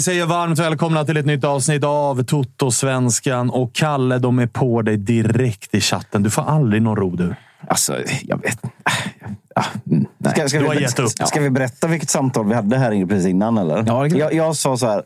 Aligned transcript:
vi 0.00 0.04
säger 0.04 0.26
varmt 0.26 0.58
välkomna 0.58 1.04
till 1.04 1.16
ett 1.16 1.26
nytt 1.26 1.44
avsnitt 1.44 1.84
av 1.84 2.22
Toto-svenskan. 2.22 3.50
Och 3.50 3.72
Kalle, 3.72 4.18
de 4.18 4.38
är 4.38 4.46
på 4.46 4.82
dig 4.82 4.96
direkt 4.96 5.74
i 5.74 5.80
chatten. 5.80 6.22
Du 6.22 6.30
får 6.30 6.42
aldrig 6.42 6.82
någon 6.82 6.96
ro 6.96 7.16
du. 7.16 7.34
Alltså, 7.68 7.96
jag 8.22 8.42
vet 8.42 8.58
ah, 9.54 9.64
nej. 9.84 10.32
Ska, 10.32 10.48
ska, 10.48 10.58
Du 10.58 10.66
har 10.66 10.74
vi, 10.74 10.82
gett 10.82 10.98
upp. 10.98 11.08
ska 11.08 11.40
vi 11.40 11.50
berätta 11.50 11.86
vilket 11.86 12.10
samtal 12.10 12.48
vi 12.48 12.54
hade 12.54 12.76
här 12.76 13.06
precis 13.06 13.26
innan? 13.26 13.58
Eller? 13.58 13.84
Ja, 13.86 14.06
jag, 14.06 14.34
jag 14.34 14.56
sa 14.56 14.76
så 14.76 14.86
här. 14.86 15.02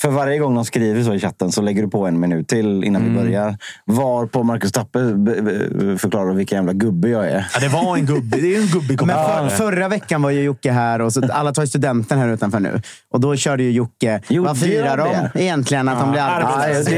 För 0.00 0.10
varje 0.10 0.38
gång 0.38 0.54
de 0.54 0.64
skriver 0.64 1.02
så 1.02 1.14
i 1.14 1.20
chatten 1.20 1.52
så 1.52 1.62
lägger 1.62 1.82
du 1.82 1.88
på 1.88 2.06
en 2.06 2.20
minut 2.20 2.48
till 2.48 2.84
innan 2.84 3.02
Mm. 3.02 3.14
vi 3.16 3.22
börjar. 3.22 3.56
Var 3.84 4.26
på 4.26 4.42
Marcus 4.42 4.72
Tappe 4.72 4.98
be- 5.02 5.98
förklarar 5.98 6.32
vilken 6.32 6.56
jävla 6.56 6.72
gubbe 6.72 7.08
jag 7.08 7.26
är. 7.28 7.46
Ja, 7.54 7.60
det 7.60 7.68
var 7.68 7.96
en 7.96 8.06
gubbe. 8.06 8.36
Det 8.36 8.56
är 8.56 8.60
en 8.60 8.66
gubbig 8.66 9.02
Men 9.06 9.16
för, 9.16 9.48
förra 9.56 9.88
veckan 9.88 10.22
var 10.22 10.30
ju 10.30 10.42
Jocke 10.42 10.72
här 10.72 11.00
och 11.00 11.12
så 11.12 11.32
alla 11.32 11.52
tar 11.52 11.62
ju 11.62 11.66
studenten 11.68 12.18
här 12.18 12.28
utanför 12.28 12.60
nu. 12.60 12.82
Och 13.10 13.20
då 13.20 13.36
körde 13.36 13.62
ju 13.62 13.70
Jocke, 13.70 14.20
Gjorde 14.28 14.48
vad 14.48 14.58
firar 14.60 14.96
de 14.96 15.02
det? 15.04 15.30
egentligen 15.44 15.88
att 15.88 16.00
de 16.00 16.10
blir 16.10 16.20
Ja, 16.20 16.26
arbetslösa? 16.26 16.90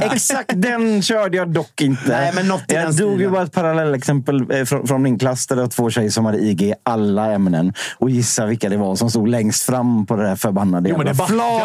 exakt 0.12 0.50
den 0.54 1.02
körde 1.02 1.36
jag 1.36 1.48
dock 1.50 1.80
inte. 1.80 2.02
Nej, 2.08 2.32
men 2.34 2.48
något 2.48 2.62
jag 2.66 2.94
drog 2.94 3.20
ju 3.20 3.30
bara 3.30 3.42
ett 3.42 3.52
parallellexempel 3.52 4.46
eh, 4.52 4.64
från, 4.64 4.86
från 4.86 5.02
min 5.02 5.18
klass 5.18 5.46
där 5.46 5.56
det 5.56 5.62
var 5.62 5.68
två 5.68 5.90
tjejer 5.90 6.10
som 6.10 6.24
hade 6.24 6.38
IG 6.38 6.62
i 6.62 6.74
alla 6.82 7.32
ämnen. 7.32 7.72
Och 7.98 8.10
gissa 8.10 8.46
vilka 8.46 8.68
det 8.68 8.76
var 8.76 8.96
som 8.96 9.10
stod 9.10 9.28
längst 9.28 9.62
fram 9.62 10.06
på 10.06 10.16
det 10.16 10.22
där 10.22 10.36
förbannade 10.36 10.88
Jo, 10.88 10.96
jävla 10.96 11.10
ju. 11.10 11.16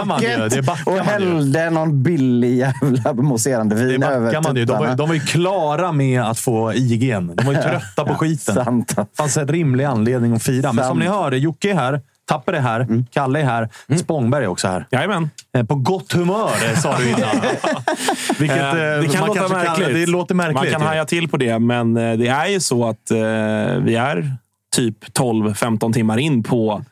Flaket 0.05 0.51
Det 0.51 0.61
backar 0.61 0.83
och 0.91 0.97
man 0.97 1.05
ju. 1.05 1.11
hällde 1.11 1.69
någon 1.69 2.03
billig 2.03 2.57
jävla 2.57 3.13
mousserande 3.13 3.75
Det 3.75 3.85
vin 3.85 4.03
över 4.03 4.25
backar 4.25 4.41
man 4.41 4.55
ju. 4.55 4.65
De 4.65 4.77
var, 4.79 4.95
de 4.95 5.07
var 5.07 5.15
ju 5.15 5.21
klara 5.21 5.91
med 5.91 6.21
att 6.21 6.39
få 6.39 6.73
IGN. 6.73 7.31
De 7.35 7.45
var 7.45 7.53
ju 7.53 7.61
trötta 7.69 8.05
på 8.05 8.13
skiten. 8.15 8.55
Sant. 8.55 8.95
Det 8.95 9.05
fanns 9.17 9.37
en 9.37 9.47
rimlig 9.47 9.83
anledning 9.83 10.33
att 10.35 10.43
fira. 10.43 10.73
Men 10.73 10.85
som 10.87 10.99
ni 10.99 11.05
hör, 11.07 11.31
Jocke 11.31 11.69
är 11.71 11.75
här. 11.75 12.01
Tapper 12.29 12.53
är 12.53 12.59
här. 12.59 13.03
Kalle 13.11 13.39
är 13.39 13.43
här. 13.45 13.69
Spångberg 13.99 14.43
är 14.43 14.47
också 14.47 14.67
här. 14.67 14.85
Jajamän. 14.91 15.29
Eh, 15.57 15.63
På 15.65 15.75
gott 15.75 16.13
humör, 16.13 16.49
eh, 16.71 16.77
sa 16.79 16.97
du 16.97 17.07
innan. 17.09 17.19
Vilket, 18.39 18.57
Eh, 18.57 18.83
eh, 18.83 19.01
det 19.01 19.07
kan 19.13 19.27
man 19.27 19.37
låta 19.37 19.47
märkligt. 19.53 19.87
det 19.93 20.05
låter 20.05 20.35
märkligt. 20.35 20.55
Man 20.55 20.65
kan 20.71 20.81
ju. 20.81 20.87
haja 20.87 21.05
till 21.05 21.27
på 21.29 21.37
det, 21.37 21.59
men 21.59 21.97
eh, 21.97 22.17
det 22.17 22.27
är 22.27 22.47
ju 22.47 22.59
så 22.59 22.89
att 22.89 23.11
eh, 23.11 23.17
vi 23.81 23.95
är 23.95 24.31
typ 24.75 25.05
12-15 25.19 25.93
timmar 25.93 26.17
in 26.17 26.43
på 26.43 26.83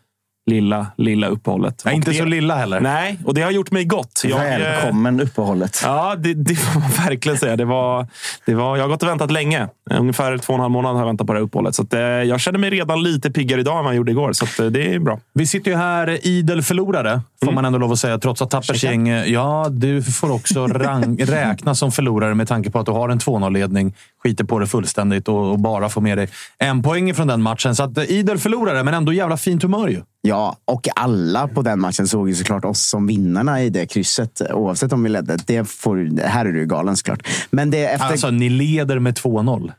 lilla, 0.46 0.88
lilla 0.98 1.28
uppehållet. 1.28 1.82
Nej, 1.86 1.96
inte 1.96 2.12
det, 2.12 2.18
så 2.18 2.26
lilla 2.26 2.56
heller. 2.56 2.80
Nej, 2.80 3.18
och 3.26 3.34
det 3.34 3.42
har 3.42 3.52
gjort 3.52 3.72
mig 3.72 3.86
gott. 3.86 4.22
Jag, 4.26 4.54
eh, 4.54 4.60
Välkommen 4.60 5.20
uppehållet. 5.22 5.82
Ja, 5.84 6.16
det, 6.16 6.34
det 6.34 6.56
får 6.56 6.80
man 6.80 6.90
verkligen 7.08 7.38
säga. 7.38 7.56
Det 7.56 7.66
var, 7.66 8.08
det 8.46 8.54
var, 8.56 8.78
jag 8.78 8.84
har 8.84 8.90
gått 8.90 9.04
och 9.04 9.10
väntat 9.10 9.32
länge. 9.32 9.68
Ungefär 9.92 10.38
två 10.38 10.54
och 10.54 10.58
en 10.58 10.62
halv 10.62 10.72
månad 10.72 10.94
har 10.94 11.00
jag 11.02 11.06
väntat 11.08 11.28
på 11.28 11.34
det 11.34 11.40
här 11.40 11.44
uppehållet. 11.46 11.76
Så 11.76 11.82
att, 11.82 11.94
eh, 11.94 12.00
jag 12.02 12.40
känner 12.40 12.60
mig 12.60 12.70
redan 12.70 13.04
lite 13.04 13.32
piggare 13.32 13.62
idag 13.62 13.78
än 13.78 13.84
vad 13.84 13.94
jag 13.94 13.98
gjorde 13.98 14.12
igår. 14.12 14.34
Så 14.34 14.46
att, 14.46 14.60
eh, 14.60 14.66
det 14.66 14.94
är 14.94 15.00
bra. 15.00 15.20
Vi 15.34 15.48
sitter 15.48 15.72
ju 15.72 15.78
här 15.78 16.28
idel 16.28 16.62
förlorare, 16.62 17.22
får 17.46 17.52
man 17.52 17.66
ändå 17.66 17.80
lov 17.80 17.92
att 17.92 18.00
säga. 18.00 18.18
Trots 18.18 18.42
att 18.42 18.50
Tappers 18.50 18.84
gäng... 18.84 19.10
eh, 19.10 19.26
Ja, 19.32 19.68
du 19.72 20.04
får 20.04 20.32
också 20.32 20.68
rang, 20.68 21.18
räknas 21.20 21.80
som 21.80 21.92
förlorare 21.92 22.36
med 22.36 22.48
tanke 22.48 22.72
på 22.72 22.80
att 22.80 22.86
du 22.86 22.92
har 22.92 23.10
en 23.10 23.20
2-0-ledning. 23.20 23.94
Skiter 24.24 24.44
på 24.44 24.60
det 24.60 24.68
fullständigt 24.68 25.28
och, 25.28 25.52
och 25.52 25.60
bara 25.60 25.90
får 25.90 26.02
med 26.02 26.18
dig 26.18 26.30
en 26.58 26.84
poäng 26.84 27.14
från 27.14 27.28
den 27.28 27.42
matchen. 27.42 27.76
Så 27.76 27.84
att, 27.84 27.98
eh, 27.98 28.04
idel 28.04 28.38
förlorare, 28.38 28.84
men 28.84 28.94
ändå 28.94 29.14
jävla 29.14 29.38
fint 29.38 29.64
humör 29.64 29.88
ju. 29.88 30.02
Ja, 30.28 30.58
och 30.66 30.88
alla 30.96 31.48
på 31.48 31.62
den 31.62 31.80
matchen 31.80 32.08
såg 32.08 32.30
ju 32.30 32.36
såklart 32.36 32.66
oss 32.66 32.90
som 32.90 33.08
vinnarna 33.08 33.64
i 33.64 33.70
det 33.70 33.86
krysset. 33.86 34.42
Oavsett 34.54 34.94
om 34.94 35.04
vi 35.04 35.10
ledde. 35.10 35.38
Det 35.46 35.70
får, 35.70 36.22
här 36.28 36.46
är 36.46 36.52
du 36.52 36.66
galen 36.66 36.98
såklart. 36.98 37.28
Men 37.50 37.72
det 37.72 37.86
efter... 37.86 38.08
Alltså, 38.08 38.30
ni 38.30 38.50
leder 38.50 39.00
med 39.00 39.18
2-0. 39.18 39.72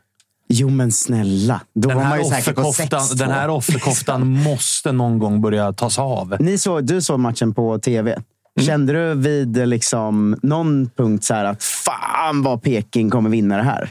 jo, 0.49 0.69
men 0.69 0.91
snälla. 0.91 1.61
Då 1.73 1.89
Den 1.89 1.97
var 1.97 2.05
man 2.05 2.19
ju 2.19 2.25
säker 2.25 2.53
på 2.53 2.61
offerkoftan, 2.61 2.99
6-2. 2.99 3.15
den 3.15 3.31
här 3.31 3.49
offerkoftan 3.49 4.27
måste 4.43 4.91
någon 4.91 5.19
gång 5.19 5.41
börja 5.41 5.73
tas 5.73 5.99
av. 5.99 6.35
Ni 6.39 6.57
så, 6.57 6.81
du 6.81 7.01
såg 7.01 7.19
matchen 7.19 7.53
på 7.53 7.79
tv. 7.79 8.11
Mm. 8.11 8.67
Kände 8.67 8.93
du 8.93 9.13
vid 9.15 9.67
liksom 9.67 10.39
någon 10.43 10.89
punkt 10.97 11.23
så 11.23 11.33
här 11.33 11.45
att 11.45 11.63
fan 11.63 12.43
vad 12.43 12.61
Peking 12.61 13.09
kommer 13.09 13.29
vinna 13.29 13.57
det 13.57 13.63
här? 13.63 13.89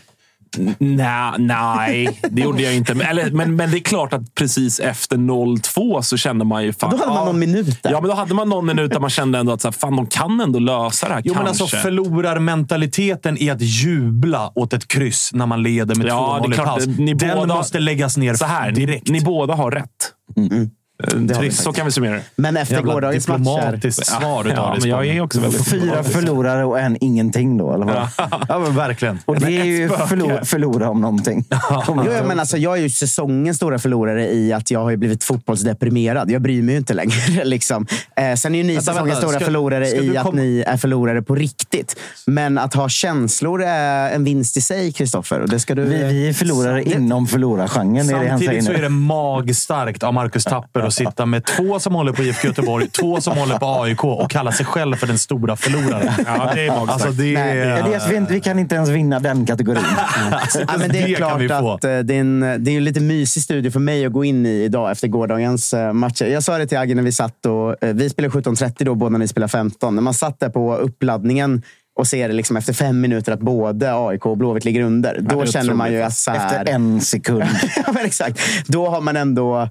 Nej, 0.79 1.33
nej, 1.39 2.21
det 2.31 2.43
gjorde 2.43 2.63
jag 2.63 2.75
inte. 2.77 2.95
Men, 2.95 3.07
eller, 3.07 3.31
men, 3.31 3.57
men 3.57 3.71
det 3.71 3.77
är 3.79 3.81
klart 3.81 4.13
att 4.13 4.35
precis 4.35 4.81
efter 4.81 5.17
0-2 5.17 6.03
så 6.03 6.17
kände 6.17 6.45
man 6.45 6.65
ju... 6.65 6.73
Fan, 6.73 6.91
Då 6.91 6.97
hade 6.97 7.13
man 7.13 7.27
någon 7.27 7.39
minut 7.39 7.83
där. 7.83 7.91
Ja, 7.91 8.01
men 8.01 8.11
då 8.11 8.17
hade 8.17 8.35
man 8.35 8.49
någon 8.49 8.67
minut 8.67 8.93
där 8.93 9.01
man 9.01 9.11
kände 9.11 9.39
ändå 9.39 9.53
att 9.53 9.61
så 9.61 9.69
här, 9.69 9.73
fan, 9.73 9.97
de 9.97 10.07
kan 10.07 10.41
ändå 10.41 10.59
lösa 10.59 11.09
det 11.09 11.15
här. 11.15 11.23
Jo, 11.25 11.35
men 11.35 11.45
kanske. 11.45 11.63
alltså 11.65 11.77
förlorarmentaliteten 11.77 13.39
i 13.43 13.51
att 13.51 13.61
jubla 13.61 14.53
åt 14.55 14.73
ett 14.73 14.89
kryss 14.89 15.31
när 15.35 15.47
man 15.47 15.63
leder 15.63 15.95
med 15.95 16.07
Ja, 16.07 16.41
2-0 16.45 16.49
det 16.51 16.57
är 16.57 16.63
i 16.63 16.65
paus. 16.67 16.87
Ni 16.87 17.15
Den 17.15 17.39
båda- 17.39 17.55
måste 17.55 17.79
läggas 17.81 18.17
ner 18.17 18.35
så 18.35 18.45
här, 18.45 18.71
direkt. 18.73 19.09
Ni 19.09 19.21
båda 19.21 19.55
har 19.55 19.71
rätt. 19.71 20.13
Eh, 20.37 20.45
Trist, 21.39 21.63
så 21.63 21.73
kan 21.73 21.87
vi 21.87 21.93
summera 21.93 22.15
det. 22.15 22.23
Men 22.37 22.57
efter 22.57 22.75
Jävla 22.75 22.93
gårdagens 22.95 23.29
matcher. 23.29 23.39
diplomatiskt 23.39 24.07
svar 24.07 24.45
utav 24.45 24.57
Ja, 24.57 24.77
men 24.81 24.91
jag 24.91 25.07
är 25.07 25.21
också 25.21 25.41
väldigt... 25.41 25.69
Fyra 25.69 26.03
förlorare 26.05 26.65
och 26.65 26.81
en 26.81 26.97
ingenting 27.01 27.59
då, 27.59 27.75
eller 27.75 27.85
vad? 27.87 28.09
Ja, 28.49 28.59
men 28.65 28.75
verkligen. 28.77 29.19
Och 29.25 29.41
det 29.41 29.57
är 29.61 29.65
ju 29.65 29.89
förlora, 29.89 30.45
förlora 30.45 30.91
om 30.91 31.01
någonting. 31.01 31.45
Jo, 31.51 32.05
ja, 32.13 32.25
men 32.27 32.41
alltså, 32.41 32.57
jag 32.57 32.77
är 32.79 32.83
ju 32.83 32.91
säsongens 32.91 33.57
stora 33.57 33.79
förlorare 33.79 34.33
i 34.33 34.53
att 34.53 34.71
jag 34.71 34.81
har 34.83 34.91
ju 34.91 34.97
blivit 34.97 35.25
fotbollsdeprimerad. 35.25 36.31
Jag 36.31 36.43
bryr 36.43 36.63
mig 36.63 36.73
ju 36.75 36.79
inte 36.79 36.95
längre. 36.95 37.15
liksom. 37.45 37.87
eh, 38.17 38.35
sen 38.35 38.55
är 38.55 38.59
ju 38.59 38.65
ni 38.65 38.75
Vänta, 38.75 38.93
säsongens 38.93 39.15
vänta. 39.15 39.21
stora 39.29 39.37
Ska- 39.39 39.45
förlorare 39.45 39.87
ska 39.87 39.97
i 40.03 40.17
att 40.17 40.35
ni 40.35 40.65
är 40.67 40.77
förlorare 40.77 41.23
på 41.23 41.35
riktigt. 41.35 41.97
Men 42.27 42.59
att 42.59 42.75
ha 42.75 42.89
känslor 42.89 43.63
är 43.63 44.11
en 44.11 44.25
vinst 44.25 44.57
i 44.57 44.61
sig, 44.61 44.93
Kristoffer. 44.93 45.41
Vi, 45.75 45.85
vi 46.05 46.29
är 46.29 46.33
förlorare 46.33 46.83
inom 46.83 47.27
förlorargenren, 47.27 48.09
är 48.11 48.13
det 48.25 48.31
han 48.31 48.39
säger 48.39 48.53
Samtidigt 48.53 48.65
så 48.65 48.71
nu. 48.73 48.79
är 48.79 48.83
det 48.83 48.89
magstarkt 48.89 50.03
av 50.03 50.15
Marcus 50.15 50.45
Tapper 50.45 50.86
att 50.87 50.95
sitta 51.05 51.27
med 51.27 51.45
två 51.45 51.81
som 51.81 51.95
håller 51.95 52.13
på 52.13 52.23
IFK 52.23 52.49
Göteborg, 52.49 52.89
två 52.89 53.21
som 53.21 53.39
håller 53.39 53.59
på 53.59 53.67
AIK 53.83 54.05
och 54.05 54.31
kalla 54.31 54.53
sig 54.53 54.67
själv 54.67 54.97
för 54.97 55.07
den 55.07 55.19
stora 55.19 55.57
förloraren. 55.57 56.13
Ja, 56.27 56.51
det 56.55 56.67
är 56.67 56.69
magstarkt. 56.69 56.91
Alltså, 56.91 57.23
det 57.23 57.33
Nej, 57.33 57.59
är... 57.59 57.85
Elias, 57.85 58.11
vi, 58.11 58.27
vi 58.29 58.41
kan 58.41 58.59
inte 58.59 58.75
ens 58.75 58.91
vinna 58.91 59.21
den 59.21 59.47
kategorin. 59.47 59.83
Ja, 59.97 60.77
men 60.79 60.89
det 60.89 60.99
är 60.99 61.03
Det 61.03 61.39
vi 61.39 61.49
klart 61.49 61.75
att 61.75 61.85
eh, 61.85 61.99
det 61.99 62.15
är, 62.15 62.21
en, 62.21 62.41
det 62.41 62.71
är 62.71 62.77
en 62.77 62.85
lite 62.85 63.01
mysig 63.01 63.43
studio 63.43 63.71
för 63.71 63.81
mig 63.81 64.07
att 64.07 64.13
gå 64.13 64.25
in 64.25 64.47
i 64.47 64.63
idag 64.63 64.91
efter 64.91 65.09
gårdagens 65.09 65.75
eh, 65.75 65.93
matcher. 65.93 66.25
Jag 66.25 66.43
sa 66.43 66.59
det 66.59 66.67
till 66.67 66.79
Agge 66.79 66.95
när 66.95 67.03
vi 67.03 67.13
satt 67.13 67.47
och 67.47 67.85
eh, 67.85 67.95
vi 67.95 68.11
spelar 68.11 68.29
17.30 68.29 68.85
då, 68.85 68.95
båda 68.95 69.19
ni 69.19 69.29
spelar 69.29 69.49
15. 69.49 69.95
När 69.95 70.03
man 70.03 70.15
satt 70.15 70.41
där 70.41 70.49
på 70.49 70.77
uppladdningen 70.77 71.63
och 71.99 72.07
ser 72.07 72.29
liksom 72.29 72.57
efter 72.57 72.73
fem 72.73 73.01
minuter 73.01 73.33
att 73.33 73.41
både 73.41 73.95
AIK 73.95 74.27
och 74.27 74.37
Blåvitt 74.37 74.65
ligger 74.65 74.81
under. 74.81 75.19
Då 75.21 75.43
det 75.43 75.49
är 75.49 75.53
känner 75.53 75.75
man 75.75 75.93
ju 75.93 76.03
att 76.03 76.15
så 76.15 76.31
här, 76.31 76.61
Efter 76.61 76.75
en 76.75 77.01
sekund. 77.01 77.45
ja, 77.87 77.93
men 77.93 78.07
exakt. 78.07 78.41
Då 78.67 78.89
har 78.89 79.01
man 79.01 79.17
ändå... 79.17 79.69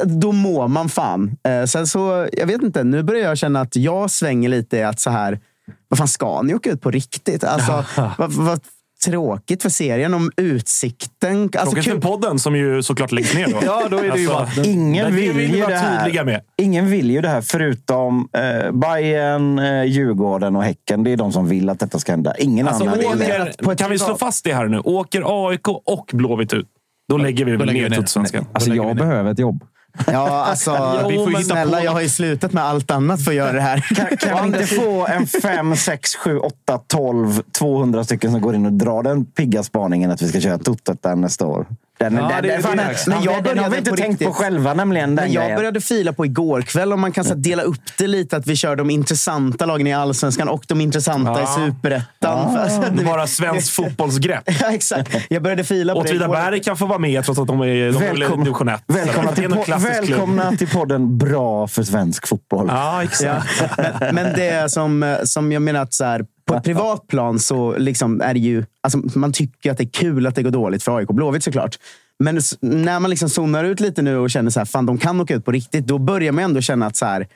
Alltså, 0.00 0.16
då 0.18 0.32
mår 0.32 0.68
man 0.68 0.88
fan. 0.88 1.36
Eh, 1.48 1.64
sen 1.64 1.86
så, 1.86 2.28
jag 2.32 2.46
vet 2.46 2.62
inte, 2.62 2.84
nu 2.84 3.02
börjar 3.02 3.22
jag 3.28 3.38
känna 3.38 3.60
att 3.60 3.76
jag 3.76 4.10
svänger 4.10 4.48
lite 4.48 4.76
i 4.76 4.82
att 4.82 5.00
så 5.00 5.10
här, 5.10 5.40
vad 5.88 5.98
fan 5.98 6.08
ska 6.08 6.42
ni 6.42 6.54
åka 6.54 6.70
ut 6.70 6.80
på 6.80 6.90
riktigt? 6.90 7.44
Alltså, 7.44 7.84
vad, 8.18 8.32
vad 8.32 8.60
tråkigt 9.04 9.62
för 9.62 9.68
serien 9.70 10.14
om 10.14 10.30
utsikten. 10.36 11.42
Alltså, 11.42 11.58
Tråkigt 11.60 11.84
för 11.84 11.90
kul. 11.90 12.00
podden 12.00 12.38
som 12.38 12.56
ju 12.56 12.82
såklart 12.82 13.12
läggs 13.12 13.34
ner 13.34 13.46
då. 13.52 13.58
Ja, 13.64 13.88
då 13.90 13.98
är 13.98 14.10
det 14.10 14.18
ju 14.18 14.26
vatten. 14.26 14.64
Ingen 14.64 15.06
det 15.06 15.12
vill, 15.12 15.32
vill 15.32 15.52
vi 15.52 15.58
ju 15.58 15.66
det 15.66 15.74
här. 15.76 16.24
med. 16.24 16.40
Ingen 16.56 16.86
vill 16.90 17.10
ju 17.10 17.20
det 17.20 17.28
här 17.28 17.40
förutom 17.40 18.28
eh, 18.32 18.72
Bayern, 18.72 19.58
eh, 19.58 19.84
Djurgården 19.84 20.56
och 20.56 20.64
Häcken. 20.64 21.04
Det 21.04 21.10
är 21.12 21.16
de 21.16 21.32
som 21.32 21.48
vill 21.48 21.68
att 21.68 21.80
detta 21.80 21.98
ska 21.98 22.12
hända. 22.12 22.34
Ingen 22.38 22.68
Alltså, 22.68 22.82
annan 22.84 22.98
vill 22.98 23.08
det. 23.18 23.24
åker, 23.42 23.64
På 23.64 23.72
ett 23.72 23.78
kan 23.78 23.90
vi 23.90 23.98
slå 23.98 24.16
fast 24.16 24.44
det 24.44 24.54
här 24.54 24.66
nu? 24.68 24.78
Åker 24.78 25.48
AIK 25.48 25.68
och 25.68 26.10
Blåvitt 26.12 26.52
ut, 26.52 26.66
då 27.08 27.16
lägger 27.16 27.44
vi 27.44 27.56
väl 27.56 27.66
lägger 27.66 27.82
vi 27.82 27.88
ner 27.88 27.90
ner. 27.90 27.96
Tutsvenskan. 27.96 28.46
Alltså, 28.52 28.74
jag 28.74 28.86
ner. 28.86 28.94
behöver 28.94 29.30
ett 29.32 29.38
jobb. 29.38 29.64
Ja, 30.06 30.44
alltså, 30.44 30.70
vi 31.08 31.16
får 31.16 31.26
men 31.26 31.36
hitta 31.36 31.54
snälla, 31.54 31.78
på 31.78 31.84
jag 31.84 31.92
har 31.92 32.00
ju 32.00 32.08
slutat 32.08 32.52
med 32.52 32.64
allt 32.64 32.90
annat 32.90 33.24
för 33.24 33.30
att 33.30 33.36
göra 33.36 33.52
det 33.52 33.60
här. 33.60 33.80
Kan, 33.80 34.16
kan 34.16 34.42
vi 34.42 34.56
inte 34.56 34.74
få 34.74 35.06
en 35.06 35.26
5, 35.26 35.76
6, 35.76 36.16
7, 36.16 36.38
8, 36.38 36.80
12, 36.86 37.42
200 37.52 38.04
stycken 38.04 38.30
som 38.30 38.40
går 38.40 38.54
in 38.54 38.66
och 38.66 38.72
drar 38.72 39.02
den 39.02 39.24
pigga 39.24 39.62
spaningen 39.62 40.10
att 40.10 40.22
vi 40.22 40.28
ska 40.28 40.40
köra 40.40 40.58
Totot 40.58 41.02
där 41.02 41.16
nästa 41.16 41.46
år? 41.46 41.66
Den, 42.02 42.16
Ja, 42.16 42.28
den, 42.28 42.42
det 42.42 42.48
den, 42.68 42.76
dags. 42.76 43.04
den, 43.04 43.14
Men 43.14 43.24
jag 43.24 43.34
den 43.44 43.48
har 43.48 43.54
började 43.54 43.70
vi 43.70 43.78
inte 43.78 43.90
på 43.90 43.96
tänkt 43.96 44.18
på 44.18 44.24
riktigt. 44.24 44.36
själva 44.44 44.74
nämligen. 44.74 45.14
Den 45.14 45.24
Men 45.24 45.32
jag 45.32 45.42
grejen. 45.42 45.56
började 45.58 45.80
fila 45.80 46.12
på 46.12 46.24
igår 46.26 46.62
kväll 46.62 46.92
om 46.92 47.00
man 47.00 47.12
kan 47.12 47.24
så 47.24 47.34
dela 47.34 47.62
upp 47.62 47.80
det 47.98 48.06
lite. 48.06 48.36
Att 48.36 48.46
vi 48.46 48.56
kör 48.56 48.76
de 48.76 48.90
intressanta 48.90 49.66
lagen 49.66 49.86
i 49.86 49.92
Allsvenskan 49.94 50.48
och 50.48 50.64
de 50.68 50.80
intressanta 50.80 51.40
i 51.40 51.42
Ja. 51.42 51.56
Superettan. 51.66 52.56
Alltså, 52.56 52.80
du 52.90 52.96
vet- 52.96 53.06
Bara 53.06 53.26
svensk 53.26 53.72
fotbollsgrepp. 53.76 54.42
Ja, 54.60 54.72
exakt. 54.72 55.16
Jag 55.30 55.42
började 55.42 55.64
fila 55.64 55.94
på 55.94 56.02
det 56.02 56.08
igår. 56.08 56.24
Åtvidaberg 56.26 56.62
kan 56.62 56.76
få 56.76 56.86
vara 56.86 56.98
med 56.98 57.24
trots 57.24 57.40
att 57.40 57.46
de 57.46 57.60
är, 57.60 57.92
de 57.92 57.98
Välkomna, 57.98 58.44
division 58.44 58.68
1. 58.68 58.80
välkomna, 58.86 59.30
det 59.30 59.36
till, 59.36 59.48
po- 59.50 59.78
välkomna 59.78 60.52
till 60.56 60.68
podden 60.68 61.18
Bra 61.18 61.66
för 61.68 61.82
svensk 61.82 62.28
fotboll. 62.28 62.66
Ja, 62.68 63.02
exakt. 63.02 63.46
Ja. 63.78 63.84
Men, 64.00 64.14
men 64.14 64.32
det 64.34 64.72
som, 64.72 65.16
som 65.24 65.52
jag 65.52 65.62
menar 65.62 65.80
att 65.82 65.94
så 65.94 66.04
här, 66.04 66.24
på 66.44 66.54
ett 66.54 66.64
privat 66.64 67.06
plan 67.06 67.38
så 67.38 67.76
liksom 67.78 68.20
är 68.20 68.34
det 68.34 68.40
ju... 68.40 68.64
Alltså, 68.80 69.18
man 69.18 69.32
tycker 69.32 69.70
att 69.70 69.78
det 69.78 69.84
är 69.84 69.88
kul 69.88 70.26
att 70.26 70.34
det 70.34 70.42
går 70.42 70.50
dåligt 70.50 70.82
för 70.82 70.96
AIK 70.96 71.08
och 71.08 71.14
Blåvitt 71.14 71.44
såklart. 71.44 71.78
Men 72.18 72.40
när 72.60 73.00
man 73.00 73.10
liksom 73.10 73.28
zonar 73.28 73.64
ut 73.64 73.80
lite 73.80 74.02
nu 74.02 74.16
och 74.16 74.30
känner 74.30 74.50
så 74.50 74.60
här, 74.60 74.64
fan 74.64 74.86
de 74.86 74.98
kan 74.98 75.20
åka 75.20 75.34
ut 75.34 75.44
på 75.44 75.52
riktigt. 75.52 75.86
Då 75.86 75.98
börjar 75.98 76.32
man 76.32 76.44
ändå 76.44 76.60
känna 76.60 76.86
att 76.86 76.96
så 76.96 77.06
här, 77.06 77.28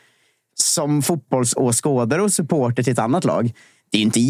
som 0.54 1.02
fotbollsåskådare 1.02 2.22
och 2.22 2.32
supporter 2.32 2.82
till 2.82 2.92
ett 2.92 2.98
annat 2.98 3.24
lag. 3.24 3.52
Det 3.90 3.96
är 3.96 4.00
ju 4.00 4.04
inte 4.04 4.20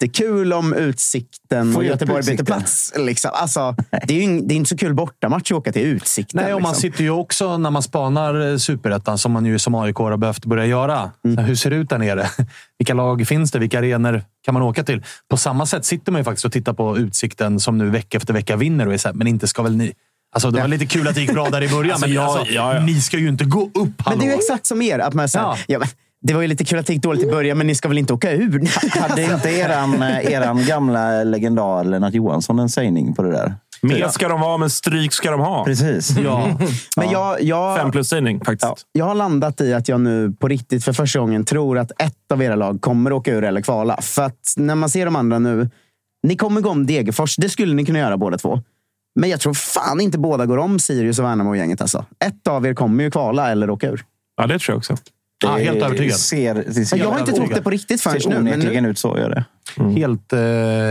jättekul 0.00 0.52
om 0.52 0.74
Utsikten 0.74 1.72
Få 1.72 1.78
och 1.78 1.84
Göteborg 1.84 2.22
byter 2.22 2.44
plats. 2.44 2.92
Liksom. 2.96 3.30
Alltså, 3.34 3.74
det, 4.06 4.14
är 4.14 4.28
ju 4.28 4.40
det 4.40 4.54
är 4.54 4.56
inte 4.56 4.68
så 4.68 4.76
kul 4.76 4.94
bortamatch 4.94 5.52
att 5.52 5.58
åka 5.58 5.72
till 5.72 5.82
Utsikten. 5.82 6.42
Nej, 6.42 6.54
och 6.54 6.62
man 6.62 6.72
liksom. 6.72 6.90
sitter 6.90 7.04
ju 7.04 7.10
också 7.10 7.58
när 7.58 7.70
man 7.70 7.82
spanar 7.82 8.50
eh, 8.50 8.56
superettan, 8.56 9.18
som 9.18 9.32
man 9.32 9.46
ju 9.46 9.58
som 9.58 9.74
AIK 9.74 9.96
har 9.96 10.16
behövt 10.16 10.44
börja 10.44 10.66
göra. 10.66 11.10
Mm. 11.24 11.44
Hur 11.44 11.54
ser 11.54 11.70
det 11.70 11.76
ut 11.76 11.88
där 11.88 11.98
nere? 11.98 12.30
Vilka 12.78 12.94
lag 12.94 13.26
finns 13.26 13.50
det? 13.50 13.58
Vilka 13.58 13.78
arenor 13.78 14.24
kan 14.44 14.54
man 14.54 14.62
åka 14.62 14.84
till? 14.84 15.02
På 15.30 15.36
samma 15.36 15.66
sätt 15.66 15.84
sitter 15.84 16.12
man 16.12 16.20
ju 16.20 16.24
faktiskt 16.24 16.44
och 16.44 16.52
tittar 16.52 16.72
på 16.72 16.98
Utsikten 16.98 17.60
som 17.60 17.78
nu 17.78 17.90
vecka 17.90 18.16
efter 18.16 18.34
vecka 18.34 18.56
vinner 18.56 18.86
och 18.86 18.94
är 18.94 18.98
så 18.98 19.08
här, 19.08 19.14
men 19.14 19.26
inte 19.26 19.46
ska 19.46 19.62
väl 19.62 19.76
ni... 19.76 19.92
Alltså, 20.34 20.50
det 20.50 20.60
var 20.60 20.68
lite 20.68 20.86
kul 20.86 21.08
att 21.08 21.14
det 21.14 21.20
gick 21.20 21.32
bra 21.32 21.50
där 21.50 21.62
i 21.62 21.68
början, 21.68 21.90
Alltså, 21.92 22.06
men 22.06 22.16
ja, 22.16 22.38
alltså, 22.38 22.54
ja, 22.54 22.74
ja. 22.74 22.80
ni 22.80 23.00
ska 23.00 23.18
ju 23.18 23.28
inte 23.28 23.44
gå 23.44 23.64
upp. 23.64 23.74
Hallå. 23.74 23.92
Men 24.06 24.18
det 24.18 24.24
är 24.24 24.28
ju 24.28 24.34
exakt 24.34 24.66
som 24.66 24.82
er. 24.82 24.98
Att 24.98 25.14
man 25.14 25.28
säger, 25.28 25.46
Ja. 25.46 25.56
ja. 25.66 25.78
men, 25.78 25.88
det 26.22 26.34
var 26.34 26.42
ju 26.42 26.48
lite 26.48 26.64
kul 26.64 26.78
att 26.78 26.86
det 26.86 26.92
gick 26.92 27.02
dåligt 27.02 27.22
i 27.22 27.26
början, 27.26 27.58
men 27.58 27.66
ni 27.66 27.74
ska 27.74 27.88
väl 27.88 27.98
inte 27.98 28.12
åka 28.12 28.32
ur? 28.32 28.68
Hade 29.00 29.22
inte 29.22 29.50
eran, 29.50 30.02
eh, 30.02 30.32
eran 30.32 30.64
gamla 30.64 31.24
legendar 31.24 31.84
Lennart 31.84 32.14
Johansson 32.14 32.58
en 32.58 32.68
sägning 32.68 33.14
på 33.14 33.22
det 33.22 33.32
där? 33.32 33.54
Med 33.82 34.10
ska 34.10 34.28
de 34.28 34.40
vara, 34.40 34.56
men 34.56 34.70
stryk 34.70 35.12
ska 35.12 35.30
de 35.30 35.40
ha. 35.40 35.64
Precis. 35.64 36.18
Ja. 36.18 36.58
Men 36.96 37.10
jag, 37.10 37.42
jag, 37.42 37.78
Fem 37.78 37.90
plus-sägning 37.90 38.44
faktiskt. 38.44 38.86
jag 38.92 39.04
har 39.04 39.14
landat 39.14 39.60
i 39.60 39.74
att 39.74 39.88
jag 39.88 40.00
nu 40.00 40.32
på 40.40 40.48
riktigt 40.48 40.84
för 40.84 40.92
första 40.92 41.18
gången 41.18 41.44
tror 41.44 41.78
att 41.78 41.90
ett 41.90 42.32
av 42.32 42.42
era 42.42 42.56
lag 42.56 42.80
kommer 42.80 43.12
åka 43.12 43.32
ur 43.34 43.44
eller 43.44 43.60
kvala. 43.60 44.00
För 44.02 44.22
att 44.22 44.54
när 44.56 44.74
man 44.74 44.90
ser 44.90 45.04
de 45.04 45.16
andra 45.16 45.38
nu. 45.38 45.70
Ni 46.22 46.36
kommer 46.36 46.60
gå 46.60 46.70
om 46.70 46.86
Degerfors. 46.86 47.36
Det 47.36 47.48
skulle 47.48 47.74
ni 47.74 47.84
kunna 47.84 47.98
göra 47.98 48.16
båda 48.16 48.38
två. 48.38 48.62
Men 49.20 49.30
jag 49.30 49.40
tror 49.40 49.54
fan 49.54 50.00
inte 50.00 50.18
båda 50.18 50.46
går 50.46 50.58
om 50.58 50.78
Sirius 50.78 51.18
och 51.18 51.24
Värnamo-gänget. 51.24 51.80
Alltså. 51.80 52.04
Ett 52.24 52.46
av 52.48 52.66
er 52.66 52.74
kommer 52.74 53.04
ju 53.04 53.10
kvala 53.10 53.50
eller 53.50 53.70
åka 53.70 53.88
ur. 53.88 54.04
Ja, 54.36 54.46
det 54.46 54.58
tror 54.58 54.72
jag 54.72 54.78
också. 54.78 54.96
Ja, 55.44 55.56
helt 55.56 55.82
övertygad. 55.82 56.16
Ser, 56.16 56.54
det 56.54 56.84
ser, 56.84 56.96
Jag 56.96 57.10
har 57.10 57.18
inte 57.18 57.32
trott 57.32 57.50
det 57.54 57.62
på 57.62 57.70
riktigt 57.70 58.00
förrän 58.00 58.20
ser 58.20 58.30
nu. 58.30 58.40
Men 58.40 58.52
onekligen 58.52 58.84
nu 58.84 58.90
ut 58.90 58.98
så, 58.98 59.18
gör 59.18 59.30
det. 59.30 59.44
Helt, 60.00 60.32
eh, 60.32 60.38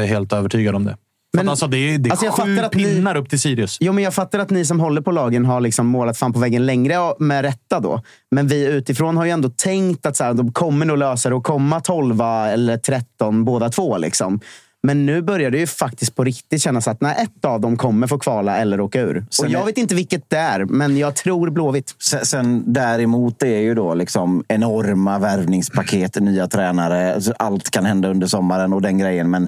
helt 0.10 0.34
övertygad 0.34 0.76
om 0.76 0.86
det. 0.86 0.98
Men, 1.36 1.50
alltså, 1.50 1.68
det 1.68 1.78
är, 1.78 1.98
det 1.98 2.10
är 2.10 2.12
Alltså, 2.12 2.26
jag 2.26 2.34
sju 2.34 2.56
fattar 2.56 2.68
att 2.68 2.74
ni- 2.76 2.84
pinnar 2.84 3.16
upp 3.16 3.30
till 3.30 3.40
Sirius. 3.40 3.78
Jo, 3.80 3.94
men 3.94 4.04
jag 4.04 4.14
fattar 4.14 4.40
att 4.40 4.50
ni 4.50 4.66
som 4.66 4.80
håller 4.80 5.02
på 5.02 5.12
lagen 5.12 5.46
har 5.46 5.62
liksom 5.62 5.88
målat 5.88 6.18
fan 6.18 6.34
på 6.34 6.40
väggen 6.40 6.66
längre 6.66 6.96
med 7.20 7.42
rätta 7.42 7.80
då. 7.80 8.02
Men 8.32 8.48
vi 8.48 8.66
utifrån 8.66 9.18
har 9.18 9.26
ju 9.26 9.32
ändå 9.32 9.50
tänkt 9.50 10.06
att 10.06 10.18
så 10.18 10.24
här, 10.24 10.34
de 10.34 10.52
kommer 10.54 10.86
nog 10.86 10.98
lösa 10.98 11.30
det 11.30 11.36
och 11.36 11.44
komma 11.44 11.80
12 11.80 12.22
eller 12.22 12.78
13 12.78 13.46
båda 13.46 13.70
två. 13.70 13.98
Liksom. 13.98 14.40
Men 14.86 15.06
nu 15.06 15.22
börjar 15.22 15.52
det 15.52 15.58
ju 15.58 15.68
faktiskt 15.68 16.16
på 16.16 16.24
riktigt 16.24 16.62
kännas 16.62 16.88
att 16.88 17.02
när 17.02 17.24
ett 17.24 17.46
av 17.46 17.62
dem 17.62 17.78
kommer 17.78 18.08
få 18.08 18.18
kvala 18.20 18.58
eller 18.58 18.80
åka 18.80 19.02
ur. 19.02 19.26
Sen 19.30 19.46
och 19.46 19.52
jag 19.52 19.62
är- 19.62 19.66
vet 19.66 19.78
inte 19.78 19.96
vilket 19.96 20.30
det 20.30 20.38
är, 20.38 20.66
men 20.66 20.98
jag 20.98 21.16
tror 21.16 21.50
Blåvitt. 21.50 21.96
Sen, 22.04 22.26
sen 22.26 22.74
däremot 22.74 23.44
är 23.44 23.60
ju 23.60 23.74
då 23.76 23.94
liksom 23.94 24.44
enorma 24.48 25.20
värvningspaket, 25.20 26.16
nya 26.22 26.48
tränare. 26.48 27.14
Alltså, 27.16 27.34
Allt 27.40 27.70
kan 27.72 27.86
hända 27.86 28.10
under 28.10 28.28
sommaren 28.28 28.74
och 28.74 28.82
den 28.82 28.98
grejen. 28.98 29.30
Men 29.30 29.48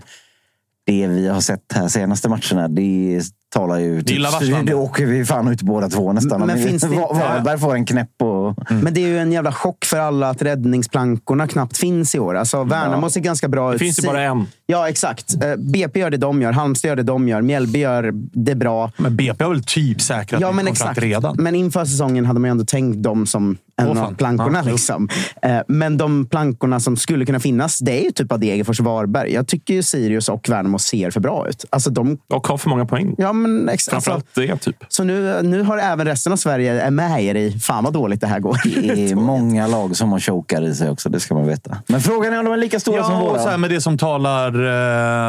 det 0.85 1.07
vi 1.07 1.27
har 1.27 1.41
sett 1.41 1.71
här 1.73 1.87
senaste 1.87 2.29
matcherna, 2.29 2.67
det 2.67 3.21
talar 3.55 3.77
ju... 3.77 4.01
Det 4.01 4.11
är 4.13 4.15
illavarslande. 4.15 4.71
det 4.71 4.75
åker 4.77 5.05
vi 5.05 5.25
fan 5.25 5.47
ut 5.47 5.61
båda 5.61 5.89
två 5.89 6.13
nästan. 6.13 6.45
Men 6.47 6.57
vi- 6.57 6.63
finns 6.63 6.81
det 6.83 6.87
inte- 6.87 6.99
Va- 6.99 7.13
Varberg 7.13 7.59
får 7.59 7.75
en 7.75 7.85
knäpp 7.85 8.09
och... 8.21 8.55
Men 8.69 8.93
det 8.93 9.03
är 9.03 9.07
ju 9.07 9.19
en 9.19 9.31
jävla 9.31 9.51
chock 9.51 9.85
för 9.85 9.99
alla 9.99 10.29
att 10.29 10.41
räddningsplankorna 10.41 11.47
knappt 11.47 11.77
finns 11.77 12.15
i 12.15 12.19
år. 12.19 12.35
Alltså, 12.37 12.63
Värnamo 12.63 13.09
ser 13.09 13.21
ganska 13.21 13.47
bra 13.47 13.73
ut. 13.73 13.79
Det 13.79 13.85
finns 13.85 14.03
ju 14.03 14.07
bara 14.07 14.21
en. 14.23 14.45
Ja, 14.65 14.89
exakt. 14.89 15.43
Eh, 15.43 15.55
BP 15.57 15.99
gör 15.99 16.09
det 16.09 16.17
de 16.17 16.41
gör, 16.41 16.51
Halmstad 16.51 16.89
gör 16.89 16.95
det 16.95 17.03
de 17.03 17.27
gör, 17.27 17.41
Mjällby 17.41 17.79
gör 17.79 18.11
det 18.33 18.55
bra. 18.55 18.91
Men 18.97 19.15
BP 19.15 19.43
har 19.43 19.51
väl 19.51 19.63
typ 19.63 20.01
säkrat 20.01 20.41
Ja, 20.41 20.51
men 20.51 20.65
kontrakt 20.65 20.91
exakt. 20.91 21.01
redan. 21.03 21.35
Men 21.39 21.55
inför 21.55 21.85
säsongen 21.85 22.25
hade 22.25 22.39
man 22.39 22.47
ju 22.47 22.51
ändå 22.51 22.65
tänkt 22.65 23.03
dem 23.03 23.25
som 23.25 23.57
en 23.81 23.87
Åh, 23.89 24.03
av 24.03 24.15
plankorna. 24.15 24.61
Ja, 24.65 24.71
liksom. 24.71 25.09
Eh, 25.41 25.57
Men 25.67 25.97
de 25.97 26.25
plankorna 26.25 26.79
som 26.79 26.97
skulle 26.97 27.25
kunna 27.25 27.39
finnas, 27.39 27.79
det 27.79 27.99
är 28.01 28.03
ju 28.03 28.11
typ 28.11 28.31
av 28.31 28.39
Degerfors 28.39 28.79
och 28.79 28.85
Varberg. 28.85 29.33
Jag 29.33 29.47
tycker 29.47 29.73
ju 29.73 29.83
Sirius 29.83 30.29
och 30.29 30.49
Värnamo 30.49 30.79
ser 30.79 31.11
för 31.11 31.19
bra 31.19 31.47
ut. 31.49 31.65
Alltså 31.69 31.89
de, 31.89 32.17
Och 32.33 32.47
har 32.47 32.57
för 32.57 32.69
många 32.69 32.85
poäng. 32.85 33.15
ja, 33.17 33.33
men 33.33 33.46
ex- 33.69 33.69
alltså, 33.69 33.91
Framförallt 33.91 34.25
det, 34.35 34.57
typ. 34.57 34.75
så 34.87 35.03
nu, 35.03 35.41
nu 35.43 35.61
har 35.63 35.77
även 35.77 36.05
resten 36.07 36.33
av 36.33 36.37
Sverige 36.37 36.81
är 36.81 36.91
med 36.91 37.23
er 37.23 37.35
i, 37.35 37.59
fan 37.59 37.83
vad 37.83 37.93
dåligt 37.93 38.21
det 38.21 38.27
här 38.27 38.39
går. 38.39 38.61
Det 38.63 39.11
är 39.11 39.15
många 39.31 39.67
lag 39.67 39.95
som 39.95 40.11
har 40.11 40.19
chokar 40.19 40.61
i 40.61 40.75
sig 40.75 40.89
också, 40.89 41.09
det 41.09 41.19
ska 41.19 41.33
man 41.33 41.47
veta. 41.47 41.77
Men 41.87 42.01
frågan 42.01 42.33
är 42.33 42.39
om 42.39 42.45
de 42.45 42.53
är 42.53 42.57
lika 42.57 42.79
stora 42.79 43.03
som 43.03 43.13
Ja, 43.13 43.21
och 43.21 43.27
våra. 43.29 43.39
så 43.43 43.49
här, 43.49 43.57
med 43.57 43.69
det 43.69 43.81
som 43.81 43.97
talar 43.97 44.47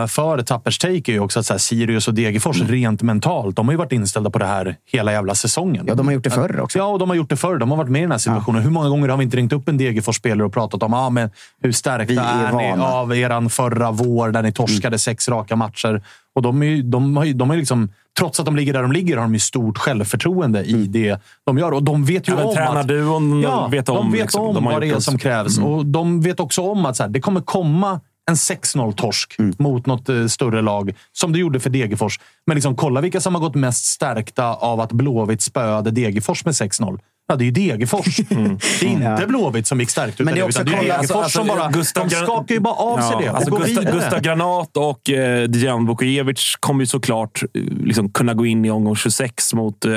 eh, 0.02 0.06
för 0.06 0.42
Tappers 0.42 0.78
take 0.78 0.92
är 0.94 1.12
ju 1.12 1.20
också 1.20 1.40
att 1.40 1.46
så 1.46 1.52
här, 1.54 1.58
Sirius 1.58 2.08
och 2.08 2.14
Degerfors 2.14 2.60
rent 2.60 3.02
mentalt, 3.02 3.56
de 3.56 3.66
har 3.68 3.72
ju 3.72 3.78
varit 3.78 3.92
inställda 3.92 4.30
på 4.30 4.38
det 4.38 4.46
här 4.46 4.76
hela 4.92 5.12
jävla 5.12 5.34
säsongen. 5.34 5.84
Ja, 5.88 5.94
de 5.94 6.06
har 6.06 6.14
gjort 6.14 6.24
det 6.24 6.30
förr 6.30 6.60
också. 6.60 6.78
Ja, 6.78 6.84
och 6.84 6.98
de 6.98 7.08
har 7.10 7.16
gjort 7.16 7.28
det 7.30 7.36
förr. 7.36 7.58
De 7.58 7.70
har 7.70 7.76
varit 7.76 7.90
med 7.90 7.98
i 7.98 8.02
den 8.02 8.10
här 8.10 8.18
situationen. 8.18 8.62
Hur 8.62 8.70
många 8.70 8.88
gånger 8.88 9.08
har 9.08 9.16
vi 9.16 9.24
inte 9.24 9.36
ringt 9.36 9.52
upp 9.52 9.68
en 9.68 9.78
Degerfors-spelare 9.78 10.46
och 10.46 10.52
pratat 10.52 10.82
om 10.82 10.94
ah, 10.94 11.10
men 11.10 11.30
hur 11.62 11.72
stärkta 11.72 12.12
Vi 12.12 12.16
är 12.18 12.60
är, 12.62 12.76
ni 12.76 12.82
av 12.82 13.16
eran 13.16 13.50
förra 13.50 13.90
vår 13.90 14.28
där 14.30 14.42
ni 14.42 14.52
torskade 14.52 14.98
sex 14.98 15.28
raka 15.28 15.56
matcher? 15.56 16.02
Och 16.38 16.42
de, 16.42 16.62
är, 16.62 16.82
de, 16.82 17.16
har, 17.16 17.26
de 17.26 17.50
har 17.50 17.56
liksom, 17.56 17.92
trots 18.18 18.40
att 18.40 18.46
de 18.46 18.56
ligger 18.56 18.72
där 18.72 18.82
de 18.82 18.92
ligger 18.92 19.16
har 19.16 19.22
de 19.24 19.34
ju 19.34 19.40
stort 19.40 19.78
självförtroende 19.78 20.64
i 20.64 20.86
det 20.86 21.20
de 21.46 21.58
gör. 21.58 21.72
Och 21.72 21.82
de 21.82 22.04
vet 22.04 22.28
ju 22.28 22.32
Även 22.32 22.46
om 22.46 22.54
tränarduon 22.54 23.40
Ja, 23.42 23.68
vet 23.68 23.88
om. 23.88 23.96
de 23.96 24.12
vet 24.12 24.20
liksom. 24.20 24.42
om 24.42 24.54
De 24.54 24.64
vad 24.64 24.80
det 24.80 24.88
är 24.88 25.00
som 25.00 25.18
krävs. 25.18 25.58
Och 25.58 25.86
de 25.86 26.20
vet 26.20 26.40
också 26.40 26.62
om 26.62 26.86
att 26.86 26.96
så 26.96 27.02
här, 27.02 27.10
det 27.10 27.20
kommer 27.20 27.40
komma 27.40 28.00
en 28.30 28.34
6-0-torsk 28.34 29.36
mot 29.58 29.86
något 29.86 30.08
eh, 30.08 30.26
större 30.26 30.62
lag, 30.62 30.92
som 31.12 31.32
det 31.32 31.38
gjorde 31.38 31.60
för 31.60 31.70
Degerfors. 31.70 32.20
Men 32.46 32.54
liksom, 32.54 32.76
kolla 32.76 33.00
vilka 33.00 33.20
som 33.20 33.34
har 33.34 33.42
gått 33.42 33.54
mest 33.54 33.84
stärkta 33.84 34.54
av 34.54 34.80
att 34.80 34.92
Blåvitt 34.92 35.42
spöade 35.42 35.90
Degerfors 35.90 36.44
med 36.44 36.52
6-0. 36.52 36.98
Ja, 37.30 37.36
det 37.36 37.44
är 37.44 37.46
ju 37.46 37.50
Degerfors. 37.50 38.16
Det 38.80 38.86
är 38.86 38.90
inte 38.90 39.26
Blåvitt 39.28 39.66
som 39.66 39.80
gick 39.80 39.90
stärkt. 39.90 40.18
Men 40.18 40.28
utan 40.28 40.34
det 40.34 40.40
är 40.40 40.44
också 40.44 40.62
utan 40.62 40.72
det 40.72 40.78
är 40.78 40.82
Degerfors 40.82 41.16
alltså, 41.16 41.38
som 41.38 41.50
alltså, 41.50 41.56
bara... 41.56 41.70
Gustav 41.70 42.08
de 42.08 42.14
skakar 42.14 42.54
ju 42.54 42.60
bara 42.60 42.74
av 42.74 43.00
sig 43.00 43.16
det 43.20 43.30
och 43.30 43.36
alltså 43.36 43.50
går 43.50 43.58
Gustav, 43.58 43.84
vidare. 43.84 43.96
Gustav 43.96 44.20
Granat 44.20 44.76
och 44.76 45.10
eh, 45.10 45.48
Dejan 45.48 45.86
Vukojevic 45.86 46.56
kommer 46.60 46.80
ju 46.80 46.86
såklart 46.86 47.42
eh, 47.54 47.62
liksom 47.84 48.10
kunna 48.10 48.34
gå 48.34 48.46
in 48.46 48.64
i 48.64 48.70
omgång 48.70 48.96
26 48.96 49.54
mot 49.54 49.84
eh, 49.84 49.92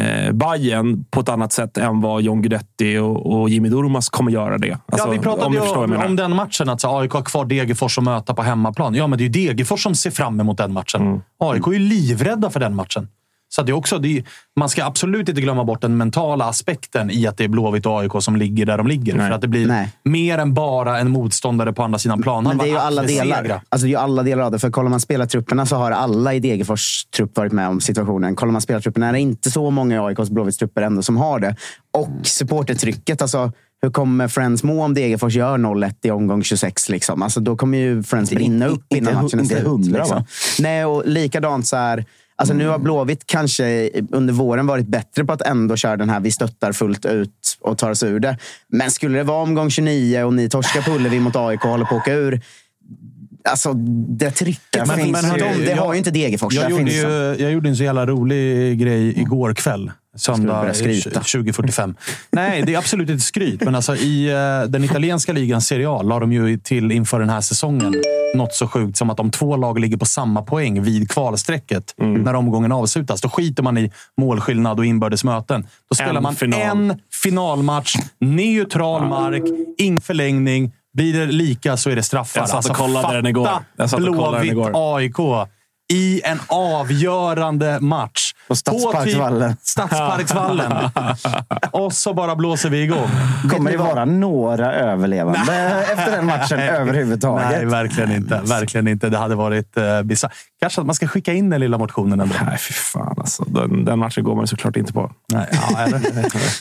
eh, 0.00 0.32
Bayern 0.32 1.04
på 1.04 1.20
ett 1.20 1.28
annat 1.28 1.52
sätt 1.52 1.78
än 1.78 2.00
vad 2.00 2.22
John 2.22 2.42
Guidetti 2.42 2.98
och, 2.98 3.40
och 3.40 3.50
Jimmy 3.50 3.68
Durmaz 3.68 4.08
kommer 4.08 4.30
göra 4.30 4.58
det. 4.58 4.78
Alltså, 4.86 5.08
ja, 5.08 5.12
vi 5.12 5.18
pratade 5.18 5.46
om 5.46 5.52
ju 5.52 5.60
om, 5.60 5.92
om 5.92 6.16
den 6.16 6.36
matchen. 6.36 6.68
Att 6.68 6.80
så, 6.80 6.98
AIK 6.98 7.12
har 7.12 7.22
kvar 7.22 7.44
Degerfors 7.44 7.98
att 7.98 8.04
möta 8.04 8.34
på 8.34 8.42
hemmaplan. 8.42 8.94
Ja, 8.94 9.06
men 9.06 9.18
det 9.18 9.22
är 9.24 9.28
ju 9.28 9.46
Degerfors 9.46 9.82
som 9.82 9.94
ser 9.94 10.10
fram 10.10 10.40
emot 10.40 10.58
den 10.58 10.72
matchen. 10.72 11.02
Mm. 11.02 11.20
AIK 11.38 11.66
är 11.66 11.72
ju 11.72 11.78
livrädda 11.78 12.50
för 12.50 12.60
den 12.60 12.74
matchen. 12.74 13.08
Så 13.54 13.62
det 13.62 13.72
är 13.72 13.74
också, 13.74 13.98
det 13.98 14.18
är, 14.18 14.24
man 14.60 14.68
ska 14.68 14.84
absolut 14.84 15.28
inte 15.28 15.40
glömma 15.40 15.64
bort 15.64 15.80
den 15.80 15.96
mentala 15.96 16.44
aspekten 16.44 17.10
i 17.10 17.26
att 17.26 17.36
det 17.36 17.44
är 17.44 17.48
Blåvitt 17.48 17.86
och 17.86 18.00
AIK 18.00 18.12
som 18.20 18.36
ligger 18.36 18.66
där 18.66 18.78
de 18.78 18.86
ligger. 18.86 19.14
Nej. 19.14 19.26
För 19.28 19.34
att 19.34 19.40
det 19.40 19.48
blir 19.48 19.66
Nej. 19.66 19.88
mer 20.04 20.38
än 20.38 20.54
bara 20.54 20.98
en 20.98 21.10
motståndare 21.10 21.72
på 21.72 21.82
andra 21.82 21.98
sidan 21.98 22.22
planen. 22.22 22.48
Men 22.48 22.58
det 22.58 22.64
är 22.64 22.72
ju 22.72 22.78
alla 22.78 23.02
delar. 23.02 23.60
Alltså 23.68 23.86
det 23.86 23.92
är 23.94 23.98
alla 23.98 24.22
delar 24.22 24.44
av 24.44 24.52
det. 24.52 24.58
För 24.58 24.70
kollar 24.70 24.90
man 24.90 25.00
spelartrupperna 25.00 25.66
så 25.66 25.76
har 25.76 25.90
alla 25.90 26.34
i 26.34 26.40
Degerfors 26.40 27.04
trupp 27.16 27.36
varit 27.36 27.52
med 27.52 27.68
om 27.68 27.80
situationen. 27.80 28.36
Kollar 28.36 28.52
man 28.52 28.60
spelartrupperna 28.60 29.08
är 29.08 29.12
det 29.12 29.20
inte 29.20 29.50
så 29.50 29.70
många 29.70 29.94
i 29.94 29.98
AIKs 29.98 30.30
Blåvitts 30.30 30.58
trupper 30.58 30.82
ändå 30.82 31.02
som 31.02 31.16
har 31.16 31.38
det. 31.40 31.56
Och 31.92 32.26
supportertrycket. 32.26 33.22
Alltså, 33.22 33.52
hur 33.82 33.90
kommer 33.90 34.28
Friends 34.28 34.62
må 34.62 34.84
om 34.84 34.94
Degerfors 34.94 35.34
gör 35.34 35.58
0-1 35.58 35.94
i 36.02 36.10
omgång 36.10 36.42
26? 36.42 36.88
Liksom? 36.88 37.22
Alltså, 37.22 37.40
då 37.40 37.56
kommer 37.56 37.78
ju 37.78 38.02
Friends 38.02 38.32
Inte- 38.32 38.40
brinna 38.44 38.66
upp 38.66 38.84
inte 38.88 39.10
innan 39.10 39.22
matchen 39.22 39.38
är 39.38 39.42
inte 39.42 39.54
slut. 39.54 39.66
hundra, 39.66 39.98
liksom. 39.98 40.16
va? 40.16 40.24
Nej, 40.60 40.84
och 40.84 41.06
likadant 41.06 41.66
så 41.66 41.76
här. 41.76 42.04
Alltså 42.42 42.54
Nu 42.54 42.66
har 42.68 42.78
Blåvitt 42.78 43.26
kanske 43.26 43.90
under 44.12 44.32
våren 44.34 44.66
varit 44.66 44.86
bättre 44.86 45.24
på 45.24 45.32
att 45.32 45.42
ändå 45.42 45.76
köra 45.76 45.96
den 45.96 46.10
här 46.10 46.20
vi 46.20 46.30
stöttar 46.30 46.72
fullt 46.72 47.04
ut 47.06 47.58
och 47.60 47.78
tar 47.78 47.90
oss 47.90 48.02
ur 48.02 48.20
det. 48.20 48.36
Men 48.68 48.90
skulle 48.90 49.18
det 49.18 49.24
vara 49.24 49.42
omgång 49.42 49.70
29 49.70 50.22
och 50.24 50.34
ni 50.34 50.48
torskar 50.48 50.82
på 50.82 50.90
Ullevi 50.90 51.20
mot 51.20 51.36
AIK 51.36 51.64
och 51.64 51.70
håller 51.70 51.84
på 51.84 51.94
att 51.94 52.00
åka 52.02 52.14
ur. 52.14 52.40
Alltså 53.44 53.72
det 54.08 54.30
trycket 54.30 54.86
som 54.86 54.96
finns 54.96 55.20
finns 55.20 55.34
ju- 55.36 55.64
det 55.64 55.70
jag- 55.70 55.76
har 55.76 55.92
ju 55.92 55.98
inte 55.98 56.10
Degerfors. 56.10 56.54
Jag 56.54 56.70
gjorde, 56.70 56.90
ju, 56.92 57.36
jag 57.38 57.52
gjorde 57.52 57.68
en 57.68 57.76
så 57.76 57.82
jävla 57.84 58.06
rolig 58.06 58.78
grej 58.80 59.20
igår 59.20 59.54
kväll. 59.54 59.90
Söndag 60.16 60.60
börja 60.60 60.74
skryta? 60.74 61.10
2045. 61.10 61.94
Nej, 62.32 62.62
det 62.62 62.74
är 62.74 62.78
absolut 62.78 63.10
inte 63.10 63.22
skryt. 63.24 63.64
Men 63.64 63.74
alltså, 63.74 63.96
i 63.96 64.30
eh, 64.30 64.70
den 64.70 64.84
italienska 64.84 65.32
ligan 65.32 65.60
Serie 65.60 65.88
A 65.90 66.02
la 66.02 66.20
de 66.20 66.32
ju 66.32 66.58
till 66.58 66.92
inför 66.92 67.20
den 67.20 67.30
här 67.30 67.40
säsongen 67.40 67.94
något 68.34 68.54
så 68.54 68.68
sjukt 68.68 68.96
som 68.98 69.10
att 69.10 69.20
om 69.20 69.30
två 69.30 69.56
lag 69.56 69.78
ligger 69.78 69.96
på 69.96 70.04
samma 70.06 70.42
poäng 70.42 70.82
vid 70.82 71.10
kvalstrecket 71.10 71.94
när 71.98 72.34
omgången 72.34 72.72
avslutas, 72.72 73.20
då 73.20 73.28
skiter 73.28 73.62
man 73.62 73.78
i 73.78 73.92
målskillnad 74.20 74.78
och 74.78 74.86
inbördes 74.86 75.24
möten. 75.24 75.66
Då 75.88 75.94
spelar 75.94 76.14
En 76.16 76.22
man 76.22 76.34
final. 76.34 76.60
en 76.60 76.98
finalmatch, 77.22 77.96
neutral 78.20 79.08
mark, 79.08 79.42
ingen 79.78 80.00
förlängning. 80.00 80.72
Blir 80.94 81.20
det 81.20 81.26
lika 81.26 81.76
så 81.76 81.90
är 81.90 81.96
det 81.96 82.02
straffar. 82.02 82.40
Jag 82.40 82.48
satt 82.48 82.70
och 82.70 82.76
kollade 82.76 83.14
den 83.16 83.26
igår. 83.26 83.48
Blåvitt. 83.96 84.72
AIK 84.74 85.48
i 85.92 86.20
en 86.24 86.40
avgörande 86.46 87.80
match. 87.80 88.34
På 88.48 88.56
Stadsparksvallen. 88.56 89.50
På 89.50 89.60
Stadsparksvallen. 89.62 90.72
och 91.70 91.92
så 91.92 92.14
bara 92.14 92.36
blåser 92.36 92.70
vi 92.70 92.82
igång. 92.82 93.08
Kommer 93.50 93.70
det 93.70 93.76
vara 93.76 94.04
några 94.04 94.74
överlevande 94.74 95.40
efter 95.92 96.10
den 96.10 96.26
matchen 96.26 96.58
överhuvudtaget? 96.60 97.50
Nej, 97.50 97.66
verkligen 97.66 98.12
inte. 98.12 98.40
Verkligen 98.44 98.88
inte. 98.88 99.08
Det 99.08 99.18
hade 99.18 99.34
varit 99.34 99.78
uh, 99.78 100.02
bisarrt. 100.02 100.32
Kanske 100.60 100.80
att 100.80 100.86
man 100.86 100.94
ska 100.94 101.08
skicka 101.08 101.32
in 101.32 101.50
den 101.50 101.60
lilla 101.60 101.78
motionen 101.78 102.20
ändå. 102.20 102.34
Nej, 102.44 102.58
fy 102.58 102.72
fan 102.72 103.14
alltså. 103.18 103.44
Den, 103.44 103.84
den 103.84 103.98
matchen 103.98 104.24
går 104.24 104.36
man 104.36 104.46
såklart 104.46 104.76
inte 104.76 104.92
på. 104.92 105.12
Nej, 105.32 105.48
ja, 105.52 105.78
eller? 105.78 105.96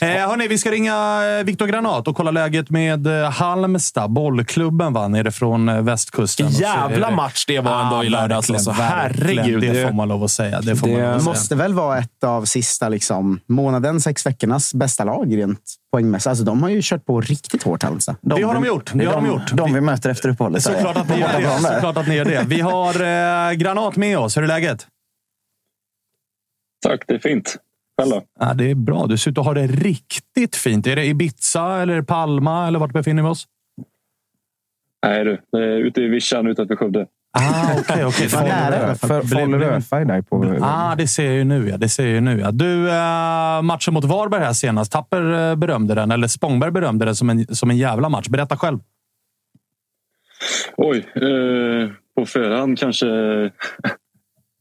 eh, 0.01 0.29
hörni, 0.29 0.47
vi 0.47 0.57
ska 0.57 0.71
ringa 0.71 1.23
eh, 1.39 1.43
Viktor 1.43 1.67
Granat 1.67 2.07
och 2.07 2.15
kolla 2.15 2.31
läget 2.31 2.69
med 2.69 3.07
eh, 3.07 3.31
Halmstad. 3.31 4.11
Bollklubben 4.11 4.93
va, 4.93 5.07
nere 5.07 5.31
från 5.31 5.85
västkusten. 5.85 6.50
Jävla 6.50 7.11
match 7.11 7.45
det 7.47 7.59
var 7.59 7.81
ändå 7.81 7.95
ja, 7.95 8.03
i 8.03 8.09
lördags. 8.09 8.50
Alltså, 8.50 8.71
herregud. 9.22 9.62
Det 9.62 9.88
får 9.88 9.94
man 9.94 10.08
lov 10.08 10.24
att 10.24 10.32
säga. 10.32 10.62
Det, 10.62 10.75
får 10.75 10.88
det 10.88 11.08
man 11.08 11.24
måste 11.24 11.56
väl 11.56 11.74
vara 11.74 11.98
ett 11.98 12.24
av 12.24 12.46
sista 12.46 12.90
liksom, 12.90 13.40
månaden, 13.46 14.01
sex 14.01 14.25
veckornas 14.25 14.74
bästa 14.74 15.04
lag 15.04 15.38
rent 15.38 15.62
poängmässigt. 15.92 16.28
Alltså, 16.28 16.44
de 16.44 16.63
har 16.63 16.70
ju 16.70 16.80
kört 16.84 17.06
på 17.06 17.22
riktigt 17.22 17.63
hårt, 17.63 17.84
Halmstad. 17.84 18.16
De, 18.22 18.40
det 18.40 18.46
har 18.46 18.54
de 18.54 18.66
gjort. 18.66 18.92
Det 18.94 19.06
har 19.06 19.13
de, 19.13 19.24
de 19.24 19.30
gjort. 19.30 19.51
De 19.54 19.74
vi 19.74 19.82
möter 19.82 20.10
efter 20.10 20.30
uppehållet. 20.30 20.63
Såklart 20.63 20.98
att 20.98 21.10
ni 21.10 21.20
gör 21.20 21.42
det. 21.42 21.60
Såklart 21.74 21.98
att 21.98 22.08
ni 22.08 22.16
gör 22.16 22.25
det. 22.25 22.44
Vi 22.48 22.60
har 22.60 22.94
eh, 23.50 23.54
Granat 23.54 23.96
med 23.96 24.18
oss. 24.18 24.38
Hur 24.38 24.44
är 24.44 24.48
läget? 24.48 24.88
Tack, 26.82 27.04
det 27.08 27.13
är 27.13 27.20
fint. 27.20 27.58
Själv 28.01 28.22
ja, 28.40 28.54
Det 28.54 28.72
är 28.72 28.75
bra. 28.75 29.08
Du 29.08 29.18
ser 29.18 29.32
ut 29.32 29.38
att 29.38 29.46
ha 29.46 29.54
det 29.54 29.68
riktigt 29.68 30.56
fint. 30.56 30.88
Är 30.88 30.96
det 30.96 31.06
Ibiza 31.06 31.82
eller 31.82 32.01
Palma 32.01 32.68
eller 32.68 32.80
vart 32.80 32.94
befinner 32.94 33.24
vi 33.24 33.30
oss? 33.30 33.48
Nej 35.06 35.24
du, 35.24 35.42
det 35.51 35.58
är 35.58 35.78
ute 35.78 36.01
i 36.01 36.08
vischan 36.08 36.48
utanför 36.48 36.75
Skövde. 36.75 37.08
Ah, 37.33 37.79
okej, 37.79 38.05
okej. 38.05 38.29
Falu 38.29 39.57
wifi 39.57 40.05
där 40.05 40.21
på... 40.21 40.57
Ah, 40.61 40.95
det 40.95 41.07
ser 41.07 41.25
jag 41.25 41.35
ju 41.35 41.43
nu. 41.43 41.69
Ja. 41.69 41.77
Det 41.77 41.89
ser 41.89 42.07
jag 42.07 42.23
nu 42.23 42.39
ja. 42.39 42.51
Du, 42.51 42.89
äh, 42.89 43.61
matchen 43.61 43.93
mot 43.93 44.03
Varberg 44.03 44.43
här 44.43 44.53
senast. 44.53 44.91
Tapper 44.91 45.50
äh, 45.51 45.55
berömde 45.55 45.95
den, 45.95 46.11
eller 46.11 46.27
Spångberg 46.27 46.71
berömde 46.71 47.05
den 47.05 47.15
som 47.15 47.29
en, 47.29 47.55
som 47.55 47.69
en 47.69 47.77
jävla 47.77 48.09
match. 48.09 48.27
Berätta 48.27 48.57
själv. 48.57 48.79
Oj, 50.77 50.97
eh, 50.97 51.89
på 52.15 52.25
förhand 52.25 52.79
kanske 52.79 53.07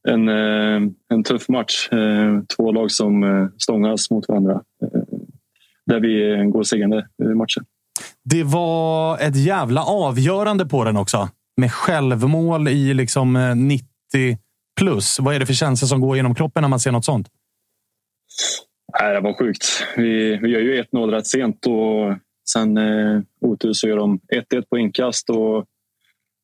en, 0.09 0.29
eh, 0.29 0.91
en 1.09 1.25
tuff 1.25 1.49
match. 1.49 1.89
Eh, 1.93 2.41
två 2.57 2.73
lag 2.73 2.91
som 2.91 3.25
eh, 3.25 3.49
stångas 3.59 4.11
mot 4.11 4.29
varandra. 4.29 4.53
Eh, 4.53 5.01
där 5.87 6.01
vi 6.01 6.45
går 6.51 6.63
segrande 6.63 7.07
i 7.23 7.35
matchen. 7.35 7.65
Det 8.25 8.43
var 8.45 9.19
ett 9.19 9.37
jävla 9.37 9.85
avgörande 9.85 10.67
på 10.67 10.85
den 10.85 10.97
också 10.97 11.29
med 11.61 11.73
självmål 11.73 12.69
i 12.69 12.95
liksom 12.95 13.37
eh, 13.37 13.57
90 13.57 13.87
plus. 14.81 15.21
Vad 15.21 15.35
är 15.35 15.41
det 15.41 15.47
för 15.47 15.55
känslor 15.55 15.87
som 15.89 16.01
går 16.01 16.17
genom 16.17 16.35
kroppen 16.35 16.61
när 16.61 16.69
man 16.69 16.81
ser 16.81 16.93
något 16.93 17.05
sånt? 17.05 17.29
Nej, 19.01 19.15
det 19.15 19.21
var 19.21 19.39
sjukt. 19.39 19.65
Vi, 19.97 20.37
vi 20.37 20.49
gör 20.49 20.61
ju 20.61 20.83
1-0 20.83 21.11
rätt 21.11 21.27
sent 21.27 21.67
och 21.67 22.17
sen 22.53 22.77
eh, 22.77 23.21
otur 23.41 23.73
så 23.73 23.89
gör 23.89 23.97
de 23.97 24.19
1-1 24.19 24.63
på 24.71 24.79
inkast. 24.79 25.31
Och 25.31 25.65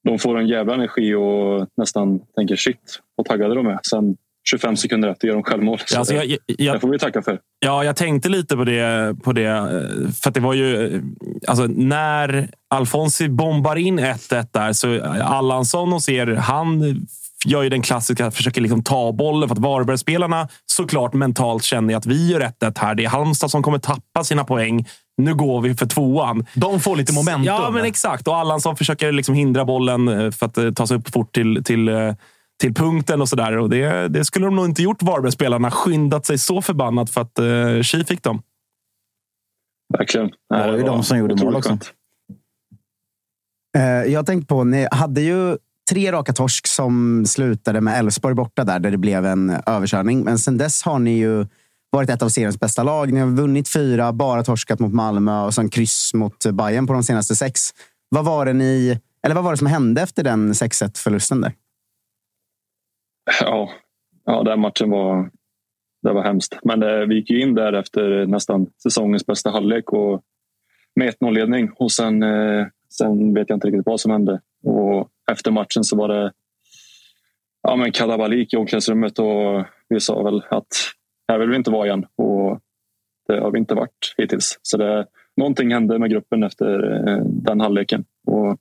de 0.04 0.18
får 0.18 0.38
en 0.38 0.48
jävla 0.48 0.74
energi 0.74 1.14
och 1.14 1.68
nästan 1.76 2.20
tänker 2.36 2.56
shit, 2.56 3.00
vad 3.14 3.26
taggade 3.26 3.54
de 3.54 3.66
är. 3.66 3.78
Sen 3.90 4.16
25 4.50 4.76
sekunder 4.76 5.08
efter 5.08 5.28
gör 5.28 5.34
de 5.34 5.42
självmål. 5.42 5.78
Så 5.86 5.98
alltså, 5.98 6.14
jag, 6.14 6.36
jag, 6.46 6.76
det 6.76 6.80
får 6.80 6.88
vi 6.88 6.98
tacka 6.98 7.22
för. 7.22 7.38
Ja, 7.58 7.84
jag 7.84 7.96
tänkte 7.96 8.28
lite 8.28 8.56
på 8.56 8.64
det. 8.64 9.16
På 9.22 9.32
det 9.32 9.46
eh, 9.46 10.10
för 10.22 10.30
det 10.30 10.40
var 10.40 10.54
ju... 10.54 10.94
Eh, 10.94 11.00
alltså, 11.46 11.66
när 11.66 12.48
Alfonsi 12.70 13.28
bombar 13.28 13.76
in 13.76 14.00
1-1 14.00 14.46
där, 14.52 14.72
så 14.72 15.02
Allansson 15.22 15.92
och 15.92 16.02
ser, 16.02 16.26
han 16.26 17.06
gör 17.44 17.62
ju 17.62 17.68
den 17.68 17.82
klassiska, 17.82 18.30
försöker 18.30 18.60
liksom 18.60 18.82
ta 18.82 19.12
bollen 19.12 19.48
för 19.48 19.56
att 19.56 19.62
Varbergsspelarna 19.62 20.48
såklart 20.66 21.12
mentalt 21.12 21.64
känner 21.64 21.96
att 21.96 22.06
vi 22.06 22.30
gör 22.30 22.40
1-1 22.40 22.78
här. 22.78 22.94
Det 22.94 23.04
är 23.04 23.08
Halmstad 23.08 23.50
som 23.50 23.62
kommer 23.62 23.78
tappa 23.78 24.24
sina 24.24 24.44
poäng. 24.44 24.86
Nu 25.16 25.34
går 25.34 25.60
vi 25.60 25.74
för 25.74 25.86
tvåan. 25.86 26.46
De 26.54 26.80
får 26.80 26.96
lite 26.96 27.12
momentum. 27.12 27.44
Ja, 27.44 27.70
men 27.70 27.84
exakt. 27.84 28.28
Och 28.28 28.36
Allansson 28.36 28.76
försöker 28.76 29.12
liksom 29.12 29.34
hindra 29.34 29.64
bollen 29.64 30.08
eh, 30.08 30.30
för 30.30 30.46
att 30.46 30.76
ta 30.76 30.86
sig 30.86 30.96
upp 30.96 31.12
fort 31.12 31.34
till, 31.34 31.64
till 31.64 31.88
till 32.60 32.74
punkten 32.74 33.20
och 33.20 33.28
sådär. 33.28 33.68
det, 33.68 34.08
det 34.08 34.24
skulle 34.24 34.46
de 34.46 34.56
nog 34.56 34.64
inte 34.64 34.82
gjort, 34.82 35.02
Varbergsspelarna. 35.02 35.70
Skyndat 35.70 36.26
sig 36.26 36.38
så 36.38 36.62
förbannat 36.62 37.10
för 37.10 37.20
att 37.20 37.38
uh, 37.38 37.82
Chi 37.82 38.04
fick 38.04 38.22
dem. 38.22 38.42
Verkligen. 39.98 40.26
Det 40.26 40.66
var 40.66 40.76
ju 40.76 40.82
de 40.82 41.02
som 41.02 41.18
gjorde 41.18 41.44
mål 41.44 41.56
också. 41.56 41.78
Uh, 43.78 43.82
jag 44.12 44.26
tänkte 44.26 44.46
på, 44.46 44.64
ni 44.64 44.88
hade 44.90 45.20
ju 45.20 45.56
tre 45.90 46.12
raka 46.12 46.32
torsk 46.32 46.66
som 46.66 47.24
slutade 47.26 47.80
med 47.80 47.98
Elfsborg 47.98 48.34
borta 48.34 48.64
där, 48.64 48.78
där 48.78 48.90
det 48.90 48.98
blev 48.98 49.26
en 49.26 49.56
överkörning. 49.66 50.24
Men 50.24 50.38
sen 50.38 50.58
dess 50.58 50.82
har 50.82 50.98
ni 50.98 51.18
ju 51.18 51.46
varit 51.90 52.10
ett 52.10 52.22
av 52.22 52.28
seriens 52.28 52.60
bästa 52.60 52.82
lag. 52.82 53.12
Ni 53.12 53.20
har 53.20 53.26
vunnit 53.26 53.68
fyra, 53.68 54.12
bara 54.12 54.44
torskat 54.44 54.78
mot 54.78 54.92
Malmö 54.92 55.40
och 55.44 55.54
sen 55.54 55.68
kryss 55.68 56.14
mot 56.14 56.46
Bayern 56.52 56.86
på 56.86 56.92
de 56.92 57.04
senaste 57.04 57.36
sex. 57.36 57.60
Vad 58.08 58.24
var 58.24 58.46
det, 58.46 58.52
ni, 58.52 59.00
eller 59.22 59.34
vad 59.34 59.44
var 59.44 59.50
det 59.50 59.56
som 59.56 59.66
hände 59.66 60.02
efter 60.02 60.24
den 60.24 60.52
6-1-förlusten 60.52 61.40
där? 61.40 61.52
Ja, 63.40 63.70
ja 64.24 64.42
den 64.42 64.60
matchen 64.60 64.90
var, 64.90 65.30
det 66.02 66.12
var 66.12 66.22
hemskt. 66.22 66.58
Men 66.62 66.80
det, 66.80 67.00
eh, 67.00 67.06
vi 67.06 67.14
gick 67.14 67.30
in 67.30 67.54
där 67.54 67.72
efter 67.72 68.20
eh, 68.20 68.26
nästan 68.26 68.66
säsongens 68.82 69.26
bästa 69.26 69.50
halvlek 69.50 69.92
och 69.92 70.22
med 70.94 71.14
1-0-ledning. 71.14 71.70
Och 71.76 71.92
sen, 71.92 72.22
eh, 72.22 72.66
sen 72.98 73.34
vet 73.34 73.48
jag 73.48 73.56
inte 73.56 73.66
riktigt 73.66 73.86
vad 73.86 74.00
som 74.00 74.10
hände. 74.10 74.40
Och 74.64 75.08
efter 75.30 75.50
matchen 75.50 75.84
så 75.84 75.96
var 75.96 76.08
det 76.08 76.32
ja, 77.62 77.76
men 77.76 77.92
kalabalik 77.92 78.54
i 78.54 78.56
omklädningsrummet 78.56 79.18
och 79.18 79.64
vi 79.88 80.00
sa 80.00 80.22
väl 80.22 80.42
att 80.50 80.66
här 81.28 81.38
vill 81.38 81.50
vi 81.50 81.56
inte 81.56 81.70
vara 81.70 81.86
igen. 81.86 82.06
Och 82.16 82.60
det 83.28 83.40
har 83.40 83.50
vi 83.50 83.58
inte 83.58 83.74
varit 83.74 84.14
hittills. 84.16 84.58
Så 84.62 84.76
det, 84.76 85.06
någonting 85.36 85.72
hände 85.72 85.98
med 85.98 86.10
gruppen 86.10 86.42
efter 86.42 87.08
eh, 87.08 87.24
den 87.24 87.60
halvleken. 87.60 88.04
Och 88.26 88.58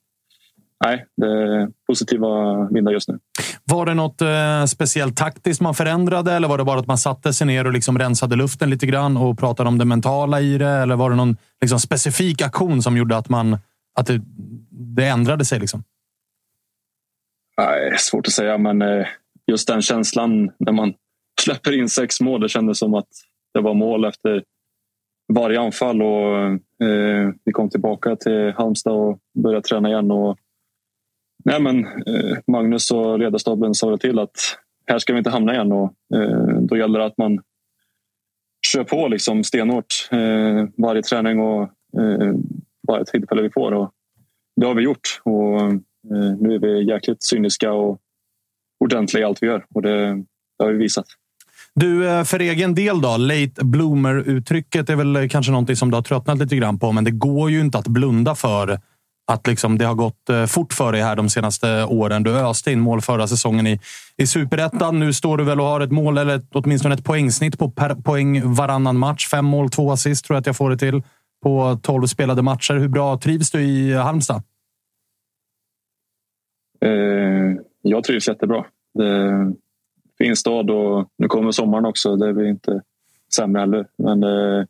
nej, 0.85 1.05
det 1.17 1.27
är 1.27 1.69
positiva 1.87 2.27
vindar 2.71 2.91
just 2.91 3.09
nu. 3.09 3.19
Var 3.63 3.85
det 3.85 3.93
något 3.93 4.21
eh, 4.21 4.65
speciellt 4.65 5.17
taktiskt 5.17 5.61
man 5.61 5.75
förändrade 5.75 6.33
eller 6.33 6.47
var 6.47 6.57
det 6.57 6.63
bara 6.63 6.79
att 6.79 6.87
man 6.87 6.97
satte 6.97 7.33
sig 7.33 7.47
ner 7.47 7.65
och 7.65 7.73
liksom 7.73 7.99
rensade 7.99 8.35
luften 8.35 8.69
lite 8.69 8.85
grann 8.85 9.17
och 9.17 9.39
pratade 9.39 9.69
om 9.69 9.77
det 9.77 9.85
mentala 9.85 10.41
i 10.41 10.57
det? 10.57 10.69
Eller 10.69 10.95
var 10.95 11.09
det 11.09 11.15
någon 11.15 11.37
liksom, 11.61 11.79
specifik 11.79 12.41
aktion 12.41 12.81
som 12.81 12.97
gjorde 12.97 13.17
att, 13.17 13.29
man, 13.29 13.57
att 13.99 14.07
det, 14.07 14.21
det 14.69 15.07
ändrade 15.07 15.45
sig? 15.45 15.59
Liksom? 15.59 15.83
Nej, 17.57 17.97
svårt 17.97 18.27
att 18.27 18.33
säga, 18.33 18.57
men 18.57 18.81
eh, 18.81 19.05
just 19.47 19.67
den 19.67 19.81
känslan 19.81 20.51
när 20.59 20.71
man 20.71 20.93
släpper 21.41 21.79
in 21.79 21.89
sex 21.89 22.21
mål. 22.21 22.41
Det 22.41 22.49
kändes 22.49 22.79
som 22.79 22.93
att 22.93 23.09
det 23.53 23.61
var 23.61 23.73
mål 23.73 24.05
efter 24.05 24.43
varje 25.33 25.59
anfall 25.59 26.01
och 26.01 26.37
eh, 26.87 27.31
vi 27.45 27.51
kom 27.51 27.69
tillbaka 27.69 28.15
till 28.15 28.53
Halmstad 28.57 28.93
och 28.93 29.19
började 29.43 29.67
träna 29.67 29.89
igen. 29.89 30.11
Och 30.11 30.37
Nej, 31.45 31.61
men, 31.61 31.85
eh, 31.85 32.37
Magnus 32.47 32.91
och 32.91 33.19
ledarstaben 33.19 33.73
sa 33.73 33.97
till 33.97 34.19
att 34.19 34.57
här 34.87 34.99
ska 34.99 35.13
vi 35.13 35.17
inte 35.17 35.29
hamna 35.29 35.53
igen. 35.53 35.71
Och, 35.71 35.93
eh, 36.15 36.61
då 36.61 36.77
gäller 36.77 36.99
det 36.99 37.05
att 37.05 37.17
man 37.17 37.39
kör 38.67 38.83
på 38.83 39.07
liksom 39.07 39.43
stenhårt 39.43 40.09
eh, 40.11 40.65
varje 40.77 41.01
träning 41.01 41.39
och 41.39 41.61
eh, 42.01 42.33
varje 42.87 43.05
tillfälle 43.05 43.41
vi 43.41 43.49
får. 43.49 43.71
Och 43.71 43.91
det 44.55 44.65
har 44.65 44.73
vi 44.75 44.83
gjort. 44.83 45.21
Och, 45.23 45.61
eh, 45.61 46.35
nu 46.39 46.55
är 46.55 46.59
vi 46.59 46.89
jäkligt 46.89 47.23
cyniska 47.23 47.71
och 47.71 47.99
ordentliga 48.79 49.23
i 49.23 49.25
allt 49.25 49.43
vi 49.43 49.47
gör. 49.47 49.65
Och 49.75 49.81
det, 49.81 50.13
det 50.57 50.63
har 50.63 50.71
vi 50.71 50.77
visat. 50.77 51.05
Du, 51.75 52.09
eh, 52.09 52.23
för 52.23 52.39
egen 52.39 52.75
del 52.75 53.01
då? 53.01 53.17
Late 53.17 53.65
bloomer-uttrycket 53.65 54.89
är 54.89 54.95
väl 54.95 55.15
eh, 55.15 55.27
kanske 55.27 55.51
någonting 55.51 55.75
som 55.75 55.91
du 55.91 55.97
har 55.97 56.01
tröttnat 56.01 56.37
lite 56.37 56.55
grann 56.55 56.79
på, 56.79 56.91
men 56.91 57.03
det 57.03 57.11
går 57.11 57.51
ju 57.51 57.61
inte 57.61 57.77
att 57.77 57.87
blunda 57.87 58.35
för 58.35 58.79
att 59.27 59.47
liksom 59.47 59.77
det 59.77 59.85
har 59.85 59.95
gått 59.95 60.29
eh, 60.29 60.45
fort 60.45 60.73
för 60.73 60.91
dig 60.91 61.01
här 61.01 61.15
de 61.15 61.29
senaste 61.29 61.83
åren. 61.83 62.23
Du 62.23 62.37
öste 62.37 62.71
in 62.71 62.79
mål 62.79 63.01
förra 63.01 63.27
säsongen 63.27 63.67
i, 63.67 63.79
i 64.17 64.27
superettan. 64.27 64.99
Nu 64.99 65.13
står 65.13 65.37
du 65.37 65.43
väl 65.43 65.59
och 65.59 65.65
har 65.65 65.81
ett 65.81 65.91
mål, 65.91 66.17
eller 66.17 66.41
åtminstone 66.53 66.95
ett 66.95 67.03
poängsnitt 67.03 67.59
på 67.59 67.71
per 67.71 67.95
poäng 67.95 68.53
varannan 68.53 68.97
match. 68.97 69.27
Fem 69.27 69.45
mål, 69.45 69.69
två 69.69 69.91
assist 69.91 70.25
tror 70.25 70.35
jag 70.35 70.39
att 70.39 70.45
jag 70.45 70.57
får 70.57 70.69
det 70.69 70.77
till 70.77 71.03
på 71.43 71.79
tolv 71.81 72.05
spelade 72.05 72.41
matcher. 72.41 72.73
Hur 72.73 72.87
bra 72.87 73.17
trivs 73.17 73.51
du 73.51 73.61
i 73.61 73.93
Halmstad? 73.93 74.43
Eh, 76.81 77.55
jag 77.81 78.03
trivs 78.03 78.27
jättebra. 78.27 78.65
Det 78.93 79.07
är 79.07 79.29
en 79.29 79.55
fin 80.17 80.35
stad 80.35 80.69
och 80.69 81.09
nu 81.17 81.27
kommer 81.27 81.51
sommaren 81.51 81.85
också. 81.85 82.15
Det 82.15 82.33
blir 82.33 82.45
inte 82.45 82.81
sämre 83.35 83.59
heller. 83.59 83.87
Men 83.97 84.23
eh, 84.23 84.65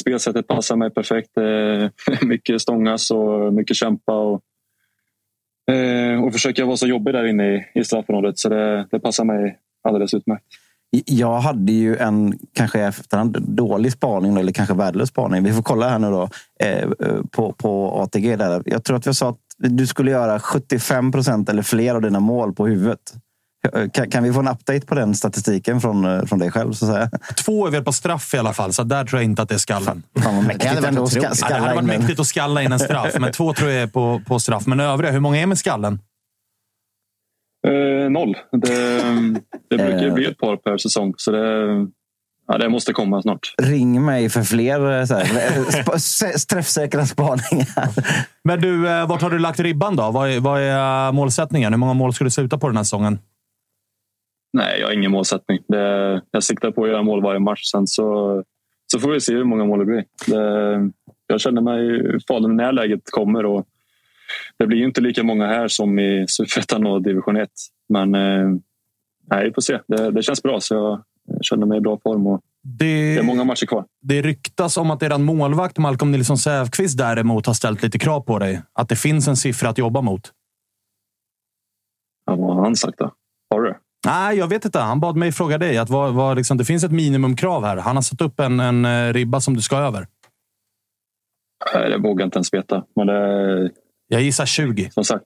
spelsättet 0.00 0.46
passar 0.46 0.76
mig 0.76 0.90
perfekt. 0.90 1.30
Eh, 1.36 1.88
mycket 2.28 2.62
stångas 2.62 3.10
och 3.10 3.52
mycket 3.52 3.76
kämpa. 3.76 4.12
Och, 4.12 4.42
eh, 5.74 6.24
och 6.24 6.32
försöka 6.32 6.64
vara 6.64 6.76
så 6.76 6.86
jobbig 6.86 7.14
där 7.14 7.26
inne 7.26 7.54
i, 7.54 7.66
i 7.74 7.84
straffområdet. 7.84 8.38
Så 8.38 8.48
det, 8.48 8.86
det 8.90 9.00
passar 9.00 9.24
mig 9.24 9.58
alldeles 9.88 10.14
utmärkt. 10.14 10.44
Jag 11.06 11.40
hade 11.40 11.72
ju 11.72 11.96
en, 11.96 12.38
kanske 12.52 12.80
efterhand, 12.80 13.42
dålig 13.42 13.92
spaning 13.92 14.36
eller 14.36 14.52
kanske 14.52 14.74
värdelös 14.74 15.08
spaning. 15.08 15.42
Vi 15.42 15.52
får 15.52 15.62
kolla 15.62 15.88
här 15.88 15.98
nu 15.98 16.10
då 16.10 16.28
eh, 16.60 16.88
på, 17.30 17.52
på 17.52 18.00
ATG. 18.02 18.36
Där. 18.36 18.62
Jag 18.66 18.84
tror 18.84 18.96
att 18.96 19.06
jag 19.06 19.16
sa 19.16 19.28
att 19.28 19.38
du 19.58 19.86
skulle 19.86 20.10
göra 20.10 20.40
75 20.40 21.12
procent 21.12 21.48
eller 21.48 21.62
fler 21.62 21.94
av 21.94 22.02
dina 22.02 22.20
mål 22.20 22.52
på 22.52 22.66
huvudet. 22.66 23.14
Kan, 23.92 24.10
kan 24.10 24.22
vi 24.22 24.32
få 24.32 24.40
en 24.40 24.48
update 24.48 24.80
på 24.86 24.94
den 24.94 25.14
statistiken 25.14 25.80
från, 25.80 26.26
från 26.26 26.38
dig 26.38 26.50
själv? 26.50 26.72
Så 26.72 26.86
att 26.86 26.92
säga? 26.94 27.10
Två 27.44 27.66
är 27.66 27.70
väl 27.70 27.84
på 27.84 27.92
straff 27.92 28.34
i 28.34 28.38
alla 28.38 28.52
fall, 28.52 28.72
så 28.72 28.82
där 28.82 29.04
tror 29.04 29.20
jag 29.20 29.24
inte 29.24 29.42
att 29.42 29.48
det 29.48 29.54
är 29.54 29.58
skallen. 29.58 30.02
Fan 30.22 30.44
mäktigt 30.44 30.74
hade 30.74 30.88
ändå 30.88 31.06
ska, 31.06 31.20
otroligt. 31.20 31.40
Ja, 31.40 31.48
det 31.48 31.54
hade 31.54 31.60
skalla 31.64 31.74
varit 31.74 31.86
mäktigt 32.00 32.20
att 32.20 32.26
skalla 32.26 32.62
in 32.62 32.72
en 32.72 32.78
straff, 32.78 33.14
men 33.20 33.32
två 33.32 33.52
tror 33.54 33.70
jag 33.70 33.82
är 33.82 33.86
på, 33.86 34.20
på 34.26 34.38
straff. 34.40 34.66
Men 34.66 34.80
övriga, 34.80 35.12
hur 35.12 35.20
många 35.20 35.38
är 35.38 35.46
med 35.46 35.58
skallen? 35.58 35.98
Eh, 37.66 38.10
noll. 38.10 38.36
Det, 38.52 39.02
det 39.70 39.76
brukar 39.76 40.06
Eh. 40.06 40.14
bli 40.14 40.24
ett 40.26 40.38
par 40.38 40.56
per 40.56 40.78
säsong. 40.78 41.14
Så 41.16 41.30
det, 41.30 41.66
ja, 42.48 42.58
det 42.58 42.68
måste 42.68 42.92
komma 42.92 43.22
snart. 43.22 43.54
Ring 43.62 44.04
mig 44.04 44.28
för 44.28 44.42
fler 44.42 44.98
eh, 45.00 45.04
så 45.06 45.14
här, 45.14 45.24
sp- 45.98 46.46
träffsäkra 46.48 47.06
spaningar. 47.06 47.88
Men 48.44 48.60
du, 48.60 48.88
eh, 48.88 49.06
vart 49.08 49.22
har 49.22 49.30
du 49.30 49.38
lagt 49.38 49.60
ribban 49.60 49.96
då? 49.96 50.10
Vad 50.10 50.30
är, 50.30 50.40
vad 50.40 50.60
är 50.60 51.06
eh, 51.06 51.12
målsättningen? 51.12 51.72
Hur 51.72 51.78
många 51.78 51.94
mål 51.94 52.14
ska 52.14 52.24
du 52.24 52.30
sluta 52.30 52.58
på 52.58 52.66
den 52.66 52.76
här 52.76 52.84
säsongen? 52.84 53.18
Nej, 54.54 54.80
jag 54.80 54.86
har 54.86 54.92
ingen 54.92 55.10
målsättning. 55.10 55.58
Det, 55.68 56.22
jag 56.30 56.42
siktar 56.42 56.70
på 56.70 56.84
att 56.84 56.90
göra 56.90 57.02
mål 57.02 57.22
varje 57.22 57.40
match. 57.40 57.62
Sen 57.64 57.86
så, 57.86 58.42
så 58.92 59.00
får 59.00 59.10
vi 59.10 59.20
se 59.20 59.34
hur 59.34 59.44
många 59.44 59.64
mål 59.64 59.78
det 59.78 59.84
blir. 59.84 60.04
Det, 60.26 60.90
jag 61.26 61.40
känner 61.40 61.62
mig 61.62 62.00
farlig 62.28 62.48
när 62.50 62.72
läget 62.72 63.00
kommer. 63.10 63.46
Och 63.46 63.66
det 64.58 64.66
blir 64.66 64.78
ju 64.78 64.84
inte 64.84 65.00
lika 65.00 65.22
många 65.22 65.46
här 65.46 65.68
som 65.68 65.98
i 65.98 66.24
Superettan 66.28 66.86
och 66.86 67.02
division 67.02 67.36
1. 67.36 67.48
Men 67.88 68.14
eh, 68.14 68.48
nej, 69.30 69.44
vi 69.44 69.52
får 69.52 69.62
se. 69.62 69.78
Det, 69.86 70.10
det 70.10 70.22
känns 70.22 70.42
bra, 70.42 70.60
så 70.60 71.02
jag 71.26 71.44
känner 71.44 71.66
mig 71.66 71.78
i 71.78 71.80
bra 71.80 71.98
form. 72.02 72.26
Och 72.26 72.40
Det, 72.62 72.84
det 73.14 73.18
är 73.18 73.22
många 73.22 73.44
matcher 73.44 73.66
kvar. 73.66 73.84
det 74.02 74.22
ryktas 74.22 74.76
om 74.76 74.90
att 74.90 75.02
eran 75.02 75.22
målvakt 75.22 75.78
Malcolm 75.78 76.12
Nilsson 76.12 76.38
Säfqvist 76.38 76.98
däremot 76.98 77.46
har 77.46 77.54
ställt 77.54 77.82
lite 77.82 77.98
krav 77.98 78.20
på 78.20 78.38
dig. 78.38 78.62
Att 78.72 78.88
det 78.88 78.96
finns 78.96 79.28
en 79.28 79.36
siffra 79.36 79.68
att 79.68 79.78
jobba 79.78 80.00
mot. 80.00 80.32
Ja, 82.26 82.34
vad 82.36 82.56
har 82.56 82.62
han 82.62 82.76
sagt 82.76 82.98
då? 82.98 83.12
Har 83.50 83.62
du 83.62 83.68
det? 83.68 83.76
Nej, 84.04 84.38
jag 84.38 84.48
vet 84.48 84.64
inte. 84.64 84.78
Han 84.78 85.00
bad 85.00 85.16
mig 85.16 85.32
fråga 85.32 85.58
dig. 85.58 85.78
Att 85.78 85.90
vad, 85.90 86.14
vad, 86.14 86.36
liksom, 86.36 86.56
det 86.56 86.64
finns 86.64 86.84
ett 86.84 86.92
minimumkrav 86.92 87.64
här. 87.64 87.76
Han 87.76 87.96
har 87.96 88.02
satt 88.02 88.20
upp 88.20 88.40
en, 88.40 88.60
en 88.60 88.84
eh, 88.84 89.12
ribba 89.12 89.40
som 89.40 89.54
du 89.54 89.62
ska 89.62 89.76
över. 89.76 90.06
Nej, 91.74 91.90
det 91.90 91.98
vågar 91.98 92.22
jag 92.22 92.26
inte 92.26 92.36
ens 92.36 92.54
veta. 92.54 92.84
Men 92.96 93.06
det, 93.06 93.70
Jag 94.08 94.22
gissar 94.22 94.46
20. 94.46 94.90
som 94.90 95.04
sagt, 95.04 95.24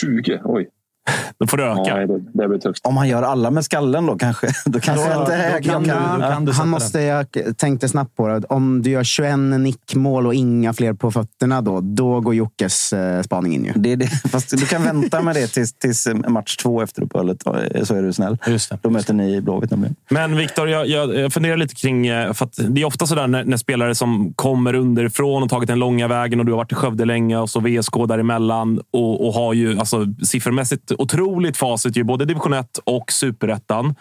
20. 0.00 0.40
Oj, 0.44 0.68
Då 1.38 1.46
får 1.46 1.56
du 1.56 1.64
öka. 1.64 1.94
nej, 1.94 2.06
det, 2.06 2.18
det 2.32 2.48
blir 2.48 2.58
tufft. 2.58 2.86
Om 2.86 2.96
han 2.96 3.08
gör 3.08 3.22
alla 3.22 3.50
med 3.50 3.64
skallen 3.64 4.06
då 4.06 4.16
kanske. 4.18 4.46
Då 4.66 4.80
kanske 4.80 5.14
Då- 5.14 5.20
inte 5.20 5.36
då 5.36 5.42
jag 5.42 5.64
kan 5.64 5.72
kan, 5.72 5.82
du- 5.82 6.22
då 6.24 6.30
kan 6.30 6.44
du 6.44 6.52
han 6.52 6.68
måste, 6.68 7.00
jag 7.00 7.26
tänkte 7.56 7.88
snabbt 7.88 8.16
på 8.16 8.28
det. 8.28 8.44
Om 8.48 8.82
du 8.82 8.90
gör 8.90 9.04
21 9.04 9.38
nickmål 9.38 10.26
och 10.26 10.34
inga 10.34 10.72
fler 10.72 10.92
på 10.92 11.10
fötterna, 11.10 11.60
då, 11.62 11.80
då 11.80 12.20
går 12.20 12.34
Jockes 12.34 12.92
eh, 12.92 13.22
spaning 13.22 13.54
in. 13.54 13.64
Ju. 13.64 13.72
det, 13.76 13.92
är 13.92 13.96
det. 13.96 14.06
Fast 14.30 14.50
du 14.50 14.66
kan 14.66 14.82
vänta 14.82 15.22
med 15.22 15.34
det 15.36 15.46
tills, 15.46 15.72
tills 15.72 16.08
match 16.28 16.56
två 16.56 16.82
efter 16.82 17.02
uppehållet, 17.02 17.42
så 17.84 17.94
är 17.94 18.02
du 18.02 18.12
snäll. 18.12 18.38
Just 18.46 18.70
det. 18.70 18.78
Då 18.82 18.90
möter 18.90 19.14
ni 19.14 19.40
Blåvitt 19.40 19.70
nämligen. 19.70 19.96
Men 20.10 20.36
Viktor, 20.36 20.68
jag, 20.68 20.86
jag, 20.88 21.32
funderar 21.32 21.56
lite 21.56 21.74
kring... 21.74 22.06
eh, 22.06 22.32
För 22.32 22.44
att 22.44 22.58
det 22.68 22.80
är 22.80 22.84
ofta 22.84 23.06
så 23.06 23.14
där 23.14 23.26
när, 23.26 23.44
när 23.44 23.56
spelare 23.56 23.94
som 23.94 24.32
kommer 24.36 24.74
underifrån 24.74 25.42
och 25.42 25.48
tagit 25.50 25.66
den 25.68 25.78
långa 25.78 26.08
vägen 26.08 26.40
och 26.40 26.46
du 26.46 26.52
har 26.52 26.56
varit 26.56 26.72
i 26.72 26.74
Skövde 26.74 27.04
länge 27.04 27.36
och 27.38 27.50
så 27.50 27.60
VSK 27.60 27.92
däremellan 28.08 28.80
och, 28.92 29.26
och 29.26 29.34
har 29.34 29.54
ju 29.54 29.78
alltså, 29.78 30.06
siffermässigt 30.22 30.90
otroligt 31.00 31.56
facit 31.56 31.96
i 31.96 32.04
både 32.04 32.24
division 32.24 32.52
1 32.52 32.78
och 32.84 33.12
superettan. 33.12 33.94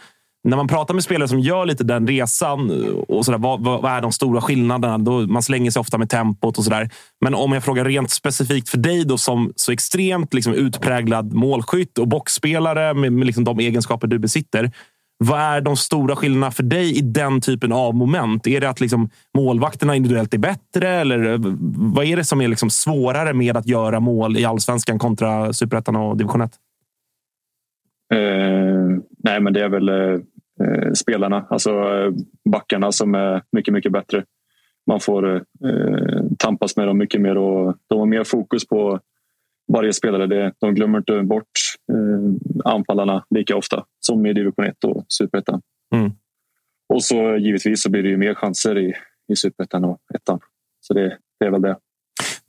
När 0.44 0.58
man 0.58 0.68
pratar 0.68 0.94
med 0.94 1.04
spelare 1.04 1.28
som 1.28 1.40
gör 1.40 1.66
lite 1.66 1.84
den 1.84 2.08
resan 2.08 2.84
eh, 2.84 2.92
och 2.92 3.26
sådär, 3.26 3.40
vad, 3.40 3.64
vad, 3.64 3.82
vad 3.82 3.92
är 3.92 4.02
de 4.02 4.12
stora 4.12 4.42
skillnaderna? 4.42 4.98
Då, 4.98 5.20
man 5.20 5.44
slänger 5.44 5.72
sig 5.72 5.80
ofta 5.80 5.98
med 5.98 6.10
tempot 6.10 6.58
och 6.58 6.64
sådär. 6.64 6.90
Men 7.22 7.36
om 7.36 7.52
jag 7.52 7.64
frågar 7.64 7.86
rent 7.86 8.12
specifikt 8.12 8.70
för 8.70 8.78
dig 8.78 9.06
då 9.06 9.18
som 9.18 9.54
så 9.56 9.72
extremt 9.72 10.34
liksom, 10.34 10.54
utpräglad 10.54 11.34
målskytt 11.34 11.98
och 11.98 12.08
boxspelare 12.08 12.94
med, 12.94 13.14
med 13.14 13.26
liksom 13.26 13.44
de 13.44 13.60
egenskaper 13.60 14.08
du 14.08 14.20
besitter. 14.20 14.72
Vad 15.24 15.40
är 15.40 15.62
de 15.62 15.78
stora 15.78 16.16
skillnaderna 16.16 16.52
för 16.52 16.64
dig 16.64 16.98
i 16.98 17.02
den 17.02 17.42
typen 17.42 17.72
av 17.72 17.96
moment? 17.96 18.48
Är 18.48 18.62
det 18.62 18.70
att 18.70 18.80
liksom 18.80 19.10
målvakterna 19.38 19.96
individuellt 19.96 20.34
är 20.34 20.38
bättre? 20.38 20.90
Eller 20.90 21.34
eh, 21.34 21.40
vad 21.94 22.06
är 22.06 22.18
det 22.18 22.24
som 22.24 22.42
är 22.42 22.48
liksom 22.48 22.70
svårare 22.70 23.34
med 23.34 23.58
att 23.58 23.68
göra 23.68 24.00
mål 24.00 24.38
i 24.38 24.46
allsvenskan 24.46 25.00
kontra 25.00 25.54
superettan 25.54 25.96
och 25.96 26.18
division 26.18 26.42
1? 26.42 26.52
Eh, 28.14 28.98
nej, 29.24 29.42
men 29.42 29.54
det 29.54 29.64
är 29.64 29.70
väl 29.70 29.90
eh, 29.90 30.92
spelarna, 30.96 31.46
alltså 31.50 31.70
eh, 31.72 32.12
backarna 32.50 32.92
som 32.92 33.16
är 33.16 33.42
mycket, 33.52 33.74
mycket 33.74 33.92
bättre. 33.92 34.26
Man 34.88 35.00
får 35.00 35.44
tampas 36.38 36.78
med 36.78 36.88
dem 36.88 36.98
mycket 36.98 37.22
mer 37.22 37.38
och 37.38 37.78
de 37.88 38.00
har 38.00 38.06
mer 38.06 38.24
fokus 38.24 38.68
på 38.68 39.00
varje 39.74 39.94
spelare. 39.94 40.28
Det, 40.28 40.54
de 40.60 40.76
glömmer 40.76 40.98
inte 40.98 41.22
bort 41.22 41.52
eh, 41.92 42.72
anfallarna 42.74 43.26
lika 43.30 43.56
ofta 43.56 43.86
som 44.00 44.26
i 44.26 44.34
division 44.34 44.66
1 44.66 44.84
och 44.84 45.06
superettan. 45.08 45.62
Mm. 45.96 46.12
Och 46.94 47.04
så 47.04 47.38
givetvis 47.38 47.84
så 47.84 47.90
blir 47.92 48.04
det 48.04 48.10
ju 48.10 48.18
mer 48.18 48.34
chanser 48.34 48.78
i, 48.78 48.94
i 49.32 49.36
superettan 49.36 49.84
och 49.86 50.00
ettan. 50.16 50.40
Så 50.80 50.94
det, 50.94 51.18
det 51.40 51.46
är 51.46 51.52
väl 51.52 51.62
det. 51.62 51.78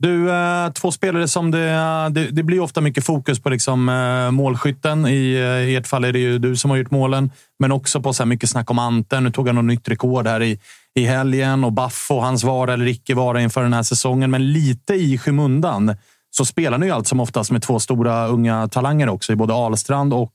Du, 0.03 0.31
eh, 0.31 0.73
två 0.73 0.93
spelare 0.93 1.29
som 1.29 1.51
det, 1.51 1.71
eh, 1.71 2.09
det... 2.11 2.31
Det 2.31 2.43
blir 2.43 2.61
ofta 2.61 2.81
mycket 2.81 3.05
fokus 3.05 3.41
på 3.41 3.49
liksom, 3.49 3.89
eh, 3.89 4.31
målskytten. 4.31 5.07
I, 5.07 5.35
I 5.69 5.77
ert 5.77 5.87
fall 5.87 6.05
är 6.05 6.13
det 6.13 6.19
ju 6.19 6.39
du 6.39 6.57
som 6.57 6.71
har 6.71 6.77
gjort 6.77 6.91
målen, 6.91 7.31
men 7.59 7.73
också 7.73 8.01
på 8.01 8.13
så 8.13 8.23
här 8.23 8.29
mycket 8.29 8.51
snack 8.51 8.71
om 8.71 8.79
Anten. 8.79 9.25
Nu 9.25 9.31
tog 9.31 9.47
han 9.47 9.57
något 9.57 9.65
nytt 9.65 9.89
rekord 9.89 10.27
här 10.27 10.43
i, 10.43 10.59
i 10.95 11.05
helgen 11.05 11.65
och 11.65 11.73
Baffo, 11.73 12.21
hans 12.21 12.45
vara 12.45 12.73
eller 12.73 12.87
icke 12.87 13.15
vara 13.15 13.41
inför 13.41 13.63
den 13.63 13.73
här 13.73 13.83
säsongen. 13.83 14.31
Men 14.31 14.53
lite 14.53 14.95
i 14.95 15.19
skymundan 15.19 15.97
så 16.31 16.45
spelar 16.45 16.79
ni 16.79 16.87
ju 16.87 16.93
allt 16.93 17.07
som 17.07 17.21
oftast 17.21 17.51
med 17.51 17.63
två 17.63 17.79
stora 17.79 18.27
unga 18.27 18.69
talanger 18.69 19.09
också 19.09 19.33
i 19.33 19.37
både 19.37 19.55
Alstrand 19.55 20.15
och 20.15 20.35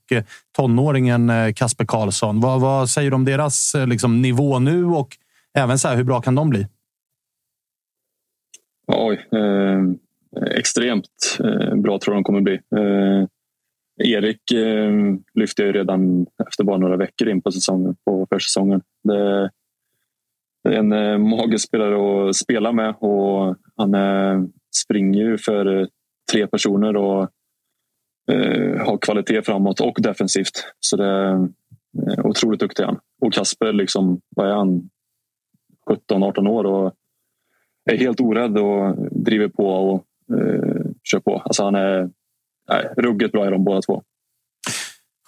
tonåringen 0.56 1.32
Kasper 1.54 1.84
Karlsson. 1.84 2.40
Vad, 2.40 2.60
vad 2.60 2.90
säger 2.90 3.10
du 3.10 3.14
om 3.14 3.24
deras 3.24 3.76
liksom, 3.86 4.22
nivå 4.22 4.58
nu 4.58 4.84
och 4.84 5.08
även 5.58 5.78
så 5.78 5.88
här, 5.88 5.96
hur 5.96 6.04
bra 6.04 6.20
kan 6.20 6.34
de 6.34 6.50
bli? 6.50 6.66
Oj, 8.92 9.26
eh, 9.32 9.82
extremt 10.58 11.38
eh, 11.44 11.74
bra 11.76 11.98
tror 11.98 12.14
jag 12.14 12.22
de 12.22 12.24
kommer 12.24 12.40
bli. 12.40 12.54
Eh, 12.54 13.26
Erik 13.98 14.52
eh, 14.52 14.92
lyfte 15.34 15.62
jag 15.62 15.74
redan 15.74 16.26
efter 16.48 16.64
bara 16.64 16.78
några 16.78 16.96
veckor 16.96 17.28
in 17.28 17.42
på 17.42 17.52
säsongen, 17.52 17.96
på 18.04 18.26
försäsongen. 18.30 18.82
Det, 19.04 19.50
det 20.64 20.74
är 20.74 20.78
en 20.78 20.92
eh, 20.92 21.18
magisk 21.18 21.68
spelare 21.68 22.28
att 22.28 22.36
spela 22.36 22.72
med 22.72 22.94
och 23.00 23.56
han 23.76 23.94
eh, 23.94 24.42
springer 24.84 25.24
ju 25.24 25.38
för 25.38 25.80
eh, 25.80 25.86
tre 26.32 26.46
personer 26.46 26.96
och 26.96 27.22
eh, 28.32 28.86
har 28.86 28.98
kvalitet 28.98 29.42
framåt 29.42 29.80
och 29.80 29.96
defensivt. 30.02 30.64
Så 30.80 30.96
det 30.96 31.06
är 31.06 31.34
eh, 31.34 32.26
otroligt 32.26 32.60
duktig 32.60 32.84
han. 32.84 32.98
Och 33.20 33.32
Kasper, 33.32 33.72
liksom, 33.72 34.20
vad 34.36 34.48
är 34.48 34.54
han? 34.54 34.90
17-18 36.10 36.48
år 36.48 36.64
och 36.64 36.94
är 37.92 37.96
helt 37.96 38.20
orädd 38.20 38.58
och 38.58 38.96
driver 39.10 39.48
på 39.48 39.68
och 39.68 40.04
eh, 40.38 40.86
kör 41.04 41.20
på. 41.20 41.42
Alltså 41.44 41.64
han 41.64 41.74
är 41.74 42.10
nej, 42.68 42.88
ruggigt 42.96 43.32
bra 43.32 43.46
i 43.46 43.50
de 43.50 43.64
båda 43.64 43.82
två. 43.82 44.02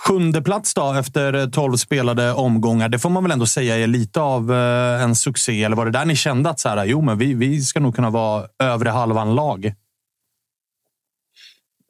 Sjunde 0.08 0.42
plats 0.42 0.74
då 0.74 0.94
efter 1.00 1.50
12 1.50 1.72
spelade 1.72 2.32
omgångar. 2.32 2.88
Det 2.88 2.98
får 2.98 3.10
man 3.10 3.22
väl 3.22 3.32
ändå 3.32 3.46
säga 3.46 3.76
är 3.76 3.86
lite 3.86 4.20
av 4.20 4.52
eh, 4.52 5.02
en 5.02 5.14
succé. 5.14 5.64
Eller 5.64 5.76
var 5.76 5.84
det 5.84 5.90
där 5.90 6.04
ni 6.04 6.16
kände 6.16 6.50
att 6.50 6.60
så 6.60 6.68
här, 6.68 6.84
jo, 6.84 7.00
men 7.00 7.18
vi, 7.18 7.34
vi 7.34 7.60
ska 7.60 7.80
nog 7.80 7.94
kunna 7.94 8.10
vara 8.10 8.46
övre 8.62 8.88
halvan 8.88 9.34
lag? 9.34 9.66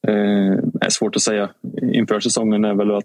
Eh, 0.08 0.58
är 0.80 0.90
svårt 0.90 1.16
att 1.16 1.22
säga. 1.22 1.50
Inför 1.92 2.20
säsongen 2.20 2.64
är 2.64 2.74
väl 2.74 2.94
att 2.94 3.04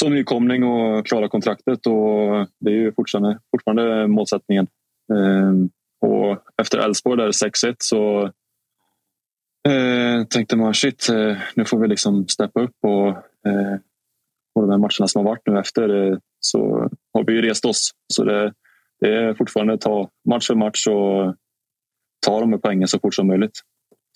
som 0.00 0.14
nykomling 0.14 0.64
och 0.64 1.06
klara 1.06 1.28
kontraktet 1.28 1.86
och 1.86 2.46
det 2.60 2.70
är 2.70 2.74
ju 2.74 2.92
fortfarande, 2.92 3.38
fortfarande 3.50 4.06
målsättningen. 4.06 4.66
Eh, 5.12 5.52
och 6.04 6.38
efter 6.62 6.78
Elfsborg 6.78 7.16
där 7.22 7.30
6-1 7.30 7.74
så 7.78 8.24
eh, 9.68 10.24
tänkte 10.30 10.56
man 10.56 10.74
shit, 10.74 11.08
eh, 11.08 11.36
nu 11.54 11.64
får 11.64 11.78
vi 11.78 11.88
liksom 11.88 12.28
steppa 12.28 12.60
upp 12.60 12.76
och 12.82 13.08
eh, 13.08 13.76
på 14.54 14.60
de 14.60 14.70
här 14.70 14.78
matcherna 14.78 15.08
som 15.08 15.24
har 15.26 15.32
varit 15.32 15.42
nu 15.46 15.58
efter 15.60 16.12
eh, 16.12 16.18
så 16.40 16.88
har 17.14 17.24
vi 17.26 17.32
ju 17.32 17.42
rest 17.42 17.64
oss. 17.64 17.90
Så 18.12 18.24
det, 18.24 18.52
det 19.00 19.14
är 19.16 19.34
fortfarande 19.34 19.78
ta 19.78 20.08
match 20.28 20.46
för 20.46 20.54
match 20.54 20.86
och 20.86 21.34
ta 22.26 22.40
de 22.40 22.52
här 22.52 22.58
poängen 22.58 22.88
så 22.88 22.98
fort 22.98 23.14
som 23.14 23.26
möjligt. 23.26 23.60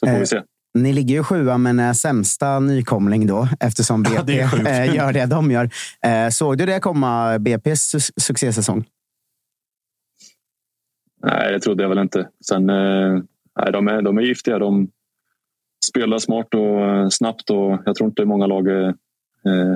Så 0.01 0.07
får 0.07 0.15
Eh, 0.15 0.21
vi 0.21 0.27
se. 0.27 0.43
Ni 0.79 0.93
ligger 0.93 1.15
ju 1.15 1.23
sjua, 1.25 1.59
men 1.59 1.79
är 1.79 1.93
sämsta 1.93 2.61
nykomling 2.61 3.27
då, 3.27 3.49
eftersom 3.61 4.05
Ja, 4.15 4.23
det 4.23 4.33
BP 4.35 4.49
sjukt. 4.49 4.69
eh, 4.69 4.95
gör 4.95 5.13
det 5.13 5.27
de 5.27 5.51
gör. 5.51 5.71
Eh, 6.07 6.29
Såg 6.31 6.59
du 6.59 6.67
det 6.67 6.81
komma, 6.81 7.39
BPs 7.39 7.95
su- 7.95 8.13
succésäsong? 8.21 8.85
Nej, 11.23 11.53
det 11.53 11.61
trodde 11.61 11.83
jag 11.83 11.89
väl 11.89 11.99
inte. 11.99 12.29
Sen, 12.49 12.71
eh, 12.71 13.23
nej, 13.61 13.73
de, 13.73 13.89
är, 13.89 14.03
de 14.03 14.19
är 14.19 14.23
giftiga. 14.23 14.59
De 14.59 14.91
spelar 15.85 16.19
smart 16.19 16.55
och 16.55 16.81
eh, 16.81 17.09
snabbt 17.09 17.51
och 17.51 17.79
jag 17.85 17.95
tror 17.95 18.09
inte 18.09 18.25
många 18.25 18.47
lag 18.47 18.69
eh, 18.69 18.93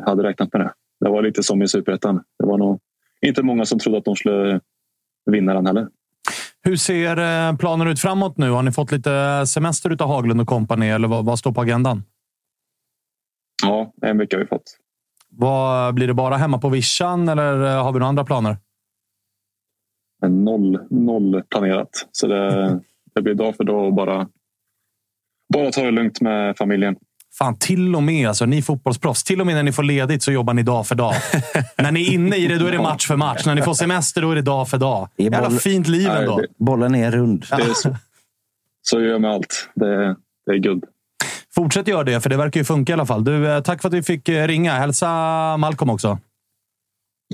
hade 0.06 0.22
räknat 0.22 0.52
med 0.52 0.60
det. 0.62 0.72
Det 1.00 1.10
var 1.10 1.22
lite 1.22 1.42
som 1.42 1.62
i 1.62 1.68
superettan. 1.68 2.22
Det 2.38 2.46
var 2.46 2.58
nog 2.58 2.80
inte 3.20 3.42
många 3.42 3.64
som 3.64 3.78
trodde 3.78 3.98
att 3.98 4.04
de 4.04 4.16
skulle 4.16 4.60
vinna 5.30 5.54
den 5.54 5.66
heller. 5.66 5.88
Hur 6.64 6.76
ser 6.76 7.56
planen 7.56 7.88
ut 7.88 8.00
framåt 8.00 8.38
nu? 8.38 8.50
Har 8.50 8.62
ni 8.62 8.72
fått 8.72 8.92
lite 8.92 9.44
semester 9.46 10.02
av 10.02 10.08
Haglund 10.08 10.40
och 10.40 10.46
kompani 10.46 10.90
eller 10.90 11.08
vad, 11.08 11.24
vad 11.24 11.38
står 11.38 11.52
på 11.52 11.60
agendan? 11.60 12.02
Ja, 13.62 13.92
en 14.02 14.18
vecka 14.18 14.36
har 14.36 14.42
vi 14.42 14.48
fått. 14.48 14.78
Vad, 15.28 15.94
blir 15.94 16.06
det 16.06 16.14
bara 16.14 16.36
hemma 16.36 16.58
på 16.58 16.68
vischan 16.68 17.28
eller 17.28 17.76
har 17.76 17.92
vi 17.92 17.98
några 17.98 18.08
andra 18.08 18.24
planer? 18.24 18.56
Noll, 20.28 20.78
noll 20.90 21.42
planerat. 21.50 21.88
Så 22.12 22.26
det, 22.26 22.80
det 23.14 23.22
blir 23.22 23.34
dag 23.34 23.56
för 23.56 23.64
dag 23.64 23.84
och 23.86 23.94
bara, 23.94 24.28
bara 25.54 25.70
ta 25.70 25.82
det 25.82 25.90
lugnt 25.90 26.20
med 26.20 26.56
familjen. 26.56 26.96
Fan, 27.38 27.56
till 27.58 27.96
och 27.96 28.02
med 28.02 28.28
alltså, 28.28 28.46
ni 28.46 28.62
fotbollsproffs, 28.62 29.24
till 29.24 29.40
och 29.40 29.46
med 29.46 29.54
när 29.56 29.62
ni 29.62 29.72
får 29.72 29.82
ledigt 29.82 30.22
så 30.22 30.32
jobbar 30.32 30.54
ni 30.54 30.62
dag 30.62 30.86
för 30.86 30.94
dag. 30.94 31.14
när 31.78 31.92
ni 31.92 32.02
är 32.08 32.12
inne 32.12 32.36
i 32.36 32.46
det, 32.46 32.58
då 32.58 32.66
är 32.66 32.72
det 32.72 32.78
match 32.78 33.06
för 33.06 33.16
match. 33.16 33.46
När 33.46 33.54
ni 33.54 33.62
får 33.62 33.74
semester, 33.74 34.22
då 34.22 34.30
är 34.30 34.34
det 34.34 34.42
dag 34.42 34.68
för 34.68 34.78
dag. 34.78 35.08
Det 35.16 35.26
är 35.26 35.30
Jävla 35.30 35.48
boll- 35.48 35.58
fint 35.58 35.88
liv 35.88 36.08
Nej, 36.08 36.18
ändå. 36.20 36.36
det- 36.40 36.46
Bollen 36.64 36.94
är 36.94 37.10
rund. 37.10 37.44
Det 37.50 37.54
är 37.62 37.74
så, 37.74 37.96
så 38.82 39.00
gör 39.00 39.08
jag 39.10 39.20
med 39.20 39.30
allt. 39.30 39.68
Det, 39.74 40.16
det 40.46 40.52
är 40.52 40.56
guld. 40.58 40.84
Fortsätt 41.54 41.88
göra 41.88 42.04
det, 42.04 42.20
för 42.20 42.30
det 42.30 42.36
verkar 42.36 42.60
ju 42.60 42.64
funka 42.64 42.92
i 42.92 42.94
alla 42.94 43.06
fall. 43.06 43.24
Du, 43.24 43.50
eh, 43.50 43.60
tack 43.62 43.80
för 43.82 43.88
att 43.88 43.94
vi 43.94 44.02
fick 44.02 44.28
eh, 44.28 44.46
ringa. 44.46 44.72
Hälsa 44.72 45.08
Malcolm 45.56 45.90
också. 45.90 46.18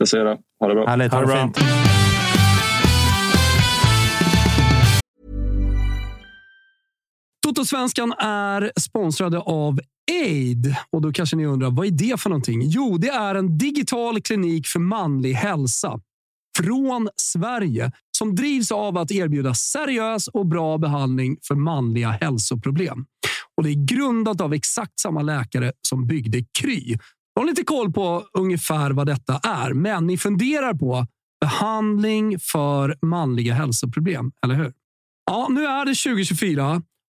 Det 0.00 0.06
ser 0.06 0.18
jag. 0.18 0.38
Ha 0.60 0.68
det 0.68 0.74
bra. 0.74 0.86
Härligt. 0.86 1.12
Ha 1.12 1.18
Ha 1.20 1.26
det 1.26 1.32
det 1.32 1.36
bra. 1.52 1.52
fint. 1.54 1.97
Totosvenskan 7.48 8.12
är 8.18 8.72
sponsrade 8.80 9.38
av 9.38 9.80
Aid. 10.10 10.74
Och 10.90 11.02
då 11.02 11.12
kanske 11.12 11.36
ni 11.36 11.46
undrar, 11.46 11.70
vad 11.70 11.86
är 11.86 11.90
det 11.90 12.20
för 12.20 12.30
någonting? 12.30 12.62
Jo, 12.64 12.98
det 12.98 13.08
är 13.08 13.34
en 13.34 13.58
digital 13.58 14.20
klinik 14.20 14.66
för 14.66 14.80
manlig 14.80 15.32
hälsa 15.32 16.00
från 16.58 17.08
Sverige 17.16 17.92
som 18.18 18.34
drivs 18.34 18.72
av 18.72 18.98
att 18.98 19.10
erbjuda 19.10 19.54
seriös 19.54 20.28
och 20.28 20.46
bra 20.46 20.78
behandling 20.78 21.36
för 21.42 21.54
manliga 21.54 22.08
hälsoproblem. 22.08 23.06
Och 23.56 23.62
Det 23.62 23.70
är 23.70 23.86
grundat 23.86 24.40
av 24.40 24.54
exakt 24.54 25.00
samma 25.00 25.22
läkare 25.22 25.72
som 25.88 26.06
byggde 26.06 26.44
Kry. 26.60 26.96
Jag 27.34 27.42
har 27.42 27.46
lite 27.46 27.64
koll 27.64 27.92
på 27.92 28.24
ungefär 28.32 28.90
vad 28.90 29.06
detta 29.06 29.38
är, 29.38 29.72
men 29.72 30.06
ni 30.06 30.18
funderar 30.18 30.74
på 30.74 31.06
behandling 31.40 32.38
för 32.38 32.98
manliga 33.02 33.54
hälsoproblem, 33.54 34.32
eller 34.44 34.54
hur? 34.54 34.72
Ja, 35.30 35.46
nu 35.50 35.66
är 35.66 35.84
det 35.84 35.94
2024 35.94 36.82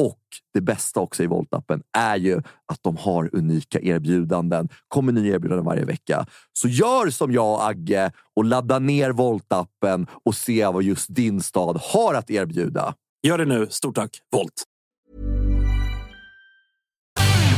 Och 0.00 0.18
det 0.54 0.60
bästa 0.60 1.00
också 1.00 1.22
i 1.22 1.26
Volt-appen 1.26 1.82
är 1.98 2.16
ju 2.16 2.38
att 2.38 2.78
de 2.82 2.96
har 2.96 3.30
unika 3.32 3.80
erbjudanden. 3.80 4.68
kommer 4.88 5.12
nya 5.12 5.34
erbjudanden 5.34 5.64
varje 5.64 5.84
vecka. 5.84 6.26
Så 6.52 6.68
gör 6.68 7.10
som 7.10 7.32
jag 7.32 7.54
och 7.54 7.66
Agge 7.66 8.12
och 8.36 8.44
ladda 8.44 8.78
ner 8.78 9.12
Volt-appen 9.12 10.06
och 10.24 10.34
se 10.34 10.66
vad 10.66 10.82
just 10.82 11.14
din 11.14 11.40
stad 11.40 11.80
har 11.82 12.14
att 12.14 12.30
erbjuda. 12.30 12.94
Gör 13.22 13.38
det 13.38 13.44
nu. 13.44 13.66
Stort 13.70 13.94
tack, 13.94 14.10
Volt. 14.32 14.64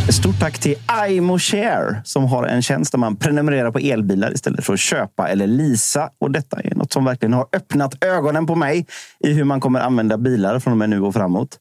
Stort 0.09 0.41
tack 0.41 0.59
till 0.59 0.77
Aimo 0.87 1.39
Share 1.39 2.03
som 2.05 2.25
har 2.25 2.45
en 2.47 2.63
tjänst 2.63 2.93
där 2.93 2.99
man 2.99 3.17
prenumererar 3.17 3.71
på 3.71 3.79
elbilar 3.79 4.33
istället 4.35 4.65
för 4.65 4.73
att 4.73 4.81
köpa 4.81 5.29
eller 5.29 5.47
leasa. 5.47 6.11
Och 6.19 6.31
detta 6.31 6.61
är 6.61 6.75
något 6.75 6.93
som 6.93 7.05
verkligen 7.05 7.33
har 7.33 7.47
öppnat 7.53 8.05
ögonen 8.05 8.47
på 8.47 8.55
mig 8.55 8.87
i 9.21 9.33
hur 9.33 9.45
man 9.45 9.61
kommer 9.61 9.81
använda 9.81 10.19
bilar 10.19 10.59
från 10.59 10.73
och 10.73 10.79
med 10.79 10.91
nu 10.91 11.01
och 11.01 11.15
framåt. 11.15 11.59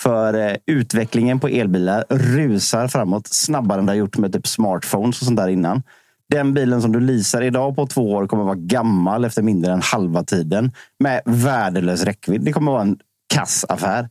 För 0.00 0.34
eh, 0.34 0.56
utvecklingen 0.66 1.40
på 1.40 1.48
elbilar 1.48 2.04
rusar 2.08 2.88
framåt 2.88 3.26
snabbare 3.26 3.78
än 3.78 3.86
det 3.86 3.92
har 3.92 3.96
gjort 3.96 4.18
med 4.18 4.32
typ 4.32 4.46
smartphones 4.46 5.20
och 5.20 5.26
sånt 5.26 5.36
där 5.36 5.48
innan. 5.48 5.82
Den 6.30 6.54
bilen 6.54 6.82
som 6.82 6.92
du 6.92 7.00
leasar 7.00 7.42
idag 7.42 7.76
på 7.76 7.86
två 7.86 8.12
år 8.12 8.26
kommer 8.26 8.44
vara 8.44 8.54
gammal 8.54 9.24
efter 9.24 9.42
mindre 9.42 9.72
än 9.72 9.82
halva 9.82 10.24
tiden. 10.24 10.72
Med 10.98 11.22
värdelös 11.24 12.04
räckvidd. 12.04 12.40
Det 12.40 12.52
kommer 12.52 12.72
vara 12.72 12.82
en 12.82 12.98
kassaffär. 13.34 14.08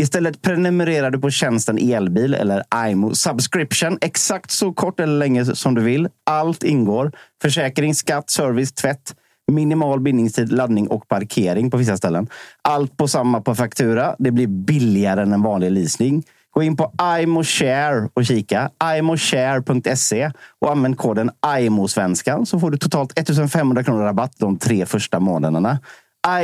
Istället 0.00 0.42
prenumererar 0.42 1.10
du 1.10 1.18
på 1.18 1.30
tjänsten 1.30 1.78
elbil 1.78 2.34
eller 2.34 2.88
IMO 2.88 3.14
subscription 3.14 3.98
exakt 4.00 4.50
så 4.50 4.72
kort 4.72 5.00
eller 5.00 5.18
länge 5.18 5.44
som 5.44 5.74
du 5.74 5.82
vill. 5.82 6.08
Allt 6.26 6.62
ingår. 6.62 7.12
Försäkring, 7.42 7.94
skatt, 7.94 8.30
service, 8.30 8.72
tvätt. 8.72 9.14
Minimal 9.52 10.00
bindningstid, 10.00 10.52
laddning 10.52 10.88
och 10.88 11.08
parkering 11.08 11.70
på 11.70 11.76
vissa 11.76 11.96
ställen. 11.96 12.26
Allt 12.62 12.96
på 12.96 13.08
samma 13.08 13.40
på 13.40 13.54
faktura. 13.54 14.16
Det 14.18 14.30
blir 14.30 14.46
billigare 14.46 15.22
än 15.22 15.32
en 15.32 15.42
vanlig 15.42 15.70
leasing. 15.70 16.22
Gå 16.54 16.62
in 16.62 16.76
på 16.76 16.92
IMOshare 17.20 18.08
och 18.14 18.24
kika. 18.24 18.70
imoshare.se 18.98 20.30
och 20.60 20.70
använd 20.70 20.98
koden 20.98 21.30
IMOsvenskan 21.58 22.46
så 22.46 22.60
får 22.60 22.70
du 22.70 22.78
totalt 22.78 23.18
1500 23.18 23.84
kronor 23.84 24.02
rabatt 24.02 24.32
de 24.38 24.58
tre 24.58 24.86
första 24.86 25.20
månaderna. 25.20 25.78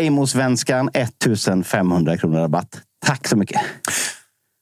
IMOsvenskan 0.01 0.91
1500 0.95 2.17
kronor 2.17 2.41
rabatt. 2.41 2.81
Tack 3.07 3.29
så 3.29 3.37
mycket! 3.37 3.61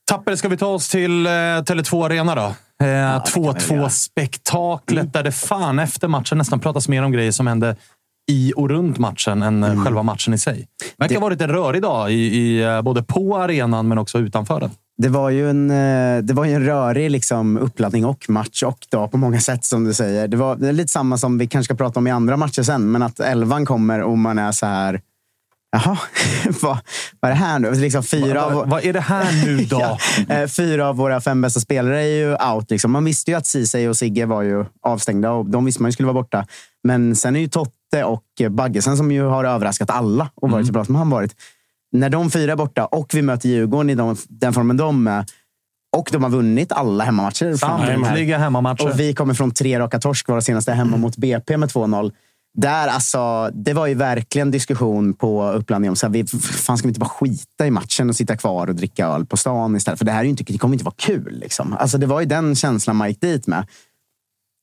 Tapper, 0.09 0.35
ska 0.35 0.47
vi 0.47 0.57
ta 0.57 0.67
oss 0.67 0.89
till 0.89 1.25
eh, 1.25 1.29
Tele2 1.29 2.05
Arena 2.05 2.35
då? 2.35 2.55
Eh, 2.85 2.85
2-2-spektaklet 2.85 5.13
där 5.13 5.23
det 5.23 5.31
fan 5.31 5.79
efter 5.79 6.07
matchen 6.07 6.37
nästan 6.37 6.59
pratas 6.59 6.87
mer 6.87 7.03
om 7.03 7.11
grejer 7.11 7.31
som 7.31 7.47
hände 7.47 7.75
i 8.29 8.53
och 8.55 8.69
runt 8.69 8.97
matchen 8.97 9.41
än 9.41 9.63
mm. 9.63 9.83
själva 9.83 10.03
matchen 10.03 10.33
i 10.33 10.37
sig. 10.37 10.67
Det 10.79 11.03
verkar 11.03 11.15
ha 11.15 11.21
varit 11.21 11.41
en 11.41 11.49
rörig 11.49 11.81
dag, 11.81 12.11
i, 12.11 12.15
i, 12.15 12.63
eh, 12.63 12.81
både 12.81 13.03
på 13.03 13.37
arenan 13.37 13.87
men 13.87 13.97
också 13.97 14.19
utanför 14.19 14.59
den. 14.59 14.69
Det 14.97 15.09
var 15.09 15.29
ju 15.29 15.49
en, 15.49 15.71
eh, 15.71 16.23
det 16.23 16.33
var 16.33 16.45
ju 16.45 16.53
en 16.53 16.65
rörig 16.65 17.11
liksom, 17.11 17.57
uppladdning 17.57 18.05
och 18.05 18.29
match 18.29 18.63
och 18.63 18.87
dag 18.91 19.11
på 19.11 19.17
många 19.17 19.39
sätt 19.39 19.65
som 19.65 19.83
du 19.83 19.93
säger. 19.93 20.27
Det 20.27 20.37
var, 20.37 20.55
det 20.55 20.71
lite 20.71 20.91
samma 20.91 21.17
som 21.17 21.37
vi 21.37 21.47
kanske 21.47 21.65
ska 21.65 21.83
prata 21.83 21.99
om 21.99 22.07
i 22.07 22.11
andra 22.11 22.37
matcher 22.37 22.63
sen, 22.63 22.91
men 22.91 23.01
att 23.01 23.19
elvan 23.19 23.65
kommer 23.65 24.01
och 24.01 24.17
man 24.17 24.39
är 24.39 24.51
så 24.51 24.65
här 24.65 25.01
Jaha, 25.71 25.97
vad, 26.61 26.77
vad 27.19 27.31
är 27.31 27.35
det 27.35 27.41
här 27.41 27.59
nu? 27.59 27.71
Liksom 27.71 28.03
fyra 28.03 28.45
vad, 28.45 28.53
vad, 28.53 28.69
vad 28.69 28.85
är 28.85 28.93
det 28.93 28.99
här 28.99 29.45
nu 29.45 29.57
då? 29.69 29.79
ja, 29.79 30.35
eh, 30.35 30.47
fyra 30.47 30.89
av 30.89 30.95
våra 30.95 31.21
fem 31.21 31.41
bästa 31.41 31.59
spelare 31.59 32.01
är 32.01 32.15
ju 32.15 32.35
out. 32.35 32.71
Liksom. 32.71 32.91
Man 32.91 33.05
visste 33.05 33.31
ju 33.31 33.37
att 33.37 33.45
Ceesay 33.45 33.87
och 33.87 33.97
Sigge 33.97 34.25
var 34.25 34.41
ju 34.41 34.65
avstängda 34.81 35.31
och 35.31 35.45
de 35.45 35.65
visste 35.65 35.81
man 35.81 35.89
ju 35.89 35.93
skulle 35.93 36.07
vara 36.07 36.13
borta. 36.13 36.45
Men 36.83 37.15
sen 37.15 37.35
är 37.35 37.39
ju 37.39 37.47
Totte 37.47 38.03
och 38.03 38.23
Baggesen 38.49 38.97
som 38.97 39.11
ju 39.11 39.23
har 39.23 39.45
överraskat 39.45 39.89
alla 39.89 40.29
och 40.35 40.49
varit 40.49 40.53
mm. 40.53 40.65
så 40.65 40.73
bra 40.73 40.85
som 40.85 40.95
han 40.95 41.09
varit. 41.09 41.35
När 41.91 42.09
de 42.09 42.31
fyra 42.31 42.51
är 42.51 42.55
borta 42.55 42.85
och 42.85 43.13
vi 43.13 43.21
möter 43.21 43.49
Djurgården 43.49 43.89
i 43.89 43.95
de, 43.95 44.15
den 44.29 44.53
formen 44.53 44.77
de 44.77 45.07
är 45.07 45.25
och 45.97 46.09
de 46.11 46.23
har 46.23 46.29
vunnit 46.29 46.71
alla 46.71 47.03
hemmamatcher. 47.03 47.55
Samtliga 47.55 48.37
hemmamatcher. 48.37 48.89
Och 48.89 48.99
vi 48.99 49.13
kommer 49.13 49.33
från 49.33 49.51
tre 49.51 49.79
raka 49.79 49.99
torsk, 49.99 50.29
våra 50.29 50.41
senaste 50.41 50.71
hemma 50.71 50.97
mot 50.97 51.17
BP 51.17 51.57
med 51.57 51.69
2-0 51.69 52.11
där 52.53 52.87
alltså, 52.87 53.49
det 53.53 53.73
var 53.73 53.87
ju 53.87 53.93
verkligen 53.93 54.51
diskussion 54.51 55.13
på 55.13 55.51
uppladdningen 55.51 55.91
om 55.91 55.95
så 55.95 56.05
här, 56.05 56.13
vi, 56.13 56.25
fan 56.41 56.77
ska 56.77 56.87
vi 56.87 56.89
inte 56.89 56.99
bara 56.99 57.09
skita 57.09 57.67
i 57.67 57.71
matchen 57.71 58.09
och 58.09 58.15
sitta 58.15 58.37
kvar 58.37 58.67
och 58.67 58.75
dricka 58.75 59.07
öl 59.07 59.25
på 59.25 59.37
stan 59.37 59.75
istället? 59.75 59.97
För 59.97 60.05
det 60.05 60.11
här 60.11 60.19
är 60.19 60.25
inte, 60.25 60.43
det 60.43 60.57
kommer 60.57 60.75
inte 60.75 60.85
vara 60.85 60.95
kul. 60.97 61.39
Liksom. 61.39 61.73
Alltså, 61.73 61.97
det 61.97 62.05
var 62.05 62.19
ju 62.19 62.25
den 62.25 62.55
känslan 62.55 62.95
man 62.95 63.09
gick 63.09 63.21
dit 63.21 63.47
med. 63.47 63.67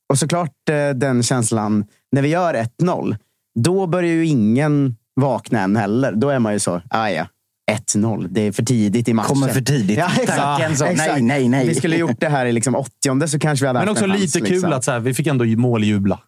Och 0.09 0.19
såklart 0.19 0.69
eh, 0.69 0.89
den 0.89 1.23
känslan, 1.23 1.85
när 2.11 2.21
vi 2.21 2.27
gör 2.27 2.53
1-0, 2.81 3.15
då 3.59 3.87
börjar 3.87 4.13
ju 4.13 4.25
ingen 4.25 4.95
vakna 5.15 5.59
än 5.59 5.75
heller. 5.75 6.11
Då 6.11 6.29
är 6.29 6.39
man 6.39 6.53
ju 6.53 6.59
så, 6.59 6.81
ah, 6.89 7.09
ja, 7.09 7.27
1-0. 7.71 8.27
Det 8.29 8.41
är 8.41 8.51
för 8.51 8.63
tidigt 8.63 9.07
i 9.07 9.13
matchen. 9.13 9.27
Kommer 9.27 9.47
för 9.47 9.61
tidigt. 9.61 9.97
Ja, 9.97 10.09
exakt. 10.21 10.71
exakt. 10.71 10.97
Nej, 10.97 11.21
nej, 11.21 11.49
nej. 11.49 11.67
Vi 11.67 11.75
skulle 11.75 11.97
gjort 11.97 12.19
det 12.19 12.29
här 12.29 12.45
i 12.45 12.51
liksom 12.51 12.75
80 12.75 13.27
så 13.27 13.39
kanske 13.39 13.63
vi 13.63 13.67
hade 13.67 13.79
Men 13.79 13.89
också 13.89 14.05
lite 14.05 14.39
kul 14.39 14.49
liksom. 14.49 14.73
att 14.73 14.83
så 14.83 14.91
här, 14.91 14.99
vi 14.99 15.13
fick 15.13 15.27
ändå 15.27 15.45
måljubla. 15.45 16.19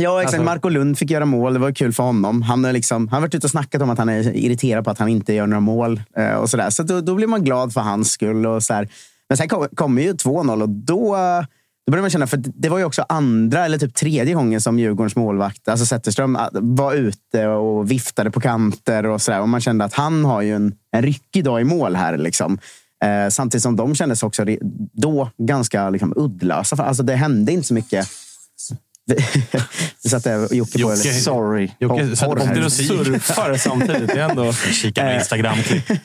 Ja, 0.00 0.22
exakt. 0.22 0.34
Alltså... 0.34 0.44
Marco 0.44 0.68
Lund 0.68 0.98
fick 0.98 1.10
göra 1.10 1.24
mål. 1.24 1.52
Det 1.52 1.58
var 1.58 1.72
kul 1.72 1.92
för 1.92 2.02
honom. 2.02 2.42
Han 2.42 2.64
har 2.64 2.72
liksom, 2.72 3.08
han 3.08 3.22
varit 3.22 3.34
ute 3.34 3.46
och 3.46 3.50
snackat 3.50 3.82
om 3.82 3.90
att 3.90 3.98
han 3.98 4.08
är 4.08 4.36
irriterad 4.36 4.84
på 4.84 4.90
att 4.90 4.98
han 4.98 5.08
inte 5.08 5.32
gör 5.32 5.46
några 5.46 5.60
mål. 5.60 6.02
Eh, 6.16 6.34
och 6.34 6.50
Så, 6.50 6.56
där. 6.56 6.70
så 6.70 6.82
då, 6.82 7.00
då 7.00 7.14
blir 7.14 7.26
man 7.26 7.44
glad 7.44 7.72
för 7.72 7.80
hans 7.80 8.10
skull. 8.10 8.46
Och 8.46 8.62
så 8.62 8.74
här. 8.74 8.88
Men 9.28 9.38
sen 9.38 9.48
kommer 9.48 9.68
kom 9.68 9.98
ju 9.98 10.12
2-0 10.12 10.62
och 10.62 10.68
då, 10.68 11.16
då 11.86 11.90
börjar 11.90 12.02
man 12.02 12.10
känna, 12.10 12.26
för 12.26 12.36
det 12.36 12.68
var 12.68 12.78
ju 12.78 12.84
också 12.84 13.04
andra 13.08 13.64
eller 13.64 13.78
typ 13.78 13.94
tredje 13.94 14.34
gången 14.34 14.60
som 14.60 14.78
Djurgårdens 14.78 15.16
målvakt, 15.16 15.68
alltså 15.68 15.86
Zetterström, 15.86 16.36
ah, 16.36 16.48
var 16.52 16.94
ute 16.94 17.46
och 17.46 17.90
viftade 17.90 18.30
på 18.30 18.40
kanter 18.40 19.06
och 19.06 19.22
sådär. 19.22 19.40
Och 19.40 19.48
man 19.48 19.60
kände 19.60 19.84
att 19.84 19.94
han 19.94 20.24
har 20.24 20.42
ju 20.42 20.54
en, 20.54 20.74
en 20.92 21.02
ryckig 21.02 21.44
dag 21.44 21.60
i 21.60 21.64
mål 21.64 21.96
här. 21.96 22.18
Liksom. 22.18 22.58
Eh, 23.04 23.28
samtidigt 23.28 23.62
som 23.62 23.76
de 23.76 23.94
kändes 23.94 24.22
också 24.22 24.44
då 24.92 25.30
ganska 25.38 25.90
liksom, 25.90 26.12
uddlösa. 26.16 26.76
Alltså, 26.76 27.02
det 27.02 27.14
hände 27.14 27.52
inte 27.52 27.66
så 27.68 27.74
mycket 27.74 28.08
vi 30.02 30.10
satt 30.10 30.24
där 30.24 30.44
och 30.44 30.54
Jocke 30.54 30.72
på 30.72 30.78
Jocke, 30.78 31.12
Sorry. 31.12 31.70
Jocke 31.78 32.16
satt 32.16 32.28
och 32.64 32.72
surfar 32.72 33.56
samtidigt. 33.56 34.08
Det 34.14 34.22
ändå... 34.22 34.52
Kika 34.52 35.02
på 35.02 35.12
Instagram-klipp. 35.12 35.90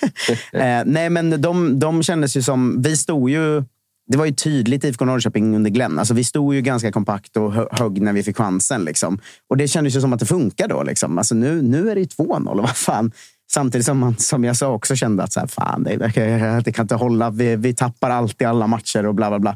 Eh, 0.54 0.82
nej, 0.86 1.10
men 1.10 1.42
de, 1.42 1.80
de 1.80 2.04
kändes 2.04 2.38
ju 2.38 2.42
som... 2.42 2.82
Vi 2.82 2.98
stod 2.98 3.30
ju... 3.30 3.63
Det 4.12 4.17
var 4.17 4.26
ju 4.26 4.32
tydligt 4.32 4.84
IFK 4.84 5.06
Norrköping 5.06 5.56
under 5.56 5.69
Glenn. 5.69 6.00
Alltså, 6.00 6.13
vi 6.13 6.24
stod 6.24 6.56
ju 6.56 6.62
ganska 6.62 6.91
kompakt 6.91 7.38
och 7.38 7.54
högg 7.54 8.02
när 8.02 8.13
vi 8.13 8.24
fick 8.24 8.38
chansen. 8.38 8.84
Liksom. 8.84 9.19
Och 9.50 9.58
det 9.58 9.67
kändes 9.67 9.95
ju 9.95 10.02
som 10.02 10.13
att 10.13 10.19
det 10.19 10.26
funkar 10.26 10.67
då. 10.67 10.84
Liksom. 10.84 11.17
Alltså, 11.17 11.36
nu, 11.36 11.62
nu 11.62 11.89
är 11.89 11.95
det 11.95 12.02
ju 12.02 12.08
2-0. 12.08 12.56
Vad 12.62 12.78
fan? 12.78 13.12
Samtidigt 13.52 13.86
som 13.86 13.98
man, 13.98 14.17
som 14.17 14.43
jag 14.43 14.58
sa, 14.58 14.67
också 14.67 14.95
kände 14.95 15.24
att 15.24 15.34
så 15.34 15.39
här, 15.39 15.48
fan, 15.48 15.84
det, 15.84 15.98
det 16.65 16.72
kan 16.72 16.84
inte 16.84 16.95
hålla. 16.95 17.30
Vi, 17.30 17.56
vi 17.56 17.74
tappar 17.74 18.10
alltid 18.10 18.48
alla 18.48 18.67
matcher 18.67 19.06
och 19.06 19.15
bla 19.15 19.30
bla 19.30 19.39
bla. 19.39 19.52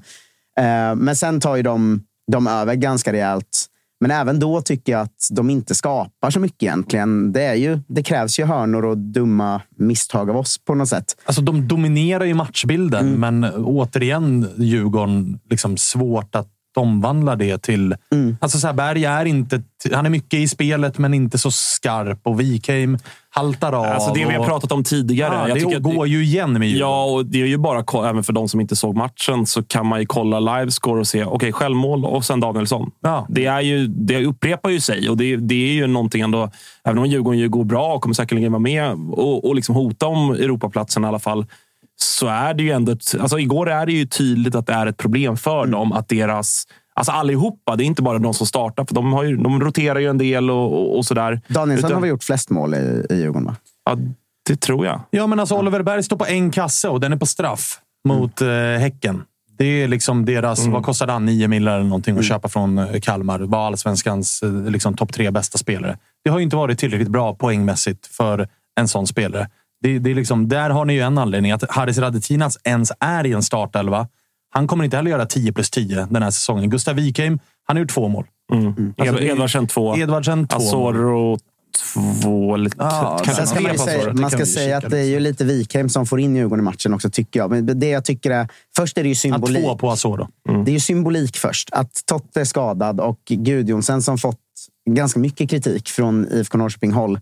Eh, 0.60 0.96
men 0.96 1.16
sen 1.16 1.42
tar 1.42 1.56
ju 1.56 1.64
de 1.64 2.04
de 2.32 2.48
över 2.48 2.76
ganska 2.76 3.14
rejält. 3.14 3.66
Men 4.04 4.12
även 4.12 4.40
då 4.40 4.62
tycker 4.62 4.92
jag 4.92 5.02
att 5.02 5.28
de 5.32 5.50
inte 5.50 5.76
skapar 5.76 6.30
så 6.30 6.40
mycket 6.40 6.64
egentligen. 6.64 7.32
Det, 7.32 7.44
är 7.44 7.54
ju, 7.54 7.80
det 7.88 8.04
krävs 8.04 8.40
ju 8.40 8.46
hörnor 8.46 8.86
och 8.86 8.98
dumma 8.98 9.62
misstag 9.78 10.30
av 10.30 10.38
oss 10.38 10.58
på 10.66 10.76
något 10.76 10.90
sätt. 10.90 11.06
Alltså, 11.26 11.42
de 11.42 11.68
dominerar 11.68 12.26
ju 12.26 12.34
matchbilden, 12.34 13.08
mm. 13.08 13.20
men 13.20 13.54
återigen 13.54 14.48
Djurgården 14.58 15.40
liksom 15.50 15.78
svårt 15.78 16.36
att 16.36 16.48
omvandla 16.78 17.36
det 17.36 17.58
till... 17.58 17.96
Mm. 18.12 18.38
Alltså 18.42 18.60
så 18.60 18.68
här, 18.68 18.74
Berg 18.74 19.06
är 19.06 19.26
inte... 19.26 19.62
Han 19.94 20.06
är 20.06 20.10
mycket 20.10 20.40
i 20.40 20.48
spelet, 20.48 20.98
men 20.98 21.14
inte 21.14 21.38
så 21.38 21.52
skarp. 21.52 22.20
Och 22.24 22.40
Wikheim 22.40 22.98
haltar 23.30 23.74
av. 23.74 23.86
Alltså 23.86 24.14
det 24.14 24.26
vi 24.26 24.36
har 24.36 24.46
pratat 24.46 24.72
om 24.72 24.84
tidigare. 24.84 25.50
Ja, 25.50 25.58
jag 25.58 25.72
det 25.72 25.80
går 25.80 26.08
ju 26.08 26.24
igen 26.24 26.54
med 26.54 26.68
Djurgården. 26.68 26.90
Ja, 26.90 27.06
och 27.06 27.26
det 27.26 27.42
är 27.42 27.46
ju 27.46 27.58
bara 27.58 28.10
även 28.10 28.24
för 28.24 28.34
de 28.34 28.50
som 28.50 28.62
inte 28.62 28.76
såg 28.76 28.96
matchen 28.96 29.46
så 29.46 29.64
kan 29.64 29.86
man 29.86 30.00
ju 30.00 30.06
kolla 30.06 30.40
livescore 30.40 31.00
och 31.00 31.08
se 31.08 31.24
okej, 31.24 31.36
okay, 31.36 31.52
självmål 31.52 32.06
och 32.06 32.26
sen 32.26 32.40
Danielsson. 32.40 32.92
Ja. 33.02 33.26
Det, 33.30 33.46
är 33.46 33.62
ju, 33.62 33.88
det 33.88 34.26
upprepar 34.26 34.70
ju 34.70 34.80
sig 34.80 35.10
och 35.10 35.18
det, 35.18 35.36
det 35.36 35.70
är 35.70 35.74
ju 35.74 35.88
någonting 35.88 36.22
ändå. 36.22 36.50
Även 36.84 37.00
om 37.00 37.06
Djurgården 37.06 37.40
ju 37.40 37.50
går 37.50 37.64
bra 37.64 37.94
och 37.94 38.02
kommer 38.02 38.14
säkerligen 38.14 38.52
vara 38.52 38.60
med 38.60 38.92
och, 39.12 39.48
och 39.48 39.56
liksom 39.56 39.76
hota 39.76 40.08
om 40.08 40.32
Europaplatsen 40.32 41.04
i 41.04 41.08
alla 41.08 41.20
fall 41.20 41.46
så 41.96 42.28
är 42.28 42.54
det 42.54 42.64
ju 42.64 42.72
ändå... 42.72 42.92
Ett, 42.92 43.16
alltså 43.20 43.40
igår 43.40 43.70
är 43.70 43.86
det 43.86 43.92
ju 43.92 44.06
tydligt 44.06 44.56
att 44.56 44.68
det 44.68 44.74
är 44.74 44.86
ett 44.86 44.98
problem 44.98 45.38
för 45.38 45.60
mm. 45.60 45.72
dem 45.72 45.92
att 45.92 46.10
deras 46.10 46.66
Alltså 46.96 47.12
allihopa. 47.12 47.76
Det 47.76 47.84
är 47.84 47.86
inte 47.86 48.02
bara 48.02 48.20
de 48.20 48.34
som 48.34 48.48
startar. 48.48 48.86
För 48.86 48.96
de, 48.96 49.14
har 49.14 49.24
ju, 49.24 49.38
de 49.38 49.62
roterar 49.62 50.00
ju 50.00 50.08
en 50.08 50.18
del 50.18 50.50
och, 50.50 50.74
och, 50.74 50.98
och 50.98 51.06
sådär. 51.06 51.42
Danielsson 51.48 51.88
Utan, 51.88 51.96
har 51.96 52.02
väl 52.02 52.10
gjort 52.10 52.24
flest 52.24 52.50
mål 52.50 52.74
i, 52.74 53.06
i 53.10 53.16
Djurgården? 53.16 53.46
Va? 53.46 53.56
Ja, 53.86 53.98
det 54.48 54.56
tror 54.56 54.86
jag. 54.86 55.02
Ja, 55.10 55.28
men 55.28 55.40
alltså 55.40 55.56
Oliver 55.56 55.84
Berg 55.84 56.04
står 56.04 56.18
på 56.18 56.26
en 56.26 56.52
kasse 56.52 56.90
och 56.90 57.00
den 57.00 57.14
är 57.14 57.18
på 57.18 57.26
straff 57.26 57.80
mot 58.08 58.42
mm. 58.42 58.76
eh, 58.76 58.80
Häcken. 58.80 59.24
Det 59.58 59.66
är 59.66 59.88
liksom 59.88 60.26
deras... 60.26 60.60
Mm. 60.60 60.72
Vad 60.72 60.84
kostade 60.84 61.12
han? 61.12 61.26
Nio 61.26 61.48
miljoner 61.48 61.76
eller 61.76 61.84
någonting 61.84 62.12
att 62.12 62.18
mm. 62.18 62.24
köpa 62.24 62.50
från 62.50 62.78
eh, 62.78 63.00
Kalmar. 63.02 63.40
Var 63.40 63.68
allsvenskans 63.68 64.44
eh, 64.44 64.52
liksom, 64.52 64.94
topp 64.94 65.14
tre 65.14 65.32
bästa 65.32 65.58
spelare. 65.58 65.98
Det 66.24 66.30
har 66.30 66.38
ju 66.40 66.44
inte 66.44 66.56
varit 66.56 66.80
tillräckligt 66.80 67.10
bra 67.10 67.36
poängmässigt 67.36 68.08
för 68.08 68.48
en 68.76 68.88
sån 68.88 69.08
spelare. 69.08 69.50
Det, 69.84 70.00
det 70.00 70.12
är 70.12 70.16
liksom, 70.16 70.48
där 70.48 70.70
har 70.70 70.86
ni 70.86 70.94
ju 70.94 71.00
en 71.00 71.18
anledning. 71.18 71.52
Att 71.52 71.72
Haris 71.72 71.98
Radetinas 71.98 72.58
ens 72.64 72.92
är 73.00 73.26
i 73.26 73.34
en 73.34 73.44
startelva 73.44 74.08
han 74.54 74.68
kommer 74.68 74.84
inte 74.84 74.98
heller 74.98 75.12
göra 75.12 75.26
10 75.26 75.54
plus 75.54 75.70
10 75.70 76.08
den 76.10 76.24
här 76.24 76.32
säsongen. 76.32 76.70
Gustav 76.70 76.96
Wikheim, 76.96 77.40
han 77.64 77.78
har 77.78 77.82
gjort 77.82 77.92
två 77.92 78.08
mål. 78.08 78.26
Mm. 78.54 78.66
Mm. 78.66 78.94
Alltså, 78.98 79.24
Edvardsen 79.24 79.68
två. 79.68 79.98
Edvardsen 79.98 80.48
två. 80.48 80.58
Asoro 80.58 81.40
två. 82.22 82.56
Lite, 82.56 82.76
ah, 82.80 83.24
sen 83.24 83.48
ska 83.48 83.62
man, 83.62 83.78
säga, 83.78 84.14
man 84.14 84.32
ska 84.32 84.46
säga 84.46 84.78
att 84.78 84.90
det 84.90 85.00
är 85.00 85.04
ju 85.04 85.20
lite 85.20 85.46
Wikheim 85.46 85.90
som 85.90 86.06
får 86.06 86.20
in 86.20 86.36
Djurgården 86.36 86.60
i 86.60 86.66
matchen 86.66 86.94
också, 86.94 87.10
tycker 87.10 87.40
jag. 87.40 87.50
Men 87.50 87.80
det 87.80 87.90
jag 87.90 88.06
tycker 88.06 88.32
är... 88.32 88.48
Först 88.76 88.98
är 88.98 89.04
det 89.04 89.10
ju 89.10 89.16
symbolik. 89.16 89.64
två 89.64 89.78
på 89.78 89.92
Asoro. 89.92 90.28
Mm. 90.50 90.66
Det 90.66 90.72
är 90.72 90.74
ju 90.74 90.80
symbolik 90.80 91.38
först. 91.38 91.70
Att 91.72 92.06
Totte 92.06 92.42
är 92.42 92.46
skadad 92.46 93.00
och 93.00 93.20
Gudjonsen 93.26 94.02
som 94.02 94.18
fått 94.18 94.40
ganska 94.90 95.20
mycket 95.20 95.50
kritik 95.50 95.90
från 95.90 96.28
IFK 96.32 96.58
Norrköping-håll 96.58 97.20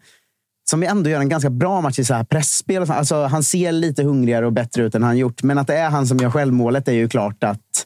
som 0.69 0.83
ändå 0.83 1.09
gör 1.09 1.19
en 1.19 1.29
ganska 1.29 1.49
bra 1.49 1.81
match 1.81 1.99
i 1.99 2.05
så 2.05 2.13
här 2.13 2.23
pressspel. 2.23 2.91
Alltså, 2.91 3.23
han 3.23 3.43
ser 3.43 3.71
lite 3.71 4.03
hungrigare 4.03 4.45
och 4.45 4.53
bättre 4.53 4.83
ut 4.83 4.95
än 4.95 5.03
han 5.03 5.17
gjort. 5.17 5.43
Men 5.43 5.57
att 5.57 5.67
det 5.67 5.77
är 5.77 5.89
han 5.89 6.07
som 6.07 6.17
gör 6.17 6.29
självmålet 6.29 6.87
är 6.87 6.93
ju 6.93 7.09
klart 7.09 7.43
att 7.43 7.85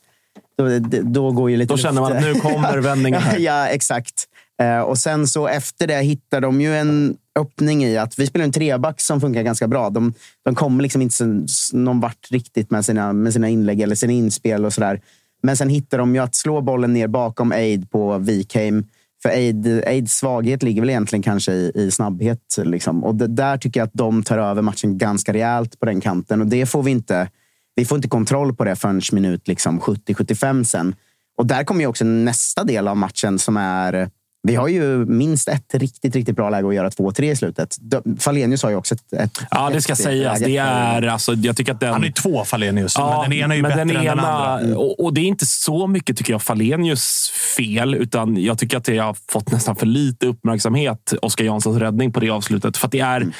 då, 0.57 0.79
då 1.01 1.31
går 1.31 1.51
ju 1.51 1.57
lite 1.57 1.73
Då 1.73 1.77
känner 1.77 2.01
man 2.01 2.13
att 2.13 2.23
nu 2.23 2.33
kommer 2.33 2.77
vändningen. 2.77 3.21
Här. 3.21 3.39
ja, 3.39 3.67
exakt. 3.67 4.25
Eh, 4.61 4.79
och 4.79 4.97
sen 4.97 5.27
så 5.27 5.47
efter 5.47 5.87
det 5.87 6.01
hittar 6.01 6.41
de 6.41 6.61
ju 6.61 6.75
en 6.75 7.17
öppning 7.39 7.85
i 7.85 7.97
att 7.97 8.19
vi 8.19 8.27
spelar 8.27 8.45
en 8.45 8.51
treback 8.51 9.01
som 9.01 9.21
funkar 9.21 9.41
ganska 9.41 9.67
bra. 9.67 9.89
De, 9.89 10.13
de 10.45 10.55
kommer 10.55 10.83
liksom 10.83 11.01
inte 11.01 11.45
någon 11.73 11.99
vart 11.99 12.31
riktigt 12.31 12.71
med 12.71 12.85
sina, 12.85 13.13
med 13.13 13.33
sina 13.33 13.49
inlägg 13.49 13.81
eller 13.81 13.95
sina 13.95 14.13
inspel 14.13 14.65
och 14.65 14.73
sådär. 14.73 15.01
Men 15.43 15.57
sen 15.57 15.69
hittar 15.69 15.97
de 15.97 16.15
ju 16.15 16.21
att 16.21 16.35
slå 16.35 16.61
bollen 16.61 16.93
ner 16.93 17.07
bakom 17.07 17.51
Aid 17.51 17.91
på 17.91 18.17
Wikheim. 18.17 18.83
För 19.21 19.29
Aid, 19.29 19.83
Aids 19.85 20.13
svaghet 20.17 20.63
ligger 20.63 20.81
väl 20.81 20.89
egentligen 20.89 21.23
kanske 21.23 21.51
i, 21.51 21.71
i 21.75 21.91
snabbhet. 21.91 22.57
Liksom. 22.57 23.03
Och 23.03 23.15
det, 23.15 23.27
där 23.27 23.57
tycker 23.57 23.79
jag 23.79 23.87
att 23.87 23.93
de 23.93 24.23
tar 24.23 24.37
över 24.37 24.61
matchen 24.61 24.97
ganska 24.97 25.33
rejält 25.33 25.79
på 25.79 25.85
den 25.85 26.01
kanten. 26.01 26.41
Och 26.41 26.47
det 26.47 26.65
får 26.65 26.83
vi 26.83 26.91
inte. 26.91 27.29
Vi 27.75 27.85
får 27.85 27.95
inte 27.95 28.07
kontroll 28.07 28.55
på 28.55 28.63
det 28.63 28.75
förrän 28.75 29.01
minut 29.11 29.47
liksom 29.47 29.79
70-75 29.79 30.63
sen. 30.63 30.95
Och 31.37 31.45
där 31.45 31.63
kommer 31.63 31.81
ju 31.81 31.87
också 31.87 32.05
nästa 32.05 32.63
del 32.63 32.87
av 32.87 32.97
matchen 32.97 33.39
som 33.39 33.57
är 33.57 34.09
vi 34.47 34.55
har 34.55 34.67
ju 34.67 35.05
minst 35.05 35.47
ett 35.47 35.73
riktigt, 35.73 36.15
riktigt 36.15 36.35
bra 36.35 36.49
läge 36.49 36.67
att 36.67 36.75
göra 36.75 36.89
2-3 36.89 37.23
i 37.31 37.35
slutet. 37.35 37.77
Falenius 38.19 38.63
har 38.63 38.69
ju 38.69 38.75
också 38.75 38.95
ett... 38.95 39.13
ett 39.13 39.39
ja, 39.51 39.69
det 39.69 39.81
ska 39.81 39.95
sägas. 39.95 40.39
Det 40.39 40.57
är, 40.57 41.01
alltså, 41.01 41.33
jag 41.33 41.57
tycker 41.57 41.73
att 41.73 41.79
den... 41.79 41.93
Han 41.93 42.03
är 42.03 42.11
två 42.11 42.43
Falenius, 42.43 42.95
ja, 42.97 43.21
men 43.21 43.29
den 43.29 43.39
ena 43.39 43.53
är 43.53 43.57
ju 43.57 43.63
bättre 43.63 43.77
den 43.77 43.89
än 43.89 44.03
ena, 44.03 44.15
den 44.15 44.25
andra. 44.25 44.77
Och, 44.77 45.03
och, 45.03 45.13
det 45.13 45.21
är 45.21 45.25
inte 45.25 45.45
så 45.45 45.87
mycket, 45.87 46.17
tycker 46.17 46.33
jag, 46.33 46.41
Falenius 46.41 47.31
fel. 47.57 47.95
Utan 47.95 48.43
jag 48.43 48.57
tycker 48.57 48.77
att 48.77 48.85
det 48.85 48.97
har 48.97 49.17
fått 49.31 49.51
nästan 49.51 49.75
för 49.75 49.85
lite 49.85 50.27
uppmärksamhet, 50.27 51.13
Oskar 51.21 51.45
Janssons 51.45 51.77
räddning 51.77 52.13
på 52.13 52.19
det 52.19 52.29
avslutet. 52.29 52.77
För 52.77 52.87
att 52.87 52.91
det 52.91 52.99
är 52.99 53.21
mm. 53.21 53.33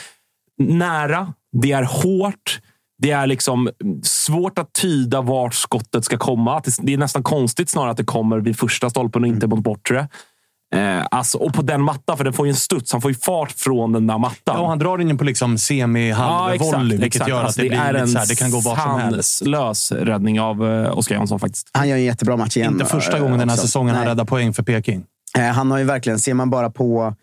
nära, 0.58 1.34
det 1.62 1.72
är 1.72 1.84
hårt. 1.84 2.60
Det 2.98 3.12
är 3.12 3.28
liksom 3.28 3.70
svårt 4.04 4.60
att 4.60 4.74
tyda 4.74 5.22
vart 5.22 5.54
skottet 5.54 6.06
ska 6.06 6.18
komma. 6.18 6.62
Det 6.82 6.94
är 6.94 6.98
nästan 6.98 7.24
konstigt 7.24 7.70
snarare 7.70 7.92
att 7.92 7.98
det 7.98 8.04
kommer 8.04 8.40
vid 8.40 8.60
första 8.60 8.90
stolpen 8.90 9.22
och 9.22 9.28
inte 9.28 9.48
mot 9.48 9.60
bortre. 9.60 10.08
Eh, 10.76 11.06
alltså, 11.12 11.38
och 11.38 11.54
på 11.54 11.62
den 11.62 11.82
mattan, 11.82 12.18
för 12.18 12.24
den 12.24 12.34
får 12.34 12.46
ju 12.46 12.50
en 12.50 12.56
studs. 12.56 12.92
Han 12.92 13.02
får 13.02 13.12
ju 13.12 13.18
fart 13.18 13.52
från 13.52 13.92
den 13.92 14.08
där 14.08 14.18
mattan. 14.18 14.56
Ja, 14.56 14.60
och 14.60 14.70
han 14.70 14.80
drar 14.80 15.02
in 15.02 15.18
på 15.18 15.24
liksom 15.24 15.58
semi-halvvolley, 15.58 16.74
ja, 16.74 16.80
vilket 16.80 17.06
exakt. 17.06 17.30
gör 17.30 17.40
att 17.40 17.46
alltså, 17.46 17.62
det, 17.62 17.70
det 17.70 17.92
blir 17.92 17.94
lite 17.94 18.08
så 18.08 18.18
här, 18.18 18.28
det 18.28 18.36
kan 18.36 18.52
gå 18.52 18.60
var 18.60 18.76
som 18.76 19.00
helst. 19.00 19.46
lös 19.46 19.92
räddning 19.92 20.40
av 20.40 20.66
eh, 20.66 20.98
Oskar 20.98 21.16
Jansson 21.16 21.40
faktiskt. 21.40 21.70
Han 21.74 21.90
gör 21.90 21.98
en 21.98 22.04
jättebra 22.04 22.38
match 22.38 22.58
igen. 22.58 22.74
Inte 22.74 22.86
första 22.86 23.20
gången 23.20 23.40
den 23.40 23.50
här 23.50 23.56
också. 23.56 23.68
säsongen 23.68 23.94
Nej. 23.94 23.98
han 23.98 24.08
räddar 24.08 24.26
poäng 24.26 24.54
för 24.54 24.64
Peking. 24.64 25.04
Eh, 25.38 25.44
han 25.44 25.72
har 25.72 25.78
ju 25.78 25.84
verkligen, 25.84 26.20
ser 26.20 26.34
man 26.34 26.50
bara 26.50 26.70
på, 26.70 27.16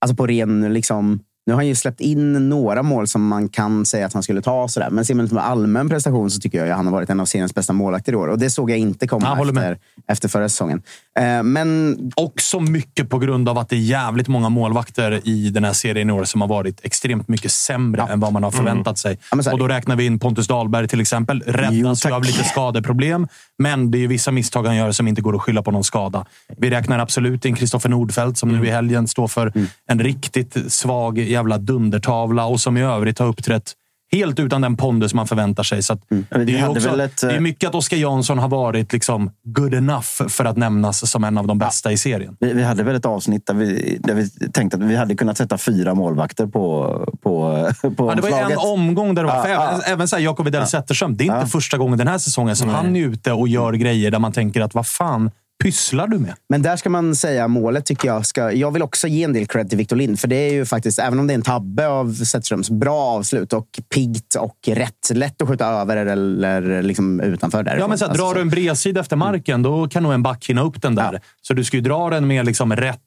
alltså 0.00 0.16
på 0.16 0.26
ren 0.26 0.72
liksom, 0.72 1.20
nu 1.46 1.52
har 1.52 1.58
han 1.58 1.66
ju 1.66 1.74
släppt 1.74 2.00
in 2.00 2.48
några 2.48 2.82
mål 2.82 3.06
som 3.06 3.26
man 3.26 3.48
kan 3.48 3.86
säga 3.86 4.06
att 4.06 4.12
han 4.12 4.22
skulle 4.22 4.42
ta. 4.42 4.68
Sådär. 4.68 4.90
Men 4.90 5.04
ser 5.04 5.14
man 5.14 5.28
till 5.28 5.38
allmän 5.38 5.88
prestation 5.88 6.30
så 6.30 6.40
tycker 6.40 6.58
jag 6.58 6.70
att 6.70 6.76
han 6.76 6.86
har 6.86 6.92
varit 6.92 7.10
en 7.10 7.20
av 7.20 7.24
seriens 7.24 7.54
bästa 7.54 7.72
målvakter 7.72 8.12
i 8.12 8.16
år. 8.16 8.28
Och 8.28 8.38
det 8.38 8.50
såg 8.50 8.70
jag 8.70 8.78
inte 8.78 9.06
komma 9.06 9.36
jag 9.38 9.48
efter, 9.48 9.78
efter 10.08 10.28
förra 10.28 10.48
säsongen. 10.48 10.82
Eh, 11.18 11.42
men... 11.42 11.96
Också 12.16 12.60
mycket 12.60 13.10
på 13.10 13.18
grund 13.18 13.48
av 13.48 13.58
att 13.58 13.68
det 13.68 13.76
är 13.76 13.80
jävligt 13.80 14.28
många 14.28 14.48
målvakter 14.48 15.20
i 15.28 15.50
den 15.50 15.64
här 15.64 15.72
serien 15.72 16.10
i 16.10 16.12
år 16.12 16.24
som 16.24 16.40
har 16.40 16.48
varit 16.48 16.84
extremt 16.84 17.28
mycket 17.28 17.52
sämre 17.52 18.04
ja. 18.06 18.12
än 18.12 18.20
vad 18.20 18.32
man 18.32 18.42
har 18.42 18.50
förväntat 18.50 18.98
sig. 18.98 19.18
Mm. 19.32 19.44
Ja, 19.46 19.52
och 19.52 19.58
då 19.58 19.68
räknar 19.68 19.96
vi 19.96 20.06
in 20.06 20.18
Pontus 20.18 20.46
Dahlberg 20.46 20.88
till 20.88 21.00
exempel. 21.00 21.42
Räddas 21.46 22.06
ju 22.06 22.12
av 22.12 22.22
lite 22.22 22.44
skadeproblem. 22.44 23.28
Men 23.58 23.90
det 23.90 24.04
är 24.04 24.08
vissa 24.08 24.30
misstag 24.30 24.66
han 24.66 24.76
gör 24.76 24.92
som 24.92 25.08
inte 25.08 25.22
går 25.22 25.36
att 25.36 25.42
skylla 25.42 25.62
på 25.62 25.70
någon 25.70 25.84
skada. 25.84 26.26
Vi 26.56 26.70
räknar 26.70 26.98
absolut 26.98 27.44
in 27.44 27.54
Kristoffer 27.54 27.88
Nordfeldt 27.88 28.38
som 28.38 28.48
mm. 28.48 28.60
nu 28.60 28.68
i 28.68 28.70
helgen 28.70 29.08
står 29.08 29.28
för 29.28 29.52
mm. 29.54 29.66
en 29.86 30.00
riktigt 30.00 30.72
svag 30.72 31.18
jävla 31.36 31.58
dundertavla 31.58 32.46
och 32.46 32.60
som 32.60 32.76
i 32.76 32.82
övrigt 32.82 33.18
har 33.18 33.26
uppträtt 33.26 33.74
helt 34.12 34.40
utan 34.40 34.60
den 34.60 34.76
pondus 34.76 35.14
man 35.14 35.26
förväntar 35.26 35.62
sig. 35.62 35.82
Så 35.82 35.98
mm. 36.10 36.46
det, 36.46 36.58
är 36.58 36.68
också, 36.68 37.02
ett, 37.02 37.20
det 37.20 37.36
är 37.36 37.40
mycket 37.40 37.68
att 37.68 37.74
Oskar 37.74 37.96
Jansson 37.96 38.38
har 38.38 38.48
varit 38.48 38.92
liksom 38.92 39.30
good 39.44 39.74
enough 39.74 40.28
för 40.28 40.44
att 40.44 40.56
nämnas 40.56 41.10
som 41.10 41.24
en 41.24 41.38
av 41.38 41.46
de 41.46 41.58
bästa 41.58 41.92
i 41.92 41.96
serien. 41.96 42.36
Vi, 42.40 42.52
vi 42.52 42.62
hade 42.62 42.82
väl 42.82 42.96
ett 42.96 43.06
avsnitt 43.06 43.46
där 43.46 43.54
vi, 43.54 43.98
där 44.00 44.14
vi 44.14 44.50
tänkte 44.52 44.76
att 44.76 44.82
vi 44.82 44.96
hade 44.96 45.14
kunnat 45.14 45.38
sätta 45.38 45.58
fyra 45.58 45.94
målvakter 45.94 46.46
på, 46.46 46.88
på, 47.22 47.68
på 47.96 48.10
ja, 48.10 48.14
Det 48.14 48.22
var 48.22 48.50
en 48.50 48.58
omgång 48.58 49.14
där. 49.14 49.24
Ja, 49.24 49.44
även, 49.44 49.54
ja. 49.54 49.80
även 49.86 50.08
så 50.08 50.18
Jakob 50.18 50.46
Widell 50.46 50.60
ja. 50.60 50.66
Zetterström. 50.66 51.16
Det 51.16 51.26
är 51.26 51.36
inte 51.38 51.50
första 51.50 51.78
gången 51.78 51.98
den 51.98 52.08
här 52.08 52.18
säsongen 52.18 52.56
som 52.56 52.68
han 52.68 52.96
är 52.96 53.00
ute 53.00 53.32
och 53.32 53.48
gör 53.48 53.72
grejer 53.72 54.10
där 54.10 54.18
man 54.18 54.32
tänker 54.32 54.60
att 54.60 54.74
vad 54.74 54.86
fan 54.86 55.30
pysslar 55.62 56.06
du 56.06 56.18
med? 56.18 56.34
Men 56.48 56.62
där 56.62 56.76
ska 56.76 56.90
man 56.90 57.16
säga 57.16 57.48
målet 57.48 57.86
tycker 57.86 58.08
jag. 58.08 58.26
Ska, 58.26 58.52
jag 58.52 58.70
vill 58.70 58.82
också 58.82 59.08
ge 59.08 59.24
en 59.24 59.32
del 59.32 59.46
cred 59.46 59.68
till 59.68 59.78
Victor 59.78 59.96
Lind. 59.96 60.20
För 60.20 60.28
det 60.28 60.36
är 60.36 60.52
ju 60.52 60.64
faktiskt, 60.66 60.98
även 60.98 61.18
om 61.18 61.26
det 61.26 61.32
är 61.32 61.34
en 61.34 61.42
tabbe 61.42 61.88
av 61.88 62.14
Zetterströms, 62.14 62.70
bra 62.70 63.00
avslut 63.00 63.52
och 63.52 63.68
piggt 63.94 64.34
och 64.34 64.56
rätt. 64.66 65.10
Lätt 65.10 65.42
att 65.42 65.48
skjuta 65.48 65.66
över 65.66 65.96
eller 65.96 66.82
liksom 66.82 67.20
utanför. 67.20 67.62
Därifrån. 67.62 67.80
Ja, 67.80 67.88
men 67.88 67.98
så 67.98 68.04
här, 68.04 68.10
alltså, 68.10 68.24
drar 68.24 68.34
du 68.34 68.40
en 68.40 68.48
bredsida 68.48 69.00
efter 69.00 69.16
marken, 69.16 69.62
då 69.62 69.88
kan 69.88 70.02
nog 70.02 70.12
en 70.12 70.22
back 70.22 70.46
hinna 70.48 70.62
upp 70.62 70.82
den 70.82 70.94
där. 70.94 71.12
Ja. 71.12 71.18
Så 71.42 71.54
du 71.54 71.64
ska 71.64 71.76
ju 71.76 71.82
dra 71.82 72.10
den 72.10 72.26
med 72.26 72.46
liksom 72.46 72.76
rätt 72.76 73.00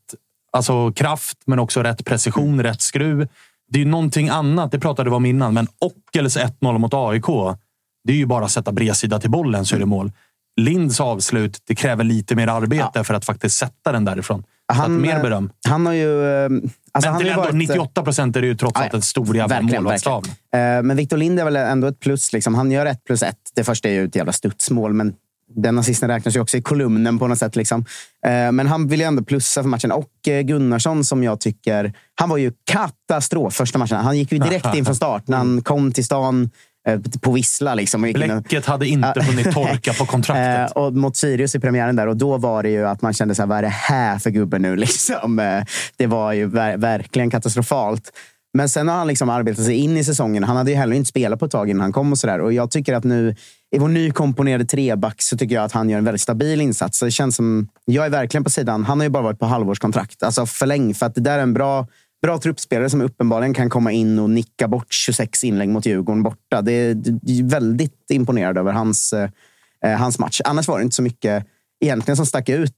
alltså 0.51 0.91
kraft, 0.91 1.37
men 1.45 1.59
också 1.59 1.83
rätt 1.83 2.05
precision, 2.05 2.53
mm. 2.53 2.63
rätt 2.63 2.81
skruv. 2.81 3.27
Det 3.71 3.79
är 3.79 3.83
ju 3.83 3.89
någonting 3.89 4.29
annat, 4.29 4.71
det 4.71 4.79
pratade 4.79 5.09
vi 5.09 5.15
om 5.15 5.25
innan, 5.25 5.53
men 5.53 5.67
Ockels 5.79 6.37
1-0 6.37 6.77
mot 6.77 6.93
AIK. 6.93 7.57
Det 8.03 8.13
är 8.13 8.17
ju 8.17 8.25
bara 8.25 8.45
att 8.45 8.51
sätta 8.51 8.71
bredsida 8.71 9.19
till 9.19 9.29
bollen 9.29 9.65
så 9.65 9.75
är 9.75 9.79
det 9.79 9.85
mål. 9.85 10.11
Linds 10.57 10.99
avslut, 10.99 11.57
det 11.67 11.75
kräver 11.75 12.03
lite 12.03 12.35
mer 12.35 12.47
arbete 12.47 12.91
ja. 12.93 13.03
för 13.03 13.13
att 13.13 13.25
faktiskt 13.25 13.57
sätta 13.57 13.91
den 13.91 14.05
därifrån. 14.05 14.43
Han, 14.73 15.01
mer 15.01 15.21
beröm. 15.21 15.51
Han 15.67 15.85
har 15.85 15.93
ju... 15.93 16.25
Eh, 16.25 16.49
alltså 16.91 17.11
men 17.11 17.19
till 17.19 17.29
ändå, 17.29 17.41
varit, 17.41 17.55
98 17.55 18.03
procent 18.03 18.35
är 18.35 18.41
det 18.41 18.47
ju 18.47 18.55
trots 18.55 18.79
allt 18.79 18.93
en 18.93 19.01
stor 19.01 19.35
jävla 19.35 19.61
målvaktstavla. 19.61 20.31
Eh, 20.31 20.83
men 20.83 20.95
Victor 20.95 21.17
Lind 21.17 21.39
är 21.39 21.43
väl 21.43 21.55
ändå 21.55 21.87
ett 21.87 21.99
plus. 21.99 22.33
Liksom. 22.33 22.55
Han 22.55 22.71
gör 22.71 22.85
ett 22.85 23.03
plus 23.03 23.23
ett. 23.23 23.37
Det 23.55 23.63
första 23.63 23.89
är 23.89 23.93
ju 23.93 24.05
ett 24.05 24.15
jävla 24.15 24.31
studsmål, 24.31 24.93
men 24.93 25.13
den 25.55 25.79
assisten 25.79 26.09
räknas 26.09 26.35
ju 26.35 26.39
också 26.39 26.57
i 26.57 26.61
kolumnen 26.61 27.19
på 27.19 27.27
något 27.27 27.37
sätt. 27.37 27.55
Liksom. 27.55 27.85
Eh, 28.25 28.51
men 28.51 28.67
han 28.67 28.87
vill 28.87 28.99
ju 28.99 29.05
ändå 29.05 29.23
plussa 29.23 29.61
för 29.61 29.69
matchen. 29.69 29.91
Och 29.91 30.11
Gunnarsson 30.43 31.03
som 31.03 31.23
jag 31.23 31.39
tycker... 31.39 31.93
Han 32.15 32.29
var 32.29 32.37
ju 32.37 32.51
katastrof 32.71 33.53
första 33.53 33.79
matchen. 33.79 33.97
Han 33.97 34.17
gick 34.17 34.31
ju 34.31 34.37
direkt 34.37 34.75
in 34.75 34.85
från 34.85 34.95
start 34.95 35.27
när 35.27 35.37
han 35.37 35.61
kom 35.61 35.91
till 35.91 36.05
stan. 36.05 36.49
Eh, 36.93 36.99
på 37.21 37.31
vissla. 37.31 37.75
Liksom. 37.75 38.01
Bläcket 38.01 38.65
hade 38.65 38.87
inte 38.87 39.21
hunnit 39.21 39.51
torka 39.51 39.93
på 39.93 40.05
kontraktet. 40.05 40.77
Eh, 40.77 40.83
och 40.83 40.93
mot 40.93 41.17
Sirius 41.17 41.55
i 41.55 41.59
premiären 41.59 41.95
där. 41.95 42.07
Och 42.07 42.17
då 42.17 42.37
var 42.37 42.63
det 42.63 42.69
ju 42.69 42.87
att 42.87 43.01
man 43.01 43.13
kände 43.13 43.35
så 43.35 43.41
här, 43.41 43.47
vad 43.47 43.57
är 43.57 43.61
det 43.61 43.67
här 43.67 44.19
för 44.19 44.29
gubbe 44.29 44.59
nu? 44.59 44.75
Liksom. 44.89 45.39
Eh, 45.39 45.63
det 45.97 46.07
var 46.07 46.33
ju 46.33 46.45
ver 46.45 46.77
verkligen 46.77 47.29
katastrofalt. 47.29 48.11
Men 48.53 48.69
sen 48.69 48.87
har 48.87 48.95
han 48.95 49.07
liksom 49.07 49.29
arbetat 49.29 49.65
sig 49.65 49.75
in 49.75 49.97
i 49.97 50.03
säsongen. 50.03 50.43
Han 50.43 50.57
hade 50.57 50.71
ju 50.71 50.77
heller 50.77 50.95
inte 50.95 51.09
spelat 51.09 51.39
på 51.39 51.45
ett 51.45 51.51
tag 51.51 51.69
innan 51.69 51.81
han 51.81 51.91
kom. 51.91 52.11
Och 52.11 52.17
så 52.17 52.27
där. 52.27 52.41
Och 52.41 52.53
jag 52.53 52.71
tycker 52.71 52.93
att 52.93 53.03
nu 53.03 53.35
i 53.75 53.79
vår 53.79 53.87
nykomponerade 53.87 54.65
treback 54.65 55.21
så 55.21 55.37
tycker 55.37 55.55
jag 55.55 55.63
att 55.63 55.71
han 55.71 55.89
gör 55.89 55.97
en 55.97 56.03
väldigt 56.03 56.21
stabil 56.21 56.61
insats. 56.61 56.97
Så 56.97 57.05
det 57.05 57.11
känns 57.11 57.35
som, 57.35 57.67
jag 57.85 58.05
är 58.05 58.09
verkligen 58.09 58.43
på 58.43 58.49
sidan. 58.49 58.85
Han 58.85 58.99
har 58.99 59.03
ju 59.03 59.09
bara 59.09 59.23
varit 59.23 59.39
på 59.39 59.45
halvårskontrakt. 59.45 60.23
Alltså 60.23 60.45
förläng, 60.45 60.93
för 60.93 61.05
att 61.05 61.15
det 61.15 61.21
där 61.21 61.37
är 61.37 61.43
en 61.43 61.53
bra 61.53 61.87
bra 62.21 62.37
truppspelare 62.37 62.89
som 62.89 63.01
uppenbarligen 63.01 63.53
kan 63.53 63.69
komma 63.69 63.91
in 63.91 64.19
och 64.19 64.29
nicka 64.29 64.67
bort 64.67 64.93
26 64.93 65.43
inlägg 65.43 65.69
mot 65.69 65.85
Djurgården 65.85 66.23
borta. 66.23 66.61
Det 66.61 66.71
är 66.71 67.49
väldigt 67.49 68.11
imponerad 68.11 68.57
över 68.57 68.71
hans, 68.71 69.13
eh, 69.13 69.97
hans 69.97 70.19
match. 70.19 70.41
Annars 70.45 70.67
var 70.67 70.77
det 70.77 70.83
inte 70.83 70.95
så 70.95 71.01
mycket 71.01 71.45
egentligen 71.79 72.15
som 72.15 72.25
stack 72.25 72.49
ut. 72.49 72.77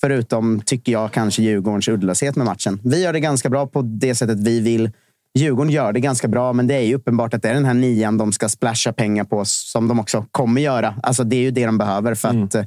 Förutom, 0.00 0.60
tycker 0.66 0.92
jag, 0.92 1.12
kanske 1.12 1.42
Djurgårdens 1.42 1.88
uddlöshet 1.88 2.36
med 2.36 2.46
matchen. 2.46 2.80
Vi 2.84 3.02
gör 3.02 3.12
det 3.12 3.20
ganska 3.20 3.50
bra 3.50 3.66
på 3.66 3.82
det 3.82 4.14
sättet 4.14 4.38
vi 4.38 4.60
vill. 4.60 4.90
Djurgården 5.38 5.72
gör 5.72 5.92
det 5.92 6.00
ganska 6.00 6.28
bra, 6.28 6.52
men 6.52 6.66
det 6.66 6.74
är 6.74 6.80
ju 6.80 6.94
uppenbart 6.94 7.34
att 7.34 7.42
det 7.42 7.48
är 7.48 7.54
den 7.54 7.64
här 7.64 7.74
nian 7.74 8.18
de 8.18 8.32
ska 8.32 8.48
splasha 8.48 8.92
pengar 8.92 9.24
på, 9.24 9.44
som 9.44 9.88
de 9.88 10.00
också 10.00 10.26
kommer 10.30 10.60
göra. 10.60 10.94
Alltså, 11.02 11.24
det 11.24 11.36
är 11.36 11.40
ju 11.40 11.50
det 11.50 11.66
de 11.66 11.78
behöver. 11.78 12.14
för 12.14 12.28
mm. 12.28 12.44
att 12.44 12.54
eh, 12.54 12.64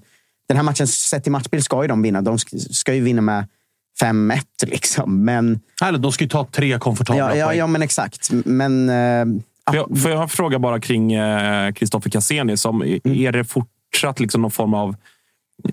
Den 0.48 0.58
här 0.58 0.64
matchen, 0.64 0.88
sett 0.88 1.24
till 1.24 1.32
matchbild, 1.32 1.64
ska 1.64 1.82
ju 1.82 1.88
de 1.88 2.02
vinna. 2.02 2.22
De 2.22 2.38
ska 2.70 2.94
ju 2.94 3.02
vinna 3.02 3.22
med 3.22 3.48
5-1. 4.02 4.42
Liksom. 4.66 5.26
Men, 5.26 5.60
Eller, 5.84 6.00
de 6.00 6.12
ska 6.12 6.24
ju 6.24 6.30
ta 6.30 6.46
tre 6.46 6.80
komfortabla 6.80 7.30
ja, 7.30 7.36
ja, 7.36 7.46
poäng. 7.46 7.58
Ja, 7.58 7.68
men 7.68 7.82
exakt. 7.82 8.30
Men, 8.32 8.90
uh, 8.90 9.42
får, 9.70 9.76
jag, 9.76 10.02
får 10.02 10.12
jag 10.12 10.32
fråga 10.32 10.60
bara 10.60 10.80
kring 10.80 11.10
Kristoffer 11.76 12.10
uh, 12.10 12.12
Cassini? 12.12 12.58
Som, 12.58 12.82
mm. 12.82 13.00
Är 13.04 13.32
det 13.32 13.44
fortsatt 13.44 14.20
liksom 14.20 14.42
någon 14.42 14.52
form 14.52 14.74
av 14.74 14.96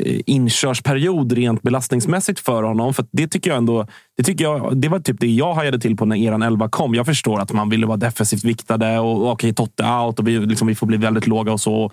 eh, 0.00 0.20
inkörsperiod 0.26 1.32
rent 1.32 1.62
belastningsmässigt 1.62 2.40
för 2.40 2.62
honom. 2.62 2.94
För 2.94 3.06
det 3.10 3.28
tycker 3.28 3.50
jag 3.50 3.58
ändå. 3.58 3.86
Det, 4.16 4.22
tycker 4.22 4.44
jag, 4.44 4.76
det 4.76 4.88
var 4.88 5.00
typ 5.00 5.20
det 5.20 5.26
jag 5.26 5.54
hajade 5.54 5.78
till 5.78 5.96
på 5.96 6.04
när 6.04 6.16
eran 6.16 6.42
11 6.42 6.68
kom. 6.68 6.94
Jag 6.94 7.06
förstår 7.06 7.40
att 7.40 7.52
man 7.52 7.68
ville 7.68 7.86
vara 7.86 7.96
defensivt 7.96 8.44
viktade 8.44 8.98
och 8.98 9.16
okej, 9.16 9.32
okay, 9.32 9.52
Totte 9.52 9.84
out 9.84 10.18
och 10.18 10.28
vi, 10.28 10.38
liksom, 10.38 10.68
vi 10.68 10.74
får 10.74 10.86
bli 10.86 10.96
väldigt 10.96 11.26
låga 11.26 11.52
och 11.52 11.60
så. 11.60 11.92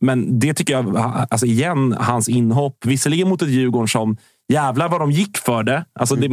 Men 0.00 0.38
det 0.38 0.54
tycker 0.54 0.74
jag, 0.74 0.96
alltså 1.30 1.46
igen, 1.46 1.96
hans 2.00 2.28
inhopp. 2.28 2.86
Visserligen 2.86 3.28
mot 3.28 3.42
ett 3.42 3.48
Djurgården 3.48 3.88
som 3.88 4.16
jävlar 4.48 4.88
vad 4.88 5.00
de 5.00 5.10
gick 5.10 5.38
för 5.38 5.62
det. 5.62 5.84
Alltså 5.92 6.16
det, 6.16 6.28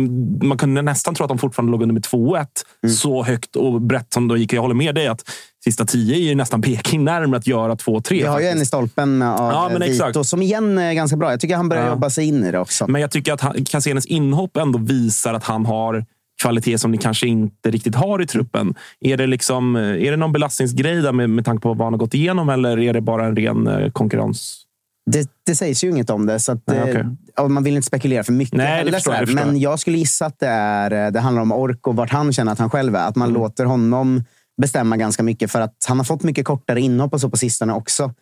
man 0.46 0.58
kunde 0.58 0.82
nästan 0.82 1.16
tro 1.16 1.24
att 1.24 1.30
de 1.30 1.38
fortfarande 1.38 1.72
låg 1.72 1.82
under 1.82 1.94
med 1.94 2.04
2-1. 2.04 2.48
Mm. 2.84 2.96
Så 2.96 3.24
högt 3.24 3.56
och 3.56 3.82
brett 3.82 4.14
som 4.14 4.28
de 4.28 4.38
gick. 4.38 4.54
Jag 4.54 4.62
håller 4.62 4.76
med 4.76 4.96
dig 4.96 5.08
att 5.08 5.30
sista 5.64 5.86
tio 5.86 6.16
är 6.16 6.20
ju 6.20 6.36
nästan 6.36 6.62
Peking 6.62 7.04
närmare 7.04 7.38
att 7.38 7.48
göra 7.48 7.76
2-3. 7.76 8.04
Vi 8.10 8.22
har 8.22 8.40
ju 8.40 8.48
en 8.48 8.62
i 8.62 8.66
stolpen 8.66 9.22
av 9.22 9.52
ja, 9.52 9.70
men 9.72 9.82
Vito 9.82 10.10
exakt. 10.10 10.28
som 10.28 10.42
igen 10.42 10.78
är 10.78 10.94
ganska 10.94 11.18
bra. 11.18 11.32
Jag 11.32 11.40
tycker 11.40 11.56
han 11.56 11.70
börjar 11.70 11.84
ja. 11.84 11.90
jobba 11.90 12.10
sig 12.10 12.26
in 12.26 12.44
i 12.44 12.52
det 12.52 12.60
också. 12.60 12.88
Men 12.88 13.02
jag 13.02 13.12
tycker 13.12 13.34
att 13.34 13.70
Cassenes 13.70 14.06
inhopp 14.06 14.58
ändå 14.58 14.80
visar 14.80 15.34
att 15.34 15.44
han 15.44 15.66
har 15.66 16.06
kvalitet 16.42 16.78
som 16.78 16.92
ni 16.92 16.98
kanske 16.98 17.28
inte 17.28 17.72
riktigt 17.72 17.96
har 17.96 18.22
i 18.22 18.28
truppen. 18.28 18.76
Är 19.00 19.18
det, 19.18 19.28
liksom, 19.28 19.76
är 19.76 20.12
det 20.12 20.18
någon 20.18 20.32
belastningsgrej 20.32 21.02
där 21.02 21.12
med, 21.12 21.30
med 21.30 21.46
tanke 21.46 21.62
på 21.62 21.74
vad 21.74 21.86
han 21.86 21.94
har 21.94 22.00
gått 22.00 22.14
igenom 22.14 22.50
eller 22.50 22.80
är 22.80 22.94
det 22.94 23.02
bara 23.02 23.26
en 23.26 23.36
ren 23.36 23.68
eh, 23.68 23.92
konkurrens? 23.92 24.66
Det, 25.12 25.30
det 25.46 25.56
sägs 25.56 25.84
ju 25.84 25.90
inget 25.90 26.10
om 26.10 26.26
det, 26.26 26.40
så 26.40 26.52
att, 26.52 26.64
Nej, 26.68 26.84
okay. 26.84 27.04
Man 27.48 27.64
vill 27.64 27.76
inte 27.76 27.88
spekulera 27.88 28.24
för 28.24 28.34
mycket. 28.34 28.58
Nej, 28.58 28.86
det 28.86 28.92
förstår, 28.92 29.16
jag 29.16 29.34
men 29.34 29.60
jag 29.60 29.80
skulle 29.80 29.98
gissa 29.98 30.26
att 30.26 30.40
det, 30.40 30.48
är, 30.48 31.06
eh, 31.06 31.12
det 31.12 31.20
handlar 31.20 31.42
om 31.42 31.52
ork 31.52 31.88
och 31.88 31.96
vart 31.96 32.10
han 32.10 32.34
känner 32.34 32.52
att 32.52 32.60
han 32.60 32.70
själv 32.70 32.96
är. 32.96 33.08
Att 33.08 33.16
man 33.16 33.30
mm. 33.30 33.42
låter 33.42 33.66
honom 33.66 34.24
bestämma 34.62 34.98
ganska 34.98 35.24
mycket. 35.24 35.52
För 35.52 35.62
att 35.62 35.86
han 35.88 35.98
har 35.98 36.04
fått 36.04 36.24
mycket 36.24 36.46
kortare 36.46 36.82
inhopp 36.82 37.14
och 37.14 37.22
så 37.22 37.30
på 37.30 37.38
sistone 37.38 37.74
också. 37.74 38.14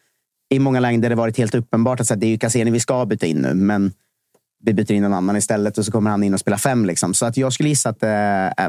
i 0.50 0.60
många 0.60 0.80
lägen 0.80 1.02
där 1.02 1.10
det 1.10 1.16
varit 1.16 1.38
helt 1.38 1.56
uppenbart 1.56 2.00
att 2.00 2.08
så 2.08 2.14
här, 2.14 2.22
det 2.22 2.26
är 2.26 2.30
ju 2.30 2.38
Cassini 2.38 2.72
vi 2.72 2.80
ska 2.80 3.06
byta 3.06 3.26
in 3.26 3.38
nu, 3.38 3.54
men 3.54 3.92
vi 4.64 4.74
byter 4.74 4.92
in 4.92 5.04
en 5.04 5.14
annan 5.14 5.38
istället 5.38 5.78
och 5.78 5.86
så 5.86 5.92
kommer 5.92 6.12
han 6.12 6.24
in 6.24 6.34
och 6.34 6.40
spelar 6.40 6.58
fem. 6.58 6.86
Liksom. 6.86 7.14
Så 7.14 7.26
att 7.26 7.38
jag 7.38 7.54
skulle 7.54 7.70
gissa 7.70 7.90
att, 7.90 8.04
eh, 8.04 8.66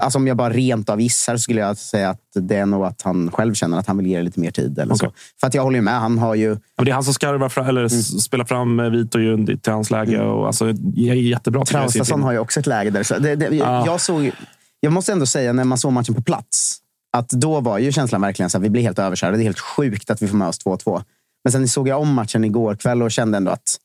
alltså 0.00 0.18
om 0.18 0.26
jag 0.26 0.36
bara 0.36 0.50
rent 0.50 0.88
av 0.90 1.00
gissar, 1.00 1.36
så 1.36 1.42
skulle 1.42 1.60
jag 1.60 1.76
säga 1.78 2.10
att 2.10 2.20
det 2.34 2.56
är 2.56 2.66
nog 2.66 2.84
att 2.84 3.02
han 3.02 3.30
själv 3.30 3.54
känner 3.54 3.78
att 3.78 3.86
han 3.86 3.96
vill 3.98 4.06
ge 4.06 4.16
det 4.16 4.22
lite 4.22 4.40
mer 4.40 4.50
tid. 4.50 4.78
Eller 4.78 4.94
Okej. 4.94 5.08
så. 5.08 5.14
För 5.40 5.46
att 5.46 5.54
jag 5.54 5.62
håller 5.62 5.76
ju 5.78 5.82
med. 5.82 6.00
Han 6.00 6.18
har 6.18 6.34
ju... 6.34 6.56
Ja, 6.76 6.84
Det 6.84 6.90
är 6.90 6.94
han 6.94 7.04
som 7.04 7.14
skarvar 7.14 7.48
fram, 7.48 7.66
eller 7.66 7.84
s- 7.84 8.22
spelar 8.24 8.44
fram 8.44 8.80
eh, 8.80 8.90
Vito 8.90 9.18
till 9.62 9.72
hans 9.72 9.90
läge. 9.90 10.20
Och, 10.22 10.46
alltså, 10.46 10.68
är 10.68 11.14
jättebra. 11.14 11.64
Traustason 11.64 12.22
har 12.22 12.32
ju 12.32 12.38
också 12.38 12.60
ett 12.60 12.66
läge 12.66 12.90
där. 12.90 13.02
Så 13.02 13.18
det, 13.18 13.36
det, 13.36 13.46
Ja. 13.56 13.86
jag, 13.86 14.00
såg, 14.00 14.30
jag 14.80 14.92
måste 14.92 15.12
ändå 15.12 15.26
säga, 15.26 15.52
när 15.52 15.64
man 15.64 15.78
såg 15.78 15.92
matchen 15.92 16.14
på 16.14 16.22
plats, 16.22 16.78
att 17.16 17.28
då 17.28 17.60
var 17.60 17.78
ju 17.78 17.92
känslan 17.92 18.20
verkligen 18.20 18.50
så 18.50 18.58
att 18.58 18.64
vi 18.64 18.70
blir 18.70 18.82
helt 18.82 18.98
överkörda. 18.98 19.36
Det 19.36 19.42
är 19.42 19.44
helt 19.44 19.60
sjukt 19.60 20.10
att 20.10 20.22
vi 20.22 20.28
får 20.28 20.36
med 20.36 20.48
oss 20.48 20.64
2-2. 20.66 21.02
Men 21.44 21.52
sen 21.52 21.68
såg 21.68 21.88
jag 21.88 22.00
om 22.00 22.14
matchen 22.14 22.44
igår 22.44 22.74
kväll 22.76 23.02
och 23.02 23.10
kände 23.10 23.36
ändå 23.38 23.50
att 23.50 23.76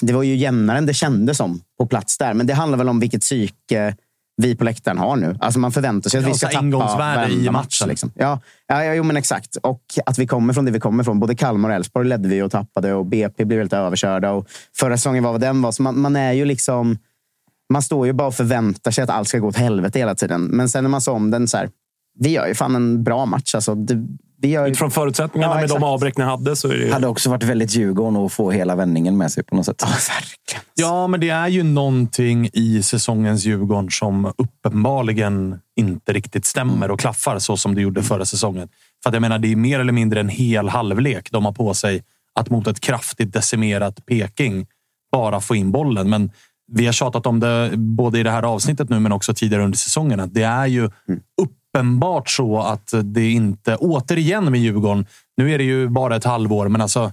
det 0.00 0.12
var 0.12 0.22
ju 0.22 0.36
jämnare 0.36 0.78
än 0.78 0.86
det 0.86 0.94
kändes 0.94 1.36
som 1.36 1.60
på 1.78 1.86
plats 1.86 2.18
där. 2.18 2.34
Men 2.34 2.46
det 2.46 2.54
handlar 2.54 2.78
väl 2.78 2.88
om 2.88 3.00
vilket 3.00 3.20
psyke 3.20 3.96
vi 4.36 4.56
på 4.56 4.64
läktaren 4.64 4.98
har 4.98 5.16
nu. 5.16 5.36
Alltså 5.40 5.60
man 5.60 5.72
förväntar 5.72 6.10
sig 6.10 6.18
att 6.18 6.24
Ja, 6.24 6.32
vi 6.32 6.38
ska 6.38 6.46
tappa 6.46 6.64
ingångsvärde 6.64 7.32
i 7.32 7.50
matchen. 7.50 7.88
Liksom. 7.88 8.12
Ja, 8.14 8.40
ja, 8.66 8.94
jo, 8.94 9.02
men 9.02 9.16
exakt. 9.16 9.56
Och 9.56 9.82
att 10.06 10.18
vi 10.18 10.26
kommer 10.26 10.54
från 10.54 10.64
det 10.64 10.70
vi 10.70 10.80
kommer 10.80 11.04
från. 11.04 11.20
Både 11.20 11.34
Kalmar 11.34 11.68
och 11.68 11.74
Elfsborg 11.74 12.08
ledde 12.08 12.28
vi 12.28 12.42
och 12.42 12.50
tappade 12.50 12.94
och 12.94 13.06
BP 13.06 13.44
blev 13.44 13.58
helt 13.58 13.72
överkörda. 13.72 14.30
Och 14.30 14.48
förra 14.76 14.96
säsongen 14.96 15.24
var 15.24 15.32
vad 15.32 15.40
den 15.40 15.62
var. 15.62 15.72
Så 15.72 15.82
man, 15.82 16.00
man 16.00 16.16
är 16.16 16.32
ju 16.32 16.44
liksom... 16.44 16.98
Man 17.72 17.82
står 17.82 18.06
ju 18.06 18.12
bara 18.12 18.28
och 18.28 18.34
förväntar 18.34 18.90
sig 18.90 19.04
att 19.04 19.10
allt 19.10 19.28
ska 19.28 19.38
gå 19.38 19.48
åt 19.48 19.56
helvete 19.56 19.98
hela 19.98 20.14
tiden. 20.14 20.42
Men 20.42 20.68
sen 20.68 20.84
när 20.84 20.88
man 20.90 21.00
såg 21.00 21.16
om 21.16 21.30
den 21.30 21.48
så 21.48 21.56
här. 21.56 21.70
Vi 22.18 22.30
gör 22.30 22.46
ju 22.46 22.54
fan 22.54 22.74
en 22.74 23.04
bra 23.04 23.26
match. 23.26 23.54
Alltså, 23.54 23.74
det, 23.74 24.06
gör. 24.48 24.66
Utifrån 24.66 24.90
förutsättningarna 24.90 25.54
Ja, 25.54 25.60
med 25.60 25.68
de 25.68 25.82
avbräck 25.82 26.16
ni 26.16 26.24
hade 26.24 26.56
så 26.56 26.68
är 26.68 26.72
det 26.72 26.84
ju... 26.84 26.92
hade 26.92 27.06
också 27.06 27.30
varit 27.30 27.42
väldigt 27.42 27.74
Djurgården 27.74 28.16
att 28.16 28.32
få 28.32 28.50
hela 28.50 28.76
vändningen 28.76 29.16
med 29.16 29.32
sig 29.32 29.44
på 29.44 29.56
något 29.56 29.66
sätt. 29.66 29.76
Ja, 29.80 29.86
verkligen. 29.88 30.62
Ja, 30.74 31.06
men 31.06 31.20
det 31.20 31.28
är 31.28 31.48
ju 31.48 31.62
någonting 31.62 32.50
i 32.52 32.82
säsongens 32.82 33.44
Djurgården 33.44 33.90
som 33.90 34.32
uppenbarligen 34.38 35.58
inte 35.76 36.12
riktigt 36.12 36.44
stämmer 36.44 36.90
och 36.90 37.00
klaffar 37.00 37.38
så 37.38 37.56
som 37.56 37.74
det 37.74 37.80
gjorde 37.80 38.02
förra 38.02 38.24
säsongen. 38.24 38.68
För 39.02 39.10
att 39.10 39.14
jag 39.14 39.20
menar, 39.20 39.38
det 39.38 39.52
är 39.52 39.56
mer 39.56 39.80
eller 39.80 39.92
mindre 39.92 40.20
en 40.20 40.28
hel 40.28 40.68
halvlek 40.68 41.30
de 41.30 41.44
har 41.44 41.52
på 41.52 41.74
sig 41.74 42.02
att 42.40 42.50
mot 42.50 42.66
ett 42.66 42.80
kraftigt 42.80 43.32
decimerat 43.32 44.06
Peking 44.06 44.66
bara 45.12 45.40
få 45.40 45.56
in 45.56 45.72
bollen. 45.72 46.10
Men 46.10 46.30
vi 46.72 46.86
har 46.86 46.92
tjatat 46.92 47.26
om 47.26 47.40
det 47.40 47.70
både 47.76 48.18
i 48.18 48.22
det 48.22 48.30
här 48.30 48.42
avsnittet 48.42 48.88
nu, 48.88 49.00
men 49.00 49.12
också 49.12 49.34
tidigare 49.34 49.64
under 49.64 49.78
säsongen. 49.78 50.20
Att 50.20 50.34
det 50.34 50.42
är 50.42 50.66
ju 50.66 50.90
uppenbart 51.82 52.28
så 52.30 52.60
att 52.60 52.94
det 53.02 53.30
inte, 53.30 53.76
återigen 53.76 54.44
med 54.50 54.60
Djurgården, 54.60 55.06
nu 55.36 55.52
är 55.54 55.58
det 55.58 55.64
ju 55.64 55.88
bara 55.88 56.16
ett 56.16 56.24
halvår, 56.24 56.68
men 56.68 56.80
alltså 56.80 57.12